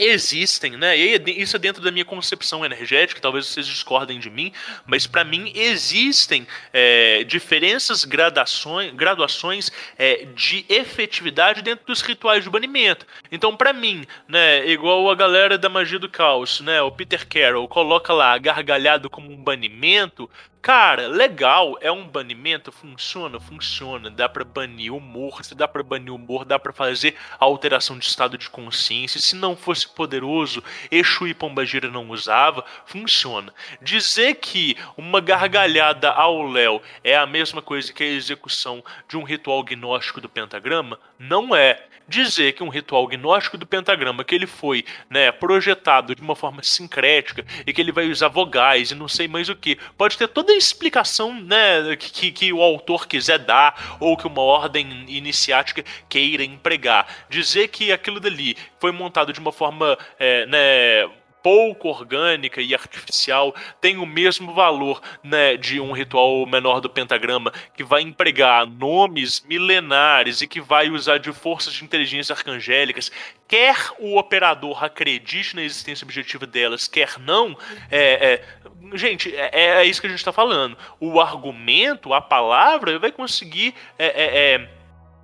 existem, 0.01 0.77
né? 0.77 0.99
E 0.99 1.41
isso 1.41 1.57
é 1.57 1.59
dentro 1.59 1.83
da 1.83 1.91
minha 1.91 2.05
concepção 2.05 2.65
energética, 2.65 3.21
talvez 3.21 3.47
vocês 3.47 3.67
discordem 3.67 4.19
de 4.19 4.31
mim, 4.31 4.53
mas 4.87 5.07
para 5.07 5.25
mim 5.25 5.53
existem 5.55 6.47
é, 6.73 7.23
diferenças, 7.25 8.05
gradações, 8.05 8.93
graduações 8.95 9.71
é, 9.99 10.27
de 10.35 10.65
efetividade 10.69 11.63
dentro 11.63 11.85
dos 11.87 12.01
rituais 12.01 12.43
de 12.43 12.51
banimento. 12.51 13.07
Então, 13.31 13.57
para 13.57 13.73
mim, 13.73 14.07
né, 14.27 14.67
igual 14.69 15.09
a 15.11 15.15
galera 15.15 15.57
da 15.57 15.69
magia 15.69 15.99
do 15.99 16.09
caos, 16.09 16.61
né, 16.61 16.83
o 16.83 16.91
Peter 16.91 17.27
Carroll 17.27 17.69
coloca 17.69 18.13
lá 18.13 18.37
gargalhado 18.39 19.09
como 19.09 19.31
um 19.31 19.37
banimento, 19.37 20.29
Cara, 20.63 21.09
legal, 21.09 21.79
é 21.81 21.91
um 21.91 22.07
banimento, 22.07 22.71
funciona, 22.71 23.41
funciona, 23.41 24.11
dá 24.11 24.29
para 24.29 24.45
banir 24.45 24.93
humor, 24.93 25.43
se 25.43 25.55
dá 25.55 25.67
para 25.67 25.83
banir 25.83 26.13
o 26.13 26.17
humor, 26.17 26.45
dá 26.45 26.59
para 26.59 26.71
fazer 26.71 27.17
alteração 27.39 27.99
de 27.99 28.05
estado 28.05 28.37
de 28.37 28.51
consciência, 28.51 29.19
se 29.19 29.35
não 29.35 29.57
fosse 29.57 29.89
poderoso, 29.89 30.63
Exu 30.91 31.27
e 31.27 31.33
Pombagira 31.33 31.89
não 31.89 32.11
usava, 32.11 32.63
funciona. 32.85 33.55
Dizer 33.81 34.35
que 34.35 34.77
uma 34.99 35.19
gargalhada 35.19 36.11
ao 36.11 36.47
Léo 36.47 36.83
é 37.03 37.17
a 37.17 37.25
mesma 37.25 37.63
coisa 37.63 37.91
que 37.91 38.03
a 38.03 38.07
execução 38.07 38.85
de 39.09 39.17
um 39.17 39.23
ritual 39.23 39.65
gnóstico 39.65 40.21
do 40.21 40.29
pentagrama, 40.29 41.01
não 41.19 41.57
é 41.57 41.87
dizer 42.11 42.53
que 42.53 42.63
um 42.63 42.69
ritual 42.69 43.07
gnóstico 43.07 43.57
do 43.57 43.65
pentagrama 43.65 44.25
que 44.25 44.35
ele 44.35 44.47
foi 44.47 44.85
né, 45.09 45.31
projetado 45.31 46.15
de 46.15 46.21
uma 46.21 46.35
forma 46.35 46.63
sincrética 46.63 47.47
e 47.65 47.73
que 47.73 47.81
ele 47.81 47.93
vai 47.93 48.11
usar 48.11 48.29
vogais 48.29 48.91
e 48.91 48.95
não 48.97 49.07
sei 49.07 49.29
mais 49.29 49.49
o 49.49 49.55
que, 49.55 49.79
pode 49.97 50.19
ter 50.19 50.27
toda 50.27 50.53
a 50.53 50.57
explicação 50.57 51.41
né, 51.41 51.97
que, 51.97 52.33
que 52.33 52.53
o 52.53 52.61
autor 52.61 53.07
quiser 53.07 53.39
dar 53.39 53.97
ou 54.01 54.17
que 54.17 54.27
uma 54.27 54.43
ordem 54.43 55.05
iniciática 55.09 55.85
queira 56.09 56.43
empregar. 56.43 57.07
Dizer 57.31 57.69
que 57.69 57.93
aquilo 57.93 58.19
dali 58.19 58.57
foi 58.81 58.91
montado 58.91 59.33
de 59.33 59.39
uma 59.39 59.53
forma 59.53 59.97
é, 60.19 60.47
né, 60.47 61.09
pouco 61.43 61.89
orgânica 61.89 62.61
e 62.61 62.75
artificial 62.75 63.55
tem 63.81 63.97
o 63.99 64.07
mesmo 64.07 64.53
valor 64.55 65.01
né, 65.23 65.57
de 65.57 65.81
um 65.81 65.93
ritual 65.93 66.47
menor 66.47 66.81
do 66.81 66.91
pentagrama 66.91 67.53
que 67.75 67.85
vai 67.85 68.03
empregar 68.03 68.67
nomes 68.67 69.41
milenares 69.49 70.41
e 70.41 70.47
que 70.47 70.61
vai 70.61 70.91
usar 70.91 71.19
de 71.19 71.33
forças 71.33 71.73
de 71.73 71.85
inteligência 71.85 72.35
arcangélicas. 72.35 73.11
Quer 73.49 73.77
o 73.99 74.17
operador 74.19 74.85
acredite 74.85 75.57
na 75.57 75.63
existência 75.63 76.05
objetiva 76.05 76.47
delas 76.47 76.87
quer 76.87 77.19
não 77.19 77.57
é, 77.91 78.33
é 78.33 78.97
gente 78.97 79.35
é, 79.35 79.51
é, 79.53 79.85
isso 79.85 80.01
que 80.01 80.07
a 80.07 80.11
gente 80.11 80.19
está 80.19 80.33
falando. 80.33 80.77
O 80.99 81.21
argumento 81.21 82.13
a 82.13 82.21
palavra 82.21 82.99
vai 82.99 83.13
conseguir 83.13 83.75
é, 83.99 84.07
é, 84.07 84.55
é 84.55 84.80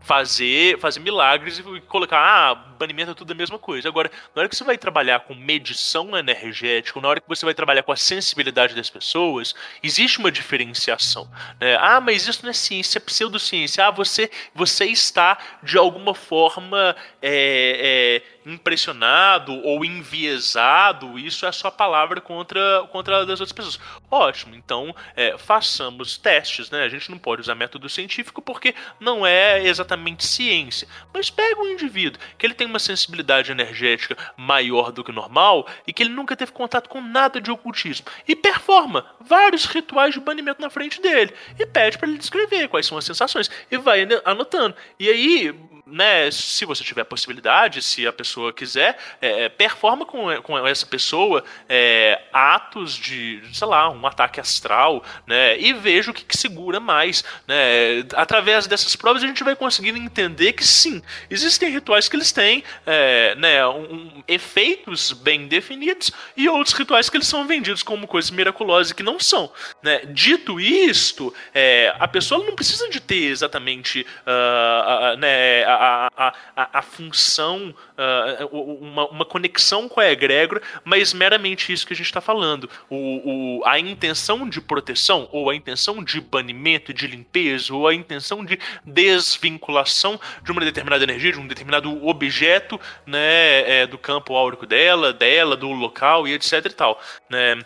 fazer, 0.06 0.78
fazer 0.78 1.00
milagres 1.00 1.58
e 1.58 1.80
colocar, 1.80 2.16
ah, 2.16 2.54
banimento 2.54 3.10
é 3.10 3.14
tudo 3.14 3.32
a 3.32 3.34
mesma 3.34 3.58
coisa. 3.58 3.88
Agora, 3.88 4.08
na 4.32 4.40
hora 4.42 4.48
que 4.48 4.54
você 4.54 4.62
vai 4.62 4.78
trabalhar 4.78 5.20
com 5.20 5.34
medição 5.34 6.16
energética, 6.16 7.00
na 7.00 7.08
hora 7.08 7.20
que 7.20 7.28
você 7.28 7.44
vai 7.44 7.52
trabalhar 7.52 7.82
com 7.82 7.90
a 7.90 7.96
sensibilidade 7.96 8.76
das 8.76 8.88
pessoas, 8.88 9.52
existe 9.82 10.20
uma 10.20 10.30
diferenciação. 10.30 11.28
Né? 11.60 11.76
Ah, 11.80 12.00
mas 12.00 12.28
isso 12.28 12.40
não 12.44 12.50
é 12.50 12.52
ciência, 12.52 12.98
é 12.98 13.00
pseudociência. 13.00 13.84
Ah, 13.84 13.90
você, 13.90 14.30
você 14.54 14.84
está, 14.84 15.38
de 15.60 15.76
alguma 15.76 16.14
forma, 16.14 16.94
é, 17.20 18.22
é, 18.22 18.35
impressionado 18.46 19.52
ou 19.62 19.84
enviesado, 19.84 21.18
isso 21.18 21.44
é 21.44 21.52
só 21.52 21.70
palavra 21.70 22.20
contra, 22.20 22.86
contra 22.92 23.26
das 23.26 23.40
outras 23.40 23.52
pessoas. 23.52 23.80
Ótimo, 24.10 24.54
então 24.54 24.94
é, 25.16 25.36
façamos 25.36 26.16
testes, 26.16 26.70
né? 26.70 26.84
A 26.84 26.88
gente 26.88 27.10
não 27.10 27.18
pode 27.18 27.42
usar 27.42 27.56
método 27.56 27.88
científico 27.88 28.40
porque 28.40 28.74
não 29.00 29.26
é 29.26 29.66
exatamente 29.66 30.24
ciência. 30.24 30.86
Mas 31.12 31.28
pega 31.28 31.60
um 31.60 31.68
indivíduo 31.68 32.20
que 32.38 32.46
ele 32.46 32.54
tem 32.54 32.66
uma 32.66 32.78
sensibilidade 32.78 33.50
energética 33.50 34.16
maior 34.36 34.92
do 34.92 35.02
que 35.02 35.10
normal 35.10 35.66
e 35.86 35.92
que 35.92 36.02
ele 36.02 36.10
nunca 36.10 36.36
teve 36.36 36.52
contato 36.52 36.88
com 36.88 37.00
nada 37.00 37.40
de 37.40 37.50
ocultismo 37.50 38.06
e 38.28 38.36
performa 38.36 39.06
vários 39.20 39.64
rituais 39.64 40.14
de 40.14 40.20
banimento 40.20 40.60
na 40.60 40.70
frente 40.70 41.00
dele 41.00 41.34
e 41.58 41.66
pede 41.66 41.98
para 41.98 42.08
ele 42.08 42.18
descrever 42.18 42.68
quais 42.68 42.86
são 42.86 42.96
as 42.96 43.04
sensações 43.04 43.50
e 43.70 43.76
vai 43.76 44.06
anotando. 44.24 44.76
E 45.00 45.08
aí, 45.08 45.54
né, 45.86 46.28
se 46.32 46.64
você 46.64 46.82
tiver 46.82 47.04
possibilidade, 47.04 47.80
se 47.80 48.06
a 48.06 48.12
pessoa 48.12 48.52
quiser, 48.52 48.98
é, 49.22 49.44
é, 49.44 49.48
performa 49.48 50.04
com, 50.04 50.42
com 50.42 50.66
essa 50.66 50.84
pessoa 50.84 51.44
é, 51.68 52.20
atos 52.32 52.96
de, 52.96 53.40
sei 53.52 53.68
lá, 53.68 53.88
um 53.88 54.04
ataque 54.04 54.40
astral, 54.40 55.04
né, 55.26 55.56
e 55.58 55.72
veja 55.72 56.10
o 56.10 56.14
que, 56.14 56.24
que, 56.24 56.36
segura 56.36 56.80
mais, 56.80 57.24
né. 57.46 58.04
Através 58.14 58.66
dessas 58.66 58.96
provas 58.96 59.22
a 59.22 59.26
gente 59.26 59.44
vai 59.44 59.54
conseguindo 59.54 59.98
entender 59.98 60.54
que 60.54 60.66
sim, 60.66 61.00
existem 61.30 61.70
rituais 61.70 62.08
que 62.08 62.16
eles 62.16 62.32
têm, 62.32 62.64
é, 62.84 63.36
né, 63.36 63.66
um, 63.68 64.24
efeitos 64.26 65.12
bem 65.12 65.46
definidos 65.46 66.10
e 66.36 66.48
outros 66.48 66.74
rituais 66.74 67.08
que 67.08 67.16
eles 67.16 67.28
são 67.28 67.46
vendidos 67.46 67.84
como 67.84 68.08
coisas 68.08 68.30
miraculosas 68.32 68.92
que 68.92 69.04
não 69.04 69.20
são, 69.20 69.52
né. 69.80 70.00
Dito 70.06 70.58
isto, 70.58 71.32
é, 71.54 71.94
a 71.96 72.08
pessoa 72.08 72.44
não 72.44 72.56
precisa 72.56 72.88
de 72.88 72.98
ter 72.98 73.26
exatamente, 73.26 74.04
uh, 74.26 75.16
né, 75.18 75.64
a, 75.64 75.75
a, 75.76 76.34
a, 76.56 76.78
a 76.78 76.82
função, 76.82 77.74
uh, 77.96 78.46
uma, 78.80 79.08
uma 79.08 79.24
conexão 79.24 79.88
com 79.88 80.00
a 80.00 80.10
egrégora, 80.10 80.62
mas 80.84 81.12
meramente 81.12 81.72
isso 81.72 81.86
que 81.86 81.92
a 81.92 81.96
gente 81.96 82.06
está 82.06 82.20
falando. 82.20 82.68
O, 82.88 83.60
o, 83.60 83.64
a 83.64 83.78
intenção 83.78 84.48
de 84.48 84.60
proteção, 84.60 85.28
ou 85.32 85.50
a 85.50 85.54
intenção 85.54 86.02
de 86.02 86.20
banimento, 86.20 86.92
de 86.92 87.06
limpeza, 87.06 87.74
ou 87.74 87.86
a 87.86 87.94
intenção 87.94 88.44
de 88.44 88.58
desvinculação 88.84 90.20
de 90.42 90.52
uma 90.52 90.60
determinada 90.60 91.04
energia, 91.04 91.32
de 91.32 91.40
um 91.40 91.46
determinado 91.46 92.06
objeto 92.06 92.80
né, 93.04 93.82
é, 93.82 93.86
do 93.86 93.98
campo 93.98 94.34
áurico 94.34 94.66
dela, 94.66 95.12
dela, 95.12 95.56
do 95.56 95.70
local 95.72 96.26
e 96.26 96.32
etc 96.32 96.64
e 96.66 96.70
tal. 96.70 97.00
Né? 97.28 97.58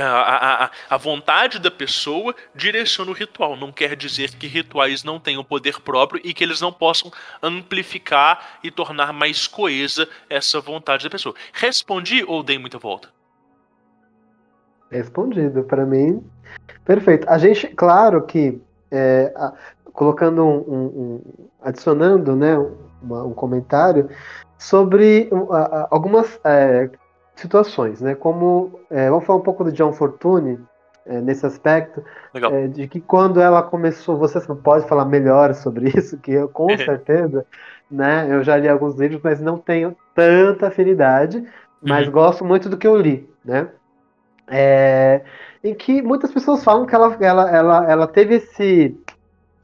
A, 0.00 0.64
a, 0.64 0.70
a, 0.90 0.96
vontade 0.96 1.58
da 1.58 1.70
pessoa 1.70 2.34
direciona 2.54 3.10
o 3.10 3.14
ritual. 3.14 3.56
Não 3.56 3.72
quer 3.72 3.96
dizer 3.96 4.30
que 4.34 4.46
rituais 4.46 5.02
não 5.02 5.18
tenham 5.18 5.42
poder 5.42 5.80
próprio 5.80 6.20
e 6.24 6.32
que 6.32 6.44
eles 6.44 6.60
não 6.60 6.72
possam 6.72 7.10
amplificar 7.42 8.58
e 8.62 8.70
tornar 8.70 9.12
mais 9.12 9.46
coesa 9.46 10.08
essa 10.30 10.60
vontade 10.60 11.04
da 11.04 11.10
pessoa. 11.10 11.34
Respondi 11.52 12.24
ou 12.26 12.42
dei 12.42 12.58
muita 12.58 12.78
volta? 12.78 13.08
Respondido, 14.90 15.64
para 15.64 15.84
mim, 15.84 16.24
perfeito. 16.84 17.28
A 17.28 17.36
gente, 17.36 17.66
claro 17.68 18.24
que 18.24 18.60
é, 18.90 19.32
a, 19.36 19.52
colocando 19.92 20.44
um, 20.44 20.58
um, 20.58 20.84
um, 20.84 21.22
adicionando, 21.60 22.34
né, 22.34 22.56
uma, 23.02 23.24
um 23.24 23.34
comentário 23.34 24.08
sobre 24.56 25.28
algumas 25.90 26.40
é, 26.44 26.88
situações, 27.38 28.00
né? 28.00 28.14
Como 28.14 28.80
é, 28.90 29.08
vamos 29.08 29.24
falar 29.24 29.38
um 29.38 29.42
pouco 29.42 29.64
do 29.64 29.72
John 29.72 29.92
Fortune 29.92 30.58
é, 31.06 31.20
nesse 31.20 31.46
aspecto, 31.46 32.04
é, 32.34 32.66
de 32.66 32.86
que 32.88 33.00
quando 33.00 33.40
ela 33.40 33.62
começou, 33.62 34.16
você 34.16 34.40
pode 34.54 34.86
falar 34.86 35.04
melhor 35.04 35.54
sobre 35.54 35.88
isso, 35.96 36.18
que 36.18 36.32
eu 36.32 36.48
com 36.48 36.68
certeza, 36.76 37.46
né? 37.90 38.26
Eu 38.28 38.42
já 38.42 38.56
li 38.56 38.68
alguns 38.68 38.96
livros, 38.96 39.20
mas 39.22 39.40
não 39.40 39.56
tenho 39.56 39.96
tanta 40.14 40.66
afinidade, 40.66 41.44
mas 41.80 42.06
uhum. 42.06 42.12
gosto 42.12 42.44
muito 42.44 42.68
do 42.68 42.76
que 42.76 42.86
eu 42.86 42.96
li, 42.96 43.28
né? 43.44 43.68
É, 44.50 45.22
em 45.62 45.74
que 45.74 46.02
muitas 46.02 46.32
pessoas 46.32 46.64
falam 46.64 46.86
que 46.86 46.94
ela, 46.94 47.16
ela, 47.20 47.50
ela, 47.50 47.90
ela 47.90 48.06
teve 48.06 48.36
esse 48.36 48.98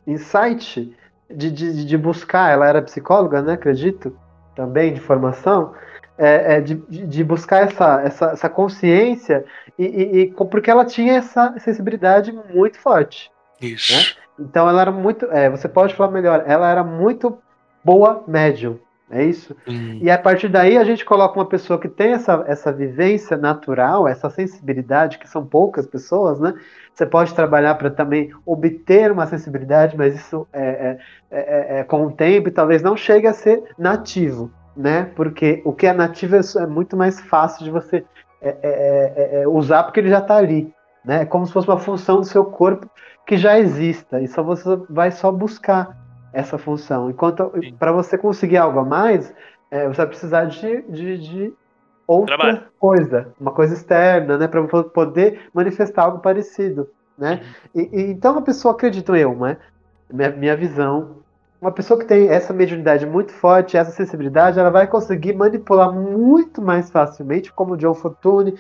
insight 0.07 0.95
de, 1.31 1.51
de, 1.51 1.85
de 1.85 1.99
buscar, 1.99 2.53
ela 2.53 2.69
era 2.69 2.83
psicóloga, 2.83 3.43
né? 3.43 3.55
Acredito, 3.55 4.17
também 4.55 4.95
de 4.95 5.01
formação, 5.01 5.75
é, 6.17 6.57
é, 6.57 6.61
de, 6.61 6.75
de, 6.75 7.25
buscar 7.25 7.65
essa, 7.65 8.01
essa, 8.03 8.27
essa 8.27 8.49
consciência 8.49 9.45
e, 9.79 9.85
e, 9.85 10.21
e, 10.23 10.27
porque 10.31 10.71
ela 10.71 10.85
tinha 10.85 11.15
essa 11.15 11.55
sensibilidade 11.59 12.33
muito 12.53 12.79
forte. 12.79 13.31
Isso. 13.61 13.93
Né? 13.93 14.25
Então 14.39 14.69
ela 14.69 14.81
era 14.81 14.93
muito. 14.93 15.27
É, 15.27 15.51
você 15.51 15.69
pode 15.69 15.95
falar 15.95 16.11
melhor, 16.11 16.45
ela 16.47 16.71
era 16.71 16.85
muito 16.85 17.39
boa 17.85 18.23
médium. 18.27 18.79
É 19.11 19.23
isso? 19.23 19.55
Hum. 19.69 19.99
E 20.01 20.11
a 20.11 20.19
partir 20.19 20.49
daí 20.49 20.79
a 20.79 20.83
gente 20.83 21.05
coloca 21.05 21.39
uma 21.39 21.47
pessoa 21.47 21.79
que 21.79 21.89
tem 21.89 22.13
essa, 22.13 22.43
essa 22.49 22.73
vivência 22.73 23.37
natural, 23.37 24.09
essa 24.09 24.31
sensibilidade, 24.31 25.19
que 25.19 25.29
são 25.29 25.45
poucas 25.45 25.87
pessoas, 25.87 26.41
né? 26.41 26.55
Você 26.93 27.05
pode 27.05 27.35
trabalhar 27.35 27.75
para 27.75 27.91
também 27.91 28.33
obter 28.47 29.13
uma 29.13 29.27
sensibilidade, 29.27 29.97
mas 29.97 30.17
isso 30.17 30.49
é, 30.53 30.63
é, 30.63 30.99
é, 31.31 31.81
é, 31.81 31.85
com 31.85 32.07
o 32.07 32.13
tempo 32.13 32.49
e 32.49 32.53
talvez 32.53 32.83
não 32.83 32.97
chegue 32.97 33.27
a 33.27 33.35
ser 33.35 33.63
nativo 33.79 34.51
né? 34.77 35.11
Porque 35.17 35.63
o 35.65 35.73
que 35.73 35.87
é 35.87 35.93
nativo 35.93 36.37
é, 36.37 36.41
é 36.57 36.67
muito 36.67 36.97
mais 36.97 37.21
fácil 37.21 37.65
de 37.65 37.71
você 37.71 38.05
é, 38.41 38.49
é, 38.49 38.59
é, 38.63 39.43
é 39.43 39.49
usar 39.49 39.85
porque 39.85 40.01
ele 40.01 40.11
já 40.11 40.19
está 40.19 40.37
ali, 40.37 40.73
né? 41.05 41.23
É 41.23 41.25
como 41.25 41.47
se 41.47 41.53
fosse 41.53 41.69
uma 41.69 41.79
função 41.79 42.21
do 42.21 42.27
seu 42.27 42.45
corpo 42.45 42.89
que 43.27 43.37
já 43.37 43.59
exista 43.59 44.21
e 44.21 44.29
só 44.29 44.43
você 44.43 44.77
vai 44.89 45.11
só 45.11 45.33
buscar 45.33 45.97
essa 46.33 46.59
função. 46.59 47.09
Enquanto 47.09 47.51
para 47.79 47.93
você 47.93 48.19
conseguir 48.19 48.59
algo 48.59 48.81
a 48.81 48.85
mais, 48.85 49.33
você 49.71 49.97
vai 49.97 50.07
precisar 50.07 50.45
de, 50.47 50.83
de, 50.83 51.19
de 51.19 51.55
outra 52.07 52.37
Trabalho. 52.37 52.63
coisa, 52.79 53.33
uma 53.41 53.53
coisa 53.53 53.75
externa, 53.75 54.37
né? 54.37 54.49
Para 54.49 54.63
poder 54.83 55.49
manifestar 55.55 56.05
algo 56.05 56.19
parecido, 56.19 56.91
né? 57.17 57.41
Uhum. 57.75 57.83
E, 57.83 58.01
e, 58.01 58.11
então 58.11 58.37
a 58.37 58.43
pessoa 58.43 58.75
acredita 58.75 59.17
eu, 59.17 59.35
né? 59.37 59.57
Minha, 60.13 60.31
minha 60.31 60.57
visão 60.57 61.24
uma 61.61 61.73
pessoa 61.73 61.99
que 61.99 62.07
tem 62.07 62.29
essa 62.29 62.53
mediunidade 62.53 63.07
muito 63.07 63.33
forte, 63.33 63.77
essa 63.77 63.91
sensibilidade, 63.91 64.59
ela 64.59 64.71
vai 64.71 64.87
conseguir 64.87 65.33
manipular 65.33 65.93
muito 65.93 66.61
mais 66.61 66.91
facilmente, 66.91 67.53
como 67.53 67.77
John 67.77 67.95
Fortune, 67.95 68.55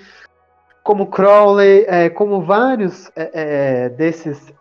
como 0.83 1.07
Crowley, 1.07 1.85
é, 1.87 2.09
como 2.09 2.43
vários 2.43 3.11
é, 3.17 3.31
é, 3.35 3.89
desses 3.89 4.53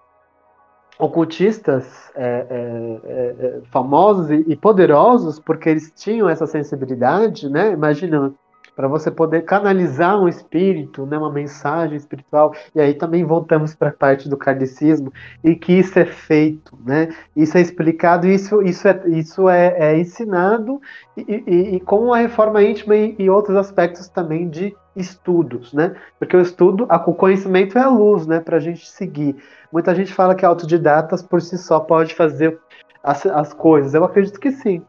ocultistas 0.97 2.11
é, 2.15 2.45
é, 2.49 3.01
é, 3.05 3.61
famosos 3.71 4.29
e, 4.29 4.43
e, 4.47 4.55
poderosos, 4.55 5.39
porque 5.39 5.69
eles 5.69 5.91
tinham 5.95 6.29
essa 6.29 6.45
sensibilidade, 6.45 7.49
né? 7.49 7.71
Imagina 7.71 8.33
para 8.75 8.87
você 8.87 9.11
poder 9.11 9.43
canalizar 9.43 10.19
um 10.19 10.27
espírito, 10.27 11.05
né, 11.05 11.17
uma 11.17 11.31
mensagem 11.31 11.95
espiritual. 11.95 12.53
E 12.73 12.81
aí 12.81 12.93
também 12.93 13.23
voltamos 13.23 13.75
para 13.75 13.89
a 13.89 13.93
parte 13.93 14.27
do 14.27 14.37
kardecismo 14.37 15.13
e 15.43 15.55
que 15.55 15.73
isso 15.73 15.97
é 15.99 16.05
feito, 16.05 16.77
né? 16.85 17.09
Isso 17.35 17.57
é 17.57 17.61
explicado, 17.61 18.27
isso, 18.27 18.61
isso, 18.61 18.87
é, 18.87 19.01
isso 19.07 19.47
é, 19.47 19.75
é 19.77 19.99
ensinado 19.99 20.81
e, 21.15 21.43
e, 21.47 21.75
e, 21.75 21.79
com 21.79 22.13
a 22.13 22.17
reforma 22.17 22.63
íntima 22.63 22.95
e, 22.95 23.15
e, 23.19 23.29
outros 23.29 23.55
aspectos 23.55 24.07
também 24.07 24.49
de 24.49 24.75
estudos, 24.95 25.73
né? 25.73 25.95
Porque 26.19 26.35
o 26.35 26.41
estudo, 26.41 26.87
o 26.89 27.13
conhecimento 27.13 27.77
é 27.77 27.81
a 27.81 27.89
luz, 27.89 28.25
né, 28.27 28.39
para 28.39 28.57
a 28.57 28.59
gente 28.59 28.89
seguir. 28.89 29.35
Muita 29.71 29.93
gente 29.95 30.13
fala 30.13 30.35
que 30.35 30.45
autodidatas 30.45 31.21
por 31.21 31.41
si 31.41 31.57
só 31.57 31.79
pode 31.79 32.13
fazer 32.13 32.59
as, 33.03 33.25
as 33.25 33.53
coisas. 33.53 33.93
Eu 33.93 34.03
acredito 34.03 34.39
que 34.39 34.51
sim 34.51 34.83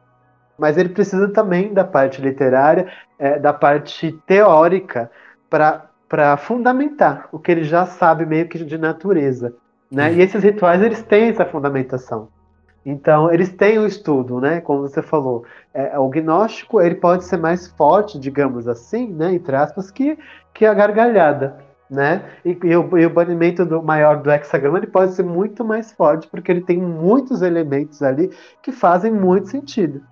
mas 0.58 0.76
ele 0.76 0.88
precisa 0.88 1.28
também 1.28 1.72
da 1.72 1.84
parte 1.84 2.20
literária, 2.20 2.88
é, 3.18 3.38
da 3.38 3.52
parte 3.52 4.12
teórica, 4.26 5.10
para 5.50 6.36
fundamentar 6.36 7.28
o 7.32 7.38
que 7.38 7.50
ele 7.50 7.64
já 7.64 7.86
sabe 7.86 8.24
meio 8.24 8.48
que 8.48 8.62
de 8.62 8.78
natureza. 8.78 9.54
Né? 9.90 10.14
E 10.14 10.20
esses 10.20 10.42
rituais 10.42 10.82
eles 10.82 11.02
têm 11.02 11.28
essa 11.28 11.44
fundamentação. 11.44 12.28
Então, 12.86 13.32
eles 13.32 13.50
têm 13.50 13.78
o 13.78 13.86
estudo, 13.86 14.40
né? 14.40 14.60
Como 14.60 14.82
você 14.82 15.00
falou. 15.00 15.44
É, 15.72 15.98
o 15.98 16.08
gnóstico 16.08 16.82
ele 16.82 16.96
pode 16.96 17.24
ser 17.24 17.38
mais 17.38 17.66
forte, 17.66 18.18
digamos 18.18 18.68
assim, 18.68 19.08
né? 19.08 19.32
entre 19.32 19.56
aspas, 19.56 19.90
que, 19.90 20.18
que 20.52 20.66
a 20.66 20.74
gargalhada. 20.74 21.56
Né? 21.88 22.24
E, 22.44 22.58
e, 22.62 22.76
o, 22.76 22.98
e 22.98 23.06
o 23.06 23.10
banimento 23.10 23.64
do 23.64 23.82
maior 23.82 24.20
do 24.20 24.30
hexagrama 24.30 24.78
ele 24.78 24.86
pode 24.86 25.12
ser 25.12 25.22
muito 25.22 25.64
mais 25.64 25.92
forte, 25.92 26.26
porque 26.28 26.50
ele 26.50 26.62
tem 26.62 26.78
muitos 26.78 27.40
elementos 27.40 28.02
ali 28.02 28.30
que 28.62 28.72
fazem 28.72 29.12
muito 29.12 29.48
sentido 29.48 30.02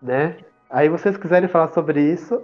né? 0.00 0.36
Aí 0.70 0.88
vocês 0.88 1.16
quiserem 1.16 1.48
falar 1.48 1.68
sobre 1.68 2.00
isso. 2.00 2.40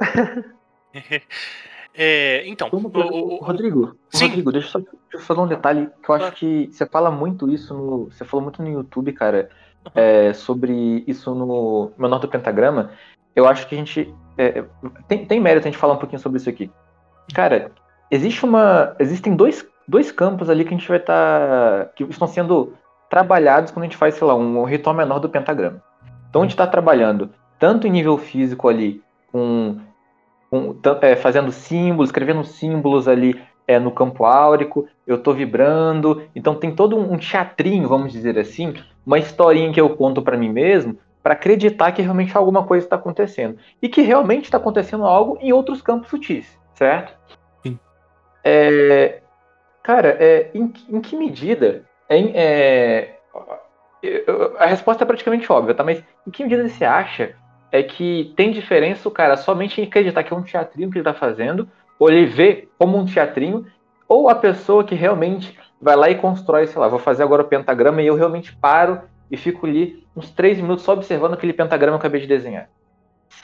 é, 1.94 2.46
então, 2.46 2.68
o, 2.70 2.76
o, 2.76 3.34
o, 3.34 3.44
Rodrigo, 3.44 3.96
sim. 4.10 4.26
Rodrigo, 4.28 4.52
deixa 4.52 4.68
eu, 4.68 4.70
só, 4.70 4.78
deixa 4.78 4.96
eu 5.14 5.20
falar 5.20 5.42
um 5.42 5.48
detalhe 5.48 5.88
que 6.02 6.08
eu 6.08 6.14
acho 6.14 6.32
que 6.32 6.68
você 6.72 6.86
fala 6.86 7.10
muito 7.10 7.50
isso 7.50 7.74
no, 7.74 8.04
você 8.10 8.24
falou 8.24 8.42
muito 8.42 8.62
no 8.62 8.68
YouTube, 8.68 9.12
cara, 9.12 9.50
é, 9.94 10.32
sobre 10.32 11.04
isso 11.06 11.34
no 11.34 11.92
menor 11.98 12.18
do 12.18 12.28
pentagrama. 12.28 12.90
Eu 13.34 13.46
acho 13.46 13.66
que 13.66 13.74
a 13.74 13.78
gente 13.78 14.14
é, 14.38 14.64
tem, 15.08 15.24
tem 15.26 15.40
mérito 15.40 15.66
a 15.66 15.70
gente 15.70 15.80
falar 15.80 15.94
um 15.94 15.98
pouquinho 15.98 16.20
sobre 16.20 16.38
isso 16.38 16.48
aqui. 16.48 16.70
Cara, 17.34 17.72
existe 18.10 18.44
uma, 18.44 18.94
existem 18.98 19.34
dois, 19.34 19.66
dois 19.88 20.12
campos 20.12 20.48
ali 20.48 20.64
que 20.64 20.74
a 20.74 20.76
gente 20.76 20.88
vai 20.88 20.98
estar, 20.98 21.86
tá, 21.86 21.90
que 21.96 22.04
estão 22.04 22.28
sendo 22.28 22.74
trabalhados 23.10 23.70
quando 23.70 23.84
a 23.84 23.86
gente 23.86 23.96
faz, 23.96 24.14
sei 24.14 24.26
lá, 24.26 24.34
um 24.34 24.64
ritual 24.64 24.94
menor 24.94 25.18
do 25.18 25.28
pentagrama. 25.28 25.82
Então 26.28 26.42
a 26.42 26.44
gente 26.44 26.52
está 26.52 26.66
trabalhando 26.66 27.30
tanto 27.62 27.86
em 27.86 27.90
nível 27.92 28.18
físico 28.18 28.68
ali, 28.68 29.00
com, 29.30 29.78
com 30.50 30.76
é, 31.00 31.14
fazendo 31.14 31.52
símbolos, 31.52 32.08
escrevendo 32.08 32.42
símbolos 32.42 33.06
ali 33.06 33.40
é, 33.68 33.78
no 33.78 33.92
campo 33.92 34.24
áurico, 34.24 34.88
eu 35.06 35.14
estou 35.14 35.32
vibrando. 35.32 36.24
Então 36.34 36.56
tem 36.56 36.74
todo 36.74 36.98
um 36.98 37.16
teatrinho, 37.16 37.88
vamos 37.88 38.10
dizer 38.10 38.36
assim, 38.36 38.74
uma 39.06 39.16
historinha 39.16 39.72
que 39.72 39.80
eu 39.80 39.90
conto 39.90 40.20
para 40.22 40.36
mim 40.36 40.48
mesmo, 40.48 40.98
para 41.22 41.34
acreditar 41.34 41.92
que 41.92 42.02
realmente 42.02 42.36
alguma 42.36 42.64
coisa 42.64 42.84
está 42.84 42.96
acontecendo. 42.96 43.56
E 43.80 43.88
que 43.88 44.02
realmente 44.02 44.46
está 44.46 44.56
acontecendo 44.56 45.06
algo 45.06 45.38
em 45.40 45.52
outros 45.52 45.80
campos 45.80 46.08
sutis, 46.08 46.58
certo? 46.74 47.16
Sim. 47.62 47.78
É, 48.42 49.22
cara, 49.84 50.16
é, 50.18 50.50
em, 50.52 50.72
em 50.88 51.00
que 51.00 51.14
medida. 51.14 51.84
É, 52.08 52.18
é, 54.02 54.24
a 54.58 54.66
resposta 54.66 55.04
é 55.04 55.06
praticamente 55.06 55.50
óbvia, 55.52 55.76
tá? 55.76 55.84
Mas 55.84 56.02
em 56.26 56.30
que 56.32 56.42
medida 56.42 56.68
você 56.68 56.84
acha 56.84 57.36
é 57.72 57.82
que 57.82 58.32
tem 58.36 58.52
diferença 58.52 59.08
o 59.08 59.10
cara 59.10 59.36
somente 59.36 59.80
acreditar 59.80 60.22
que 60.22 60.32
é 60.32 60.36
um 60.36 60.42
teatrinho 60.42 60.90
que 60.90 60.98
ele 60.98 61.08
está 61.08 61.14
fazendo, 61.14 61.66
ou 61.98 62.10
ele 62.10 62.26
vê 62.26 62.68
como 62.78 62.98
um 62.98 63.06
teatrinho, 63.06 63.66
ou 64.06 64.28
a 64.28 64.34
pessoa 64.34 64.84
que 64.84 64.94
realmente 64.94 65.58
vai 65.80 65.96
lá 65.96 66.10
e 66.10 66.14
constrói, 66.14 66.66
sei 66.66 66.78
lá, 66.78 66.86
vou 66.86 66.98
fazer 66.98 67.22
agora 67.22 67.42
o 67.42 67.46
pentagrama 67.46 68.02
e 68.02 68.06
eu 68.06 68.14
realmente 68.14 68.54
paro 68.54 69.00
e 69.30 69.36
fico 69.38 69.66
ali 69.66 70.06
uns 70.14 70.30
três 70.30 70.60
minutos 70.60 70.84
só 70.84 70.92
observando 70.92 71.32
aquele 71.32 71.54
pentagrama 71.54 71.98
que 71.98 72.04
eu 72.04 72.08
acabei 72.08 72.20
de 72.20 72.26
desenhar. 72.26 72.68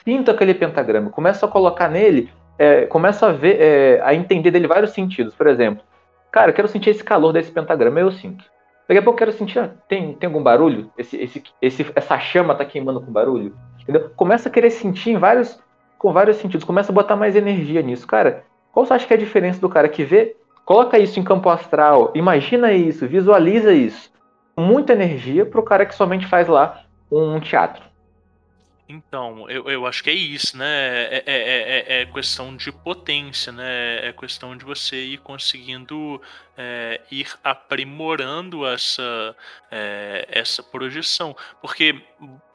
Sinto 0.05 0.29
aquele 0.29 0.53
pentagrama, 0.53 1.09
começo 1.09 1.43
a 1.43 1.49
colocar 1.49 1.89
nele, 1.89 2.31
é, 2.57 2.85
começo 2.85 3.25
a 3.25 3.31
ver, 3.31 3.59
é, 3.59 4.01
a 4.03 4.13
entender 4.13 4.51
dele 4.51 4.67
vários 4.67 4.91
sentidos. 4.91 5.33
Por 5.33 5.47
exemplo, 5.47 5.83
cara, 6.31 6.51
eu 6.51 6.53
quero 6.53 6.67
sentir 6.67 6.91
esse 6.91 7.03
calor 7.03 7.33
desse 7.33 7.51
pentagrama, 7.51 7.99
eu 7.99 8.11
sinto. 8.11 8.45
Daqui 8.87 8.99
a 8.99 9.01
pouco 9.01 9.17
eu 9.17 9.25
quero 9.25 9.37
sentir, 9.37 9.59
ah, 9.59 9.71
tem, 9.87 10.13
tem 10.13 10.27
algum 10.27 10.43
barulho? 10.43 10.91
Esse, 10.97 11.17
esse, 11.17 11.43
esse, 11.61 11.91
essa 11.95 12.19
chama 12.19 12.55
tá 12.55 12.65
queimando 12.65 13.01
com 13.01 13.11
barulho? 13.11 13.55
Entendeu? 13.89 14.11
Começa 14.15 14.49
a 14.49 14.51
querer 14.51 14.69
sentir 14.69 15.09
em 15.09 15.17
vários, 15.17 15.59
com 15.97 16.13
vários 16.13 16.37
sentidos, 16.37 16.63
começa 16.63 16.91
a 16.91 16.95
botar 16.95 17.15
mais 17.15 17.35
energia 17.35 17.81
nisso. 17.81 18.05
Cara, 18.05 18.45
qual 18.71 18.85
você 18.85 18.93
acha 18.93 19.07
que 19.07 19.13
é 19.13 19.15
a 19.15 19.19
diferença 19.19 19.59
do 19.59 19.67
cara 19.67 19.89
que 19.89 20.03
vê, 20.03 20.37
coloca 20.63 20.99
isso 20.99 21.19
em 21.19 21.23
campo 21.23 21.49
astral, 21.49 22.11
imagina 22.13 22.71
isso, 22.71 23.07
visualiza 23.07 23.73
isso, 23.73 24.11
muita 24.55 24.93
energia, 24.93 25.43
para 25.43 25.59
o 25.59 25.63
cara 25.63 25.87
que 25.87 25.95
somente 25.95 26.27
faz 26.27 26.47
lá 26.47 26.83
um 27.11 27.39
teatro? 27.39 27.83
Então, 28.87 29.49
eu, 29.49 29.67
eu 29.69 29.87
acho 29.87 30.03
que 30.03 30.11
é 30.11 30.13
isso, 30.13 30.55
né? 30.55 30.65
É, 30.65 31.23
é, 31.25 31.33
é, 31.37 32.01
é, 32.01 32.05
questão 32.05 32.55
de 32.55 32.71
potência, 32.71 33.51
né? 33.51 34.07
É 34.07 34.13
questão 34.13 34.55
de 34.55 34.63
você 34.63 34.97
ir 34.97 35.17
conseguindo 35.17 36.21
é, 36.61 36.99
ir 37.09 37.29
aprimorando 37.41 38.67
essa, 38.67 39.33
é, 39.71 40.27
essa 40.29 40.61
projeção. 40.61 41.33
Porque 41.61 42.03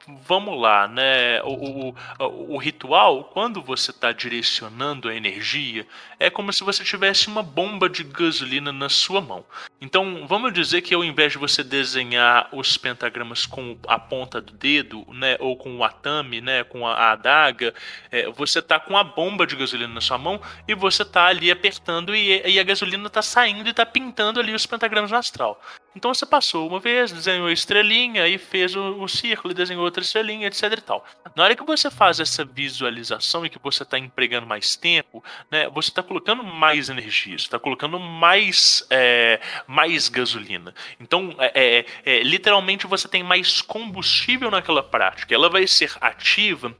vamos 0.07 0.59
lá, 0.59 0.87
né? 0.87 1.41
O, 1.43 1.89
o, 2.19 2.53
o 2.53 2.57
ritual, 2.57 3.25
quando 3.25 3.61
você 3.61 3.91
está 3.91 4.11
direcionando 4.11 5.09
a 5.09 5.15
energia, 5.15 5.85
é 6.19 6.29
como 6.29 6.53
se 6.53 6.63
você 6.63 6.83
tivesse 6.83 7.27
uma 7.27 7.41
bomba 7.41 7.89
de 7.89 8.03
gasolina 8.03 8.71
na 8.71 8.89
sua 8.89 9.19
mão. 9.21 9.43
Então, 9.81 10.25
vamos 10.27 10.53
dizer 10.53 10.81
que 10.81 10.93
ao 10.93 11.03
invés 11.03 11.33
de 11.33 11.37
você 11.37 11.63
desenhar 11.63 12.49
os 12.51 12.77
pentagramas 12.77 13.45
com 13.45 13.77
a 13.87 13.99
ponta 13.99 14.39
do 14.39 14.53
dedo, 14.53 15.05
né, 15.09 15.37
ou 15.39 15.57
com 15.57 15.75
o 15.77 15.83
atame, 15.83 16.41
né, 16.41 16.63
com 16.63 16.87
a, 16.87 16.93
a 16.93 17.11
adaga, 17.11 17.73
é, 18.11 18.29
você 18.29 18.59
está 18.59 18.79
com 18.79 18.97
a 18.97 19.03
bomba 19.03 19.45
de 19.45 19.55
gasolina 19.55 19.93
na 19.93 20.01
sua 20.01 20.17
mão 20.17 20.39
e 20.67 20.75
você 20.75 21.01
está 21.01 21.25
ali 21.25 21.51
apertando 21.51 22.15
e, 22.15 22.41
e 22.45 22.59
a 22.59 22.63
gasolina 22.63 23.07
está 23.07 23.21
saindo 23.21 23.67
e 23.67 23.71
está 23.71 23.85
pintando 23.95 24.41
ali 24.41 24.53
os 24.53 24.65
pentagramas 24.65 25.09
no 25.09 25.15
astral. 25.15 25.61
Então 25.95 26.13
você 26.13 26.25
passou 26.25 26.67
uma 26.67 26.81
vez, 26.81 27.13
desenhou 27.13 27.49
estrelinha, 27.49 28.27
e 28.27 28.37
fez 28.37 28.75
o, 28.75 29.01
o 29.01 29.07
círculo, 29.07 29.53
desenhou 29.53 29.85
outra 29.85 30.03
estrelinha, 30.03 30.47
etc 30.47 30.63
e 30.77 30.81
tal. 30.81 31.05
Na 31.33 31.45
hora 31.45 31.55
que 31.55 31.63
você 31.63 31.89
faz 31.89 32.19
essa 32.19 32.43
visualização 32.43 33.45
e 33.45 33.49
que 33.49 33.57
você 33.57 33.83
está 33.83 33.97
empregando 33.97 34.45
mais 34.45 34.75
tempo, 34.75 35.23
né, 35.49 35.69
você 35.69 35.91
está 35.91 36.03
colocando 36.03 36.43
mais 36.43 36.89
energia, 36.89 37.37
está 37.37 37.57
colocando 37.57 37.97
mais, 37.97 38.85
é, 38.89 39.39
mais 39.65 40.09
gasolina. 40.09 40.75
Então, 40.99 41.33
é, 41.39 41.51
é, 41.55 41.85
é, 42.05 42.21
literalmente 42.21 42.85
você 42.85 43.07
tem 43.07 43.23
mais 43.23 43.61
combustível 43.61 44.51
naquela 44.51 44.83
prática. 44.83 45.33
Ela 45.33 45.49
vai 45.49 45.65
ser 45.67 45.93
ativa 46.01 46.75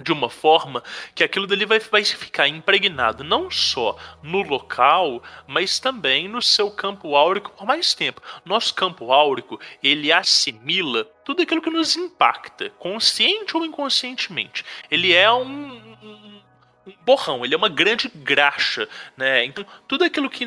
de 0.00 0.12
uma 0.12 0.30
forma 0.30 0.82
que 1.14 1.22
aquilo 1.22 1.46
dali 1.46 1.64
vai, 1.64 1.78
vai 1.78 2.04
ficar 2.04 2.48
impregnado 2.48 3.22
não 3.22 3.50
só 3.50 3.96
no 4.22 4.42
local, 4.42 5.22
mas 5.46 5.78
também 5.78 6.28
no 6.28 6.40
seu 6.40 6.70
campo 6.70 7.14
áurico 7.14 7.50
por 7.50 7.66
mais 7.66 7.92
tempo. 7.92 8.22
Nosso 8.44 8.74
campo 8.74 9.12
áurico, 9.12 9.60
ele 9.82 10.10
assimila 10.10 11.04
tudo 11.24 11.42
aquilo 11.42 11.60
que 11.60 11.70
nos 11.70 11.96
impacta, 11.96 12.70
consciente 12.78 13.56
ou 13.56 13.64
inconscientemente. 13.64 14.64
Ele 14.90 15.12
é 15.12 15.30
um, 15.30 15.74
um, 16.02 16.42
borrão, 17.04 17.44
ele 17.44 17.54
é 17.54 17.56
uma 17.56 17.68
grande 17.68 18.10
graxa, 18.14 18.88
né? 19.16 19.44
Então, 19.44 19.64
tudo 19.86 20.04
aquilo 20.04 20.30
que 20.30 20.46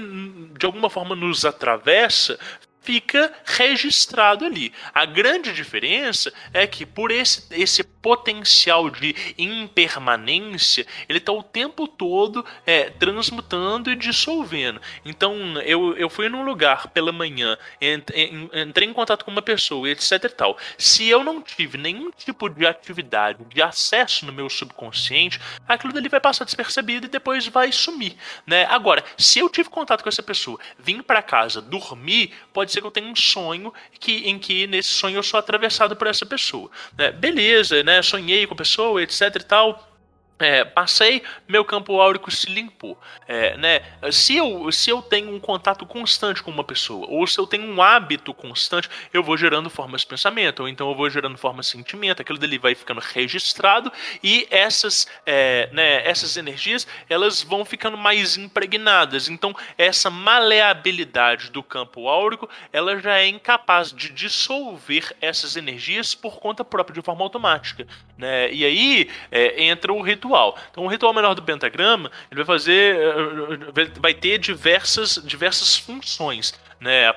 de 0.57 0.65
alguma 0.65 0.89
forma 0.89 1.15
nos 1.15 1.45
atravessa 1.45 2.39
fica 2.85 3.33
registrado 3.43 4.45
ali. 4.45 4.71
A 4.93 5.05
grande 5.05 5.51
diferença 5.51 6.31
é 6.53 6.67
que 6.67 6.85
por 6.85 7.09
esse, 7.09 7.47
esse 7.51 7.83
potencial 7.83 8.87
de 8.91 9.15
impermanência, 9.35 10.85
ele 11.09 11.17
está 11.17 11.31
o 11.31 11.41
tempo 11.41 11.87
todo 11.87 12.45
é, 12.63 12.91
transmutando 12.91 13.91
e 13.91 13.95
dissolvendo. 13.95 14.79
Então, 15.03 15.59
eu, 15.61 15.97
eu 15.97 16.07
fui 16.07 16.29
num 16.29 16.45
lugar 16.45 16.89
pela 16.89 17.11
manhã, 17.11 17.57
entrei 17.81 18.87
em 18.87 18.93
contato 18.93 19.25
com 19.25 19.31
uma 19.31 19.41
pessoa, 19.41 19.89
etc 19.89 20.23
e 20.23 20.29
tal. 20.29 20.57
Se 20.77 21.07
eu 21.07 21.23
não 21.23 21.41
tive 21.41 21.79
nenhum 21.79 22.11
tipo 22.11 22.47
de 22.47 22.67
atividade, 22.67 23.43
de 23.45 23.61
acesso 23.61 24.27
no 24.27 24.31
meu 24.31 24.47
subconsciente, 24.51 25.39
aquilo 25.67 25.91
dali 25.91 26.07
vai 26.07 26.19
passar 26.19 26.45
despercebido 26.45 27.07
e 27.07 27.09
depois 27.09 27.47
vai 27.47 27.71
sumir, 27.71 28.15
né? 28.45 28.65
Agora, 28.65 29.03
se 29.17 29.39
eu 29.39 29.49
tive 29.49 29.69
contato 29.69 30.03
com 30.03 30.09
essa 30.09 30.21
pessoa, 30.21 30.59
vim 30.77 31.01
para 31.01 31.23
casa, 31.23 31.59
dormir, 31.59 32.33
pode 32.53 32.71
ser 32.75 32.81
que 32.81 32.87
eu 32.87 32.91
tenha 32.91 33.07
um 33.07 33.15
sonho 33.15 33.73
que, 33.99 34.29
em 34.29 34.37
que 34.37 34.67
nesse 34.67 34.89
sonho 34.89 35.17
eu 35.17 35.23
sou 35.23 35.39
atravessado 35.39 35.95
por 35.95 36.07
essa 36.07 36.25
pessoa. 36.25 36.69
Né? 36.97 37.11
Beleza, 37.11 37.83
né? 37.83 38.01
Sonhei 38.01 38.45
com 38.45 38.53
a 38.53 38.57
pessoa, 38.57 39.01
etc 39.01 39.35
e 39.35 39.43
tal 39.43 39.94
é, 40.39 40.65
passei, 40.65 41.23
meu 41.47 41.63
campo 41.63 41.99
áurico 41.99 42.29
se 42.29 42.49
limpou. 42.49 42.99
É, 43.27 43.55
né? 43.57 43.81
se, 44.11 44.35
eu, 44.35 44.69
se 44.71 44.89
eu 44.89 45.01
tenho 45.01 45.33
um 45.33 45.39
contato 45.39 45.85
constante 45.85 46.43
com 46.43 46.51
uma 46.51 46.63
pessoa, 46.63 47.07
ou 47.09 47.25
se 47.25 47.39
eu 47.39 47.47
tenho 47.47 47.63
um 47.63 47.81
hábito 47.81 48.33
constante, 48.33 48.89
eu 49.13 49.23
vou 49.23 49.37
gerando 49.37 49.69
formas 49.69 50.01
de 50.01 50.07
pensamento, 50.07 50.61
ou 50.61 50.69
então 50.69 50.89
eu 50.89 50.95
vou 50.95 51.09
gerando 51.09 51.37
formas 51.37 51.67
de 51.67 51.71
sentimento, 51.71 52.21
aquilo 52.21 52.37
dali 52.37 52.57
vai 52.57 52.75
ficando 52.75 52.99
registrado 52.99 53.91
e 54.21 54.45
essas, 54.51 55.07
é, 55.25 55.69
né, 55.71 56.05
essas 56.05 56.35
energias 56.35 56.85
elas 57.09 57.41
vão 57.41 57.63
ficando 57.63 57.97
mais 57.97 58.35
impregnadas. 58.35 59.29
Então, 59.29 59.55
essa 59.77 60.09
maleabilidade 60.09 61.49
do 61.49 61.63
campo 61.63 62.09
áurico 62.09 62.49
ela 62.73 62.99
já 62.99 63.19
é 63.19 63.27
incapaz 63.27 63.91
de 63.91 64.11
dissolver 64.11 65.15
essas 65.21 65.55
energias 65.55 66.13
por 66.13 66.39
conta 66.39 66.65
própria, 66.65 66.93
de 66.93 67.01
forma 67.01 67.23
automática. 67.23 67.87
Né? 68.17 68.51
E 68.51 68.65
aí 68.65 69.09
é, 69.31 69.63
entra 69.63 69.93
o 69.93 70.01
ritual 70.01 70.24
ritual. 70.25 70.57
Então, 70.71 70.83
o 70.83 70.87
ritual 70.87 71.13
menor 71.13 71.33
do 71.33 71.43
pentagrama 71.43 72.11
ele 72.31 72.43
vai 72.43 72.45
fazer, 72.45 72.95
eh, 72.95 73.89
vai 73.99 74.13
ter 74.13 74.37
diversas, 74.39 75.21
diversas 75.23 75.77
funções 75.77 76.53
né, 76.79 77.07
a, 77.07 77.15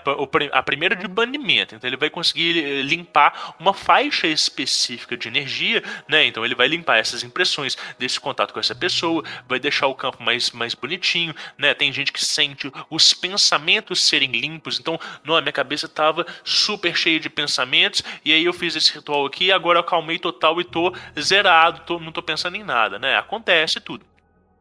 a, 0.52 0.62
primeira 0.62 0.94
de 0.94 1.06
banimento. 1.09 1.74
Então 1.74 1.89
ele 1.89 1.97
vai 1.97 2.10
conseguir 2.10 2.59
eh, 2.59 2.82
limpar 2.82 3.55
uma 3.59 3.74
faixa 3.74 4.26
específica 4.26 5.16
de 5.16 5.28
energia, 5.28 5.82
né? 6.09 6.26
Então 6.26 6.44
ele 6.44 6.55
vai 6.55 6.68
limpar 6.68 6.98
essas 6.98 7.22
impressões 7.22 7.76
desse 7.98 8.18
contato 8.20 8.52
com 8.52 8.60
essa 8.60 8.74
pessoa, 8.74 9.22
vai 9.48 9.59
deixar 9.59 9.86
o 9.86 9.94
campo 9.94 10.22
mais, 10.22 10.51
mais 10.51 10.74
bonitinho, 10.74 11.35
né? 11.56 11.74
Tem 11.74 11.93
gente 11.93 12.12
que 12.12 12.24
sente 12.24 12.70
os 12.90 13.12
pensamentos 13.12 14.02
serem 14.02 14.30
limpos. 14.30 14.78
Então, 14.78 14.98
não, 15.24 15.36
a 15.36 15.40
minha 15.40 15.52
cabeça 15.52 15.86
estava 15.86 16.26
super 16.44 16.97
cheia 16.97 17.20
de 17.20 17.28
pensamentos 17.28 18.02
e 18.24 18.32
aí 18.32 18.44
eu 18.44 18.52
fiz 18.52 18.76
esse 18.76 18.93
ritual 18.93 19.26
aqui, 19.26 19.52
agora 19.52 19.78
eu 19.78 19.82
acalmei 19.82 20.18
total 20.18 20.60
e 20.60 20.64
tô 20.64 20.94
zerado, 21.18 21.80
tô, 21.80 21.98
não 21.98 22.12
tô 22.12 22.22
pensando 22.22 22.56
em 22.56 22.64
nada, 22.64 22.98
né? 22.98 23.16
Acontece 23.16 23.80
tudo. 23.80 24.05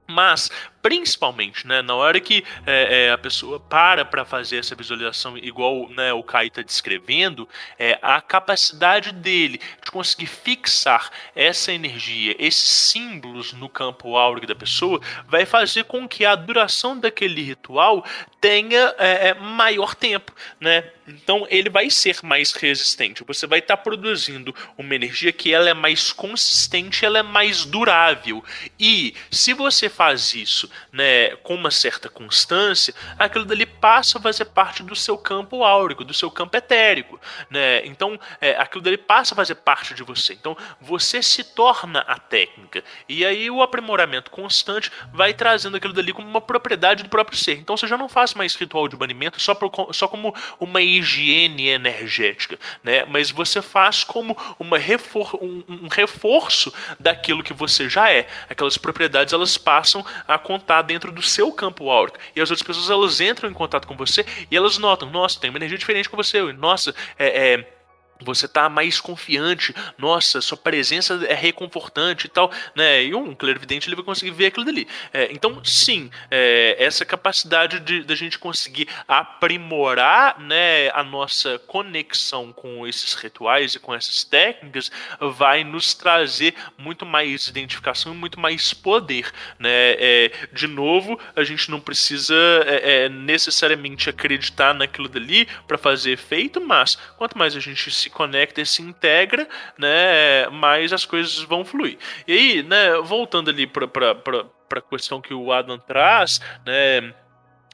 Mas, 0.07 0.49
principalmente, 0.81 1.67
né, 1.67 1.81
na 1.81 1.93
hora 1.93 2.17
que 2.21 2.43
é, 2.65 3.07
é, 3.07 3.11
a 3.11 3.17
pessoa 3.17 3.59
para 3.59 4.05
para 4.05 4.23
fazer 4.23 4.57
essa 4.57 4.73
visualização, 4.73 5.37
igual 5.37 5.89
né, 5.89 6.13
o 6.13 6.23
Kai 6.23 6.47
está 6.47 6.61
descrevendo, 6.61 7.47
é, 7.77 7.99
a 8.01 8.21
capacidade 8.21 9.11
dele 9.11 9.59
de 9.83 9.91
conseguir 9.91 10.27
fixar 10.27 11.11
essa 11.35 11.73
energia, 11.73 12.35
esses 12.39 12.69
símbolos 12.69 13.51
no 13.51 13.67
campo 13.67 14.15
áurico 14.15 14.47
da 14.47 14.55
pessoa, 14.55 15.01
vai 15.27 15.45
fazer 15.45 15.83
com 15.83 16.07
que 16.07 16.23
a 16.23 16.35
duração 16.35 16.97
daquele 16.97 17.41
ritual 17.41 18.05
tenha 18.39 18.95
é, 18.97 19.29
é, 19.29 19.33
maior 19.33 19.93
tempo. 19.93 20.31
Né? 20.57 20.89
Então 21.07 21.47
ele 21.49 21.69
vai 21.69 21.89
ser 21.89 22.17
mais 22.23 22.51
resistente. 22.51 23.23
Você 23.25 23.47
vai 23.47 23.59
estar 23.59 23.77
tá 23.77 23.83
produzindo 23.83 24.53
uma 24.77 24.93
energia 24.93 25.31
que 25.31 25.53
ela 25.53 25.69
é 25.69 25.73
mais 25.73 26.11
consistente, 26.11 27.05
ela 27.05 27.19
é 27.19 27.23
mais 27.23 27.63
durável. 27.63 28.43
E 28.79 29.15
se 29.31 29.53
você 29.53 29.89
faz 29.89 30.33
isso, 30.33 30.69
né, 30.91 31.35
com 31.37 31.55
uma 31.55 31.71
certa 31.71 32.09
constância, 32.09 32.93
aquilo 33.17 33.45
dali 33.45 33.65
passa 33.65 34.17
a 34.17 34.21
fazer 34.21 34.45
parte 34.45 34.83
do 34.83 34.95
seu 34.95 35.17
campo 35.17 35.63
áurico, 35.63 36.03
do 36.03 36.13
seu 36.13 36.29
campo 36.29 36.57
etérico, 36.57 37.19
né? 37.49 37.85
Então 37.85 38.19
é, 38.41 38.57
aquilo 38.57 38.83
dali 38.83 38.97
passa 38.97 39.33
a 39.33 39.37
fazer 39.37 39.55
parte 39.55 39.93
de 39.93 40.03
você. 40.03 40.33
Então 40.33 40.57
você 40.81 41.21
se 41.21 41.43
torna 41.43 41.99
a 42.01 42.17
técnica. 42.19 42.83
E 43.07 43.25
aí 43.25 43.49
o 43.49 43.61
aprimoramento 43.61 44.29
constante 44.29 44.91
vai 45.13 45.33
trazendo 45.33 45.77
aquilo 45.77 45.93
dali 45.93 46.11
como 46.11 46.27
uma 46.27 46.41
propriedade 46.41 47.03
do 47.03 47.09
próprio 47.09 47.37
ser. 47.37 47.57
Então 47.59 47.77
você 47.77 47.87
já 47.87 47.97
não 47.97 48.09
faz 48.09 48.33
mais 48.33 48.55
ritual 48.55 48.87
de 48.87 48.95
banimento 48.95 49.39
só, 49.39 49.55
por, 49.55 49.71
só 49.93 50.07
como 50.07 50.35
uma 50.59 50.81
higiene 50.97 51.67
energética, 51.67 52.57
né? 52.83 53.05
Mas 53.05 53.31
você 53.31 53.61
faz 53.61 54.03
como 54.03 54.37
uma 54.59 54.77
refor 54.77 55.35
um, 55.41 55.63
um 55.67 55.87
reforço 55.87 56.73
daquilo 56.99 57.43
que 57.43 57.53
você 57.53 57.89
já 57.89 58.11
é. 58.11 58.27
Aquelas 58.49 58.77
propriedades 58.77 59.33
elas 59.33 59.57
passam 59.57 60.05
a 60.27 60.37
contar 60.37 60.81
dentro 60.81 61.11
do 61.11 61.21
seu 61.21 61.51
campo 61.51 61.89
áurico. 61.89 62.17
E 62.35 62.41
as 62.41 62.49
outras 62.49 62.65
pessoas 62.65 62.89
elas 62.89 63.21
entram 63.21 63.49
em 63.49 63.53
contato 63.53 63.87
com 63.87 63.95
você 63.95 64.25
e 64.49 64.55
elas 64.55 64.77
notam, 64.77 65.09
nossa, 65.09 65.39
tem 65.39 65.49
uma 65.49 65.59
energia 65.59 65.77
diferente 65.77 66.09
com 66.09 66.17
você. 66.17 66.41
Nossa, 66.53 66.93
é, 67.17 67.53
é 67.53 67.76
você 68.21 68.47
tá 68.47 68.69
mais 68.69 68.99
confiante, 68.99 69.73
nossa, 69.97 70.41
sua 70.41 70.57
presença 70.57 71.19
é 71.27 71.33
reconfortante 71.33 72.25
e 72.25 72.29
tal, 72.29 72.51
né? 72.75 73.03
E 73.03 73.15
um 73.15 73.35
clarividente 73.35 73.87
ele 73.87 73.95
vai 73.95 74.05
conseguir 74.05 74.31
ver 74.31 74.47
aquilo 74.47 74.65
dali. 74.65 74.87
É, 75.13 75.29
então, 75.31 75.63
sim, 75.63 76.09
é, 76.29 76.75
essa 76.79 77.05
capacidade 77.05 77.79
de 77.79 78.03
da 78.03 78.15
gente 78.15 78.39
conseguir 78.39 78.87
aprimorar, 79.07 80.39
né, 80.39 80.89
a 80.91 81.03
nossa 81.03 81.59
conexão 81.59 82.53
com 82.53 82.87
esses 82.87 83.13
rituais 83.13 83.75
e 83.75 83.79
com 83.79 83.93
essas 83.93 84.23
técnicas 84.23 84.91
vai 85.19 85.63
nos 85.63 85.93
trazer 85.93 86.53
muito 86.77 87.05
mais 87.05 87.47
identificação 87.47 88.13
e 88.13 88.15
muito 88.15 88.39
mais 88.39 88.73
poder, 88.73 89.31
né? 89.59 89.69
É, 89.69 90.31
de 90.53 90.67
novo, 90.67 91.19
a 91.35 91.43
gente 91.43 91.69
não 91.69 91.79
precisa 91.79 92.35
é, 92.65 93.05
é, 93.05 93.09
necessariamente 93.09 94.09
acreditar 94.09 94.73
naquilo 94.73 95.07
dali 95.07 95.47
para 95.67 95.77
fazer 95.77 96.11
efeito, 96.11 96.61
mas 96.61 96.95
quanto 97.17 97.37
mais 97.37 97.55
a 97.55 97.59
gente 97.59 97.91
se 97.91 98.06
se 98.07 98.09
conecta 98.09 98.61
e 98.61 98.65
se 98.65 98.81
integra, 98.81 99.47
né, 99.77 100.47
mais 100.49 100.93
as 100.93 101.05
coisas 101.05 101.43
vão 101.43 101.65
fluir. 101.65 101.97
E 102.27 102.31
aí, 102.31 102.63
né, 102.63 102.95
voltando 103.03 103.49
ali 103.49 103.67
para 103.67 103.85
a 103.91 104.81
questão 104.81 105.21
que 105.21 105.33
o 105.33 105.51
Adam 105.51 105.77
traz, 105.77 106.39
né, 106.65 107.13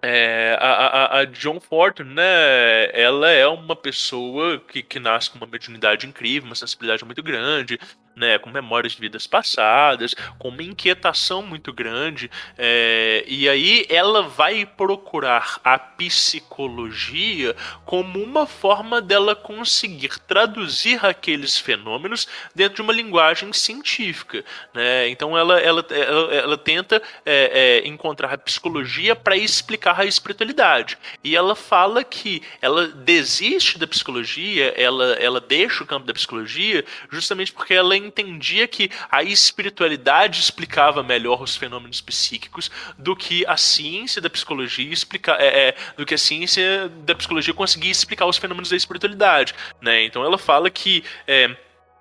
é, 0.02 0.58
a, 0.60 0.68
a, 0.68 1.20
a, 1.20 1.26
John 1.26 1.62
Fortune, 1.62 2.14
né, 2.14 2.90
ela 2.92 3.30
é 3.30 3.48
uma 3.48 3.76
pessoa 3.76 4.60
que, 4.60 4.84
que 4.84 5.00
nasce 5.00 5.30
com 5.30 5.38
uma 5.38 5.48
mediunidade 5.48 6.06
incrível, 6.06 6.50
uma 6.50 6.56
sensibilidade 6.56 7.06
muito 7.06 7.24
grande, 7.24 7.80
né, 8.16 8.38
com 8.38 8.50
memórias 8.50 8.94
de 8.94 9.02
vidas 9.02 9.26
passadas, 9.28 10.16
com 10.38 10.50
uma 10.50 10.64
inquietação 10.64 11.42
muito 11.42 11.74
grande, 11.74 12.30
é, 12.58 13.24
e 13.28 13.50
aí 13.50 13.86
ela 13.90 14.24
vai 14.24 14.66
procurar 14.66 15.60
a 15.64 15.78
psicologia 15.78 17.56
como 17.86 18.22
uma 18.22 18.46
forma 18.46 19.02
dela 19.02 19.36
conseguir 19.36 20.20
traduzir 20.28 21.04
aqueles 21.06 21.58
fenômenos 21.58 22.28
dentro 22.54 22.76
de 22.76 22.82
uma 22.82 22.94
linguagem 22.94 23.52
científica, 23.54 24.44
né? 24.74 25.10
Então 25.10 25.38
ela, 25.38 25.60
ela, 25.60 25.86
ela, 25.90 26.34
ela 26.34 26.58
tenta 26.58 27.02
é, 27.26 27.82
é, 27.84 27.88
encontrar 27.88 28.34
a 28.34 28.38
psicologia 28.38 29.16
para 29.16 29.36
explicar 29.36 30.00
a 30.00 30.06
espiritualidade, 30.06 30.98
e 31.24 31.36
ela 31.36 31.56
fala 31.56 32.04
que 32.04 32.42
ela 32.62 32.88
desiste 32.88 33.78
da 33.78 33.88
psicologia, 33.88 34.74
ela, 34.78 35.14
ela 35.14 35.40
deixa 35.40 35.84
o 35.84 35.88
campo 35.88 36.06
da 36.06 36.14
psicologia 36.14 36.86
justamente 37.10 37.52
porque 37.52 37.74
ela 37.74 37.96
entendia 38.06 38.68
que 38.68 38.90
a 39.12 39.24
espiritualidade 39.24 40.40
explicava 40.40 41.04
melhor 41.04 41.42
os 41.42 41.56
fenômenos 41.56 42.02
psíquicos 42.02 42.70
do 42.98 43.16
que 43.16 43.46
a 43.48 43.58
ciência 43.58 44.22
da 44.22 44.30
psicologia 44.30 44.92
explica, 44.92 45.34
é, 45.40 45.70
é, 45.70 45.76
do 45.98 46.06
que 46.06 46.14
a 46.14 46.18
ciência 46.18 46.90
da 47.06 47.16
psicologia 47.16 47.54
conseguia 47.54 47.92
explicar 47.92 48.26
os 48.26 48.38
fenômenos 48.38 48.70
da 48.70 48.76
espiritualidade, 48.76 49.54
né? 49.82 50.04
Então 50.04 50.24
ela 50.24 50.38
fala 50.38 50.70
que 50.70 51.04
é, 51.28 51.56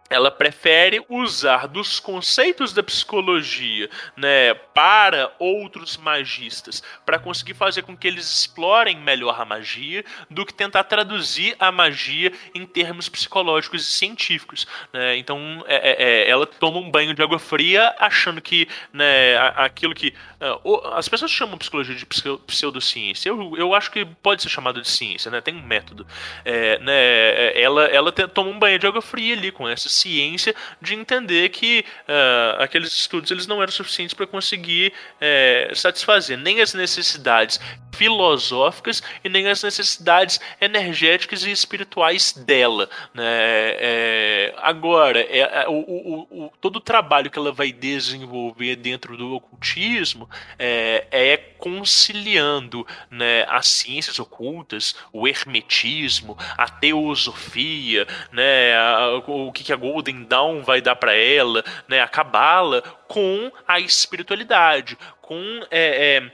ela 0.08 0.30
prefere 0.30 1.02
usar 1.08 1.66
dos 1.66 1.98
conceitos 1.98 2.72
da 2.72 2.82
psicologia 2.82 3.88
né, 4.16 4.54
para 4.74 5.32
outros 5.38 5.96
magistas, 5.96 6.82
para 7.06 7.18
conseguir 7.18 7.54
fazer 7.54 7.82
com 7.82 7.96
que 7.96 8.06
eles 8.06 8.26
explorem 8.26 8.98
melhor 8.98 9.40
a 9.40 9.44
magia, 9.44 10.04
do 10.28 10.44
que 10.44 10.52
tentar 10.52 10.84
traduzir 10.84 11.56
a 11.58 11.72
magia 11.72 12.32
em 12.54 12.66
termos 12.66 13.08
psicológicos 13.08 13.88
e 13.88 13.92
científicos. 13.92 14.66
Né? 14.92 15.16
Então, 15.16 15.64
é, 15.66 15.76
é, 15.76 16.02
é 16.02 16.30
ela 16.30 16.46
toma 16.46 16.78
um 16.78 16.90
banho 16.90 17.14
de 17.14 17.22
água 17.22 17.38
fria, 17.38 17.94
achando 17.98 18.40
que 18.40 18.68
né, 18.92 19.36
aquilo 19.56 19.94
que. 19.94 20.14
Uh, 20.64 20.88
as 20.94 21.08
pessoas 21.08 21.30
chamam 21.30 21.56
psicologia 21.56 21.94
de 21.94 22.04
pseudociência. 22.46 23.28
Eu, 23.28 23.56
eu 23.56 23.74
acho 23.74 23.90
que 23.90 24.04
pode 24.04 24.42
ser 24.42 24.48
chamado 24.48 24.82
de 24.82 24.88
ciência, 24.88 25.30
né? 25.30 25.40
tem 25.40 25.54
um 25.54 25.62
método. 25.62 26.06
É, 26.44 26.78
né, 26.80 26.92
é, 26.92 27.62
ela 27.62 27.84
ela 27.86 28.12
toma 28.12 28.50
um 28.50 28.58
banho 28.58 28.78
de 28.78 28.86
água 28.86 29.00
fria 29.00 29.34
ali 29.34 29.52
com 29.52 29.68
essas 29.68 30.01
ciência 30.02 30.54
de 30.80 30.94
entender 30.94 31.48
que 31.50 31.84
uh, 32.08 32.62
aqueles 32.62 32.92
estudos 32.92 33.30
eles 33.30 33.46
não 33.46 33.62
eram 33.62 33.72
suficientes 33.72 34.14
para 34.14 34.26
conseguir 34.26 34.92
uh, 34.92 35.74
satisfazer 35.74 36.36
nem 36.36 36.60
as 36.60 36.74
necessidades 36.74 37.60
filosóficas 37.92 39.02
e 39.22 39.28
nem 39.28 39.48
as 39.48 39.62
necessidades 39.62 40.40
energéticas 40.60 41.44
e 41.44 41.50
espirituais 41.50 42.32
dela. 42.32 42.88
Né? 43.14 43.24
É, 43.24 44.54
agora, 44.58 45.20
é, 45.20 45.38
é 45.38 45.68
o, 45.68 45.72
o, 45.72 46.44
o, 46.44 46.52
todo 46.60 46.76
o 46.76 46.80
trabalho 46.80 47.30
que 47.30 47.38
ela 47.38 47.52
vai 47.52 47.72
desenvolver 47.72 48.76
dentro 48.76 49.16
do 49.16 49.34
ocultismo 49.34 50.28
é, 50.58 51.06
é 51.10 51.36
conciliando 51.36 52.84
né, 53.10 53.46
as 53.48 53.68
ciências 53.68 54.18
ocultas, 54.18 54.96
o 55.12 55.28
hermetismo, 55.28 56.36
a 56.58 56.68
teosofia, 56.68 58.06
né, 58.32 58.74
a, 58.76 59.22
o 59.26 59.52
que, 59.52 59.62
que 59.62 59.72
a 59.72 59.76
Golden 59.82 60.22
Dawn 60.22 60.62
vai 60.62 60.80
dar 60.80 60.94
para 60.94 61.12
ela, 61.12 61.64
né, 61.88 62.00
a 62.00 62.06
Cabala, 62.06 62.82
com 63.08 63.50
a 63.66 63.80
espiritualidade, 63.80 64.96
com 65.20 65.42
é, 65.72 66.18
é, 66.18 66.32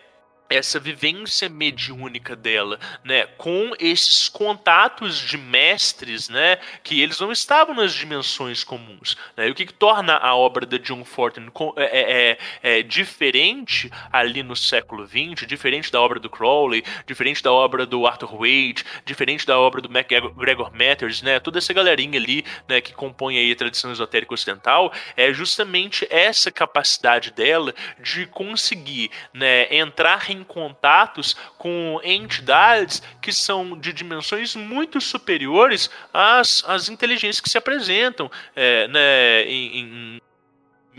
essa 0.48 0.80
vivência 0.80 1.48
mediúnica 1.48 2.34
dela, 2.34 2.78
né, 3.04 3.26
com 3.36 3.72
esses 3.78 4.28
contatos 4.28 5.18
de 5.18 5.36
mestres, 5.36 6.28
né, 6.28 6.56
que 6.82 7.00
eles 7.00 7.20
não 7.20 7.30
estavam 7.30 7.74
nas 7.74 7.92
dimensões 7.92 8.64
comuns, 8.64 9.16
né, 9.36 9.48
e 9.48 9.50
o 9.50 9.54
que, 9.54 9.66
que 9.66 9.74
torna 9.74 10.16
a 10.16 10.34
obra 10.34 10.64
da 10.64 10.78
John 10.78 11.04
Fortin 11.04 11.48
é, 11.76 11.82
é, 11.82 12.38
é, 12.62 12.78
é, 12.78 12.82
diferente 12.82 13.90
ali 14.10 14.42
no 14.42 14.56
século 14.56 15.06
XX, 15.06 15.46
diferente 15.46 15.92
da 15.92 16.00
obra 16.00 16.18
do 16.18 16.30
Crowley, 16.30 16.82
diferente 17.06 17.42
da 17.42 17.52
obra 17.52 17.84
do 17.84 18.06
Arthur 18.06 18.38
Wade, 18.38 18.84
diferente 19.04 19.46
da 19.46 19.58
obra 19.58 19.82
do 19.82 19.90
MacGregor 19.90 20.72
Matters, 20.72 21.20
né, 21.20 21.38
toda 21.38 21.58
essa 21.58 21.74
galerinha 21.74 22.18
ali, 22.18 22.44
né, 22.66 22.80
que 22.80 22.94
compõe 22.94 23.36
aí 23.36 23.52
a 23.52 23.56
tradição 23.56 23.92
esotérica 23.92 24.32
ocidental, 24.32 24.92
é 25.14 25.30
justamente 25.32 26.06
essa 26.10 26.50
capacidade 26.50 27.32
dela 27.32 27.74
de 28.00 28.26
conseguir, 28.26 29.10
né, 29.34 29.74
entrar 29.74 30.30
em 30.30 30.37
em 30.38 30.44
contatos 30.44 31.36
com 31.58 32.00
entidades 32.04 33.02
que 33.20 33.32
são 33.32 33.78
de 33.78 33.92
dimensões 33.92 34.54
muito 34.54 35.00
superiores 35.00 35.90
às, 36.12 36.64
às 36.66 36.88
inteligências 36.88 37.40
que 37.40 37.50
se 37.50 37.58
apresentam 37.58 38.30
é, 38.54 38.88
né, 38.88 39.42
em, 39.44 39.78
em 39.78 40.22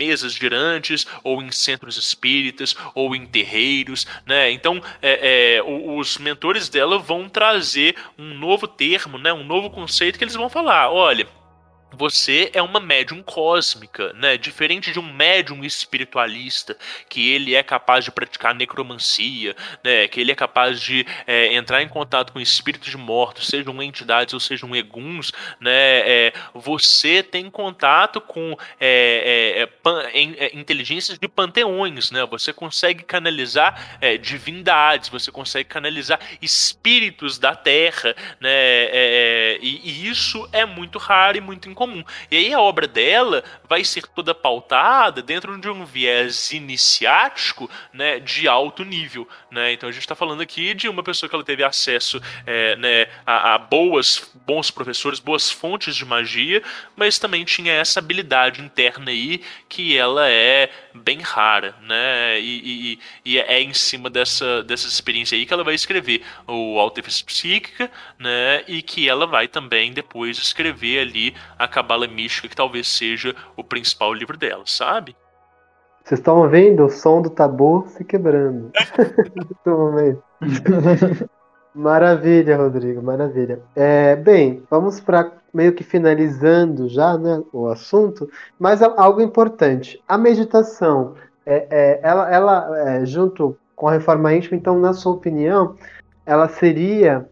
mesas 0.00 0.32
girantes, 0.32 1.06
ou 1.22 1.42
em 1.42 1.52
centros 1.52 1.98
espíritas, 1.98 2.74
ou 2.94 3.14
em 3.14 3.26
terreiros, 3.26 4.06
né? 4.24 4.50
Então, 4.50 4.82
é, 5.02 5.58
é, 5.58 5.62
os 5.62 6.16
mentores 6.16 6.70
dela 6.70 6.98
vão 6.98 7.28
trazer 7.28 7.94
um 8.18 8.32
novo 8.32 8.66
termo, 8.66 9.18
né? 9.18 9.30
Um 9.30 9.44
novo 9.44 9.68
conceito 9.68 10.16
que 10.16 10.24
eles 10.24 10.34
vão 10.34 10.48
falar. 10.48 10.90
Olha, 10.90 11.28
você 11.92 12.50
é 12.54 12.62
uma 12.62 12.80
médium 12.80 13.22
cósmica, 13.22 14.12
né? 14.14 14.36
Diferente 14.36 14.92
de 14.92 14.98
um 14.98 15.12
médium 15.12 15.64
espiritualista, 15.64 16.76
que 17.08 17.30
ele 17.30 17.54
é 17.54 17.62
capaz 17.62 18.04
de 18.04 18.10
praticar 18.10 18.54
necromancia, 18.54 19.54
né? 19.82 20.08
Que 20.08 20.20
ele 20.20 20.32
é 20.32 20.34
capaz 20.34 20.80
de 20.80 21.06
é, 21.26 21.54
entrar 21.54 21.82
em 21.82 21.88
contato 21.88 22.32
com 22.32 22.40
espíritos 22.40 22.90
de 22.90 22.96
mortos, 22.96 23.48
sejam 23.48 23.82
entidades 23.82 24.32
ou 24.34 24.40
sejam 24.40 24.74
eguns, 24.74 25.32
né? 25.60 25.70
É, 25.72 26.32
você 26.54 27.22
tem 27.22 27.50
contato 27.50 28.20
com 28.20 28.56
é, 28.78 29.56
é, 29.58 29.62
é 29.62 29.66
pan, 29.66 30.02
é, 30.12 30.56
inteligências 30.56 31.18
de 31.18 31.28
panteões, 31.28 32.10
né? 32.10 32.24
Você 32.26 32.52
consegue 32.52 33.02
canalizar 33.04 33.98
divindades, 34.20 35.08
você 35.08 35.30
consegue 35.30 35.68
canalizar 35.68 36.18
espíritos 36.40 37.38
da 37.38 37.54
Terra, 37.54 38.14
né? 38.40 39.58
E, 39.60 39.80
e, 39.84 40.08
isso 40.08 40.48
é 40.52 40.64
muito 40.64 40.98
raro 40.98 41.36
e 41.36 41.40
muito 41.40 41.68
incomum 41.68 41.89
comum. 41.90 42.04
E 42.30 42.36
aí 42.36 42.54
a 42.54 42.60
obra 42.60 42.86
dela 42.86 43.42
vai 43.68 43.84
ser 43.84 44.06
toda 44.06 44.34
pautada 44.34 45.20
dentro 45.20 45.58
de 45.60 45.68
um 45.68 45.84
viés 45.84 46.52
iniciático, 46.52 47.68
né, 47.92 48.20
de 48.20 48.48
alto 48.48 48.84
nível, 48.84 49.28
né? 49.50 49.72
Então 49.72 49.88
a 49.88 49.92
gente 49.92 50.02
está 50.02 50.14
falando 50.14 50.40
aqui 50.40 50.74
de 50.74 50.88
uma 50.88 51.02
pessoa 51.02 51.28
que 51.28 51.34
ela 51.34 51.44
teve 51.44 51.64
acesso, 51.64 52.20
é, 52.46 52.76
né, 52.76 53.06
a, 53.26 53.54
a 53.54 53.58
boas, 53.58 54.30
bons 54.46 54.70
professores, 54.70 55.18
boas 55.18 55.50
fontes 55.50 55.96
de 55.96 56.04
magia, 56.04 56.62
mas 56.96 57.18
também 57.18 57.44
tinha 57.44 57.72
essa 57.72 58.00
habilidade 58.00 58.62
interna 58.62 59.10
aí 59.10 59.42
que 59.68 59.96
ela 59.96 60.28
é 60.28 60.70
bem 60.94 61.20
rara, 61.20 61.74
né? 61.82 62.40
E, 62.40 62.98
e, 63.24 63.32
e 63.32 63.38
é 63.38 63.60
em 63.60 63.74
cima 63.74 64.10
dessa, 64.10 64.62
dessa 64.62 64.86
experiência 64.86 65.36
aí 65.36 65.46
que 65.46 65.52
ela 65.52 65.64
vai 65.64 65.74
escrever 65.74 66.22
o 66.46 66.78
Autodefesa 66.78 67.24
Psíquica, 67.24 67.90
né? 68.18 68.64
E 68.66 68.82
que 68.82 69.08
ela 69.08 69.26
vai 69.26 69.48
também 69.48 69.92
depois 69.92 70.38
escrever 70.38 71.00
ali 71.00 71.34
a 71.58 71.68
Cabala 71.68 72.06
Mística, 72.06 72.48
que 72.48 72.56
talvez 72.56 72.88
seja 72.88 73.34
o 73.56 73.64
principal 73.64 74.12
livro 74.12 74.36
dela, 74.36 74.64
sabe? 74.66 75.14
Vocês 76.04 76.18
estão 76.18 76.38
ouvindo 76.38 76.84
o 76.84 76.90
som 76.90 77.22
do 77.22 77.30
tabu 77.30 77.84
se 77.88 78.04
quebrando. 78.04 78.70
maravilha, 81.74 82.56
Rodrigo, 82.56 83.02
maravilha. 83.02 83.60
É, 83.76 84.16
bem, 84.16 84.62
vamos 84.70 85.00
para 85.00 85.32
meio 85.52 85.72
que 85.72 85.84
finalizando 85.84 86.88
já 86.88 87.16
né, 87.16 87.42
o 87.52 87.68
assunto, 87.68 88.28
mas 88.58 88.82
algo 88.82 89.20
importante. 89.20 90.02
A 90.08 90.16
meditação, 90.16 91.14
é, 91.44 91.66
é 91.70 92.00
ela, 92.02 92.30
ela 92.32 92.78
é, 92.78 93.06
junto 93.06 93.56
com 93.76 93.88
a 93.88 93.92
reforma 93.92 94.34
íntima, 94.34 94.56
então, 94.56 94.78
na 94.78 94.92
sua 94.92 95.12
opinião, 95.12 95.76
ela 96.26 96.48
seria. 96.48 97.28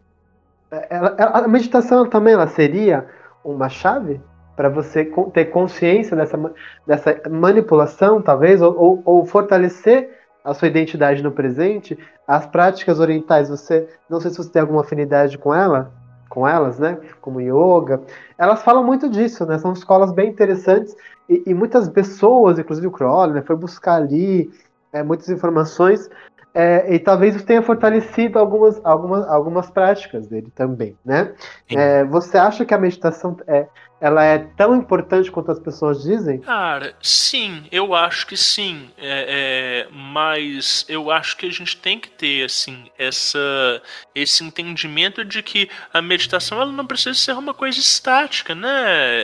Ela, 0.91 1.15
a 1.19 1.49
meditação 1.49 2.09
também 2.09 2.35
ela 2.35 2.47
seria 2.47 3.07
uma 3.45 3.69
chave 3.69 4.21
para 4.59 4.69
você 4.69 5.05
ter 5.33 5.45
consciência 5.53 6.17
dessa, 6.17 6.53
dessa 6.85 7.23
manipulação, 7.31 8.21
talvez, 8.21 8.61
ou, 8.61 8.77
ou, 8.77 9.03
ou, 9.05 9.25
fortalecer 9.25 10.11
a 10.45 10.53
sua 10.53 10.67
identidade 10.67 11.23
no 11.23 11.31
presente. 11.31 11.97
As 12.27 12.45
práticas 12.45 12.99
orientais, 12.99 13.49
você 13.49 13.89
não 14.11 14.21
sei 14.21 14.33
se 14.33 14.39
você 14.39 14.51
tem 14.51 14.61
alguma 14.61 14.81
afinidade 14.81 15.39
com 15.39 15.55
ela, 15.55 15.93
com 16.29 16.45
elas, 16.47 16.77
né? 16.77 16.99
Como 17.21 17.41
yoga, 17.41 18.03
elas 18.37 18.61
falam 18.61 18.83
muito 18.83 19.09
disso, 19.09 19.47
né? 19.47 19.59
São 19.59 19.73
escolas 19.73 20.11
bem 20.11 20.29
interessantes 20.29 20.97
e, 21.29 21.45
e 21.47 21.55
muitas 21.55 21.89
pessoas, 21.89 22.59
inclusive 22.59 22.89
o 22.89 22.91
Crowley, 22.91 23.35
né, 23.35 23.43
foi 23.43 23.55
buscar 23.55 23.95
ali 23.95 24.51
é, 24.93 25.05
muitas 25.05 25.29
informações 25.29 26.11
é, 26.59 26.93
e 26.93 26.99
talvez 26.99 27.37
isso 27.37 27.47
tenha 27.47 27.63
fortalecido 27.63 28.37
algumas, 28.37 28.85
algumas, 28.85 29.29
algumas 29.29 29.71
práticas 29.71 30.27
dele 30.27 30.51
também, 30.53 30.97
né? 31.05 31.33
É, 31.71 32.03
você 32.03 32.37
acha 32.37 32.65
que 32.65 32.75
a 32.75 32.79
meditação 32.79 33.37
é, 33.47 33.69
ela 34.01 34.25
é 34.25 34.39
tão 34.57 34.75
importante 34.75 35.31
quanto 35.31 35.53
as 35.53 35.61
pessoas 35.61 36.03
dizem? 36.03 36.41
Cara, 36.41 36.97
sim, 37.01 37.65
eu 37.71 37.95
acho 37.95 38.27
que 38.27 38.37
sim. 38.37 38.91
É, 38.99 39.87
é, 39.87 39.93
mas 39.93 40.85
eu 40.89 41.13
acho 41.13 41.37
que 41.37 41.47
a 41.47 41.51
gente 41.51 41.77
tem 41.77 42.01
que 42.01 42.11
ter 42.11 42.45
assim 42.45 42.91
essa, 42.99 43.81
esse 44.13 44.43
entendimento 44.43 45.25
de 45.25 45.45
que 45.45 45.71
a 45.93 46.03
meditação 46.03 46.61
ela 46.61 46.73
não 46.73 46.87
precisa 46.87 47.15
ser 47.17 47.35
uma 47.35 47.55
coisa 47.55 47.79
estática, 47.79 48.53
né? 48.53 48.69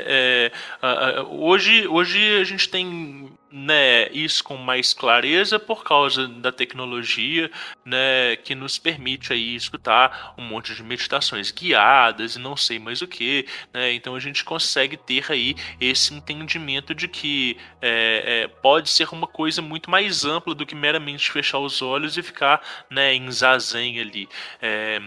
É, 0.06 0.52
a, 0.80 0.88
a, 0.88 1.22
hoje, 1.24 1.88
hoje 1.88 2.40
a 2.40 2.44
gente 2.44 2.68
tem 2.68 3.28
né, 3.54 4.08
isso 4.10 4.42
com 4.42 4.56
mais 4.56 4.92
clareza 4.92 5.60
por 5.60 5.84
causa 5.84 6.26
da 6.26 6.50
tecnologia, 6.50 7.48
né, 7.84 8.34
que 8.42 8.52
nos 8.52 8.78
permite 8.78 9.32
aí 9.32 9.54
escutar 9.54 10.34
um 10.36 10.42
monte 10.42 10.74
de 10.74 10.82
meditações 10.82 11.52
guiadas 11.52 12.34
e 12.34 12.40
não 12.40 12.56
sei 12.56 12.80
mais 12.80 13.00
o 13.00 13.06
que, 13.06 13.46
né, 13.72 13.92
então 13.92 14.16
a 14.16 14.18
gente 14.18 14.44
consegue 14.44 14.96
ter 14.96 15.30
aí 15.30 15.54
esse 15.80 16.12
entendimento 16.12 16.92
de 16.92 17.06
que 17.06 17.56
é, 17.80 18.42
é, 18.42 18.48
pode 18.48 18.90
ser 18.90 19.08
uma 19.12 19.28
coisa 19.28 19.62
muito 19.62 19.88
mais 19.88 20.24
ampla 20.24 20.52
do 20.52 20.66
que 20.66 20.74
meramente 20.74 21.30
fechar 21.30 21.60
os 21.60 21.80
olhos 21.80 22.18
e 22.18 22.24
ficar, 22.24 22.60
né, 22.90 23.14
em 23.14 23.30
zazen 23.30 24.00
ali. 24.00 24.28
É, 24.60 25.00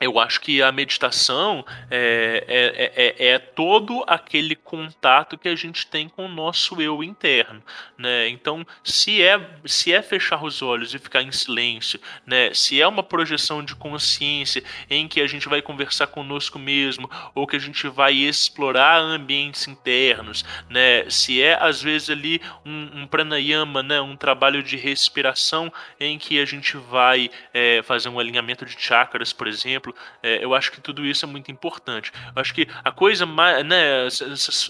eu 0.00 0.18
acho 0.18 0.40
que 0.40 0.62
a 0.62 0.72
meditação 0.72 1.62
é, 1.90 2.44
é, 2.48 3.26
é, 3.26 3.28
é, 3.32 3.38
todo 3.38 4.02
aquele 4.06 4.56
contato 4.56 5.36
que 5.36 5.46
a 5.46 5.54
gente 5.54 5.86
tem 5.86 6.08
com 6.08 6.24
o 6.24 6.28
nosso 6.28 6.80
eu 6.80 7.04
interno, 7.04 7.62
né? 7.98 8.26
Então, 8.28 8.66
se 8.82 9.22
é 9.22 9.38
se 9.66 9.92
é 9.92 10.00
fechar 10.00 10.42
os 10.42 10.62
olhos 10.62 10.94
e 10.94 10.98
ficar 10.98 11.22
em 11.22 11.30
silêncio, 11.30 12.00
né? 12.26 12.52
Se 12.54 12.80
é 12.80 12.88
uma 12.88 13.02
projeção 13.02 13.62
de 13.62 13.76
consciência 13.76 14.64
em 14.88 15.06
que 15.06 15.20
a 15.20 15.26
gente 15.26 15.46
vai 15.50 15.60
conversar 15.60 16.06
conosco 16.06 16.58
mesmo 16.58 17.10
ou 17.34 17.46
que 17.46 17.56
a 17.56 17.60
gente 17.60 17.86
vai 17.86 18.14
explorar 18.14 18.98
ambientes 18.98 19.68
internos, 19.68 20.46
né? 20.70 21.10
Se 21.10 21.42
é 21.42 21.58
às 21.60 21.82
vezes 21.82 22.08
ali 22.08 22.40
um, 22.64 23.02
um 23.02 23.06
pranayama, 23.06 23.82
né? 23.82 24.00
Um 24.00 24.16
trabalho 24.16 24.62
de 24.62 24.78
respiração 24.78 25.70
em 25.98 26.18
que 26.18 26.40
a 26.40 26.46
gente 26.46 26.78
vai 26.78 27.30
é, 27.52 27.82
fazer 27.82 28.08
um 28.08 28.18
alinhamento 28.18 28.64
de 28.64 28.80
chakras, 28.80 29.30
por 29.30 29.46
exemplo 29.46 29.89
exemplo, 29.90 29.94
é, 30.22 30.44
eu 30.44 30.54
acho 30.54 30.72
que 30.72 30.80
tudo 30.80 31.04
isso 31.04 31.24
é 31.24 31.28
muito 31.28 31.50
importante. 31.50 32.12
Eu 32.34 32.40
acho 32.40 32.54
que 32.54 32.66
a 32.84 32.90
coisa 32.90 33.26
mais. 33.26 33.64
Né, 33.64 34.06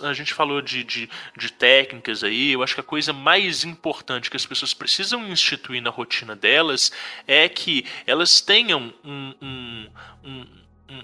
a 0.02 0.12
gente 0.12 0.34
falou 0.34 0.60
de, 0.60 0.82
de, 0.84 1.09
de 1.36 1.52
técnicas 1.52 2.24
aí, 2.24 2.52
eu 2.52 2.62
acho 2.62 2.74
que 2.74 2.80
a 2.80 2.84
coisa 2.84 3.12
mais 3.12 3.64
importante 3.64 4.30
que 4.30 4.36
as 4.36 4.47
pessoas 4.47 4.74
precisam 4.74 5.26
instituir 5.28 5.82
na 5.82 5.90
rotina 5.90 6.34
delas 6.34 6.92
é 7.26 7.48
que 7.48 7.84
elas 8.06 8.40
tenham 8.40 8.92
um, 9.05 9.34
um, 9.40 9.86
um 10.24 10.47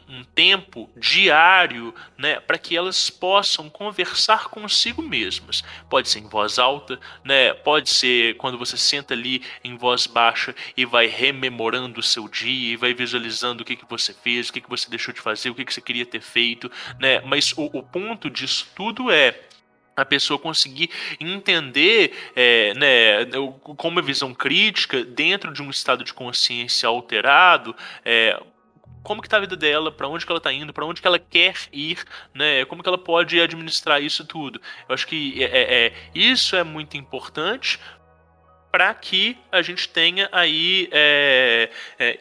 um, 0.08 0.24
tempo 0.24 0.90
diário 0.96 1.94
né, 2.18 2.40
para 2.40 2.58
que 2.58 2.76
elas 2.76 3.08
possam 3.08 3.70
conversar 3.70 4.48
consigo 4.48 5.02
mesmas. 5.02 5.62
Pode 5.88 6.08
ser 6.08 6.20
em 6.20 6.28
voz 6.28 6.58
alta, 6.58 6.98
né, 7.24 7.54
pode 7.54 7.90
ser 7.90 8.36
quando 8.36 8.58
você 8.58 8.76
senta 8.76 9.14
ali 9.14 9.42
em 9.62 9.76
voz 9.76 10.06
baixa 10.06 10.54
e 10.76 10.84
vai 10.84 11.06
rememorando 11.06 12.00
o 12.00 12.02
seu 12.02 12.28
dia 12.28 12.72
e 12.72 12.76
vai 12.76 12.92
visualizando 12.92 13.62
o 13.62 13.66
que, 13.66 13.76
que 13.76 13.88
você 13.88 14.12
fez, 14.12 14.48
o 14.48 14.52
que, 14.52 14.60
que 14.60 14.68
você 14.68 14.90
deixou 14.90 15.14
de 15.14 15.20
fazer, 15.20 15.50
o 15.50 15.54
que, 15.54 15.64
que 15.64 15.72
você 15.72 15.80
queria 15.80 16.06
ter 16.06 16.20
feito. 16.20 16.70
Né, 16.98 17.20
mas 17.20 17.52
o, 17.52 17.64
o 17.72 17.82
ponto 17.82 18.28
disso 18.28 18.68
tudo 18.74 19.10
é 19.10 19.40
a 19.96 20.04
pessoa 20.04 20.38
conseguir 20.38 20.90
entender 21.18 22.12
é, 22.36 22.74
né, 22.74 23.24
com 23.62 23.88
uma 23.88 24.02
visão 24.02 24.34
crítica 24.34 25.02
dentro 25.02 25.52
de 25.52 25.62
um 25.62 25.70
estado 25.70 26.04
de 26.04 26.12
consciência 26.12 26.86
alterado 26.86 27.74
é, 28.04 28.38
como 29.06 29.22
que 29.22 29.28
tá 29.28 29.36
a 29.36 29.40
vida 29.40 29.54
dela, 29.54 29.92
para 29.92 30.08
onde 30.08 30.26
que 30.26 30.32
ela 30.32 30.40
tá 30.40 30.52
indo, 30.52 30.72
para 30.72 30.84
onde 30.84 31.00
que 31.00 31.06
ela 31.06 31.20
quer 31.20 31.54
ir, 31.72 32.02
né? 32.34 32.64
Como 32.64 32.82
que 32.82 32.88
ela 32.88 32.98
pode 32.98 33.40
administrar 33.40 34.02
isso 34.02 34.24
tudo. 34.24 34.60
Eu 34.88 34.94
acho 34.94 35.06
que 35.06 35.44
é, 35.44 35.46
é, 35.46 35.86
é 35.86 35.92
isso 36.12 36.56
é 36.56 36.64
muito 36.64 36.96
importante 36.96 37.78
para 38.72 38.92
que 38.92 39.38
a 39.52 39.62
gente 39.62 39.88
tenha 39.88 40.28
aí 40.32 40.88
é, 40.90 41.70
é, 42.00 42.18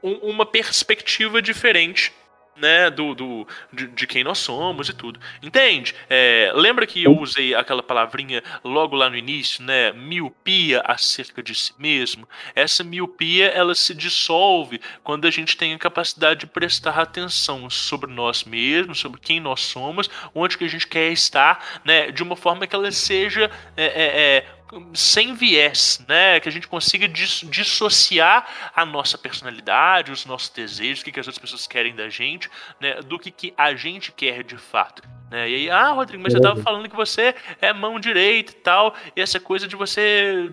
uma 0.00 0.46
perspectiva 0.46 1.42
diferente 1.42 2.12
né, 2.56 2.90
do, 2.90 3.14
do 3.14 3.48
de, 3.72 3.86
de, 3.88 4.06
quem 4.06 4.22
nós 4.22 4.38
somos 4.38 4.88
e 4.88 4.92
tudo. 4.92 5.18
Entende? 5.42 5.94
É, 6.08 6.52
lembra 6.54 6.86
que 6.86 7.02
eu 7.02 7.18
usei 7.18 7.54
aquela 7.54 7.82
palavrinha 7.82 8.42
logo 8.62 8.94
lá 8.94 9.08
no 9.08 9.16
início, 9.16 9.62
né, 9.64 9.92
miopia 9.92 10.82
acerca 10.84 11.42
de 11.42 11.54
si 11.54 11.72
mesmo? 11.78 12.28
Essa 12.54 12.84
miopia, 12.84 13.46
ela 13.46 13.74
se 13.74 13.94
dissolve 13.94 14.80
quando 15.02 15.26
a 15.26 15.30
gente 15.30 15.56
tem 15.56 15.74
a 15.74 15.78
capacidade 15.78 16.40
de 16.40 16.46
prestar 16.46 16.98
atenção 16.98 17.68
sobre 17.70 18.10
nós 18.12 18.44
mesmos, 18.44 18.98
sobre 18.98 19.20
quem 19.20 19.40
nós 19.40 19.60
somos, 19.60 20.10
onde 20.34 20.58
que 20.58 20.64
a 20.64 20.68
gente 20.68 20.86
quer 20.86 21.10
estar, 21.12 21.80
né, 21.84 22.10
de 22.10 22.22
uma 22.22 22.36
forma 22.36 22.66
que 22.66 22.74
ela 22.74 22.90
seja 22.90 23.50
é, 23.76 23.84
é, 23.84 24.36
é 24.36 24.59
sem 24.94 25.34
viés, 25.34 26.04
né? 26.08 26.40
Que 26.40 26.48
a 26.48 26.52
gente 26.52 26.68
consiga 26.68 27.08
dissociar 27.08 28.46
a 28.74 28.84
nossa 28.84 29.18
personalidade, 29.18 30.12
os 30.12 30.24
nossos 30.26 30.48
desejos, 30.50 31.02
o 31.02 31.04
que, 31.04 31.12
que 31.12 31.20
as 31.20 31.26
outras 31.26 31.40
pessoas 31.40 31.66
querem 31.66 31.94
da 31.94 32.08
gente, 32.08 32.48
né? 32.80 33.00
Do 33.02 33.18
que, 33.18 33.30
que 33.30 33.54
a 33.56 33.74
gente 33.74 34.12
quer 34.12 34.42
de 34.44 34.56
fato. 34.56 35.02
Né? 35.30 35.48
E 35.48 35.54
aí, 35.54 35.70
ah, 35.70 35.90
Rodrigo, 35.90 36.22
mas 36.22 36.32
você 36.32 36.38
estava 36.38 36.60
falando 36.60 36.88
que 36.88 36.96
você 36.96 37.34
é 37.60 37.72
mão 37.72 38.00
direita 38.00 38.52
e 38.52 38.56
tal, 38.56 38.94
e 39.14 39.20
essa 39.20 39.38
coisa 39.38 39.68
de 39.68 39.76
você 39.76 40.50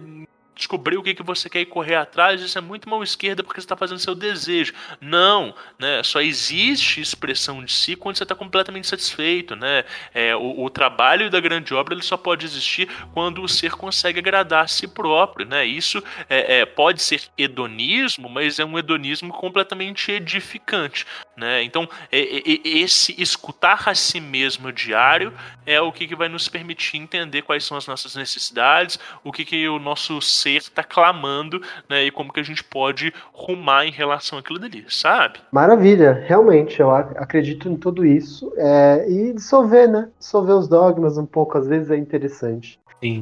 descobrir 0.57 0.97
o 0.97 1.03
que, 1.03 1.13
que 1.13 1.23
você 1.23 1.49
quer 1.49 1.61
e 1.61 1.65
correr 1.65 1.95
atrás, 1.95 2.41
isso 2.41 2.57
é 2.57 2.61
muito 2.61 2.89
mão 2.89 3.03
esquerda 3.03 3.43
porque 3.43 3.61
você 3.61 3.65
está 3.65 3.77
fazendo 3.77 3.99
seu 3.99 4.15
desejo. 4.15 4.73
Não, 4.99 5.53
né? 5.79 6.01
Só 6.03 6.19
existe 6.19 6.99
expressão 6.99 7.63
de 7.63 7.71
si 7.71 7.95
quando 7.95 8.17
você 8.17 8.23
está 8.23 8.35
completamente 8.35 8.87
satisfeito, 8.87 9.55
né? 9.55 9.85
É, 10.13 10.35
o, 10.35 10.63
o, 10.63 10.69
trabalho 10.69 11.29
da 11.29 11.39
grande 11.39 11.73
obra 11.73 11.93
ele 11.93 12.03
só 12.03 12.17
pode 12.17 12.45
existir 12.45 12.89
quando 13.13 13.41
o 13.41 13.47
ser 13.47 13.71
consegue 13.71 14.19
agradar 14.19 14.65
a 14.65 14.67
si 14.67 14.87
próprio, 14.87 15.45
né? 15.45 15.65
Isso 15.65 16.03
é, 16.29 16.59
é, 16.59 16.65
pode 16.65 17.01
ser 17.01 17.21
hedonismo, 17.37 18.27
mas 18.27 18.59
é 18.59 18.65
um 18.65 18.77
hedonismo 18.77 19.31
completamente 19.33 20.11
edificante, 20.11 21.05
Né? 21.37 21.61
Então, 21.63 21.87
esse 22.11 23.13
escutar 23.21 23.87
a 23.87 23.93
si 23.93 24.19
mesmo 24.19 24.71
diário 24.71 25.31
é 25.67 25.79
o 25.79 25.91
que, 25.91 26.07
que 26.07 26.15
vai 26.15 26.27
nos 26.27 26.49
permitir 26.49 26.97
entender 26.97 27.43
quais 27.43 27.63
são 27.63 27.77
as 27.77 27.85
nossas 27.85 28.15
necessidades, 28.15 28.99
o 29.23 29.31
que, 29.31 29.45
que 29.45 29.69
o 29.69 29.77
nosso 29.77 30.19
ser 30.19 30.57
está 30.57 30.83
clamando 30.83 31.61
né? 31.87 32.05
e 32.05 32.11
como 32.11 32.33
que 32.33 32.39
a 32.39 32.43
gente 32.43 32.63
pode 32.63 33.13
rumar 33.31 33.85
em 33.85 33.91
relação 33.91 34.39
àquilo 34.39 34.57
dali, 34.57 34.83
sabe? 34.89 35.39
Maravilha, 35.51 36.25
realmente, 36.25 36.79
eu 36.79 36.89
acredito 36.89 37.69
em 37.69 37.77
tudo 37.77 38.03
isso. 38.03 38.51
É, 38.57 39.05
e 39.07 39.33
dissolver, 39.33 39.87
né? 39.87 40.09
Dissolver 40.17 40.55
os 40.55 40.67
dogmas 40.67 41.19
um 41.19 41.25
pouco, 41.25 41.55
às 41.55 41.67
vezes 41.67 41.91
é 41.91 41.97
interessante. 41.97 42.79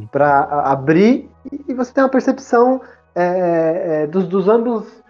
Para 0.09 0.63
abrir 0.71 1.29
e 1.67 1.73
você 1.73 1.91
ter 1.91 1.99
uma 1.99 2.09
percepção 2.09 2.81
é, 3.13 4.03
é, 4.03 4.07
dos, 4.07 4.25
dos 4.25 4.47
ambos 4.47 5.03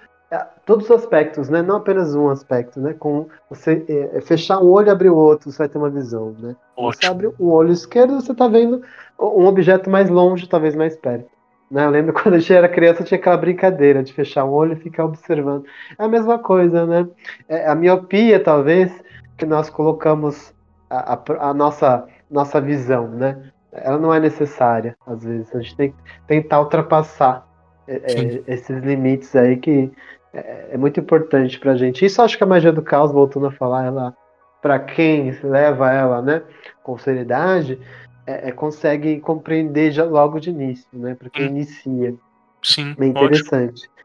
todos 0.66 0.86
os 0.86 0.92
aspectos, 0.92 1.48
né? 1.48 1.62
Não 1.62 1.78
apenas 1.78 2.16
um 2.16 2.30
aspecto, 2.30 2.82
né? 2.82 2.94
Com 2.94 3.28
você 3.50 3.86
é, 3.88 4.18
é, 4.18 4.22
fechar 4.22 4.60
um 4.60 4.70
olho 4.70 4.88
e 4.88 4.90
abrir 4.90 5.10
o 5.10 5.16
outro, 5.16 5.52
você 5.52 5.60
vai 5.60 5.70
ter 5.70 5.78
uma 5.78 5.90
visão, 5.90 6.36
né? 6.40 6.56
Ótimo. 6.76 7.02
Você 7.02 7.06
abre 7.08 7.28
um 7.40 7.48
olho 7.48 7.72
esquerdo, 7.72 8.20
você 8.20 8.32
está 8.32 8.48
vendo 8.48 8.82
um 9.20 9.46
objeto 9.46 9.90
mais 9.90 10.10
longe, 10.10 10.50
talvez 10.50 10.76
mais 10.76 10.96
perto. 10.98 11.30
Né? 11.70 11.86
Eu 11.86 11.90
lembro 11.90 12.14
quando 12.22 12.36
a 12.36 12.40
gente 12.40 12.54
era 12.54 12.68
criança, 12.68 13.04
tinha 13.04 13.20
aquela 13.20 13.38
brincadeira 13.38 14.04
de 14.04 14.12
fechar 14.12 14.44
o 14.44 14.52
olho 14.52 14.74
e 14.74 14.78
ficar 14.78 15.06
observando. 15.06 15.66
É 15.98 16.04
a 16.04 16.08
mesma 16.08 16.40
coisa, 16.40 16.86
né? 16.86 17.08
É 17.48 17.68
a 17.68 17.76
miopia, 17.76 18.40
talvez, 18.40 18.92
que 19.38 19.46
nós 19.46 19.70
colocamos 19.70 20.54
a, 20.90 21.14
a, 21.14 21.50
a 21.50 21.54
nossa, 21.54 22.06
nossa 22.30 22.60
visão, 22.60 23.08
né? 23.08 23.52
Ela 23.72 23.98
não 23.98 24.14
é 24.14 24.20
necessária, 24.20 24.96
às 25.06 25.24
vezes. 25.24 25.54
A 25.54 25.60
gente 25.60 25.76
tem 25.76 25.92
que 25.92 25.98
tentar 26.28 26.62
ultrapassar 26.62 27.46
é, 27.88 27.96
é 27.96 28.44
esses 28.48 28.84
limites 28.84 29.36
aí 29.36 29.58
que 29.58 29.92
é, 30.36 30.70
é 30.72 30.78
muito 30.78 30.99
importante 30.99 31.60
pra 31.60 31.76
gente. 31.76 32.06
Isso 32.06 32.22
acho 32.22 32.38
que 32.38 32.44
a 32.44 32.48
magia 32.48 32.72
do 32.72 32.82
caos, 32.82 33.12
voltando 33.12 33.48
a 33.48 33.52
falar, 33.52 33.86
ela, 33.86 34.18
para 34.62 34.80
quem 34.80 35.32
leva 35.44 35.91
ela, 35.91 36.22
né, 36.22 36.44
com 36.84 36.98
seriedade, 36.98 37.80
é, 38.28 38.49
é, 38.49 38.52
consegue 38.52 39.20
compreender 39.20 39.91
já 39.91 40.03
logo 40.03 40.40
de 40.40 40.49
início, 40.49 40.88
né, 40.94 41.16
para 41.16 41.30
quem 41.30 41.45
hum. 41.45 41.49
inicia. 41.49 42.16
Sim. 42.62 42.95
Bem 42.98 43.12
interessante. 43.12 43.88
Ótimo. 43.88 43.95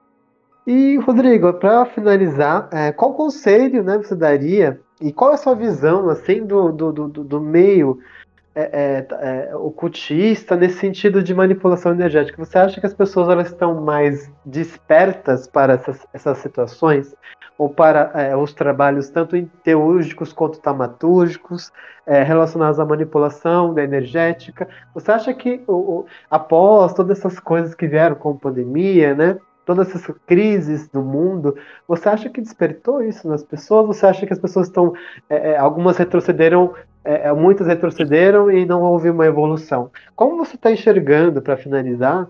E, 0.66 0.97
Rodrigo, 0.98 1.52
para 1.55 1.86
finalizar, 1.86 2.69
é, 2.70 2.93
qual 2.93 3.15
conselho 3.15 3.82
né, 3.82 3.97
você 3.97 4.15
daria 4.15 4.81
e 5.01 5.12
qual 5.12 5.32
é 5.32 5.35
a 5.35 5.39
sua 5.39 5.55
visão 5.55 6.09
assim 6.11 6.44
do, 6.44 6.70
do, 6.70 6.93
do, 6.93 7.09
do 7.09 7.40
meio 7.40 7.98
é, 8.61 9.07
é, 9.11 9.51
é, 9.51 9.57
ocultista 9.57 10.57
nesse 10.57 10.78
sentido 10.78 11.23
de 11.23 11.35
manipulação 11.35 11.93
energética. 11.93 12.45
Você 12.45 12.59
acha 12.59 12.81
que 12.81 12.87
as 12.87 12.95
pessoas 12.95 13.28
elas 13.28 13.49
estão 13.49 13.81
mais 13.81 14.31
despertas 14.45 15.47
para 15.47 15.74
essas, 15.74 16.07
essas 16.12 16.39
situações? 16.39 17.15
Ou 17.57 17.69
para 17.69 18.11
é, 18.15 18.37
os 18.37 18.55
trabalhos 18.55 19.11
tanto 19.11 19.41
teúrgicos 19.62 20.32
quanto 20.32 20.61
tamatúrgicos 20.61 21.70
é, 22.07 22.23
relacionados 22.23 22.81
à 22.81 22.85
manipulação 22.85 23.74
da 23.74 23.82
energética? 23.82 24.69
Você 24.95 25.12
acha 25.12 25.35
que 25.35 25.62
o, 25.66 25.74
o, 25.74 26.07
após 26.31 26.95
todas 26.95 27.19
essas 27.19 27.39
coisas 27.39 27.74
que 27.74 27.87
vieram 27.87 28.16
com 28.16 28.37
pandemia, 28.37 29.15
né? 29.15 29.37
todas 29.70 29.89
essas 29.89 30.16
crises 30.27 30.89
do 30.89 31.01
mundo, 31.01 31.57
você 31.87 32.09
acha 32.09 32.28
que 32.28 32.41
despertou 32.41 33.03
isso 33.03 33.28
nas 33.28 33.45
pessoas? 33.45 33.87
Você 33.87 34.07
acha 34.07 34.27
que 34.27 34.32
as 34.32 34.39
pessoas 34.39 34.66
estão. 34.66 34.93
É, 35.28 35.53
é 35.53 35.57
algumas 35.57 35.97
retrocederam, 35.97 36.74
é, 37.05 37.28
é, 37.28 37.32
muitas 37.32 37.66
retrocederam 37.66 38.51
e 38.51 38.66
não 38.66 38.82
houve 38.82 39.10
uma 39.10 39.27
evolução. 39.27 39.90
Como 40.14 40.36
você 40.36 40.56
está 40.56 40.70
enxergando, 40.70 41.40
para 41.40 41.56
finalizar, 41.56 42.28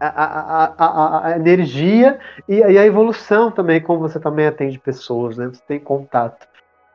a, 0.00 0.06
a, 0.06 0.74
a, 0.76 1.26
a, 1.28 1.36
energia 1.36 2.18
e, 2.48 2.56
e 2.56 2.78
a 2.78 2.84
evolução 2.84 3.50
também, 3.50 3.80
como 3.80 4.00
você 4.00 4.20
também 4.20 4.46
atende 4.46 4.78
pessoas, 4.78 5.36
né? 5.36 5.46
Você 5.46 5.62
tem 5.66 5.80
contato. 5.80 6.46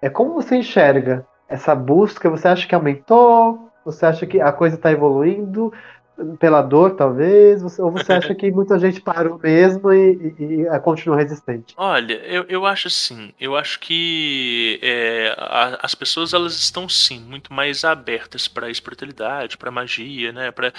É 0.01 0.09
como 0.09 0.33
você 0.33 0.57
enxerga 0.57 1.25
essa 1.47 1.73
busca? 1.73 2.29
Você 2.29 2.47
acha 2.47 2.67
que 2.67 2.75
aumentou? 2.75 3.69
Você 3.83 4.05
acha 4.05 4.25
que 4.25 4.39
a 4.39 4.51
coisa 4.51 4.75
está 4.75 4.91
evoluindo? 4.91 5.73
Pela 6.39 6.61
dor, 6.61 6.95
talvez? 6.95 7.61
Ou 7.79 7.91
você 7.91 8.13
acha 8.13 8.35
que 8.35 8.51
muita 8.51 8.77
gente 8.79 9.01
parou 9.01 9.39
mesmo 9.41 9.91
e, 9.91 10.33
e, 10.39 10.43
e 10.43 10.67
é, 10.67 10.79
continua 10.79 11.17
resistente? 11.17 11.73
Olha, 11.77 12.13
eu, 12.25 12.45
eu 12.47 12.65
acho 12.65 12.87
assim. 12.87 13.33
Eu 13.39 13.55
acho 13.55 13.79
que 13.79 14.79
é, 14.81 15.35
a, 15.37 15.79
as 15.81 15.95
pessoas 15.95 16.33
elas 16.33 16.55
estão 16.55 16.87
sim 16.87 17.19
muito 17.19 17.53
mais 17.53 17.83
abertas 17.83 18.47
para 18.47 18.67
a 18.67 18.71
espiritualidade, 18.71 19.57
para 19.57 19.71
magia, 19.71 20.31
né, 20.31 20.51
para 20.51 20.71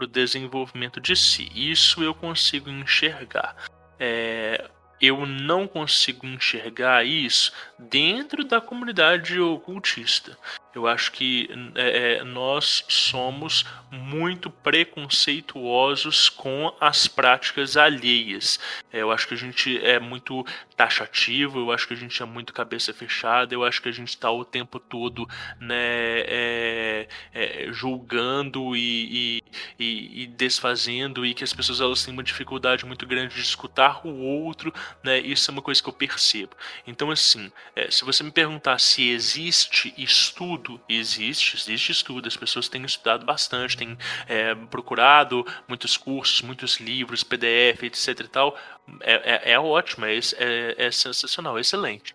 o 0.00 0.06
desenvolvimento 0.06 1.00
de 1.00 1.16
si. 1.16 1.50
Isso 1.54 2.02
eu 2.02 2.14
consigo 2.14 2.70
enxergar. 2.70 3.56
É, 3.98 4.64
eu 5.00 5.26
não 5.26 5.66
consigo 5.66 6.26
enxergar 6.26 7.04
isso 7.04 7.52
dentro 7.78 8.44
da 8.44 8.60
comunidade 8.60 9.38
ocultista. 9.38 10.36
Eu 10.74 10.86
acho 10.86 11.12
que 11.12 11.48
é, 11.74 12.18
é, 12.18 12.24
nós 12.24 12.84
somos 12.88 13.64
muito 13.90 14.50
preconceituosos 14.50 16.28
com 16.28 16.74
as 16.80 17.06
práticas 17.06 17.76
alheias. 17.76 18.58
É, 18.92 19.02
eu 19.02 19.12
acho 19.12 19.28
que 19.28 19.34
a 19.34 19.36
gente 19.36 19.78
é 19.84 20.00
muito 20.00 20.44
taxativo, 20.76 21.60
eu 21.60 21.70
acho 21.70 21.86
que 21.86 21.94
a 21.94 21.96
gente 21.96 22.20
é 22.20 22.26
muito 22.26 22.52
cabeça 22.52 22.92
fechada, 22.92 23.54
eu 23.54 23.64
acho 23.64 23.80
que 23.80 23.88
a 23.88 23.92
gente 23.92 24.08
está 24.08 24.30
o 24.30 24.44
tempo 24.44 24.80
todo 24.80 25.28
né, 25.60 25.76
é, 25.76 27.08
é, 27.32 27.68
julgando 27.70 28.74
e, 28.74 29.42
e, 29.78 30.22
e, 30.22 30.26
desfazendo, 30.26 31.24
e 31.24 31.34
que 31.34 31.44
as 31.44 31.52
pessoas 31.52 31.80
elas 31.80 32.04
têm 32.04 32.12
uma 32.12 32.24
dificuldade 32.24 32.84
muito 32.84 33.06
grande 33.06 33.34
de 33.34 33.40
escutar 33.42 34.04
o 34.04 34.16
outro. 34.16 34.74
Né, 35.02 35.20
isso 35.20 35.50
é 35.50 35.52
uma 35.52 35.62
coisa 35.62 35.80
que 35.80 35.88
eu 35.88 35.92
percebo. 35.92 36.56
Então, 36.86 37.10
assim, 37.10 37.52
é, 37.76 37.90
se 37.90 38.04
você 38.04 38.24
me 38.24 38.32
perguntar 38.32 38.78
se 38.80 39.08
existe 39.08 39.94
estudo 39.96 40.63
estudo 40.64 40.80
existe, 40.88 41.56
existe 41.56 41.92
estudo, 41.92 42.26
as 42.26 42.36
pessoas 42.36 42.68
têm 42.68 42.84
estudado 42.84 43.26
bastante, 43.26 43.76
têm 43.76 43.98
é, 44.26 44.54
procurado 44.54 45.46
muitos 45.68 45.96
cursos, 45.96 46.40
muitos 46.42 46.78
livros, 46.80 47.22
PDF, 47.22 47.82
etc 47.82 48.20
e 48.20 48.28
tal. 48.28 48.56
É, 49.00 49.50
é, 49.50 49.52
é 49.52 49.60
ótimo, 49.60 50.06
é, 50.06 50.16
é, 50.16 50.86
é 50.86 50.90
sensacional, 50.90 51.58
excelente. 51.58 52.14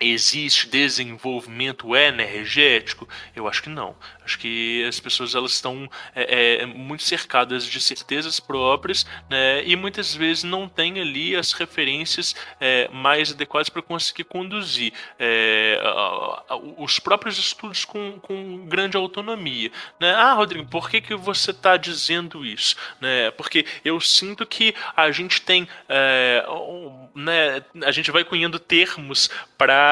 Existe 0.00 0.68
desenvolvimento 0.68 1.96
energético? 1.96 3.08
Eu 3.34 3.48
acho 3.48 3.62
que 3.62 3.68
não. 3.68 3.96
Acho 4.24 4.38
que 4.38 4.84
as 4.86 5.00
pessoas 5.00 5.34
elas 5.34 5.52
estão 5.52 5.90
é, 6.14 6.60
é, 6.62 6.66
muito 6.66 7.02
cercadas 7.02 7.64
de 7.66 7.80
certezas 7.80 8.38
próprias, 8.38 9.04
né? 9.28 9.64
E 9.64 9.74
muitas 9.74 10.14
vezes 10.14 10.44
não 10.44 10.68
tem 10.68 11.00
ali 11.00 11.34
as 11.34 11.52
referências 11.52 12.36
é, 12.60 12.88
mais 12.92 13.32
adequadas 13.32 13.68
para 13.68 13.82
conseguir 13.82 14.24
conduzir 14.24 14.92
é, 15.18 15.80
os 16.76 17.00
próprios 17.00 17.38
estudos 17.38 17.84
com, 17.84 18.20
com 18.20 18.66
grande 18.66 18.96
autonomia, 18.96 19.72
né? 19.98 20.14
Ah, 20.14 20.34
Rodrigo, 20.34 20.66
por 20.68 20.88
que 20.88 21.00
que 21.00 21.14
você 21.16 21.50
está 21.50 21.76
dizendo 21.76 22.44
isso? 22.44 22.76
Né? 23.00 23.30
Porque 23.32 23.66
eu 23.84 24.00
sinto 24.00 24.46
que 24.46 24.74
a 24.94 25.10
gente 25.10 25.40
tem, 25.42 25.66
é, 25.88 26.44
né? 27.14 27.64
A 27.84 27.90
gente 27.90 28.10
vai 28.10 28.22
cunhando 28.22 28.60
termos 28.60 29.30
para 29.56 29.87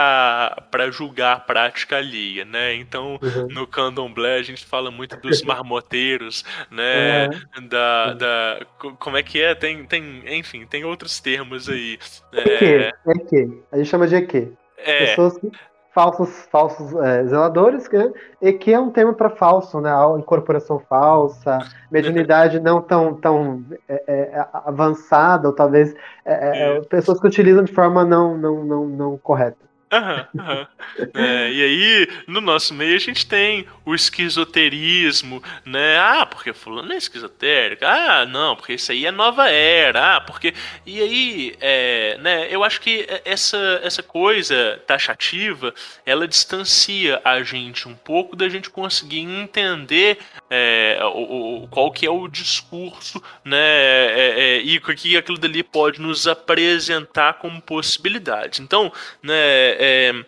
para 0.70 0.90
julgar 0.90 1.36
a 1.36 1.40
prática 1.40 1.96
alheia, 1.96 2.44
né? 2.44 2.74
Então, 2.74 3.18
uhum. 3.22 3.48
no 3.50 3.66
candomblé 3.66 4.36
a 4.36 4.42
gente 4.42 4.64
fala 4.64 4.90
muito 4.90 5.16
dos 5.16 5.42
marmoteiros, 5.44 6.44
né? 6.70 7.28
Uhum. 7.28 7.68
Da, 7.68 8.12
da, 8.14 8.60
como 8.98 9.16
é 9.16 9.22
que 9.22 9.40
é? 9.40 9.54
Tem, 9.54 9.84
tem, 9.84 10.22
enfim, 10.38 10.66
tem 10.66 10.84
outros 10.84 11.20
termos 11.20 11.68
aí. 11.68 11.98
EQ, 12.32 12.64
é... 12.64 12.92
EQ. 13.08 13.62
A 13.72 13.76
gente 13.78 13.88
chama 13.88 14.06
de 14.06 14.16
EQ. 14.16 14.52
É. 14.78 15.06
Pessoas 15.06 15.38
que 15.38 15.50
falsos, 15.96 16.46
falsos 16.52 16.94
é, 16.96 17.24
zeladores, 17.24 17.88
né? 17.90 18.12
e 18.42 18.52
que 18.52 18.70
é 18.70 18.78
um 18.78 18.90
termo 18.90 19.14
para 19.14 19.30
falso, 19.30 19.80
né? 19.80 19.90
A 19.90 20.18
incorporação 20.18 20.78
falsa, 20.78 21.58
mediunidade 21.90 22.60
não 22.60 22.82
tão, 22.82 23.14
tão 23.14 23.64
é, 23.88 24.04
é, 24.06 24.46
avançada, 24.52 25.48
ou 25.48 25.54
talvez 25.54 25.94
é, 26.22 26.76
é, 26.76 26.80
pessoas 26.82 27.18
que 27.18 27.26
utilizam 27.26 27.64
de 27.64 27.72
forma 27.72 28.04
não, 28.04 28.36
não, 28.36 28.62
não, 28.62 28.86
não 28.86 29.16
correta. 29.16 29.65
Aham, 29.92 30.26
aham. 30.36 30.66
É, 31.14 31.52
e 31.52 31.62
aí, 31.62 32.08
no 32.26 32.40
nosso 32.40 32.74
meio, 32.74 32.96
a 32.96 32.98
gente 32.98 33.24
tem 33.24 33.66
o 33.84 33.94
esquizoterismo, 33.94 35.40
né? 35.64 35.96
Ah, 35.98 36.26
porque 36.26 36.52
fulano 36.52 36.92
é 36.92 36.96
esquizotérico. 36.96 37.84
Ah, 37.84 38.26
não, 38.26 38.56
porque 38.56 38.74
isso 38.74 38.90
aí 38.90 39.06
é 39.06 39.12
nova 39.12 39.48
era. 39.48 40.16
Ah, 40.16 40.20
porque. 40.20 40.52
E 40.84 41.00
aí, 41.00 41.56
é, 41.60 42.18
né? 42.18 42.48
Eu 42.50 42.64
acho 42.64 42.80
que 42.80 43.06
essa, 43.24 43.80
essa 43.82 44.02
coisa 44.02 44.82
taxativa 44.88 45.72
ela 46.04 46.26
distancia 46.26 47.20
a 47.24 47.42
gente 47.44 47.88
um 47.88 47.94
pouco 47.94 48.34
da 48.34 48.48
gente 48.48 48.68
conseguir 48.68 49.20
entender 49.20 50.18
é, 50.50 50.98
o, 51.02 51.64
o, 51.64 51.68
qual 51.68 51.90
que 51.90 52.06
é 52.06 52.10
o 52.10 52.28
discurso, 52.28 53.22
né? 53.44 53.58
É, 53.58 54.34
é, 54.36 54.62
e 54.62 54.76
o 54.76 54.80
que 54.80 55.16
aquilo 55.16 55.38
dali 55.38 55.62
pode 55.62 56.00
nos 56.00 56.26
apresentar 56.26 57.34
como 57.34 57.60
possibilidades. 57.60 58.60
Então, 58.60 58.92
né? 59.22 59.34
é, 59.34 60.24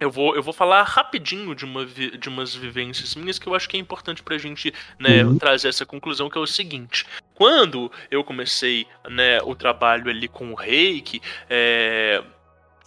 eu 0.00 0.10
vou, 0.10 0.34
eu 0.34 0.42
vou 0.42 0.52
falar 0.52 0.82
rapidinho 0.82 1.54
de, 1.54 1.64
uma, 1.64 1.86
de 1.86 2.28
umas 2.28 2.54
vivências 2.54 3.14
minhas 3.14 3.38
que 3.38 3.46
eu 3.46 3.54
acho 3.54 3.68
que 3.68 3.76
é 3.76 3.80
importante 3.80 4.22
pra 4.22 4.36
gente 4.36 4.72
né, 4.98 5.24
uhum. 5.24 5.38
trazer 5.38 5.68
essa 5.68 5.86
conclusão, 5.86 6.28
que 6.28 6.36
é 6.36 6.40
o 6.40 6.46
seguinte. 6.46 7.06
Quando 7.34 7.90
eu 8.10 8.22
comecei 8.22 8.86
né, 9.08 9.38
o 9.42 9.54
trabalho 9.54 10.10
ali 10.10 10.28
com 10.28 10.52
o 10.52 10.54
reiki, 10.54 11.22
é, 11.48 12.22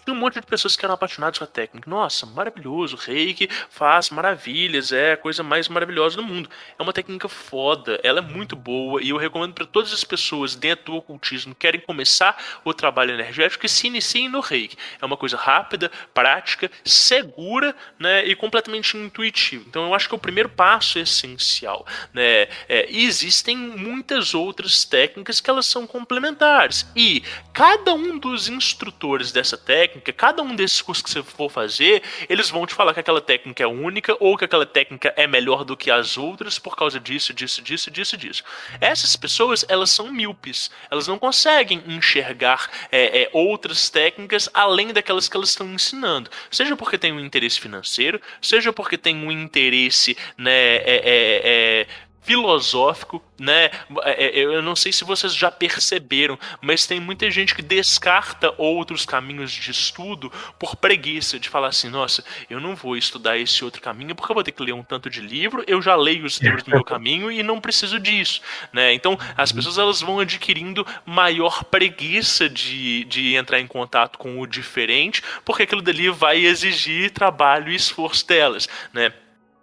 tem 0.08 0.14
um 0.14 0.18
monte 0.18 0.40
de 0.40 0.46
pessoas 0.46 0.78
que 0.78 0.86
eram 0.86 0.96
apaixonadas 0.96 1.38
com 1.38 1.44
a 1.44 1.48
técnica. 1.48 1.90
Nossa, 1.90 2.26
maravilhoso, 2.26 2.96
reiki 2.96 3.50
faz 3.70 4.10
maravilhas, 4.10 4.94
é 4.94 5.14
a 5.14 5.18
coisa 5.18 5.44
mais 5.44 5.68
maravilhosa 5.68 6.16
do 6.16 6.24
mundo. 6.24 6.50
É 6.80 6.82
uma 6.82 6.94
técnica 6.94 7.28
foda, 7.28 8.00
ela 8.04 8.20
é 8.20 8.22
muito 8.22 8.56
boa 8.56 9.04
e 9.04 9.10
eu 9.10 9.18
recomendo 9.18 9.54
para 9.54 9.66
todas 9.66 9.92
as 9.92 10.06
pessoas 10.06 10.56
dentro 10.56 10.86
do 10.86 10.96
ocultismo 10.96 11.54
que 11.54 11.60
querem 11.60 11.82
começar 11.82 12.42
o 12.64 12.74
trabalho 12.74 13.12
energético 13.12 13.62
que 13.62 13.68
se 13.68 13.88
iniciem 13.88 14.30
no 14.30 14.40
reiki. 14.40 14.78
É 15.02 15.06
uma 15.06 15.18
coisa 15.18 15.36
rápida, 15.36 15.92
prática, 16.14 16.72
segura 16.86 17.76
né, 18.00 18.26
e 18.26 18.34
completamente 18.34 18.96
intuitiva. 18.96 19.66
Então 19.68 19.88
eu 19.88 19.94
acho 19.94 20.08
que 20.08 20.16
o 20.16 20.20
primeiro 20.20 20.48
passo 20.48 21.00
é 21.00 21.02
essencial. 21.02 21.86
Né? 22.14 22.48
É, 22.70 22.88
existem 22.90 23.58
muitas 23.58 24.34
outras 24.34 24.86
técnicas 24.86 25.42
que 25.42 25.50
elas 25.50 25.66
são 25.66 25.86
complementares. 25.86 26.88
E 26.96 27.24
cada 27.52 27.94
um 27.94 28.18
dos 28.18 28.48
instrutores 28.48 29.34
dessa 29.34 29.58
técnica, 29.58 29.97
cada 30.00 30.42
um 30.42 30.56
desses 30.56 30.82
cursos 30.82 31.04
que 31.04 31.10
você 31.10 31.24
for 31.24 31.50
fazer, 31.50 32.02
eles 32.30 32.50
vão 32.50 32.66
te 32.66 32.74
falar 32.74 32.94
que 32.94 33.00
aquela 33.00 33.22
técnica 33.22 33.64
é 33.64 33.68
única 33.68 34.16
ou 34.20 34.38
que 34.38 34.46
aquela 34.46 34.66
técnica 34.66 35.14
é 35.16 35.28
melhor 35.28 35.64
do 35.64 35.76
que 35.76 35.92
as 35.92 36.18
outras 36.18 36.60
por 36.60 36.76
causa 36.76 37.00
disso, 37.00 37.34
disso, 37.34 37.62
disso, 37.62 37.92
disso, 37.92 38.18
disso. 38.18 38.44
Essas 38.80 39.16
pessoas, 39.16 39.66
elas 39.68 39.90
são 39.90 40.12
míopes. 40.12 40.72
Elas 40.90 41.08
não 41.08 41.18
conseguem 41.18 41.84
enxergar 41.88 42.70
é, 42.92 43.24
é, 43.24 43.30
outras 43.34 43.90
técnicas 43.90 44.50
além 44.54 44.94
daquelas 44.94 45.28
que 45.28 45.36
elas 45.36 45.50
estão 45.50 45.72
ensinando. 45.74 46.30
Seja 46.50 46.76
porque 46.76 46.98
tem 46.98 47.12
um 47.12 47.20
interesse 47.20 47.60
financeiro, 47.60 48.22
seja 48.42 48.72
porque 48.74 48.98
tem 48.98 49.16
um 49.16 49.32
interesse 49.32 50.18
né, 50.38 50.52
é, 50.52 51.02
é, 51.04 51.42
é 51.44 51.88
filosófico, 52.28 53.24
né? 53.40 53.72
É, 54.04 54.26
é, 54.26 54.40
eu 54.40 54.62
não 54.62 54.76
sei 54.76 54.92
se 54.92 55.06
vocês 55.06 55.34
já 55.34 55.50
perceberam, 55.50 56.38
mas 56.62 56.86
tem 56.86 57.00
muita 57.00 57.32
gente 57.32 57.56
que 57.56 57.62
descarta 57.62 58.54
outros 58.58 59.06
caminhos 59.06 59.50
de 59.50 59.72
estudo 59.72 60.30
por 60.60 60.76
preguiça 60.76 61.40
de 61.40 61.48
falar 61.48 61.70
assim: 61.70 61.90
nossa, 61.90 62.26
eu 62.50 62.60
não 62.60 62.76
vou 62.76 62.98
estudar 62.98 63.38
esse 63.38 63.64
outro 63.64 63.82
caminho 63.82 64.14
porque 64.14 64.30
eu 64.30 64.34
vou 64.34 64.44
ter 64.44 64.52
que 64.52 64.62
ler 64.62 64.74
um 64.74 64.84
tanto 64.84 65.10
de 65.10 65.22
livro, 65.22 65.64
eu 65.66 65.82
já 65.82 65.96
leio 65.96 66.26
os 66.26 66.38
livros 66.40 66.64
do 66.64 66.72
meu 66.72 66.84
caminho 66.86 67.32
e 67.32 67.42
não 67.42 67.62
preciso 67.62 67.98
disso, 67.98 68.42
né? 68.74 68.94
Então 68.94 69.18
as 69.38 69.54
pessoas 69.54 69.78
elas 69.78 70.02
vão 70.02 70.20
adquirindo 70.20 70.86
maior 71.06 71.64
preguiça 71.64 72.50
de, 72.50 73.06
de 73.06 73.36
entrar 73.36 73.62
em 73.62 73.68
contato 73.68 74.18
com 74.18 74.38
o 74.42 74.46
diferente, 74.46 75.24
porque 75.46 75.64
aquilo 75.64 75.82
dali 75.82 76.10
vai 76.10 76.46
exigir 76.46 77.12
trabalho 77.12 77.72
e 77.72 77.76
esforço 77.76 78.28
delas, 78.28 78.68
né? 78.92 79.14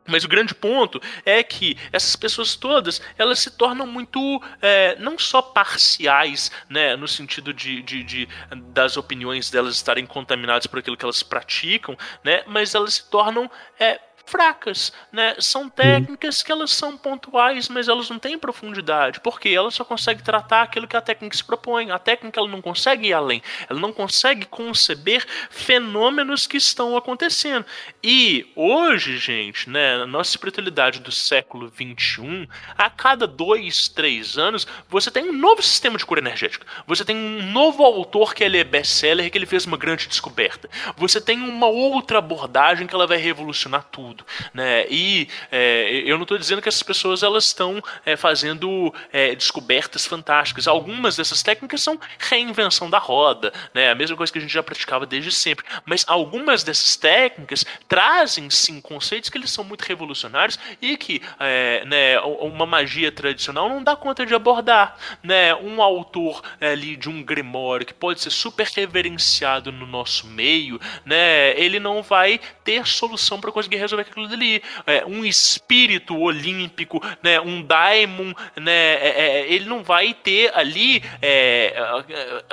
Mas 0.06 0.24
o 0.24 0.28
grande 0.28 0.54
ponto 0.54 1.00
é 1.24 1.42
que 1.42 1.76
essas 1.92 2.14
pessoas 2.14 2.54
todas 2.56 3.00
elas 3.16 3.38
se 3.38 3.50
tornam 3.50 3.86
muito 3.86 4.42
é, 4.60 4.96
não 4.98 5.18
só 5.18 5.40
parciais, 5.40 6.50
né, 6.68 6.94
no 6.96 7.08
sentido 7.08 7.54
de, 7.54 7.82
de, 7.82 8.04
de, 8.04 8.28
das 8.72 8.96
opiniões 8.96 9.50
delas 9.50 9.76
estarem 9.76 10.04
contaminadas 10.04 10.66
por 10.66 10.78
aquilo 10.78 10.96
que 10.96 11.04
elas 11.04 11.22
praticam, 11.22 11.96
né, 12.22 12.42
mas 12.46 12.74
elas 12.74 12.94
se 12.94 13.10
tornam 13.10 13.50
é, 13.78 13.98
fracas, 14.26 14.92
né? 15.12 15.34
São 15.38 15.68
técnicas 15.68 16.42
que 16.42 16.50
elas 16.50 16.70
são 16.70 16.96
pontuais, 16.96 17.68
mas 17.68 17.88
elas 17.88 18.08
não 18.08 18.18
têm 18.18 18.38
profundidade, 18.38 19.20
porque 19.20 19.48
ela 19.48 19.70
só 19.70 19.84
consegue 19.84 20.22
tratar 20.22 20.62
aquilo 20.62 20.88
que 20.88 20.96
a 20.96 21.00
técnica 21.00 21.36
se 21.36 21.44
propõe. 21.44 21.90
A 21.90 21.98
técnica 21.98 22.40
ela 22.40 22.48
não 22.48 22.62
consegue 22.62 23.08
ir 23.08 23.12
além, 23.12 23.42
ela 23.68 23.78
não 23.78 23.92
consegue 23.92 24.46
conceber 24.46 25.24
fenômenos 25.50 26.46
que 26.46 26.56
estão 26.56 26.96
acontecendo. 26.96 27.64
E 28.02 28.50
hoje, 28.56 29.18
gente, 29.18 29.68
né, 29.68 29.98
na 29.98 30.06
nossa 30.06 30.30
espiritualidade 30.30 31.00
do 31.00 31.12
século 31.12 31.68
21, 31.68 32.46
a 32.76 32.88
cada 32.88 33.26
dois, 33.26 33.88
três 33.88 34.38
anos, 34.38 34.66
você 34.88 35.10
tem 35.10 35.28
um 35.28 35.32
novo 35.32 35.62
sistema 35.62 35.98
de 35.98 36.06
cura 36.06 36.20
energética. 36.20 36.66
Você 36.86 37.04
tem 37.04 37.16
um 37.16 37.52
novo 37.52 37.84
autor 37.84 38.34
que 38.34 38.42
ele 38.42 38.58
é 38.58 38.64
best-seller, 38.64 39.30
que 39.30 39.36
ele 39.38 39.46
fez 39.46 39.66
uma 39.66 39.76
grande 39.76 40.08
descoberta. 40.08 40.68
Você 40.96 41.20
tem 41.20 41.40
uma 41.40 41.66
outra 41.66 42.18
abordagem 42.18 42.86
que 42.86 42.94
ela 42.94 43.06
vai 43.06 43.18
revolucionar 43.18 43.84
tudo 43.90 44.13
né? 44.52 44.86
E 44.88 45.28
é, 45.50 46.02
eu 46.04 46.16
não 46.16 46.22
estou 46.22 46.38
dizendo 46.38 46.62
que 46.62 46.68
essas 46.68 46.82
pessoas 46.82 47.22
elas 47.22 47.46
estão 47.46 47.82
é, 48.04 48.16
fazendo 48.16 48.94
é, 49.12 49.34
descobertas 49.34 50.06
fantásticas. 50.06 50.68
Algumas 50.68 51.16
dessas 51.16 51.42
técnicas 51.42 51.82
são 51.82 51.98
reinvenção 52.18 52.88
da 52.90 52.98
roda, 52.98 53.52
né? 53.72 53.90
A 53.90 53.94
mesma 53.94 54.16
coisa 54.16 54.32
que 54.32 54.38
a 54.38 54.42
gente 54.42 54.52
já 54.52 54.62
praticava 54.62 55.06
desde 55.06 55.30
sempre. 55.32 55.64
Mas 55.84 56.04
algumas 56.06 56.62
dessas 56.62 56.96
técnicas 56.96 57.64
trazem 57.88 58.50
sim 58.50 58.80
conceitos 58.80 59.30
que 59.30 59.38
eles 59.38 59.50
são 59.50 59.64
muito 59.64 59.82
revolucionários 59.82 60.58
e 60.80 60.96
que 60.96 61.22
é, 61.40 61.84
né, 61.84 62.20
uma 62.20 62.66
magia 62.66 63.10
tradicional 63.10 63.68
não 63.68 63.82
dá 63.82 63.96
conta 63.96 64.24
de 64.26 64.34
abordar, 64.34 64.96
né? 65.22 65.54
Um 65.54 65.82
autor 65.82 66.42
é, 66.60 66.72
ali 66.72 66.96
de 66.96 67.08
um 67.08 67.22
grimório 67.22 67.86
que 67.86 67.94
pode 67.94 68.20
ser 68.20 68.30
super 68.30 68.66
reverenciado 68.66 69.72
no 69.72 69.86
nosso 69.86 70.26
meio, 70.26 70.80
né? 71.04 71.58
Ele 71.58 71.78
não 71.78 72.02
vai 72.02 72.40
ter 72.62 72.86
solução 72.86 73.40
para 73.40 73.52
conseguir 73.52 73.76
resolver 73.76 74.03
aquilo 74.10 74.28
dali. 74.28 74.62
É, 74.86 75.04
um 75.04 75.24
espírito 75.24 76.18
olímpico, 76.18 77.00
né, 77.22 77.40
um 77.40 77.62
daimon, 77.62 78.32
né, 78.56 78.72
é, 78.72 79.14
é 79.16 79.52
ele 79.52 79.66
não 79.66 79.82
vai 79.82 80.14
ter 80.14 80.52
ali 80.54 81.02
é, 81.20 81.74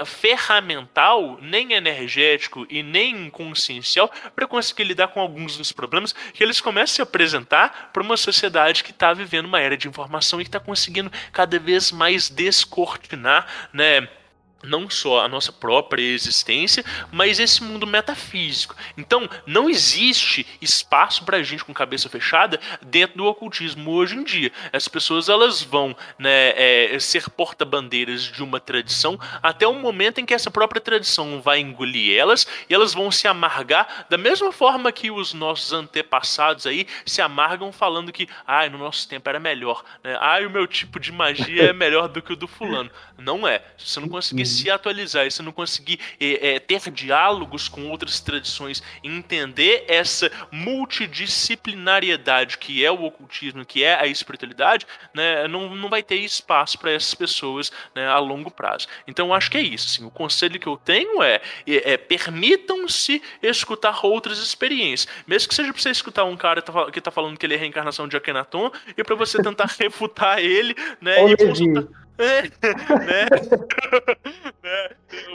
ferramental, 0.05 1.39
nem 1.41 1.73
energético 1.73 2.65
e 2.69 2.83
nem 2.83 3.29
consciencial 3.29 4.11
para 4.35 4.47
conseguir 4.47 4.83
lidar 4.83 5.09
com 5.09 5.19
alguns 5.19 5.57
dos 5.57 5.71
problemas 5.71 6.13
que 6.33 6.43
eles 6.43 6.59
começam 6.59 6.81
a 6.81 6.95
se 6.95 7.01
apresentar 7.01 7.91
para 7.93 8.03
uma 8.03 8.17
sociedade 8.17 8.83
que 8.83 8.91
está 8.91 9.13
vivendo 9.13 9.45
uma 9.45 9.59
era 9.59 9.77
de 9.77 9.87
informação 9.87 10.39
e 10.39 10.43
que 10.43 10.49
está 10.49 10.59
conseguindo 10.59 11.11
cada 11.31 11.59
vez 11.59 11.91
mais 11.91 12.29
descortinar, 12.29 13.47
né? 13.73 14.07
Não 14.63 14.89
só 14.89 15.23
a 15.23 15.27
nossa 15.27 15.51
própria 15.51 16.01
existência, 16.01 16.83
mas 17.11 17.39
esse 17.39 17.63
mundo 17.63 17.87
metafísico. 17.87 18.75
Então, 18.97 19.29
não 19.45 19.69
existe 19.69 20.45
espaço 20.61 21.23
para 21.23 21.37
a 21.37 21.43
gente 21.43 21.63
com 21.63 21.73
cabeça 21.73 22.09
fechada 22.09 22.59
dentro 22.81 23.17
do 23.17 23.25
ocultismo 23.25 23.91
hoje 23.91 24.15
em 24.15 24.23
dia. 24.23 24.51
As 24.71 24.87
pessoas 24.87 25.29
elas 25.29 25.61
vão 25.61 25.95
né, 26.17 26.53
é, 26.55 26.97
ser 26.99 27.29
porta-bandeiras 27.29 28.23
de 28.23 28.43
uma 28.43 28.59
tradição 28.59 29.19
até 29.41 29.67
o 29.67 29.73
momento 29.73 30.19
em 30.19 30.25
que 30.25 30.33
essa 30.33 30.51
própria 30.51 30.81
tradição 30.81 31.41
vai 31.41 31.59
engolir 31.59 32.17
elas 32.17 32.47
e 32.69 32.73
elas 32.73 32.93
vão 32.93 33.11
se 33.11 33.27
amargar 33.27 34.05
da 34.09 34.17
mesma 34.17 34.51
forma 34.51 34.91
que 34.91 35.11
os 35.11 35.33
nossos 35.33 35.73
antepassados 35.73 36.65
aí 36.65 36.87
se 37.05 37.21
amargam 37.21 37.71
falando 37.71 38.11
que, 38.11 38.27
ai, 38.45 38.69
no 38.69 38.77
nosso 38.77 39.07
tempo 39.07 39.27
era 39.27 39.39
melhor, 39.39 39.83
né? 40.03 40.17
ai, 40.19 40.45
o 40.45 40.49
meu 40.49 40.67
tipo 40.67 40.99
de 40.99 41.11
magia 41.11 41.63
é 41.63 41.73
melhor 41.73 42.07
do 42.07 42.21
que 42.21 42.33
o 42.33 42.35
do 42.35 42.47
fulano. 42.47 42.91
Não 43.17 43.47
é. 43.47 43.63
Se 43.77 43.93
você 43.93 43.99
não 43.99 44.09
conseguir 44.09 44.45
se 44.51 44.69
atualizar 44.69 45.25
e 45.25 45.31
se 45.31 45.41
não 45.41 45.51
conseguir 45.51 45.99
é, 46.19 46.55
é, 46.55 46.59
ter 46.59 46.91
diálogos 46.91 47.67
com 47.67 47.89
outras 47.89 48.19
tradições, 48.19 48.83
entender 49.03 49.85
essa 49.87 50.31
multidisciplinariedade 50.51 52.57
que 52.57 52.83
é 52.83 52.91
o 52.91 53.03
ocultismo, 53.03 53.63
que 53.65 53.83
é 53.83 53.95
a 53.95 54.07
espiritualidade, 54.07 54.85
né, 55.13 55.47
não, 55.47 55.75
não 55.75 55.89
vai 55.89 56.03
ter 56.03 56.15
espaço 56.15 56.79
para 56.79 56.91
essas 56.91 57.13
pessoas 57.13 57.71
né, 57.95 58.07
a 58.07 58.19
longo 58.19 58.51
prazo. 58.51 58.87
Então, 59.07 59.33
acho 59.33 59.49
que 59.49 59.57
é 59.57 59.61
isso. 59.61 59.87
Assim, 59.87 60.05
o 60.05 60.11
conselho 60.11 60.59
que 60.59 60.67
eu 60.67 60.77
tenho 60.77 61.23
é, 61.23 61.41
é, 61.67 61.93
é 61.93 61.97
permitam-se 61.97 63.21
escutar 63.41 64.05
outras 64.05 64.39
experiências, 64.39 65.11
mesmo 65.25 65.49
que 65.49 65.55
seja 65.55 65.71
para 65.71 65.81
você 65.81 65.89
escutar 65.89 66.25
um 66.25 66.37
cara 66.37 66.61
que 66.91 66.99
está 66.99 67.11
falando 67.11 67.37
que 67.37 67.45
ele 67.45 67.55
é 67.55 67.57
reencarnação 67.57 68.07
de 68.07 68.17
Akhenaton 68.17 68.71
e 68.97 69.03
para 69.03 69.15
você 69.15 69.41
tentar 69.41 69.69
refutar 69.79 70.39
ele, 70.39 70.75
né, 70.99 71.31
e 71.31 71.37
consultar 71.37 72.00
né? 73.05 73.27
né? 74.61 74.89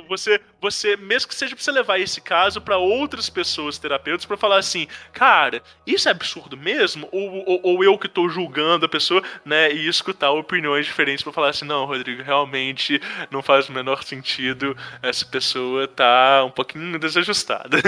Você, 0.08 0.40
você, 0.60 0.96
mesmo 0.96 1.28
que 1.28 1.34
seja 1.34 1.54
pra 1.54 1.62
você 1.62 1.72
levar 1.72 1.98
esse 1.98 2.20
caso 2.20 2.60
para 2.60 2.78
outras 2.78 3.28
pessoas 3.28 3.78
terapeutas 3.78 4.24
para 4.24 4.36
falar 4.36 4.58
assim, 4.58 4.86
cara, 5.12 5.60
isso 5.86 6.08
é 6.08 6.12
absurdo 6.12 6.56
mesmo? 6.56 7.08
Ou, 7.10 7.44
ou, 7.46 7.60
ou, 7.62 7.84
eu 7.84 7.98
que 7.98 8.08
tô 8.08 8.28
julgando 8.28 8.86
a 8.86 8.88
pessoa, 8.88 9.22
né? 9.44 9.72
E 9.72 9.88
escutar 9.88 10.30
opiniões 10.30 10.86
diferentes 10.86 11.22
para 11.22 11.32
falar 11.32 11.50
assim, 11.50 11.64
não, 11.64 11.84
Rodrigo, 11.84 12.22
realmente 12.22 13.00
não 13.30 13.42
faz 13.42 13.68
o 13.68 13.72
menor 13.72 14.04
sentido, 14.04 14.76
essa 15.02 15.24
pessoa 15.26 15.88
tá 15.88 16.44
um 16.44 16.50
pouquinho 16.50 16.98
desajustada. 16.98 17.78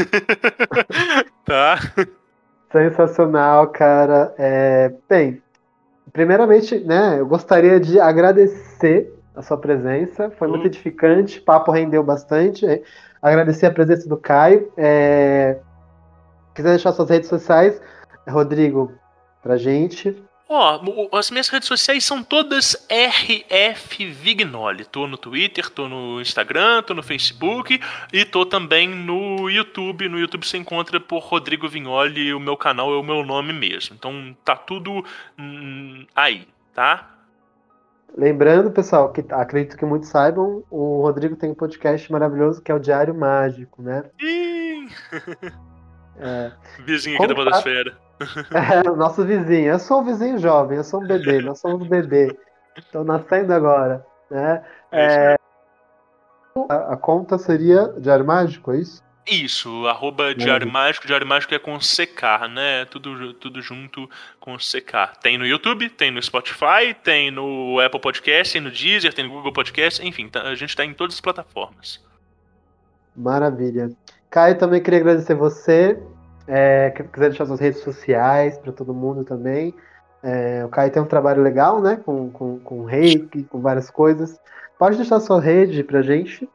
tá? 1.44 1.78
Sensacional, 2.70 3.68
cara. 3.68 4.34
É, 4.38 4.92
bem, 5.08 5.42
Primeiramente, 6.12 6.78
né, 6.80 7.20
eu 7.20 7.26
gostaria 7.26 7.78
de 7.78 8.00
agradecer 8.00 9.12
a 9.34 9.42
sua 9.42 9.56
presença, 9.56 10.30
foi 10.30 10.48
muito 10.48 10.62
uhum. 10.62 10.66
edificante, 10.68 11.38
o 11.38 11.42
papo 11.42 11.70
rendeu 11.70 12.02
bastante. 12.02 12.66
Agradecer 13.22 13.66
a 13.66 13.70
presença 13.70 14.08
do 14.08 14.16
Caio. 14.16 14.72
É... 14.76 15.58
Quiser 16.54 16.70
deixar 16.70 16.92
suas 16.92 17.08
redes 17.08 17.28
sociais, 17.28 17.80
Rodrigo, 18.28 18.92
pra 19.42 19.56
gente. 19.56 20.20
Ó, 20.50 20.80
oh, 21.12 21.16
as 21.16 21.30
minhas 21.30 21.48
redes 21.48 21.68
sociais 21.68 22.02
são 22.02 22.22
todas 22.22 22.74
RF 22.88 24.06
Vignoli. 24.06 24.86
Tô 24.86 25.06
no 25.06 25.18
Twitter, 25.18 25.68
tô 25.68 25.86
no 25.86 26.22
Instagram, 26.22 26.82
tô 26.82 26.94
no 26.94 27.02
Facebook 27.02 27.78
e 28.10 28.24
tô 28.24 28.46
também 28.46 28.88
no 28.88 29.50
YouTube. 29.50 30.08
No 30.08 30.18
YouTube 30.18 30.46
você 30.46 30.56
encontra 30.56 30.98
por 30.98 31.18
Rodrigo 31.18 31.68
Vignoli, 31.68 32.32
o 32.32 32.40
meu 32.40 32.56
canal 32.56 32.90
é 32.94 32.96
o 32.96 33.02
meu 33.02 33.22
nome 33.22 33.52
mesmo. 33.52 33.94
Então 33.94 34.34
tá 34.42 34.56
tudo 34.56 35.04
hum, 35.38 36.06
aí, 36.16 36.48
tá? 36.72 37.10
Lembrando, 38.16 38.70
pessoal, 38.70 39.12
que 39.12 39.22
acredito 39.30 39.76
que 39.76 39.84
muitos 39.84 40.08
saibam, 40.08 40.64
o 40.70 41.02
Rodrigo 41.02 41.36
tem 41.36 41.50
um 41.50 41.54
podcast 41.54 42.10
maravilhoso 42.10 42.62
que 42.62 42.72
é 42.72 42.74
o 42.74 42.80
Diário 42.80 43.14
Mágico, 43.14 43.82
né? 43.82 44.04
Ih! 44.18 44.88
É. 46.20 46.52
Vizinho 46.84 47.16
aqui 47.16 47.26
Como 47.26 47.44
da 47.44 47.50
Podosfera. 47.50 47.96
É, 48.52 48.90
o 48.90 48.96
nosso 48.96 49.24
vizinho. 49.24 49.70
Eu 49.70 49.78
sou 49.78 50.00
um 50.00 50.04
vizinho 50.04 50.38
jovem, 50.38 50.78
eu 50.78 50.82
sou 50.82 51.00
um 51.00 51.06
bebê, 51.06 51.38
nós 51.42 51.60
somos 51.60 51.82
um 51.82 51.88
bebê. 51.88 52.36
Estou 52.76 53.04
nascendo 53.04 53.52
agora. 53.52 54.04
Né? 54.28 54.64
É, 54.90 55.36
a, 56.68 56.94
a, 56.94 56.96
conta 56.96 57.38
seria 57.38 57.94
Diário 57.98 58.26
Mágico, 58.26 58.72
é 58.72 58.78
isso? 58.78 59.02
Isso, 59.30 59.86
arroba 59.86 60.34
Diário 60.34 60.70
Mágico, 60.70 61.06
Diário 61.06 61.26
Mágico 61.26 61.54
é 61.54 61.58
com 61.58 61.78
CK, 61.78 62.48
né? 62.50 62.86
Tudo, 62.86 63.34
tudo 63.34 63.60
junto 63.60 64.08
com 64.40 64.56
CK. 64.56 65.20
Tem 65.20 65.36
no 65.36 65.46
YouTube, 65.46 65.90
tem 65.90 66.10
no 66.10 66.22
Spotify, 66.22 66.94
tem 67.04 67.30
no 67.30 67.78
Apple 67.78 68.00
Podcast, 68.00 68.54
tem 68.54 68.62
no 68.62 68.70
Deezer, 68.70 69.12
tem 69.12 69.26
no 69.26 69.30
Google 69.30 69.52
Podcast, 69.52 70.04
enfim, 70.04 70.28
tá, 70.28 70.42
a 70.42 70.54
gente 70.54 70.70
está 70.70 70.82
em 70.82 70.94
todas 70.94 71.16
as 71.16 71.20
plataformas. 71.20 72.02
Maravilha. 73.14 73.90
Caio, 74.30 74.58
também 74.58 74.82
queria 74.82 75.00
agradecer 75.00 75.34
você. 75.34 75.98
É, 76.46 76.90
quiser 76.90 77.28
deixar 77.28 77.46
suas 77.46 77.60
redes 77.60 77.80
sociais 77.82 78.58
para 78.58 78.72
todo 78.72 78.94
mundo 78.94 79.24
também. 79.24 79.74
É, 80.22 80.64
o 80.64 80.68
Caio 80.68 80.90
tem 80.90 81.02
um 81.02 81.06
trabalho 81.06 81.42
legal, 81.42 81.80
né? 81.80 82.00
Com, 82.04 82.30
com, 82.30 82.58
com 82.58 82.84
reiki, 82.84 83.44
com 83.44 83.60
várias 83.60 83.90
coisas. 83.90 84.40
Pode 84.78 84.96
deixar 84.96 85.20
sua 85.20 85.40
rede 85.40 85.82
pra 85.82 86.02
gente. 86.02 86.48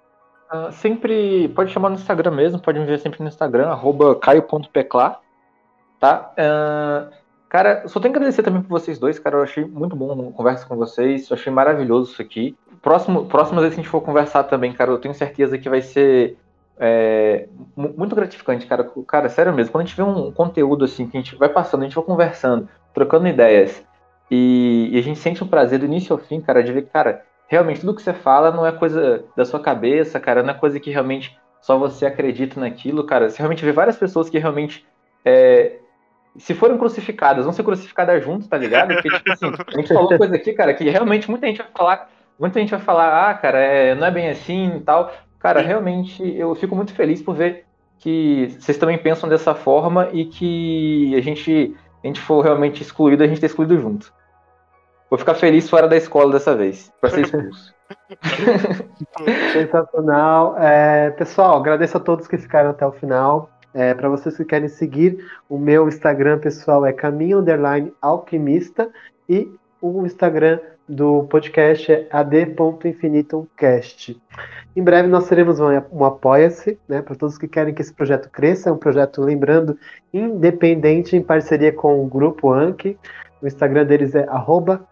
Uh, 0.54 0.72
sempre 0.72 1.48
pode 1.50 1.72
chamar 1.72 1.90
no 1.90 1.96
Instagram 1.96 2.32
mesmo, 2.32 2.62
pode 2.62 2.80
me 2.80 2.86
ver 2.86 3.00
sempre 3.00 3.22
no 3.22 3.28
Instagram, 3.28 3.70
arroba 3.70 4.20
tá? 6.00 6.32
Uh, 6.38 7.12
cara, 7.50 7.88
só 7.88 8.00
tenho 8.00 8.14
que 8.14 8.20
agradecer 8.20 8.44
também 8.44 8.62
por 8.62 8.70
vocês 8.70 9.00
dois, 9.00 9.18
cara, 9.18 9.38
eu 9.38 9.42
achei 9.42 9.66
muito 9.66 9.96
bom 9.96 10.32
conversa 10.32 10.68
com 10.68 10.76
vocês, 10.76 11.28
eu 11.28 11.34
achei 11.36 11.52
maravilhoso 11.52 12.12
isso 12.12 12.22
aqui. 12.22 12.56
Próximo, 12.84 13.26
próxima 13.26 13.62
vez 13.62 13.74
que 13.74 13.80
a 13.80 13.84
gente 13.84 13.90
for 13.90 14.02
conversar 14.02 14.44
também, 14.44 14.74
cara, 14.74 14.92
eu 14.92 15.00
tenho 15.00 15.16
certeza 15.16 15.58
que 15.58 15.68
vai 15.68 15.82
ser 15.82 16.38
é, 16.80 17.48
muito 17.76 18.16
gratificante, 18.16 18.66
cara. 18.66 18.90
Cara, 19.08 19.30
sério 19.30 19.54
mesmo, 19.54 19.72
quando 19.72 19.84
a 19.84 19.88
gente 19.88 19.96
vê 19.96 20.04
um 20.04 20.32
conteúdo 20.32 20.86
assim, 20.86 21.08
que 21.08 21.18
a 21.18 21.22
gente 21.22 21.36
vai 21.36 21.50
passando, 21.50 21.82
a 21.82 21.84
gente 21.86 21.96
vai 21.96 22.04
conversando, 22.04 22.68
trocando 22.94 23.28
ideias, 23.28 23.84
e, 24.30 24.90
e 24.92 24.98
a 24.98 25.02
gente 25.02 25.20
sente 25.20 25.44
um 25.44 25.48
prazer 25.48 25.80
do 25.80 25.86
início 25.86 26.14
ao 26.14 26.20
fim, 26.20 26.42
cara, 26.42 26.64
de 26.64 26.72
ver, 26.72 26.88
cara, 26.88 27.24
realmente 27.48 27.82
tudo 27.82 27.96
que 27.96 28.02
você 28.02 28.14
fala 28.14 28.52
não 28.52 28.66
é 28.66 28.72
coisa 28.72 29.24
da 29.36 29.46
sua 29.46 29.60
cabeça, 29.60 30.20
cara, 30.20 30.42
não 30.42 30.52
é 30.52 30.54
coisa 30.54 30.80
que 30.80 30.90
realmente 30.90 31.38
só 31.62 31.78
você 31.78 32.06
acredita 32.06 32.60
naquilo, 32.60 33.06
cara. 33.06 33.30
Você 33.30 33.38
realmente 33.38 33.64
vê 33.64 33.72
várias 33.72 33.96
pessoas 33.96 34.30
que 34.30 34.38
realmente. 34.38 34.86
É, 35.24 35.78
se 36.38 36.54
forem 36.54 36.78
crucificadas, 36.78 37.46
vão 37.46 37.54
ser 37.54 37.64
crucificadas 37.64 38.24
juntos, 38.24 38.48
tá 38.48 38.58
ligado? 38.58 38.94
Porque, 38.94 39.10
tipo 39.10 39.32
assim, 39.32 39.46
a 39.68 39.78
gente 39.78 39.94
falou 39.94 40.18
coisa 40.18 40.36
aqui, 40.36 40.52
cara, 40.54 40.74
que 40.74 40.90
realmente 40.90 41.30
muita 41.30 41.46
gente 41.48 41.60
vai 41.60 41.68
falar, 41.74 42.10
muita 42.40 42.60
gente 42.60 42.72
vai 42.72 42.80
falar, 42.80 43.30
ah, 43.30 43.34
cara, 43.36 43.60
é, 43.60 43.96
não 43.96 44.08
é 44.08 44.12
bem 44.12 44.30
assim 44.30 44.78
e 44.78 44.80
tal. 44.82 45.14
Cara, 45.44 45.60
realmente 45.60 46.24
eu 46.38 46.56
fico 46.56 46.74
muito 46.74 46.94
feliz 46.94 47.22
por 47.22 47.36
ver 47.36 47.66
que 48.00 48.56
vocês 48.58 48.78
também 48.78 48.98
pensam 48.98 49.28
dessa 49.28 49.54
forma 49.54 50.08
e 50.14 50.24
que 50.24 51.14
a 51.18 51.20
gente, 51.20 51.76
a 52.02 52.08
gente 52.08 52.22
for 52.22 52.42
realmente 52.42 52.82
excluído, 52.82 53.24
a 53.24 53.28
gente 53.28 53.42
tá 53.42 53.48
excluído 53.48 53.78
junto. 53.78 54.14
Vou 55.10 55.20
ficar 55.20 55.36
feliz 55.36 55.70
fora 55.70 55.86
da 55.86 55.98
escola 55.98 56.32
dessa 56.32 56.56
vez, 56.56 56.90
para 57.02 57.10
ser 57.10 57.26
expulso. 57.26 57.76
Sensacional. 59.52 60.56
É, 60.58 61.10
pessoal, 61.12 61.58
agradeço 61.58 61.98
a 61.98 62.00
todos 62.00 62.26
que 62.26 62.38
ficaram 62.38 62.70
até 62.70 62.88
o 62.88 62.94
final. 62.94 63.50
É, 63.74 63.94
para 63.94 64.08
vocês 64.08 64.38
que 64.38 64.46
querem 64.46 64.70
seguir, 64.70 65.26
o 65.50 65.58
meu 65.58 65.90
Instagram 65.90 66.40
pessoal 66.40 66.86
é 66.86 66.94
caminho 66.94 67.40
underline 67.40 67.94
alquimista 68.02 68.90
e 69.28 69.52
o 69.82 70.06
Instagram 70.06 70.60
do 70.88 71.24
podcast 71.24 71.92
é 71.92 72.08
ad.infinitumcast. 72.12 74.22
Em 74.76 74.84
breve 74.84 75.08
nós 75.08 75.28
teremos 75.28 75.60
um, 75.60 75.68
um 75.92 76.04
Apoia-se, 76.04 76.80
né, 76.88 77.02
para 77.02 77.16
todos 77.16 77.38
que 77.38 77.48
querem 77.48 77.74
que 77.74 77.82
esse 77.82 77.94
projeto 77.94 78.30
cresça. 78.30 78.70
É 78.70 78.72
um 78.72 78.78
projeto, 78.78 79.22
lembrando, 79.22 79.78
independente, 80.14 81.16
em 81.16 81.22
parceria 81.22 81.72
com 81.72 82.04
o 82.04 82.08
Grupo 82.08 82.52
Anki. 82.52 82.98
O 83.42 83.48
Instagram 83.48 83.86
deles 83.86 84.16
é 84.16 84.28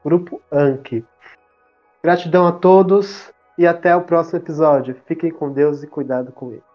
Grupo 0.04 0.42
Anki. 0.52 1.06
Gratidão 2.04 2.48
a 2.48 2.52
todos 2.52 3.32
e 3.58 3.68
até 3.68 3.96
o 3.96 4.02
próximo 4.02 4.40
episódio. 4.40 4.96
Fiquem 5.06 5.32
com 5.32 5.52
Deus 5.52 5.84
e 5.84 5.88
cuidado 5.88 6.32
com 6.32 6.52
ele. 6.52 6.71